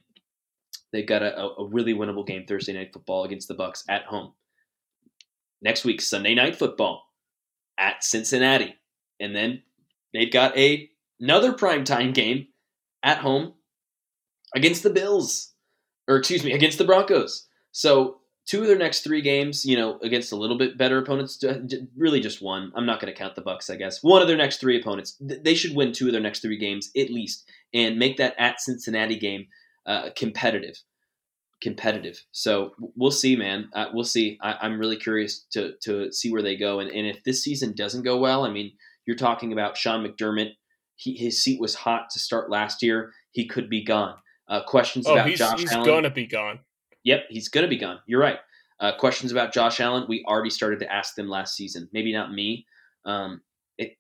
they've 0.93 1.07
got 1.07 1.22
a, 1.22 1.37
a 1.59 1.66
really 1.66 1.95
winnable 1.95 2.26
game 2.26 2.47
Thursday 2.47 2.72
night 2.72 2.93
football 2.93 3.24
against 3.24 3.49
the 3.49 3.57
Bucs 3.57 3.83
at 3.89 4.05
home. 4.05 4.33
Next 5.61 5.85
week, 5.85 6.01
Sunday 6.01 6.37
night 6.37 6.55
football 6.55 7.03
at 7.76 8.05
Cincinnati, 8.05 8.76
and 9.18 9.35
then 9.35 9.62
they've 10.13 10.33
got 10.33 10.57
a 10.57 10.91
another 11.21 11.53
primetime 11.53 12.15
game 12.15 12.49
at 13.03 13.19
home 13.19 13.55
against 14.55 14.83
the 14.83 14.91
Bills, 14.91 15.53
or 16.07 16.17
excuse 16.17 16.45
me, 16.45 16.53
against 16.53 16.79
the 16.79 16.85
Broncos. 16.85 17.47
So 17.73 18.19
two 18.49 18.63
of 18.63 18.67
their 18.67 18.79
next 18.79 19.03
three 19.03 19.21
games, 19.21 19.65
you 19.65 19.77
know, 19.77 19.99
against 20.03 20.33
a 20.33 20.37
little 20.37 20.57
bit 20.57 20.79
better 20.79 20.99
opponents, 20.99 21.43
really 21.97 22.19
just 22.19 22.43
one. 22.43 22.73
I'm 22.75 22.87
not 22.87 23.01
going 23.01 23.13
to 23.13 23.19
count 23.19 23.37
the 23.37 23.43
Bucs, 23.43 23.71
I 23.71 23.77
guess. 23.77 24.03
One 24.03 24.23
of 24.23 24.29
their 24.29 24.37
next 24.37 24.59
three 24.59 24.81
opponents, 24.81 25.17
they 25.21 25.55
should 25.55 25.77
win 25.77 25.93
two 25.93 26.07
of 26.07 26.13
their 26.13 26.21
next 26.21 26.41
three 26.41 26.59
games 26.59 26.91
at 26.97 27.11
least, 27.11 27.49
and 27.75 27.99
make 27.99 28.17
that 28.17 28.35
at 28.39 28.61
Cincinnati 28.61 29.19
game 29.19 29.47
uh, 29.87 30.11
competitive. 30.17 30.77
Competitive. 31.61 32.25
So 32.31 32.73
we'll 32.97 33.11
see, 33.11 33.37
man. 33.37 33.69
Uh, 33.75 33.87
we'll 33.93 34.05
see. 34.05 34.39
I, 34.41 34.65
am 34.65 34.79
really 34.79 34.97
curious 34.97 35.45
to 35.51 35.73
to 35.83 36.13
see 36.13 36.31
where 36.33 36.43
they 36.43 36.57
go, 36.57 36.79
and, 36.79 36.89
and 36.89 37.07
if 37.07 37.25
this 37.25 37.43
season 37.43 37.75
doesn't 37.75 38.05
go 38.05 38.17
well, 38.17 38.45
I 38.45 38.51
mean, 38.51 38.73
you're 39.09 39.17
talking 39.17 39.53
about 39.53 39.77
Sean 39.77 40.07
McDermott 40.07 40.53
he, 40.99 41.17
his 41.17 41.43
seat 41.43 41.61
was 41.61 41.75
hot 41.75 42.11
to 42.11 42.19
start 42.19 42.51
last 42.51 42.83
year. 42.83 43.13
He 43.31 43.47
could 43.47 43.71
be 43.71 43.85
gone. 43.85 44.17
Uh, 44.49 44.63
questions 44.65 45.07
oh, 45.07 45.15
about 45.15 45.29
he's, 45.29 45.39
Josh 45.39 45.61
he's 45.61 45.73
Allen. 45.73 45.85
He's 45.85 45.95
gonna 45.95 46.11
be 46.11 46.27
gone. 46.27 46.59
Yep, 47.05 47.25
he's 47.31 47.49
gonna 47.49 47.69
be 47.69 47.79
gone. 47.79 48.01
You're 48.07 48.21
right. 48.21 48.39
Uh, 48.81 48.93
questions 48.97 49.33
about 49.33 49.53
Josh 49.53 49.81
Allen. 49.81 50.07
We 50.09 50.25
already 50.27 50.51
started 50.51 50.81
to 50.81 50.93
ask 50.93 51.15
them 51.15 51.29
last 51.29 51.55
season. 51.55 51.89
Maybe 51.93 52.13
not 52.13 52.33
me. 52.33 52.67
Um, 53.05 53.43
it, 53.77 53.97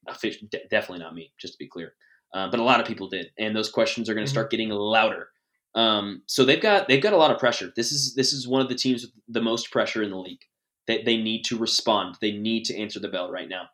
definitely 0.70 0.98
not 0.98 1.14
me. 1.14 1.32
Just 1.38 1.54
to 1.54 1.58
be 1.58 1.68
clear. 1.68 1.94
Uh, 2.34 2.50
but 2.50 2.60
a 2.60 2.64
lot 2.64 2.80
of 2.80 2.86
people 2.86 3.08
did, 3.08 3.30
and 3.38 3.54
those 3.54 3.70
questions 3.70 4.08
are 4.08 4.14
going 4.14 4.26
to 4.26 4.28
mm-hmm. 4.28 4.34
start 4.34 4.50
getting 4.50 4.70
louder. 4.70 5.28
Um, 5.74 6.22
so 6.26 6.44
they've 6.44 6.60
got 6.60 6.88
they've 6.88 7.02
got 7.02 7.12
a 7.12 7.16
lot 7.16 7.30
of 7.30 7.38
pressure. 7.38 7.72
This 7.76 7.92
is 7.92 8.14
this 8.14 8.32
is 8.32 8.48
one 8.48 8.60
of 8.60 8.68
the 8.68 8.74
teams 8.74 9.02
with 9.02 9.12
the 9.28 9.42
most 9.42 9.70
pressure 9.70 10.02
in 10.02 10.10
the 10.10 10.18
league. 10.18 10.42
They, 10.88 11.02
they 11.02 11.16
need 11.16 11.44
to 11.44 11.58
respond. 11.58 12.16
They 12.20 12.32
need 12.32 12.64
to 12.64 12.76
answer 12.76 12.98
the 12.98 13.08
bell 13.08 13.30
right 13.30 13.48
now. 13.48 13.68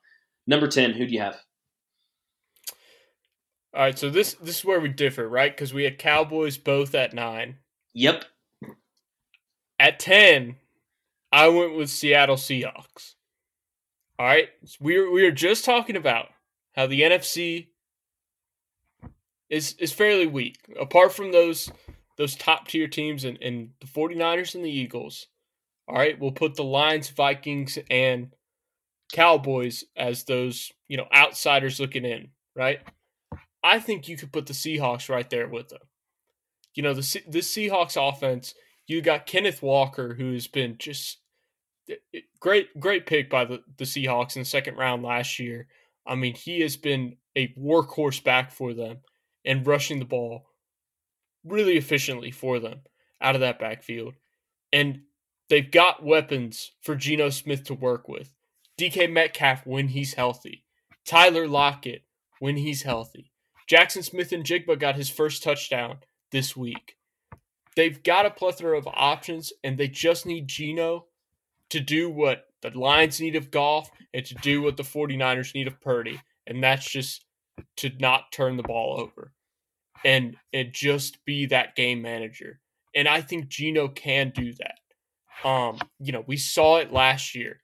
Number 0.46 0.68
ten, 0.68 0.92
who 0.92 1.06
do 1.06 1.12
you 1.12 1.20
have? 1.20 1.40
All 3.74 3.82
right, 3.82 3.98
so 3.98 4.08
this 4.08 4.34
this 4.34 4.58
is 4.58 4.64
where 4.64 4.80
we 4.80 4.88
differ, 4.88 5.28
right? 5.28 5.54
Because 5.54 5.74
we 5.74 5.84
had 5.84 5.98
Cowboys 5.98 6.58
both 6.58 6.94
at 6.94 7.12
nine. 7.12 7.56
Yep. 7.92 8.24
At 9.80 9.98
ten, 9.98 10.56
I 11.32 11.48
went 11.48 11.76
with 11.76 11.90
Seattle 11.90 12.36
Seahawks. 12.36 13.14
All 14.18 14.26
right, 14.26 14.48
so 14.64 14.76
we 14.80 14.98
were, 14.98 15.10
we 15.10 15.24
were 15.24 15.32
just 15.32 15.64
talking 15.64 15.96
about 15.96 16.28
how 16.76 16.86
the 16.86 17.00
NFC 17.00 17.68
is 19.50 19.74
is 19.80 19.92
fairly 19.92 20.26
weak. 20.26 20.58
Apart 20.78 21.12
from 21.12 21.32
those 21.32 21.72
those 22.16 22.36
top 22.36 22.68
tier 22.68 22.86
teams 22.86 23.24
and, 23.24 23.38
and 23.42 23.70
the 23.80 23.86
49ers 23.86 24.54
and 24.54 24.64
the 24.64 24.70
Eagles. 24.70 25.26
All 25.88 25.96
right, 25.96 26.18
we'll 26.18 26.32
put 26.32 26.54
the 26.54 26.64
Lions, 26.64 27.10
Vikings, 27.10 27.78
and 27.90 28.32
Cowboys 29.14 29.84
as 29.96 30.24
those, 30.24 30.72
you 30.88 30.96
know, 30.96 31.06
outsiders 31.14 31.78
looking 31.78 32.04
in, 32.04 32.30
right? 32.56 32.80
I 33.62 33.78
think 33.78 34.08
you 34.08 34.16
could 34.16 34.32
put 34.32 34.46
the 34.46 34.52
Seahawks 34.52 35.08
right 35.08 35.30
there 35.30 35.48
with 35.48 35.68
them. 35.68 35.80
You 36.74 36.82
know, 36.82 36.94
the 36.94 37.22
this 37.28 37.54
Seahawks 37.54 37.96
offense, 37.96 38.54
you 38.88 39.00
got 39.00 39.26
Kenneth 39.26 39.62
Walker, 39.62 40.14
who's 40.14 40.48
been 40.48 40.76
just 40.78 41.18
eh, 41.88 41.94
eh, 42.12 42.20
great, 42.40 42.78
great 42.80 43.06
pick 43.06 43.30
by 43.30 43.44
the, 43.44 43.62
the 43.78 43.84
Seahawks 43.84 44.34
in 44.34 44.42
the 44.42 44.46
second 44.46 44.76
round 44.76 45.04
last 45.04 45.38
year. 45.38 45.68
I 46.04 46.16
mean, 46.16 46.34
he 46.34 46.60
has 46.62 46.76
been 46.76 47.16
a 47.36 47.54
workhorse 47.56 48.22
back 48.22 48.50
for 48.50 48.74
them 48.74 48.98
and 49.44 49.64
rushing 49.64 50.00
the 50.00 50.04
ball 50.04 50.46
really 51.44 51.76
efficiently 51.76 52.32
for 52.32 52.58
them 52.58 52.80
out 53.20 53.36
of 53.36 53.42
that 53.42 53.60
backfield. 53.60 54.14
And 54.72 55.02
they've 55.48 55.70
got 55.70 56.04
weapons 56.04 56.72
for 56.82 56.96
Geno 56.96 57.30
Smith 57.30 57.62
to 57.64 57.74
work 57.74 58.08
with. 58.08 58.34
DK 58.78 59.10
Metcalf 59.10 59.66
when 59.66 59.88
he's 59.88 60.14
healthy. 60.14 60.64
Tyler 61.06 61.46
Lockett 61.46 62.02
when 62.38 62.56
he's 62.56 62.82
healthy. 62.82 63.30
Jaxon 63.70 64.04
Smith-Njigba 64.04 64.78
got 64.78 64.96
his 64.96 65.08
first 65.08 65.42
touchdown 65.42 65.98
this 66.32 66.56
week. 66.56 66.96
They've 67.76 68.02
got 68.02 68.26
a 68.26 68.30
plethora 68.30 68.78
of 68.78 68.86
options, 68.86 69.52
and 69.62 69.78
they 69.78 69.88
just 69.88 70.26
need 70.26 70.48
Geno 70.48 71.06
to 71.70 71.80
do 71.80 72.10
what 72.10 72.46
the 72.62 72.70
Lions 72.78 73.20
need 73.20 73.36
of 73.36 73.50
Goff 73.50 73.90
and 74.12 74.24
to 74.24 74.34
do 74.36 74.62
what 74.62 74.76
the 74.76 74.82
49ers 74.82 75.54
need 75.54 75.66
of 75.66 75.80
Purdy. 75.80 76.20
And 76.46 76.62
that's 76.62 76.88
just 76.88 77.24
to 77.78 77.90
not 77.98 78.32
turn 78.32 78.56
the 78.56 78.62
ball 78.62 79.00
over 79.00 79.32
and 80.04 80.36
and 80.52 80.72
just 80.72 81.24
be 81.24 81.46
that 81.46 81.74
game 81.74 82.02
manager. 82.02 82.60
And 82.94 83.08
I 83.08 83.22
think 83.22 83.48
Geno 83.48 83.88
can 83.88 84.30
do 84.30 84.52
that. 84.54 85.48
Um, 85.48 85.78
you 85.98 86.12
know, 86.12 86.24
we 86.26 86.36
saw 86.36 86.76
it 86.76 86.92
last 86.92 87.34
year. 87.34 87.60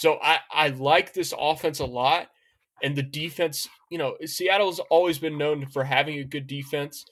So 0.00 0.18
I, 0.22 0.38
I 0.50 0.68
like 0.68 1.12
this 1.12 1.34
offense 1.38 1.78
a 1.78 1.84
lot 1.84 2.28
and 2.82 2.96
the 2.96 3.02
defense, 3.02 3.68
you 3.90 3.98
know, 3.98 4.16
Seattle's 4.24 4.80
always 4.88 5.18
been 5.18 5.36
known 5.36 5.66
for 5.66 5.84
having 5.84 6.18
a 6.18 6.24
good 6.24 6.46
defense. 6.46 7.04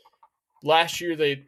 Last 0.62 0.98
year 0.98 1.14
they 1.14 1.44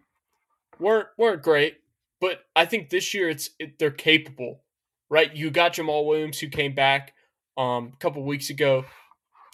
weren't 0.78 1.08
weren't 1.16 1.42
great, 1.42 1.78
but 2.20 2.40
I 2.54 2.66
think 2.66 2.90
this 2.90 3.14
year 3.14 3.30
it's 3.30 3.48
it, 3.58 3.78
they're 3.78 3.90
capable. 3.90 4.62
Right? 5.08 5.34
You 5.34 5.50
got 5.50 5.72
Jamal 5.72 6.06
Williams 6.06 6.38
who 6.38 6.48
came 6.48 6.74
back 6.74 7.14
um, 7.56 7.92
a 7.94 7.96
couple 7.96 8.22
weeks 8.22 8.50
ago. 8.50 8.84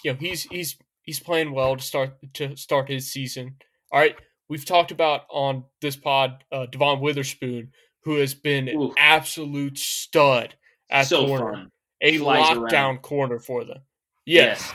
You 0.03 0.11
know, 0.11 0.17
he's 0.19 0.43
he's 0.43 0.75
he's 1.03 1.21
playing 1.21 1.53
well 1.53 1.77
to 1.77 1.81
start 1.81 2.17
to 2.33 2.57
start 2.57 2.89
his 2.89 3.09
season. 3.09 3.55
All 3.93 3.99
right, 4.01 4.17
we've 4.49 4.65
talked 4.65 4.91
about 4.91 5.21
on 5.31 5.63
this 5.79 5.95
pod 5.95 6.43
uh, 6.51 6.65
Devon 6.67 6.99
Witherspoon, 6.99 7.71
who 8.03 8.17
has 8.17 8.33
been 8.33 8.67
Ooh. 8.67 8.89
an 8.89 8.95
absolute 8.97 9.77
stud 9.77 10.55
at 10.89 11.07
so 11.07 11.25
corner, 11.25 11.53
fun. 11.53 11.71
A 12.01 12.19
lockdown 12.19 12.71
around. 12.71 13.01
corner 13.01 13.39
for 13.39 13.63
them. 13.63 13.79
Yes. 14.25 14.71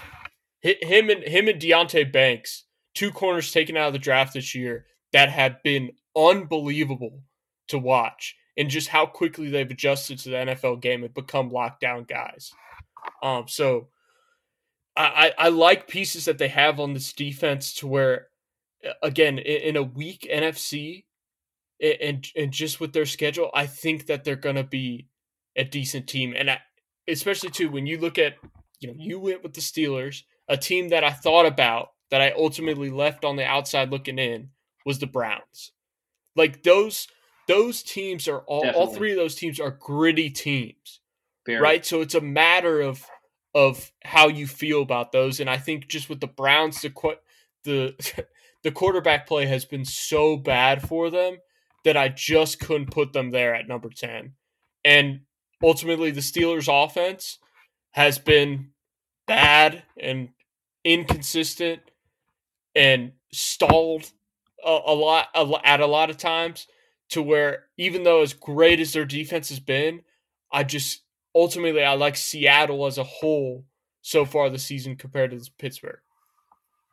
him 0.63 1.11
and 1.11 1.23
him 1.23 1.49
and 1.49 1.61
Deonte 1.61 2.13
Banks, 2.13 2.65
two 2.95 3.11
corners 3.11 3.53
taken 3.53 3.77
out 3.77 3.89
of 3.89 3.93
the 3.93 3.99
draft 3.99 4.35
this 4.35 4.55
year 4.55 4.87
that 5.13 5.29
have 5.29 5.63
been 5.63 5.93
unbelievable 6.17 7.23
to 7.69 7.79
watch, 7.79 8.37
and 8.57 8.69
just 8.69 8.89
how 8.89 9.07
quickly 9.07 9.51
they've 9.51 9.71
adjusted 9.71 10.19
to 10.21 10.31
the 10.31 10.37
NFL 10.37 10.81
game 10.81 11.05
and 11.05 11.15
become 11.15 11.51
lockdown 11.51 12.07
guys. 12.07 12.53
Um, 13.23 13.45
so 13.49 13.89
I, 14.97 15.33
I 15.39 15.49
like 15.49 15.89
pieces 15.89 16.27
that 16.27 16.39
they 16.39 16.49
have 16.49 16.79
on 16.79 16.93
this 16.93 17.13
defense 17.13 17.75
to 17.77 17.87
where, 17.87 18.29
again, 19.03 19.39
in, 19.39 19.77
a 19.77 19.83
weak 19.83 20.29
NFC, 20.33 21.05
and 21.81 22.27
and 22.37 22.53
just 22.53 22.79
with 22.79 22.93
their 22.93 23.07
schedule, 23.07 23.51
I 23.55 23.67
think 23.67 24.07
that 24.07 24.25
they're 24.25 24.37
gonna 24.37 24.65
be 24.65 25.09
a 25.57 25.65
decent 25.65 26.07
team, 26.07 26.35
and 26.37 26.51
I, 26.51 26.61
especially 27.09 27.51
too 27.51 27.71
when 27.71 27.87
you 27.87 27.99
look 27.99 28.19
at 28.19 28.35
you 28.81 28.89
know 28.89 28.95
you 28.97 29.19
went 29.19 29.43
with 29.43 29.55
the 29.55 29.61
Steelers, 29.61 30.23
a 30.49 30.57
team 30.57 30.89
that 30.89 31.05
I 31.05 31.11
thought 31.11 31.47
about 31.47 31.91
that 32.11 32.21
I 32.21 32.33
ultimately 32.33 32.91
left 32.91 33.25
on 33.25 33.37
the 33.37 33.45
outside 33.45 33.91
looking 33.91 34.19
in 34.19 34.51
was 34.85 34.99
the 34.99 35.07
Browns. 35.07 35.73
Like 36.37 36.63
those 36.63 37.09
those 37.49 37.83
teams 37.83 38.29
are 38.29 38.41
all 38.41 38.63
Definitely. 38.63 38.87
all 38.87 38.95
three 38.95 39.11
of 39.13 39.17
those 39.17 39.35
teams 39.35 39.59
are 39.61 39.71
gritty 39.71 40.31
teams. 40.31 41.01
Very. 41.45 41.61
Right? 41.61 41.85
So 41.85 42.01
it's 42.01 42.15
a 42.15 42.21
matter 42.21 42.81
of 42.81 43.05
of 43.55 43.93
how 44.05 44.29
you 44.29 44.47
feel 44.47 44.83
about 44.83 45.13
those 45.13 45.41
and 45.41 45.51
I 45.51 45.59
think 45.59 45.89
just 45.89 46.09
with 46.09 46.21
the 46.21 46.27
Browns 46.27 46.81
the 46.81 47.19
the 47.65 48.27
the 48.63 48.73
quarterback 48.73 49.27
play 49.27 49.47
has 49.47 49.65
been 49.65 49.85
so 49.85 50.37
bad 50.37 50.87
for 50.87 51.11
them 51.11 51.39
that 51.85 51.97
I 51.97 52.09
just 52.09 52.61
couldn't 52.61 52.91
put 52.91 53.13
them 53.13 53.31
there 53.31 53.55
at 53.55 53.69
number 53.69 53.91
10. 53.91 54.35
And 54.85 55.21
ultimately 55.63 56.11
the 56.11 56.21
Steelers 56.21 56.69
offense 56.69 57.39
has 57.93 58.19
been 58.19 58.71
bad 59.27 59.83
and 59.99 60.31
inconsistent 60.85 61.81
and 62.75 63.13
stalled 63.33 64.11
a, 64.65 64.81
a 64.87 64.95
lot 64.95 65.29
a, 65.35 65.51
at 65.65 65.81
a 65.81 65.87
lot 65.87 66.11
of 66.11 66.17
times 66.17 66.67
to 67.11 67.23
where 67.23 67.67
even 67.77 68.03
though 68.03 68.23
as 68.23 68.33
great 68.33 68.81
as 68.81 68.93
their 68.93 69.05
defense 69.05 69.51
has 69.51 69.61
been, 69.61 70.03
I 70.51 70.65
just 70.65 71.03
ultimately 71.35 71.83
I 71.83 71.95
like 71.95 72.17
Seattle 72.17 72.87
as 72.87 72.99
a 72.99 73.05
whole 73.05 73.65
so 74.01 74.25
far 74.25 74.51
this 74.51 74.65
season 74.65 74.97
compared 74.97 75.31
to 75.31 75.51
Pittsburgh. 75.59 76.01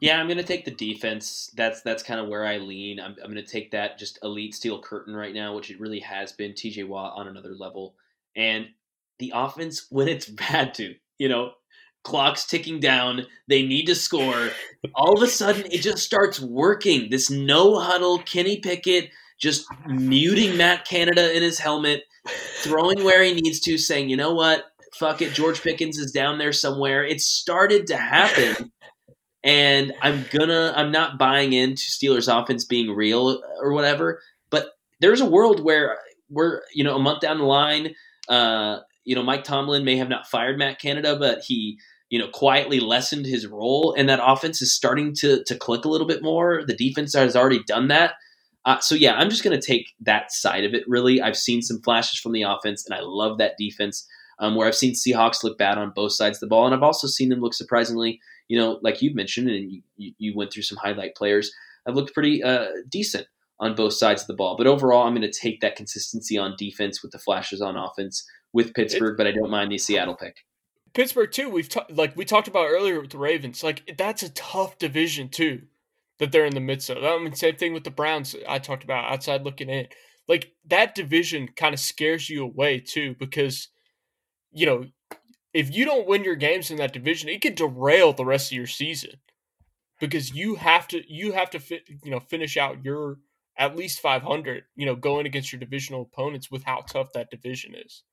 Yeah, 0.02 0.20
I'm 0.20 0.28
going 0.28 0.38
to 0.38 0.44
take 0.44 0.64
the 0.64 0.72
defense. 0.72 1.52
That's 1.56 1.82
that's 1.82 2.04
kind 2.04 2.22
of 2.22 2.30
where 2.30 2.46
I 2.46 2.58
lean. 2.58 3.00
I'm, 3.00 3.16
I'm 3.24 3.32
going 3.32 3.44
to 3.44 3.52
take 3.52 3.72
that 3.72 3.98
just 3.98 4.20
elite 4.24 4.56
steel 4.56 4.82
curtain 4.82 5.14
right 5.14 5.34
now, 5.34 5.56
which 5.56 5.72
it 5.72 5.80
really 5.80 6.00
has 6.00 6.32
been. 6.32 6.54
TJ 6.54 6.88
Watt 6.88 7.14
on 7.18 7.28
another 7.28 7.54
level, 7.54 7.96
and 8.35 8.68
the 9.19 9.34
offense 9.35 9.88
when 9.89 10.07
it's 10.07 10.26
bad 10.27 10.73
to 10.76 10.95
you 11.18 11.30
know 11.30 11.51
clock's 12.03 12.45
ticking 12.45 12.80
down. 12.80 13.26
They 13.47 13.65
need 13.65 13.85
to 13.85 13.95
score. 13.95 14.49
All 14.95 15.15
of 15.15 15.23
a 15.23 15.27
sudden, 15.27 15.65
it 15.72 15.81
just 15.81 15.99
starts 15.99 16.39
working. 16.39 17.10
This 17.10 17.30
no 17.30 17.80
huddle, 17.80 18.19
Kenny 18.19 18.57
Pickett 18.57 19.11
just 19.39 19.65
muting 19.88 20.57
Matt 20.57 20.85
Canada 20.85 21.35
in 21.35 21.41
his 21.41 21.60
helmet, 21.60 22.03
throwing 22.57 23.03
where 23.03 23.23
he 23.23 23.34
needs 23.34 23.60
to, 23.61 23.77
saying, 23.77 24.10
you 24.10 24.18
know 24.18 24.34
what? 24.34 24.65
Fuck 24.95 25.22
it. 25.22 25.34
George 25.34 25.61
Pickens 25.61 25.97
is 25.97 26.11
down 26.11 26.38
there 26.38 26.51
somewhere. 26.51 27.06
It 27.06 27.22
started 27.22 27.88
to 27.88 27.97
happen. 27.97 28.72
And 29.41 29.93
I'm 30.01 30.26
gonna, 30.31 30.73
I'm 30.76 30.91
not 30.91 31.18
buying 31.18 31.53
into 31.53 31.84
Steelers 31.84 32.27
offense 32.27 32.65
being 32.65 32.93
real 32.93 33.41
or 33.61 33.72
whatever, 33.72 34.22
but 34.49 34.72
there's 34.99 35.22
a 35.22 35.30
world 35.30 35.64
where 35.64 35.97
we're, 36.30 36.61
you 36.73 36.84
know, 36.84 36.97
a 36.97 36.99
month 36.99 37.22
down 37.22 37.38
the 37.38 37.45
line, 37.45 37.95
uh, 38.30 38.80
you 39.03 39.15
know, 39.15 39.23
Mike 39.23 39.43
Tomlin 39.43 39.84
may 39.84 39.97
have 39.97 40.10
not 40.10 40.27
fired 40.27 40.57
Matt 40.57 40.80
Canada, 40.80 41.18
but 41.18 41.41
he, 41.43 41.80
you 42.10 42.19
know, 42.19 42.27
quietly 42.27 42.80
lessened 42.80 43.26
his 43.26 43.47
role, 43.47 43.93
and 43.97 44.07
that 44.07 44.19
offense 44.23 44.61
is 44.61 44.72
starting 44.72 45.14
to 45.15 45.43
to 45.45 45.56
click 45.56 45.85
a 45.85 45.89
little 45.89 46.07
bit 46.07 46.22
more. 46.22 46.64
The 46.65 46.76
defense 46.76 47.14
has 47.15 47.35
already 47.35 47.64
done 47.64 47.88
that. 47.88 48.14
Uh, 48.65 48.80
so 48.80 48.93
yeah, 48.93 49.15
I'm 49.15 49.30
just 49.30 49.43
going 49.43 49.60
to 49.60 49.65
take 49.65 49.93
that 50.01 50.31
side 50.31 50.64
of 50.64 50.73
it. 50.73 50.84
Really, 50.88 51.22
I've 51.22 51.38
seen 51.38 51.61
some 51.61 51.81
flashes 51.81 52.19
from 52.19 52.34
the 52.34 52.43
offense, 52.43 52.85
and 52.85 52.93
I 52.93 53.01
love 53.01 53.38
that 53.39 53.57
defense. 53.57 54.07
Um, 54.41 54.56
where 54.56 54.69
I've 54.69 54.76
seen 54.76 54.93
Seahawks 54.93 55.43
look 55.43 55.57
bad 55.57 55.77
on 55.77 55.91
both 55.93 56.14
sides 56.14 56.38
of 56.38 56.39
the 56.39 56.47
ball, 56.47 56.65
and 56.65 56.73
I've 56.73 56.84
also 56.84 57.07
seen 57.07 57.27
them 57.27 57.41
look 57.41 57.53
surprisingly, 57.53 58.22
you 58.47 58.57
know, 58.57 58.80
like 58.81 59.01
you 59.01 59.14
mentioned, 59.14 59.49
and 59.49 59.69
you, 59.97 60.14
you 60.18 60.34
went 60.34 60.53
through 60.53 60.64
some 60.64 60.77
highlight 60.77 61.14
players. 61.15 61.51
I've 61.85 61.95
looked 61.95 62.14
pretty 62.14 62.41
uh, 62.41 62.68
decent 62.88 63.27
on 63.60 63.76
both 63.76 63.94
sides 63.94 64.22
of 64.22 64.27
the 64.27 64.36
ball, 64.36 64.56
but 64.57 64.68
overall, 64.68 65.06
I'm 65.06 65.15
going 65.15 65.30
to 65.30 65.40
take 65.40 65.61
that 65.61 65.76
consistency 65.76 66.38
on 66.38 66.56
defense 66.57 67.02
with 67.03 67.11
the 67.11 67.19
flashes 67.19 67.61
on 67.61 67.76
offense 67.76 68.26
with 68.53 68.73
Pittsburgh, 68.73 69.18
but 69.18 69.27
I 69.27 69.31
don't 69.31 69.52
mind 69.52 69.72
the 69.72 69.77
Seattle 69.77 70.15
pick. 70.15 70.38
Pittsburgh 70.94 71.31
too. 71.31 71.49
We've 71.49 71.69
ta- 71.69 71.86
like 71.90 72.15
we 72.15 72.26
talked 72.26 72.48
about 72.48 72.68
earlier 72.69 72.99
with 72.99 73.11
the 73.11 73.18
Ravens. 73.18 73.64
Like 73.64 73.95
that's 73.98 74.23
a 74.23 74.30
tough 74.30 74.77
division 74.77 75.30
too 75.30 75.64
that 76.19 76.31
they're 76.31 76.45
in 76.45 76.56
the 76.56 76.60
midst 76.60 76.90
of. 76.90 77.03
I 77.03 77.18
mean, 77.19 77.34
same 77.34 77.56
thing 77.56 77.73
with 77.73 77.84
the 77.84 77.91
Browns. 77.91 78.36
I 78.48 78.60
talked 78.60 78.84
about 78.84 79.11
outside 79.11 79.44
looking 79.44 79.69
in. 79.69 79.88
Like 80.27 80.53
that 80.68 80.95
division 80.95 81.49
kind 81.56 81.73
of 81.73 81.80
scares 81.80 82.30
you 82.30 82.44
away 82.44 82.80
too 82.80 83.15
because 83.19 83.69
you 84.52 84.65
know 84.65 84.86
if 85.53 85.73
you 85.73 85.86
don't 85.86 86.07
win 86.07 86.23
your 86.23 86.36
games 86.36 86.69
in 86.69 86.77
that 86.77 86.94
division, 86.94 87.30
it 87.30 87.41
could 87.41 87.56
derail 87.56 88.14
the 88.14 88.26
rest 88.26 88.52
of 88.52 88.57
your 88.57 88.68
season 88.68 89.11
because 89.99 90.34
you 90.34 90.56
have 90.56 90.88
to 90.90 91.02
you 91.11 91.34
have 91.34 91.49
to 91.52 91.60
fit, 91.60 91.84
you 92.03 92.11
know 92.11 92.19
finish 92.19 92.57
out 92.57 92.84
your 92.84 93.18
at 93.60 93.76
least 93.76 93.99
500 93.99 94.64
you 94.76 94.86
know 94.86 94.95
going 94.95 95.27
against 95.27 95.52
your 95.52 95.60
divisional 95.60 96.02
opponents 96.02 96.49
with 96.49 96.64
how 96.64 96.81
tough 96.88 97.14
that 97.14 97.30
division 97.30 97.76
is 97.76 98.03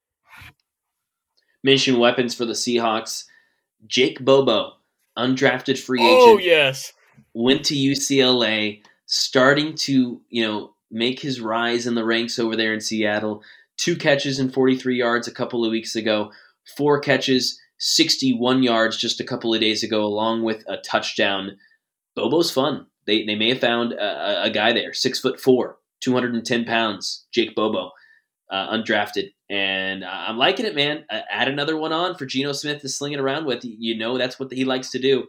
Mission 1.67 1.99
weapons 1.99 2.33
for 2.33 2.45
the 2.45 2.53
Seahawks. 2.53 3.25
Jake 3.89 4.25
Bobo, 4.25 4.75
undrafted 5.19 5.77
free 5.77 5.99
oh, 6.01 6.05
agent. 6.05 6.29
Oh 6.29 6.39
yes, 6.39 6.93
went 7.35 7.65
to 7.65 7.75
UCLA, 7.75 8.83
starting 9.07 9.75
to 9.75 10.21
you 10.29 10.47
know 10.47 10.75
make 10.93 11.19
his 11.19 11.41
rise 11.41 11.89
in 11.89 11.97
the 11.97 12.05
ranks 12.05 12.39
over 12.39 12.55
there 12.55 12.73
in 12.73 12.81
Seattle. 12.81 13.43
Two 13.77 13.97
catches 13.97 14.39
and 14.39 14.55
43 14.55 14.97
yards 14.97 15.27
a 15.27 15.33
couple 15.33 15.65
of 15.65 15.73
weeks 15.73 15.97
ago. 15.97 16.31
Four 16.77 17.01
catches, 17.01 17.61
61 17.79 18.63
yards 18.63 18.97
just 18.97 19.19
a 19.19 19.25
couple 19.25 19.53
of 19.53 19.61
days 19.61 19.83
ago, 19.83 20.05
along 20.05 20.45
with 20.45 20.63
a 20.69 20.77
touchdown. 20.77 21.57
Bobo's 22.15 22.53
fun. 22.53 22.87
They, 23.07 23.25
they 23.25 23.35
may 23.35 23.51
have 23.51 23.61
found 23.61 23.93
a, 23.93 24.45
a 24.45 24.51
guy 24.51 24.73
there, 24.73 24.93
six 24.93 25.21
foot 25.21 25.41
four, 25.41 25.79
210 26.01 26.65
pounds, 26.65 27.27
Jake 27.33 27.55
Bobo, 27.55 27.91
uh, 28.51 28.77
undrafted 28.77 29.31
and 29.49 30.05
I'm 30.05 30.39
liking 30.39 30.67
it, 30.67 30.75
man. 30.75 31.05
add 31.11 31.49
another 31.49 31.77
one 31.77 31.93
on 31.93 32.17
for 32.17 32.27
Geno 32.27 32.53
Smith 32.53 32.83
to 32.83 32.89
sling 32.89 33.13
it 33.13 33.21
around 33.21 33.47
with. 33.47 33.61
You 33.63 33.97
know 33.97 34.19
that's 34.19 34.41
what 34.41 34.53
he 34.53 34.65
likes 34.65 34.91
to 34.91 34.99
do. 34.99 35.29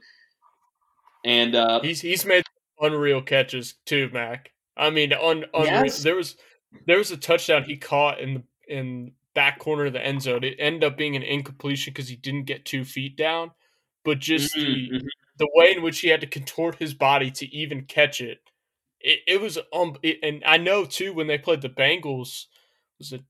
And 1.24 1.56
uh, 1.56 1.82
he's 1.82 2.02
he's 2.02 2.26
made 2.26 2.44
unreal 2.80 3.22
catches 3.22 3.76
too, 3.86 4.10
Mac. 4.12 4.52
I 4.76 4.90
mean, 4.90 5.14
un, 5.14 5.46
unreal. 5.54 5.86
Yes. 5.86 6.02
There 6.04 6.16
was 6.16 6.36
there 6.86 6.98
was 6.98 7.12
a 7.12 7.18
touchdown 7.18 7.64
he 7.64 7.78
caught 7.78 8.20
in 8.20 8.34
the 8.34 8.44
in 8.76 9.12
back 9.36 9.60
corner 9.60 9.86
of 9.86 9.94
the 9.94 10.04
end 10.04 10.24
zone. 10.24 10.44
It 10.44 10.56
ended 10.58 10.84
up 10.84 10.98
being 10.98 11.16
an 11.16 11.24
incompletion 11.24 11.94
because 11.94 12.10
he 12.10 12.16
didn't 12.16 12.46
get 12.46 12.66
two 12.66 12.84
feet 12.84 13.16
down, 13.16 13.52
but 14.04 14.20
just 14.20 14.56
mm-hmm. 14.56 14.66
the 14.66 14.98
mm-hmm. 14.98 15.08
The 15.38 15.50
way 15.54 15.74
in 15.76 15.84
which 15.84 16.00
he 16.00 16.10
had 16.10 16.22
to 16.22 16.28
contort 16.28 16.76
his 16.76 16.94
body 16.94 17.32
to 17.32 17.56
even 17.56 17.86
catch 17.86 18.22
it. 18.22 18.40
It, 19.00 19.20
it 19.28 19.42
was 19.42 19.58
um, 19.74 19.98
it, 20.02 20.18
and 20.24 20.44
I 20.46 20.58
know 20.58 20.86
too 20.86 21.14
when 21.14 21.28
they 21.28 21.38
played 21.38 21.62
the 21.62 21.70
Bengals 21.70 22.46
was 22.98 23.14
it 23.14 23.24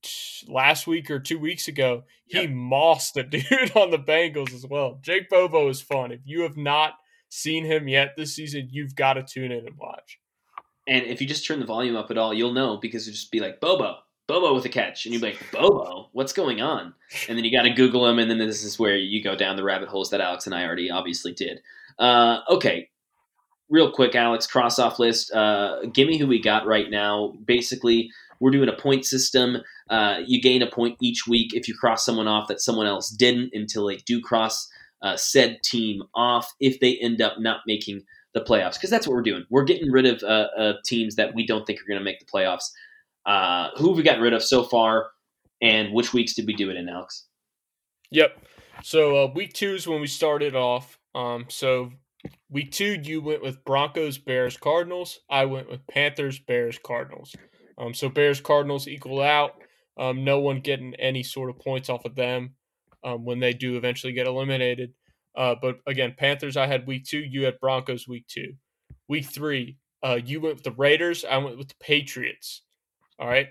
last 0.48 0.88
week 0.88 1.12
or 1.12 1.20
two 1.20 1.40
weeks 1.40 1.68
ago? 1.68 2.04
He 2.26 2.42
yep. 2.42 2.50
mossed 2.52 3.16
the 3.16 3.24
dude 3.24 3.76
on 3.76 3.92
the 3.92 4.00
Bengals 4.00 4.54
as 4.54 4.66
well. 4.66 5.00
Jake 5.02 5.30
Bobo 5.30 5.70
is 5.70 5.82
fun. 5.82 6.12
If 6.12 6.22
you 6.26 6.42
have 6.42 6.58
not 6.58 6.94
seen 7.30 7.66
him 7.66 7.88
yet 7.88 8.14
this 8.16 8.36
season, 8.36 8.70
you've 8.72 8.96
got 8.96 9.14
to 9.14 9.24
tune 9.24 9.52
in 9.52 9.68
and 9.68 9.78
watch. 9.78 10.20
And 10.88 11.06
if 11.06 11.20
you 11.22 11.28
just 11.28 11.46
turn 11.46 11.60
the 11.60 11.66
volume 11.66 11.98
up 11.98 12.12
at 12.12 12.18
all, 12.18 12.34
you'll 12.34 12.54
know 12.54 12.78
because 12.78 13.08
it'll 13.08 13.16
just 13.16 13.32
be 13.32 13.42
like 13.42 13.60
Bobo, 13.60 13.98
Bobo 14.26 14.54
with 14.54 14.64
a 14.64 14.70
catch, 14.70 15.06
and 15.06 15.14
you'll 15.14 15.22
be 15.22 15.32
like, 15.32 15.52
Bobo, 15.52 16.10
what's 16.14 16.32
going 16.32 16.62
on? 16.62 16.94
And 17.28 17.38
then 17.38 17.44
you 17.44 17.52
got 17.52 17.64
to 17.64 17.72
Google 17.72 18.08
him, 18.08 18.20
and 18.20 18.32
then 18.32 18.38
this 18.38 18.64
is 18.64 18.80
where 18.80 18.96
you 18.96 19.22
go 19.22 19.36
down 19.36 19.58
the 19.58 19.64
rabbit 19.64 19.90
holes 19.90 20.12
that 20.12 20.22
Alex 20.22 20.46
and 20.46 20.56
I 20.56 20.64
already 20.64 20.90
obviously 20.90 21.34
did. 21.34 21.60
Uh, 22.00 22.40
okay, 22.50 22.90
real 23.70 23.92
quick, 23.92 24.16
Alex, 24.16 24.48
cross 24.48 24.80
off 24.80 25.00
list. 25.00 25.34
Uh, 25.34 25.86
give 25.94 26.08
me 26.08 26.18
who 26.18 26.28
we 26.28 26.42
got 26.42 26.66
right 26.66 26.90
now. 26.90 27.34
Basically, 27.46 28.12
we're 28.40 28.52
doing 28.52 28.70
a 28.70 28.74
point 28.74 29.06
system. 29.06 29.58
Uh, 29.90 30.18
you 30.26 30.42
gain 30.42 30.62
a 30.62 30.70
point 30.70 30.98
each 31.02 31.28
week 31.28 31.54
if 31.54 31.68
you 31.68 31.74
cross 31.74 32.06
someone 32.06 32.28
off 32.28 32.48
that 32.48 32.62
someone 32.62 32.88
else 32.88 33.10
didn't 33.10 33.52
until 33.54 33.88
they 33.88 33.98
do 33.98 34.22
cross 34.22 34.70
uh, 35.02 35.16
said 35.16 35.62
team 35.64 36.04
off 36.16 36.54
if 36.60 36.80
they 36.80 36.98
end 36.98 37.22
up 37.22 37.40
not 37.40 37.62
making 37.68 38.04
the 38.34 38.42
playoffs. 38.42 38.74
Because 38.74 38.90
that's 38.90 39.08
what 39.08 39.16
we're 39.16 39.22
doing. 39.22 39.46
We're 39.50 39.64
getting 39.64 39.92
rid 39.92 40.06
of 40.06 40.24
uh, 40.24 40.48
uh 40.58 40.74
teams 40.86 41.16
that 41.16 41.34
we 41.34 41.46
don't 41.46 41.66
think 41.66 41.82
are 41.82 41.88
going 41.88 42.00
to 42.00 42.04
make 42.04 42.20
the 42.20 42.26
playoffs. 42.26 42.72
Uh, 43.26 43.70
who 43.78 43.90
have 43.90 43.98
we 43.98 44.04
gotten 44.04 44.22
rid 44.22 44.34
of 44.34 44.42
so 44.42 44.64
far, 44.64 45.10
and 45.62 45.94
which 45.94 46.14
weeks 46.14 46.34
did 46.34 46.48
we 46.48 46.54
do 46.54 46.70
it 46.70 46.78
in, 46.78 46.88
Alex? 46.88 47.26
Yep. 48.12 48.38
So 48.84 49.24
uh, 49.24 49.32
week 49.34 49.54
two 49.54 49.74
is 49.74 49.88
when 49.88 50.00
we 50.00 50.08
started 50.08 50.56
off. 50.56 50.98
Um, 51.18 51.46
so 51.50 51.90
week 52.48 52.72
two, 52.72 53.00
you 53.02 53.22
went 53.22 53.42
with 53.42 53.66
Broncos, 53.66 54.20
Bears, 54.20 54.56
Cardinals. 54.56 55.20
I 55.30 55.46
went 55.46 55.68
with 55.68 55.88
Panthers, 55.88 56.38
Bears, 56.38 56.78
Cardinals. 56.78 57.36
Um, 57.80 57.96
so 57.96 58.08
Bears 58.08 58.40
Cardinals 58.40 58.88
equal 58.88 59.22
out. 59.22 59.54
Um, 59.98 60.24
no 60.24 60.40
one 60.40 60.60
getting 60.60 60.94
any 60.96 61.24
sort 61.24 61.50
of 61.50 61.58
points 61.58 61.90
off 61.90 62.06
of 62.06 62.14
them 62.14 62.54
um, 63.04 63.26
when 63.26 63.40
they 63.40 63.54
do 63.54 63.78
eventually 63.78 64.14
get 64.14 64.28
eliminated. 64.28 64.94
Uh, 65.36 65.56
but 65.60 65.80
again, 65.88 66.14
Panthers, 66.16 66.56
I 66.56 66.68
had 66.68 66.86
week 66.86 67.06
two. 67.06 67.20
You 67.20 67.46
had 67.46 67.60
Broncos 67.60 68.08
week 68.08 68.28
two. 68.28 68.54
Week 69.08 69.26
three, 69.26 69.78
uh, 70.04 70.20
you 70.24 70.40
went 70.40 70.56
with 70.56 70.64
the 70.64 70.72
Raiders. 70.72 71.26
I 71.26 71.38
went 71.38 71.58
with 71.58 71.70
the 71.70 71.76
Patriots. 71.80 72.62
All 73.20 73.28
right. 73.28 73.48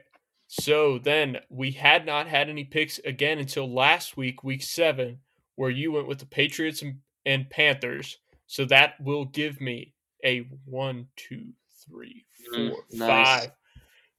So 0.46 1.00
then 1.00 1.38
we 1.48 1.72
had 1.72 2.06
not 2.06 2.28
had 2.28 2.48
any 2.48 2.62
picks 2.62 3.00
again 3.00 3.40
until 3.40 3.72
last 3.72 4.16
week, 4.16 4.44
week 4.44 4.62
seven, 4.62 5.18
where 5.56 5.70
you 5.70 5.90
went 5.90 6.06
with 6.06 6.20
the 6.20 6.26
Patriots 6.26 6.82
and, 6.82 6.98
and 7.26 7.50
Panthers. 7.50 8.18
So 8.46 8.64
that 8.66 8.98
will 9.00 9.26
give 9.26 9.60
me 9.60 9.92
a 10.24 10.48
one, 10.64 11.08
two, 11.16 11.52
three, 11.84 12.24
mm, 12.54 12.70
four, 12.70 12.84
mm, 12.92 12.98
nice. 12.98 13.48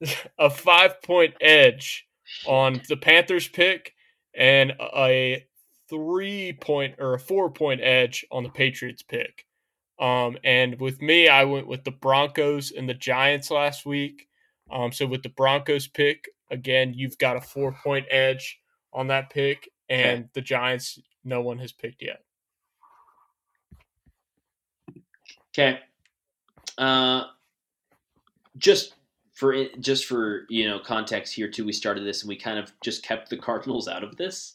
five, 0.00 0.28
a 0.38 0.50
five 0.50 1.02
point 1.02 1.34
edge 1.40 2.06
on 2.46 2.80
the 2.88 2.96
Panthers 2.96 3.48
pick 3.48 3.94
and 4.34 4.72
a 4.80 5.44
three 5.88 6.52
point 6.60 6.94
or 6.98 7.14
a 7.14 7.18
four 7.18 7.50
point 7.50 7.80
edge 7.80 8.24
on 8.30 8.42
the 8.42 8.50
Patriots 8.50 9.02
pick. 9.02 9.46
Um, 9.98 10.38
and 10.44 10.78
with 10.78 11.02
me, 11.02 11.28
I 11.28 11.44
went 11.44 11.66
with 11.66 11.82
the 11.84 11.90
Broncos 11.90 12.70
and 12.70 12.88
the 12.88 12.94
Giants 12.94 13.50
last 13.50 13.84
week. 13.84 14.28
Um, 14.70 14.92
so 14.92 15.06
with 15.06 15.22
the 15.22 15.30
Broncos 15.30 15.88
pick, 15.88 16.28
again, 16.50 16.92
you've 16.94 17.18
got 17.18 17.36
a 17.36 17.40
four 17.40 17.72
point 17.72 18.06
edge 18.10 18.60
on 18.92 19.08
that 19.08 19.30
pick, 19.30 19.68
and 19.88 20.20
okay. 20.20 20.28
the 20.34 20.40
Giants, 20.40 21.00
no 21.24 21.40
one 21.40 21.58
has 21.58 21.72
picked 21.72 22.02
yet. 22.02 22.20
Okay. 25.58 25.80
Uh, 26.76 27.24
just 28.58 28.94
for 29.32 29.66
just 29.80 30.06
for 30.06 30.46
you 30.48 30.68
know 30.68 30.78
context 30.78 31.34
here 31.34 31.50
too, 31.50 31.64
we 31.64 31.72
started 31.72 32.04
this 32.04 32.22
and 32.22 32.28
we 32.28 32.36
kind 32.36 32.58
of 32.58 32.72
just 32.80 33.04
kept 33.04 33.28
the 33.28 33.36
Cardinals 33.36 33.88
out 33.88 34.04
of 34.04 34.16
this. 34.16 34.54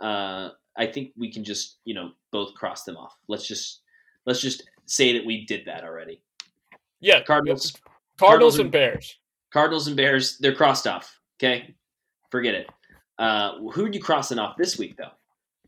Uh, 0.00 0.50
I 0.78 0.86
think 0.86 1.12
we 1.16 1.30
can 1.30 1.44
just 1.44 1.76
you 1.84 1.94
know 1.94 2.12
both 2.32 2.54
cross 2.54 2.84
them 2.84 2.96
off. 2.96 3.16
Let's 3.28 3.46
just 3.46 3.82
let's 4.24 4.40
just 4.40 4.62
say 4.86 5.12
that 5.12 5.26
we 5.26 5.44
did 5.44 5.66
that 5.66 5.84
already. 5.84 6.22
Yeah, 7.00 7.22
Cardinals, 7.22 7.72
Cardinals, 8.18 8.56
Cardinals 8.56 8.58
and 8.60 8.70
Bears. 8.70 9.18
Cardinals 9.52 9.86
and 9.88 9.96
Bears, 9.96 10.38
they're 10.38 10.54
crossed 10.54 10.86
off. 10.86 11.20
Okay, 11.38 11.74
forget 12.30 12.54
it. 12.54 12.66
Uh, 13.18 13.58
who 13.72 13.84
are 13.84 13.90
you 13.90 14.00
crossing 14.00 14.38
off 14.38 14.56
this 14.56 14.78
week 14.78 14.96
though? 14.96 15.12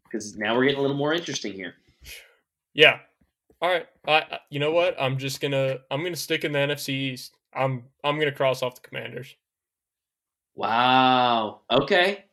Because 0.04 0.36
now 0.36 0.56
we're 0.56 0.64
getting 0.64 0.78
a 0.78 0.82
little 0.82 0.96
more 0.96 1.12
interesting 1.12 1.52
here. 1.52 1.74
Yeah. 2.72 3.00
All 3.62 3.70
right. 3.70 3.86
I, 4.08 4.40
you 4.50 4.58
know 4.58 4.72
what? 4.72 5.00
I'm 5.00 5.16
just 5.18 5.40
gonna 5.40 5.78
I'm 5.90 6.02
gonna 6.02 6.16
stick 6.16 6.44
in 6.44 6.52
the 6.52 6.58
NFC 6.58 6.88
East. 6.90 7.36
I'm 7.54 7.84
I'm 8.02 8.18
gonna 8.18 8.32
cross 8.32 8.62
off 8.62 8.74
the 8.74 8.86
Commanders. 8.86 9.36
Wow. 10.54 11.60
Okay. 11.70 12.24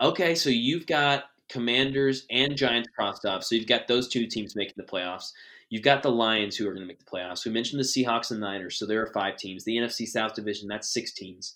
Okay. 0.00 0.34
So 0.34 0.48
you've 0.50 0.86
got 0.86 1.24
Commanders 1.50 2.24
and 2.30 2.56
Giants 2.56 2.88
crossed 2.96 3.26
off. 3.26 3.44
So 3.44 3.54
you've 3.54 3.66
got 3.66 3.86
those 3.86 4.08
two 4.08 4.26
teams 4.26 4.56
making 4.56 4.74
the 4.78 4.84
playoffs. 4.84 5.32
You've 5.68 5.82
got 5.82 6.02
the 6.02 6.10
Lions 6.10 6.56
who 6.56 6.66
are 6.66 6.72
going 6.72 6.82
to 6.82 6.86
make 6.86 6.98
the 6.98 7.10
playoffs. 7.10 7.46
We 7.46 7.52
mentioned 7.52 7.80
the 7.80 7.84
Seahawks 7.84 8.30
and 8.30 8.40
Niners, 8.40 8.78
so 8.78 8.84
there 8.86 9.02
are 9.02 9.12
five 9.12 9.36
teams. 9.36 9.64
The 9.64 9.76
NFC 9.76 10.06
South 10.06 10.34
division, 10.34 10.68
that's 10.68 10.92
six 10.92 11.12
teams. 11.12 11.54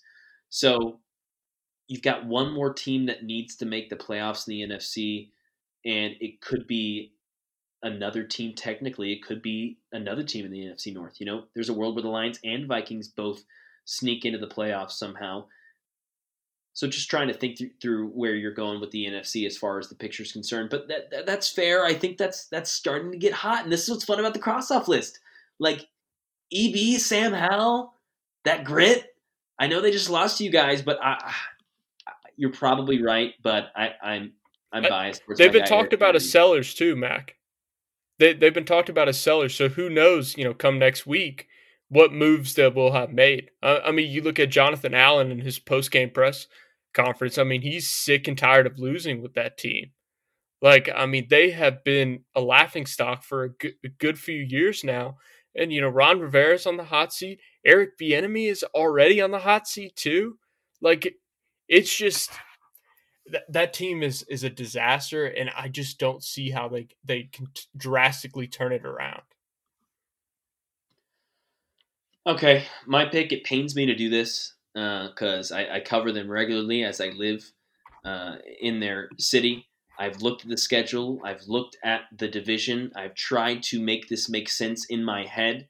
So 0.49 0.99
you've 1.87 2.01
got 2.01 2.25
one 2.25 2.51
more 2.53 2.73
team 2.73 3.05
that 3.07 3.23
needs 3.23 3.55
to 3.57 3.65
make 3.65 3.89
the 3.89 3.95
playoffs 3.95 4.47
in 4.47 4.69
the 4.69 4.75
NFC, 4.75 5.29
and 5.85 6.15
it 6.19 6.41
could 6.41 6.65
be 6.67 7.13
another 7.87 8.23
team 8.23 8.53
technically. 8.53 9.11
It 9.11 9.23
could 9.23 9.41
be 9.41 9.77
another 9.91 10.23
team 10.23 10.45
in 10.45 10.51
the 10.51 10.59
NFC 10.59 10.93
North. 10.93 11.19
You 11.19 11.25
know, 11.25 11.43
there's 11.53 11.69
a 11.69 11.73
world 11.73 11.95
where 11.95 12.03
the 12.03 12.09
Lions 12.09 12.39
and 12.43 12.67
Vikings 12.67 13.07
both 13.07 13.43
sneak 13.85 14.25
into 14.25 14.37
the 14.37 14.47
playoffs 14.47 14.91
somehow. 14.91 15.45
So 16.73 16.87
just 16.87 17.09
trying 17.09 17.29
to 17.29 17.33
think 17.33 17.57
th- 17.57 17.71
through 17.81 18.09
where 18.09 18.35
you're 18.35 18.53
going 18.53 18.79
with 18.79 18.91
the 18.91 19.05
NFC 19.05 19.47
as 19.47 19.57
far 19.57 19.79
as 19.79 19.89
the 19.89 19.95
picture 19.95 20.21
is 20.21 20.31
concerned, 20.31 20.69
but 20.69 20.87
that, 20.89 21.09
that, 21.09 21.25
that's 21.25 21.49
fair. 21.49 21.83
I 21.83 21.95
think 21.95 22.17
that's 22.17 22.45
that's 22.47 22.71
starting 22.71 23.11
to 23.11 23.17
get 23.17 23.33
hot, 23.33 23.63
and 23.63 23.71
this 23.71 23.83
is 23.83 23.89
what's 23.89 24.05
fun 24.05 24.19
about 24.19 24.35
the 24.35 24.39
cross 24.39 24.69
off 24.69 24.87
list. 24.87 25.19
Like 25.57 25.87
EB, 26.53 26.99
Sam 26.99 27.33
Howell, 27.33 27.93
that 28.45 28.63
grit. 28.63 29.15
I 29.59 29.65
know 29.65 29.81
they 29.81 29.89
just 29.89 30.11
lost 30.11 30.37
to 30.37 30.43
you 30.43 30.51
guys, 30.51 30.83
but 30.83 30.99
I, 31.01 31.33
I 32.05 32.11
you're 32.35 32.51
probably 32.51 33.01
right. 33.01 33.33
But 33.41 33.71
I, 33.75 33.93
I'm 34.03 34.33
I'm 34.71 34.83
biased. 34.83 35.23
They've 35.35 35.51
been 35.51 35.65
talked 35.65 35.93
about 35.93 36.15
as 36.15 36.29
sellers 36.29 36.75
too, 36.75 36.95
Mac. 36.95 37.36
They 38.19 38.33
they've 38.33 38.53
been 38.53 38.65
talked 38.65 38.89
about 38.89 39.07
as 39.07 39.19
sellers. 39.19 39.55
So 39.55 39.69
who 39.69 39.89
knows? 39.89 40.37
You 40.37 40.43
know, 40.43 40.53
come 40.53 40.79
next 40.79 41.05
week, 41.05 41.47
what 41.89 42.11
moves 42.11 42.55
that 42.55 42.75
will 42.75 42.91
have 42.91 43.11
made. 43.11 43.51
I 43.61 43.91
mean, 43.91 44.11
you 44.11 44.21
look 44.21 44.39
at 44.39 44.49
Jonathan 44.49 44.93
Allen 44.93 45.31
and 45.31 45.43
his 45.43 45.59
post 45.59 45.91
game 45.91 46.09
press 46.09 46.47
conference. 46.93 47.37
I 47.37 47.43
mean, 47.43 47.61
he's 47.61 47.89
sick 47.89 48.27
and 48.27 48.37
tired 48.37 48.67
of 48.67 48.79
losing 48.79 49.21
with 49.21 49.33
that 49.35 49.57
team. 49.57 49.91
Like, 50.61 50.89
I 50.93 51.05
mean, 51.05 51.27
they 51.29 51.51
have 51.51 51.83
been 51.83 52.23
a 52.33 52.41
laughing 52.41 52.87
stock 52.87 53.23
for 53.23 53.43
a 53.43 53.49
good, 53.49 53.73
a 53.85 53.89
good 53.89 54.17
few 54.17 54.39
years 54.39 54.83
now. 54.83 55.17
And, 55.55 55.71
you 55.71 55.81
know, 55.81 55.89
Ron 55.89 56.19
Rivera's 56.19 56.65
on 56.65 56.77
the 56.77 56.83
hot 56.83 57.13
seat. 57.13 57.39
Eric 57.63 57.91
Bieniemy 58.01 58.49
is 58.49 58.63
already 58.73 59.21
on 59.21 59.31
the 59.31 59.39
hot 59.39 59.67
seat, 59.67 59.95
too. 59.95 60.37
Like, 60.81 61.15
it's 61.67 61.95
just 61.95 62.31
that 63.31 63.51
that 63.51 63.73
team 63.73 64.03
is 64.03 64.23
is 64.23 64.43
a 64.43 64.49
disaster, 64.49 65.25
and 65.25 65.49
I 65.55 65.67
just 65.67 65.99
don't 65.99 66.23
see 66.23 66.51
how 66.51 66.67
they 66.67 66.87
they 67.03 67.23
can 67.23 67.47
t- 67.53 67.63
drastically 67.75 68.47
turn 68.47 68.71
it 68.71 68.85
around. 68.85 69.21
Okay, 72.25 72.65
my 72.85 73.05
pick. 73.05 73.31
It 73.31 73.43
pains 73.43 73.75
me 73.75 73.85
to 73.85 73.95
do 73.95 74.09
this 74.09 74.53
because 74.73 75.51
uh, 75.51 75.55
I, 75.55 75.75
I, 75.77 75.79
cover 75.79 76.11
them 76.11 76.29
regularly 76.29 76.83
as 76.83 77.01
I 77.01 77.07
live 77.07 77.51
uh, 78.05 78.35
in 78.61 78.79
their 78.79 79.09
city. 79.17 79.65
I've 79.97 80.21
looked 80.21 80.43
at 80.43 80.49
the 80.49 80.57
schedule. 80.57 81.19
I've 81.23 81.47
looked 81.47 81.77
at 81.83 82.01
the 82.15 82.27
division. 82.27 82.91
I've 82.95 83.15
tried 83.15 83.63
to 83.63 83.81
make 83.81 84.07
this 84.07 84.29
make 84.29 84.49
sense 84.49 84.85
in 84.85 85.03
my 85.03 85.25
head, 85.25 85.69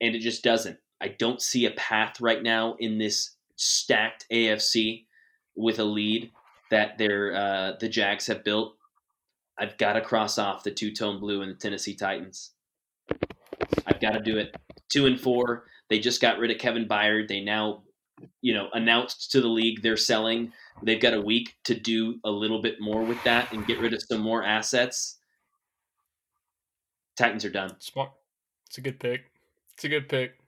and 0.00 0.14
it 0.14 0.20
just 0.20 0.42
doesn't. 0.42 0.78
I 1.00 1.08
don't 1.08 1.40
see 1.40 1.66
a 1.66 1.70
path 1.72 2.20
right 2.20 2.42
now 2.42 2.74
in 2.80 2.98
this 2.98 3.36
stacked 3.56 4.26
AFC 4.32 5.04
with 5.58 5.78
a 5.78 5.84
lead 5.84 6.30
that 6.70 6.96
their 6.98 7.34
uh, 7.34 7.72
the 7.78 7.88
Jags 7.88 8.26
have 8.28 8.44
built. 8.44 8.76
I've 9.58 9.76
got 9.76 9.94
to 9.94 10.00
cross 10.00 10.38
off 10.38 10.62
the 10.62 10.70
two 10.70 10.92
tone 10.92 11.18
blue 11.18 11.42
and 11.42 11.50
the 11.50 11.56
Tennessee 11.56 11.94
Titans. 11.94 12.52
I've 13.86 14.00
got 14.00 14.12
to 14.12 14.20
do 14.20 14.38
it. 14.38 14.56
Two 14.88 15.06
and 15.06 15.20
four. 15.20 15.64
They 15.88 15.98
just 15.98 16.20
got 16.20 16.38
rid 16.38 16.50
of 16.50 16.58
Kevin 16.58 16.86
Byard. 16.86 17.28
They 17.28 17.40
now, 17.40 17.82
you 18.40 18.54
know, 18.54 18.68
announced 18.72 19.32
to 19.32 19.40
the 19.40 19.48
league 19.48 19.82
they're 19.82 19.96
selling. 19.96 20.52
They've 20.82 21.00
got 21.00 21.14
a 21.14 21.20
week 21.20 21.56
to 21.64 21.74
do 21.74 22.20
a 22.24 22.30
little 22.30 22.62
bit 22.62 22.80
more 22.80 23.02
with 23.02 23.22
that 23.24 23.52
and 23.52 23.66
get 23.66 23.80
rid 23.80 23.92
of 23.94 24.02
some 24.02 24.20
more 24.20 24.44
assets. 24.44 25.16
Titans 27.16 27.44
are 27.44 27.50
done. 27.50 27.74
Smart. 27.80 28.12
It's 28.68 28.78
a 28.78 28.80
good 28.80 29.00
pick. 29.00 29.32
It's 29.74 29.84
a 29.84 29.88
good 29.88 30.08
pick. 30.08 30.38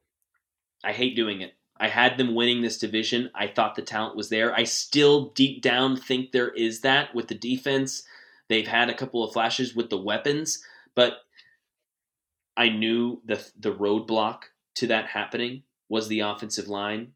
I 0.85 0.93
hate 0.93 1.17
doing 1.17 1.41
it. 1.41 1.55
I 1.81 1.89
had 1.89 2.19
them 2.19 2.35
winning 2.35 2.61
this 2.61 2.79
division. 2.79 3.31
I 3.35 3.47
thought 3.47 3.75
the 3.75 3.83
talent 3.83 4.15
was 4.15 4.29
there. 4.29 4.55
I 4.55 4.65
still 4.65 5.31
deep 5.31 5.63
down 5.63 5.97
think 5.97 6.31
there 6.31 6.51
is 6.51 6.83
that 6.83 7.15
with 7.15 7.29
the 7.29 7.35
defense. 7.35 8.03
They've 8.49 8.67
had 8.67 8.91
a 8.91 8.95
couple 8.95 9.25
of 9.25 9.33
flashes 9.33 9.75
with 9.75 9.89
the 9.89 10.01
weapons, 10.01 10.63
but 10.95 11.15
I 12.57 12.69
knew 12.69 13.23
the 13.25 13.43
the 13.59 13.73
roadblock 13.73 14.43
to 14.77 14.89
that 14.89 15.07
happening 15.07 15.63
was 15.89 16.07
the 16.07 16.21
offensive 16.21 16.69
line. 16.69 17.13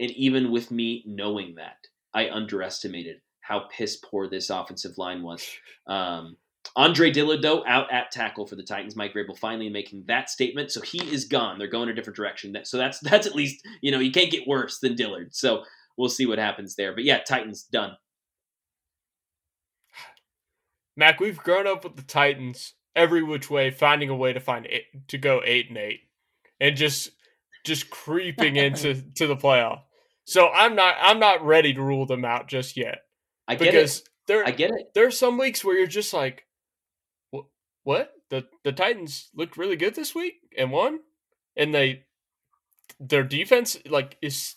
And 0.00 0.10
even 0.12 0.50
with 0.50 0.72
me 0.72 1.04
knowing 1.06 1.54
that, 1.54 1.76
I 2.12 2.30
underestimated 2.30 3.20
how 3.40 3.68
piss 3.76 3.96
poor 3.96 4.28
this 4.28 4.50
offensive 4.50 4.98
line 4.98 5.22
was. 5.22 5.46
Um, 5.86 6.36
Andre 6.76 7.10
Dillard, 7.10 7.42
though, 7.42 7.64
out 7.66 7.92
at 7.92 8.10
tackle 8.10 8.46
for 8.46 8.56
the 8.56 8.62
Titans. 8.62 8.94
Mike 8.94 9.12
Vrabel 9.12 9.36
finally 9.36 9.68
making 9.68 10.04
that 10.06 10.30
statement, 10.30 10.70
so 10.70 10.80
he 10.80 11.02
is 11.12 11.24
gone. 11.24 11.58
They're 11.58 11.68
going 11.68 11.88
a 11.88 11.94
different 11.94 12.16
direction. 12.16 12.56
So 12.64 12.78
that's 12.78 12.98
that's 13.02 13.26
at 13.26 13.34
least 13.34 13.66
you 13.80 13.90
know 13.90 13.98
you 13.98 14.12
can't 14.12 14.30
get 14.30 14.46
worse 14.46 14.78
than 14.78 14.94
Dillard. 14.94 15.34
So 15.34 15.64
we'll 15.96 16.08
see 16.08 16.26
what 16.26 16.38
happens 16.38 16.76
there. 16.76 16.94
But 16.94 17.04
yeah, 17.04 17.18
Titans 17.20 17.64
done. 17.64 17.96
Mac, 20.96 21.18
we've 21.18 21.38
grown 21.38 21.66
up 21.66 21.84
with 21.84 21.96
the 21.96 22.02
Titans 22.02 22.74
every 22.94 23.22
which 23.22 23.48
way, 23.48 23.70
finding 23.70 24.10
a 24.10 24.16
way 24.16 24.32
to 24.32 24.40
find 24.40 24.66
eight, 24.66 25.08
to 25.08 25.18
go 25.18 25.40
eight 25.44 25.68
and 25.68 25.78
eight 25.78 26.00
and 26.60 26.76
just 26.76 27.10
just 27.64 27.90
creeping 27.90 28.56
into 28.64 29.02
to 29.16 29.26
the 29.26 29.36
playoff. 29.36 29.80
So 30.24 30.48
I'm 30.48 30.76
not 30.76 30.94
I'm 31.00 31.18
not 31.18 31.44
ready 31.44 31.72
to 31.74 31.82
rule 31.82 32.06
them 32.06 32.24
out 32.24 32.48
just 32.48 32.76
yet. 32.76 32.98
I 33.48 33.54
get 33.54 33.72
because 33.72 34.00
it. 34.00 34.08
There, 34.26 34.46
I 34.46 34.52
get 34.52 34.70
it. 34.70 34.92
There 34.94 35.06
are 35.06 35.10
some 35.10 35.38
weeks 35.38 35.64
where 35.64 35.76
you're 35.76 35.88
just 35.88 36.14
like, 36.14 36.46
what? 37.84 38.12
The 38.30 38.46
the 38.64 38.72
Titans 38.72 39.30
looked 39.34 39.56
really 39.56 39.76
good 39.76 39.94
this 39.94 40.14
week 40.14 40.34
and 40.56 40.70
won, 40.70 41.00
and 41.56 41.74
they 41.74 42.04
their 42.98 43.24
defense 43.24 43.76
like 43.86 44.16
is 44.22 44.54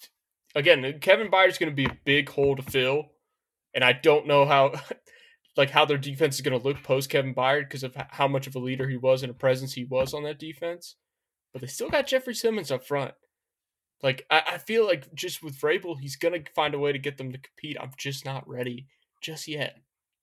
again 0.55 0.99
Kevin 0.99 1.31
Byard's 1.31 1.57
going 1.57 1.71
to 1.71 1.75
be 1.75 1.85
a 1.85 1.97
big 2.05 2.29
hole 2.29 2.55
to 2.55 2.63
fill, 2.63 3.11
and 3.73 3.83
I 3.83 3.93
don't 3.93 4.27
know 4.27 4.45
how. 4.45 4.73
like 5.55 5.69
how 5.69 5.85
their 5.85 5.99
defense 5.99 6.33
is 6.33 6.41
going 6.41 6.59
to 6.59 6.67
look 6.67 6.81
post 6.81 7.11
Kevin 7.11 7.35
Byard 7.35 7.65
because 7.65 7.83
of 7.83 7.95
how 8.09 8.27
much 8.27 8.47
of 8.47 8.55
a 8.55 8.59
leader 8.59 8.89
he 8.89 8.97
was 8.97 9.21
and 9.21 9.29
a 9.29 9.35
presence 9.35 9.71
he 9.71 9.83
was 9.83 10.11
on 10.11 10.23
that 10.23 10.39
defense 10.39 10.95
but 11.53 11.61
they 11.61 11.67
still 11.67 11.89
got 11.89 12.07
Jeffrey 12.07 12.33
Simmons 12.33 12.71
up 12.71 12.83
front. 12.85 13.13
Like 14.01 14.25
I, 14.29 14.43
I 14.53 14.57
feel 14.57 14.85
like 14.85 15.13
just 15.13 15.41
with 15.41 15.59
Vrabel, 15.59 15.99
he's 15.99 16.17
gonna 16.17 16.39
find 16.55 16.73
a 16.73 16.79
way 16.79 16.91
to 16.91 16.99
get 16.99 17.17
them 17.17 17.31
to 17.31 17.37
compete. 17.37 17.77
I'm 17.79 17.91
just 17.97 18.25
not 18.25 18.47
ready 18.49 18.87
just 19.21 19.47
yet. 19.47 19.77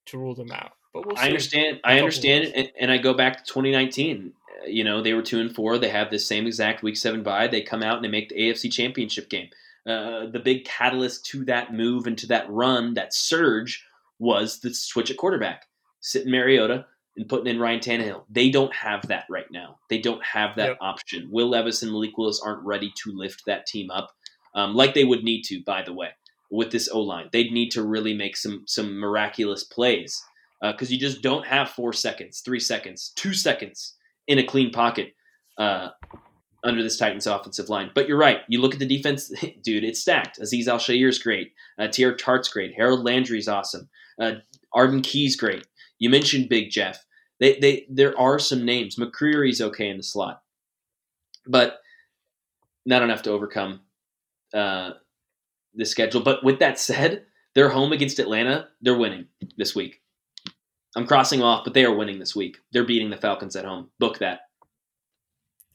to 0.06 0.18
rule 0.18 0.34
them 0.34 0.50
out. 0.50 0.72
But 0.92 1.06
we'll 1.06 1.18
I 1.18 1.26
understand. 1.26 1.80
I 1.84 1.98
understand, 1.98 2.52
and, 2.54 2.70
and, 2.78 2.90
I 2.90 2.98
go 2.98 3.14
back 3.14 3.38
to 3.38 3.44
2019. 3.44 4.32
You 4.66 4.84
know, 4.84 5.02
they 5.02 5.14
were 5.14 5.22
two 5.22 5.40
and 5.40 5.54
four. 5.54 5.78
They 5.78 5.88
have 5.88 6.10
this 6.10 6.26
same 6.26 6.46
exact 6.46 6.82
week 6.82 6.96
seven 6.96 7.22
bye. 7.22 7.46
They 7.46 7.62
come 7.62 7.82
out 7.82 7.96
and 7.96 8.04
they 8.04 8.08
make 8.08 8.28
the 8.28 8.36
AFC 8.36 8.72
Championship 8.72 9.28
game. 9.30 9.48
Uh, 9.86 10.26
the 10.26 10.40
big 10.42 10.64
catalyst 10.64 11.24
to 11.26 11.44
that 11.46 11.72
move 11.72 12.06
and 12.06 12.18
to 12.18 12.26
that 12.26 12.50
run, 12.50 12.94
that 12.94 13.14
surge, 13.14 13.84
was 14.18 14.60
the 14.60 14.74
switch 14.74 15.10
at 15.10 15.16
quarterback, 15.16 15.66
sitting 16.00 16.30
Mariota 16.30 16.86
and 17.16 17.28
putting 17.28 17.46
in 17.46 17.60
Ryan 17.60 17.80
Tannehill. 17.80 18.24
They 18.28 18.50
don't 18.50 18.74
have 18.74 19.08
that 19.08 19.24
right 19.30 19.50
now. 19.50 19.78
They 19.88 19.98
don't 19.98 20.22
have 20.24 20.56
that 20.56 20.70
yep. 20.70 20.78
option. 20.80 21.28
Will 21.30 21.48
Levis 21.48 21.82
and 21.82 21.92
Malik 21.92 22.18
Willis 22.18 22.42
aren't 22.44 22.64
ready 22.64 22.92
to 23.02 23.12
lift 23.12 23.44
that 23.46 23.66
team 23.66 23.90
up 23.90 24.10
um, 24.54 24.74
like 24.74 24.94
they 24.94 25.04
would 25.04 25.24
need 25.24 25.42
to. 25.44 25.62
By 25.64 25.82
the 25.82 25.94
way, 25.94 26.10
with 26.50 26.70
this 26.70 26.88
O 26.92 27.00
line, 27.00 27.28
they'd 27.32 27.52
need 27.52 27.70
to 27.70 27.82
really 27.82 28.14
make 28.14 28.36
some 28.36 28.64
some 28.66 28.98
miraculous 28.98 29.64
plays 29.64 30.22
because 30.62 30.90
uh, 30.90 30.92
you 30.92 30.98
just 30.98 31.22
don't 31.22 31.46
have 31.46 31.70
four 31.70 31.92
seconds, 31.92 32.40
three 32.40 32.60
seconds, 32.60 33.12
two 33.16 33.32
seconds 33.32 33.94
in 34.28 34.38
a 34.38 34.44
clean 34.44 34.70
pocket 34.70 35.14
uh, 35.58 35.88
under 36.64 36.82
this 36.82 36.96
Titans 36.96 37.26
offensive 37.26 37.68
line. 37.68 37.90
But 37.94 38.08
you're 38.08 38.18
right. 38.18 38.40
You 38.48 38.60
look 38.60 38.74
at 38.74 38.78
the 38.78 38.86
defense, 38.86 39.32
dude, 39.62 39.84
it's 39.84 40.00
stacked. 40.00 40.38
Aziz 40.38 40.68
Al-Shaair 40.68 41.08
is 41.08 41.18
great. 41.18 41.52
Uh, 41.78 41.84
Teair 41.84 42.16
Tart's 42.16 42.48
great. 42.48 42.74
Harold 42.74 43.04
Landry's 43.04 43.48
awesome. 43.48 43.88
Uh, 44.18 44.34
Arden 44.74 45.02
Key's 45.02 45.36
great. 45.36 45.66
You 45.98 46.10
mentioned 46.10 46.48
Big 46.48 46.70
Jeff. 46.70 47.04
They, 47.38 47.58
they, 47.58 47.86
there 47.88 48.18
are 48.18 48.38
some 48.38 48.64
names. 48.64 48.96
McCreary's 48.96 49.62
okay 49.62 49.88
in 49.88 49.96
the 49.96 50.02
slot, 50.02 50.42
but 51.46 51.78
not 52.84 53.02
enough 53.02 53.22
to 53.22 53.30
overcome 53.30 53.80
uh, 54.52 54.90
the 55.74 55.86
schedule. 55.86 56.20
But 56.20 56.44
with 56.44 56.58
that 56.58 56.78
said, 56.78 57.24
they're 57.54 57.70
home 57.70 57.92
against 57.92 58.18
Atlanta. 58.18 58.68
They're 58.82 58.96
winning 58.96 59.26
this 59.56 59.74
week. 59.74 59.99
I'm 60.96 61.06
crossing 61.06 61.42
off, 61.42 61.64
but 61.64 61.74
they 61.74 61.84
are 61.84 61.94
winning 61.94 62.18
this 62.18 62.34
week. 62.34 62.58
They're 62.72 62.84
beating 62.84 63.10
the 63.10 63.16
Falcons 63.16 63.56
at 63.56 63.64
home. 63.64 63.90
Book 63.98 64.18
that. 64.18 64.40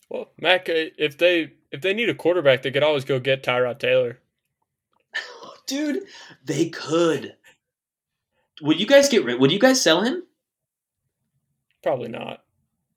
Well, 0.09 0.31
Mac, 0.39 0.65
if 0.67 1.17
they 1.17 1.53
if 1.71 1.81
they 1.81 1.93
need 1.93 2.09
a 2.09 2.15
quarterback, 2.15 2.61
they 2.61 2.71
could 2.71 2.83
always 2.83 3.05
go 3.05 3.19
get 3.19 3.43
Tyrod 3.43 3.79
Taylor. 3.79 4.19
Dude, 5.67 6.03
they 6.43 6.69
could. 6.69 7.35
Would 8.61 8.79
you 8.79 8.85
guys 8.85 9.09
get 9.09 9.25
rid? 9.25 9.39
Would 9.39 9.51
you 9.51 9.59
guys 9.59 9.81
sell 9.81 10.01
him? 10.01 10.23
Probably 11.81 12.07
not. 12.07 12.43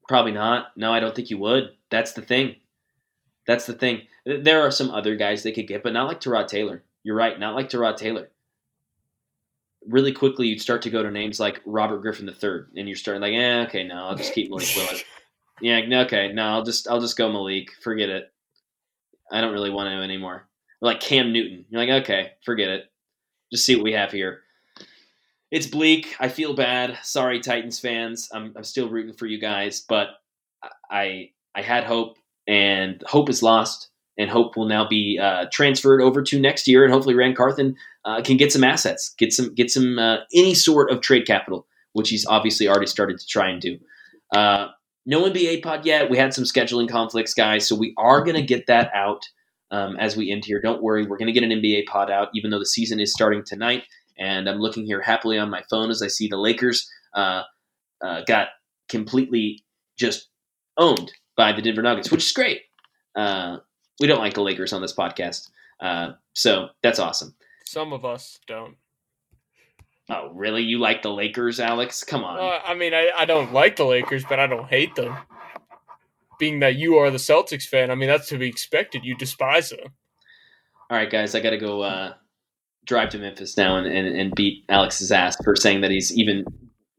Probably 0.08 0.32
not. 0.32 0.76
No, 0.76 0.92
I 0.92 1.00
don't 1.00 1.14
think 1.14 1.30
you 1.30 1.38
would. 1.38 1.70
That's 1.90 2.12
the 2.12 2.22
thing. 2.22 2.56
That's 3.46 3.66
the 3.66 3.72
thing. 3.72 4.02
There 4.24 4.60
are 4.60 4.70
some 4.70 4.90
other 4.90 5.16
guys 5.16 5.42
they 5.42 5.52
could 5.52 5.66
get, 5.66 5.82
but 5.82 5.92
not 5.92 6.06
like 6.06 6.20
Tyrod 6.20 6.48
Taylor. 6.48 6.82
You're 7.02 7.16
right, 7.16 7.38
not 7.38 7.54
like 7.54 7.70
Tyrod 7.70 7.96
Taylor. 7.96 8.30
Really 9.88 10.12
quickly, 10.12 10.46
you'd 10.48 10.60
start 10.60 10.82
to 10.82 10.90
go 10.90 11.02
to 11.02 11.10
names 11.10 11.40
like 11.40 11.60
Robert 11.64 12.02
Griffin 12.02 12.28
III, 12.28 12.60
and 12.76 12.88
you're 12.88 12.96
starting 12.96 13.22
like, 13.22 13.32
eh, 13.34 13.64
okay, 13.66 13.84
no, 13.84 13.94
I'll 13.96 14.14
just 14.16 14.34
keep 14.34 14.50
Malik 14.50 14.68
Willis. 14.76 15.04
yeah, 15.60 15.80
okay, 16.04 16.30
no, 16.32 16.44
I'll 16.44 16.62
just 16.64 16.88
I'll 16.88 17.00
just 17.00 17.16
go 17.16 17.32
Malik. 17.32 17.68
Forget 17.82 18.08
it. 18.08 18.32
I 19.32 19.40
don't 19.40 19.52
really 19.52 19.70
want 19.70 19.88
to 19.88 20.02
anymore. 20.02 20.48
like 20.80 21.00
Cam 21.00 21.32
Newton. 21.32 21.64
You're 21.70 21.80
like, 21.84 22.02
okay, 22.02 22.32
forget 22.44 22.68
it. 22.68 22.84
Just 23.52 23.64
see 23.64 23.74
what 23.76 23.84
we 23.84 23.92
have 23.92 24.12
here. 24.12 24.40
It's 25.50 25.66
bleak. 25.66 26.14
I 26.20 26.28
feel 26.28 26.52
bad. 26.54 26.98
Sorry, 27.02 27.40
Titans 27.40 27.80
fans. 27.80 28.28
I'm 28.32 28.52
I'm 28.56 28.64
still 28.64 28.88
rooting 28.90 29.14
for 29.14 29.26
you 29.26 29.38
guys, 29.40 29.84
but 29.88 30.08
I 30.90 31.30
I 31.54 31.62
had 31.62 31.84
hope, 31.84 32.18
and 32.46 33.02
hope 33.06 33.30
is 33.30 33.42
lost 33.42 33.88
and 34.18 34.28
Hope 34.28 34.56
will 34.56 34.66
now 34.66 34.86
be 34.86 35.18
uh, 35.22 35.46
transferred 35.52 36.02
over 36.02 36.22
to 36.22 36.40
next 36.40 36.66
year, 36.66 36.84
and 36.84 36.92
hopefully 36.92 37.14
Ran 37.14 37.34
Carthon 37.34 37.76
uh, 38.04 38.20
can 38.22 38.36
get 38.36 38.52
some 38.52 38.64
assets, 38.64 39.14
get 39.16 39.32
some 39.32 39.54
get 39.54 39.70
some 39.70 39.98
uh, 39.98 40.18
any 40.34 40.54
sort 40.54 40.90
of 40.90 41.00
trade 41.00 41.26
capital, 41.26 41.66
which 41.92 42.10
he's 42.10 42.26
obviously 42.26 42.68
already 42.68 42.86
started 42.86 43.18
to 43.18 43.26
try 43.26 43.48
and 43.48 43.60
do. 43.60 43.78
Uh, 44.34 44.68
no 45.06 45.22
NBA 45.22 45.62
pod 45.62 45.86
yet. 45.86 46.10
We 46.10 46.18
had 46.18 46.34
some 46.34 46.44
scheduling 46.44 46.88
conflicts, 46.88 47.32
guys, 47.32 47.66
so 47.66 47.74
we 47.74 47.94
are 47.96 48.22
going 48.22 48.36
to 48.36 48.42
get 48.42 48.66
that 48.66 48.90
out 48.94 49.22
um, 49.70 49.96
as 49.96 50.16
we 50.16 50.30
end 50.30 50.44
here. 50.44 50.60
Don't 50.60 50.82
worry, 50.82 51.06
we're 51.06 51.16
going 51.16 51.32
to 51.32 51.40
get 51.40 51.44
an 51.44 51.50
NBA 51.50 51.86
pod 51.86 52.10
out, 52.10 52.28
even 52.34 52.50
though 52.50 52.58
the 52.58 52.66
season 52.66 53.00
is 53.00 53.12
starting 53.12 53.42
tonight. 53.44 53.84
And 54.18 54.48
I'm 54.48 54.58
looking 54.58 54.84
here 54.84 55.00
happily 55.00 55.38
on 55.38 55.48
my 55.48 55.62
phone 55.70 55.90
as 55.90 56.02
I 56.02 56.08
see 56.08 56.28
the 56.28 56.36
Lakers 56.36 56.90
uh, 57.14 57.42
uh, 58.04 58.22
got 58.26 58.48
completely 58.88 59.64
just 59.96 60.28
owned 60.76 61.12
by 61.36 61.52
the 61.52 61.62
Denver 61.62 61.82
Nuggets, 61.82 62.10
which 62.10 62.24
is 62.24 62.32
great. 62.32 62.62
Uh, 63.16 63.58
we 64.00 64.06
don't 64.06 64.18
like 64.18 64.34
the 64.34 64.42
Lakers 64.42 64.72
on 64.72 64.82
this 64.82 64.94
podcast. 64.94 65.50
Uh, 65.80 66.12
so 66.32 66.68
that's 66.82 66.98
awesome. 66.98 67.34
Some 67.64 67.92
of 67.92 68.04
us 68.04 68.38
don't. 68.46 68.76
Oh, 70.10 70.30
really? 70.32 70.62
You 70.62 70.78
like 70.78 71.02
the 71.02 71.12
Lakers, 71.12 71.60
Alex? 71.60 72.02
Come 72.02 72.24
on. 72.24 72.38
Uh, 72.38 72.60
I 72.64 72.74
mean, 72.74 72.94
I, 72.94 73.10
I 73.14 73.24
don't 73.26 73.52
like 73.52 73.76
the 73.76 73.84
Lakers, 73.84 74.24
but 74.24 74.40
I 74.40 74.46
don't 74.46 74.66
hate 74.66 74.94
them. 74.94 75.14
Being 76.38 76.60
that 76.60 76.76
you 76.76 76.96
are 76.96 77.10
the 77.10 77.18
Celtics 77.18 77.66
fan, 77.66 77.90
I 77.90 77.94
mean, 77.94 78.08
that's 78.08 78.28
to 78.28 78.38
be 78.38 78.48
expected. 78.48 79.04
You 79.04 79.16
despise 79.16 79.70
them. 79.70 79.80
All 80.88 80.96
right, 80.96 81.10
guys, 81.10 81.34
I 81.34 81.40
got 81.40 81.50
to 81.50 81.58
go 81.58 81.82
uh, 81.82 82.14
drive 82.86 83.10
to 83.10 83.18
Memphis 83.18 83.56
now 83.58 83.76
and, 83.76 83.86
and, 83.86 84.06
and 84.08 84.34
beat 84.34 84.64
Alex's 84.70 85.12
ass 85.12 85.36
for 85.44 85.54
saying 85.54 85.82
that 85.82 85.90
he's 85.90 86.16
even 86.16 86.44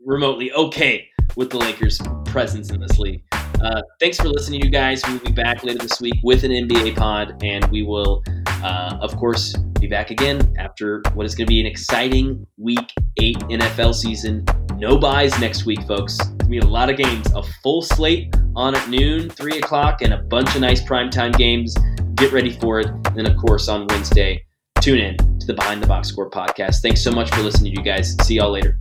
remotely 0.06 0.52
okay 0.54 1.08
with 1.36 1.50
the 1.50 1.58
Lakers' 1.58 2.00
presence 2.26 2.70
in 2.70 2.80
this 2.80 3.00
league. 3.00 3.24
Uh, 3.62 3.82
thanks 4.00 4.18
for 4.18 4.30
listening, 4.30 4.62
you 4.62 4.70
guys. 4.70 5.02
We'll 5.08 5.20
be 5.20 5.32
back 5.32 5.64
later 5.64 5.80
this 5.80 6.00
week 6.00 6.16
with 6.24 6.44
an 6.44 6.52
NBA 6.52 6.96
pod, 6.96 7.44
and 7.44 7.66
we 7.70 7.84
will, 7.84 8.24
uh, 8.64 8.98
of 9.02 9.16
course, 9.18 9.56
be 9.80 9.88
back 9.88 10.12
again 10.12 10.54
after 10.58 11.02
what 11.14 11.26
is 11.26 11.36
going 11.36 11.46
to 11.48 11.52
be 11.52 11.60
an 11.60 11.66
exciting 11.66 12.46
Week 12.58 12.94
8 13.20 13.38
NFL 13.38 13.94
season. 13.96 14.46
No 14.78 14.98
byes 14.98 15.38
next 15.40 15.66
week, 15.66 15.82
folks. 15.84 16.18
We 16.48 16.56
have 16.56 16.66
a 16.66 16.70
lot 16.70 16.90
of 16.90 16.98
games. 16.98 17.32
A 17.34 17.44
full 17.62 17.82
slate 17.82 18.34
on 18.56 18.76
at 18.76 18.90
noon, 18.90 19.30
3 19.30 19.58
o'clock, 19.60 20.02
and 20.02 20.14
a 20.14 20.18
bunch 20.18 20.56
of 20.56 20.62
nice 20.62 20.82
primetime 20.82 21.36
games. 21.38 21.76
Get 22.16 22.32
ready 22.32 22.52
for 22.52 22.80
it. 22.80 22.88
And 22.88 23.16
then, 23.16 23.28
of 23.28 23.38
course, 23.38 23.68
on 23.68 23.88
Wednesday, 23.88 24.46
tune 24.82 25.00
in 25.00 25.18
to 25.40 25.48
the 25.48 25.54
Behind 25.54 25.84
the 25.84 25.88
Box 25.88 26.08
Score 26.08 26.30
podcast. 26.30 26.78
Thanks 26.82 27.04
so 27.04 27.12
much 27.12 27.30
for 27.32 27.42
listening, 27.42 27.74
you 27.74 27.84
guys. 27.84 28.16
See 28.26 28.36
y'all 28.36 28.52
later. 28.52 28.80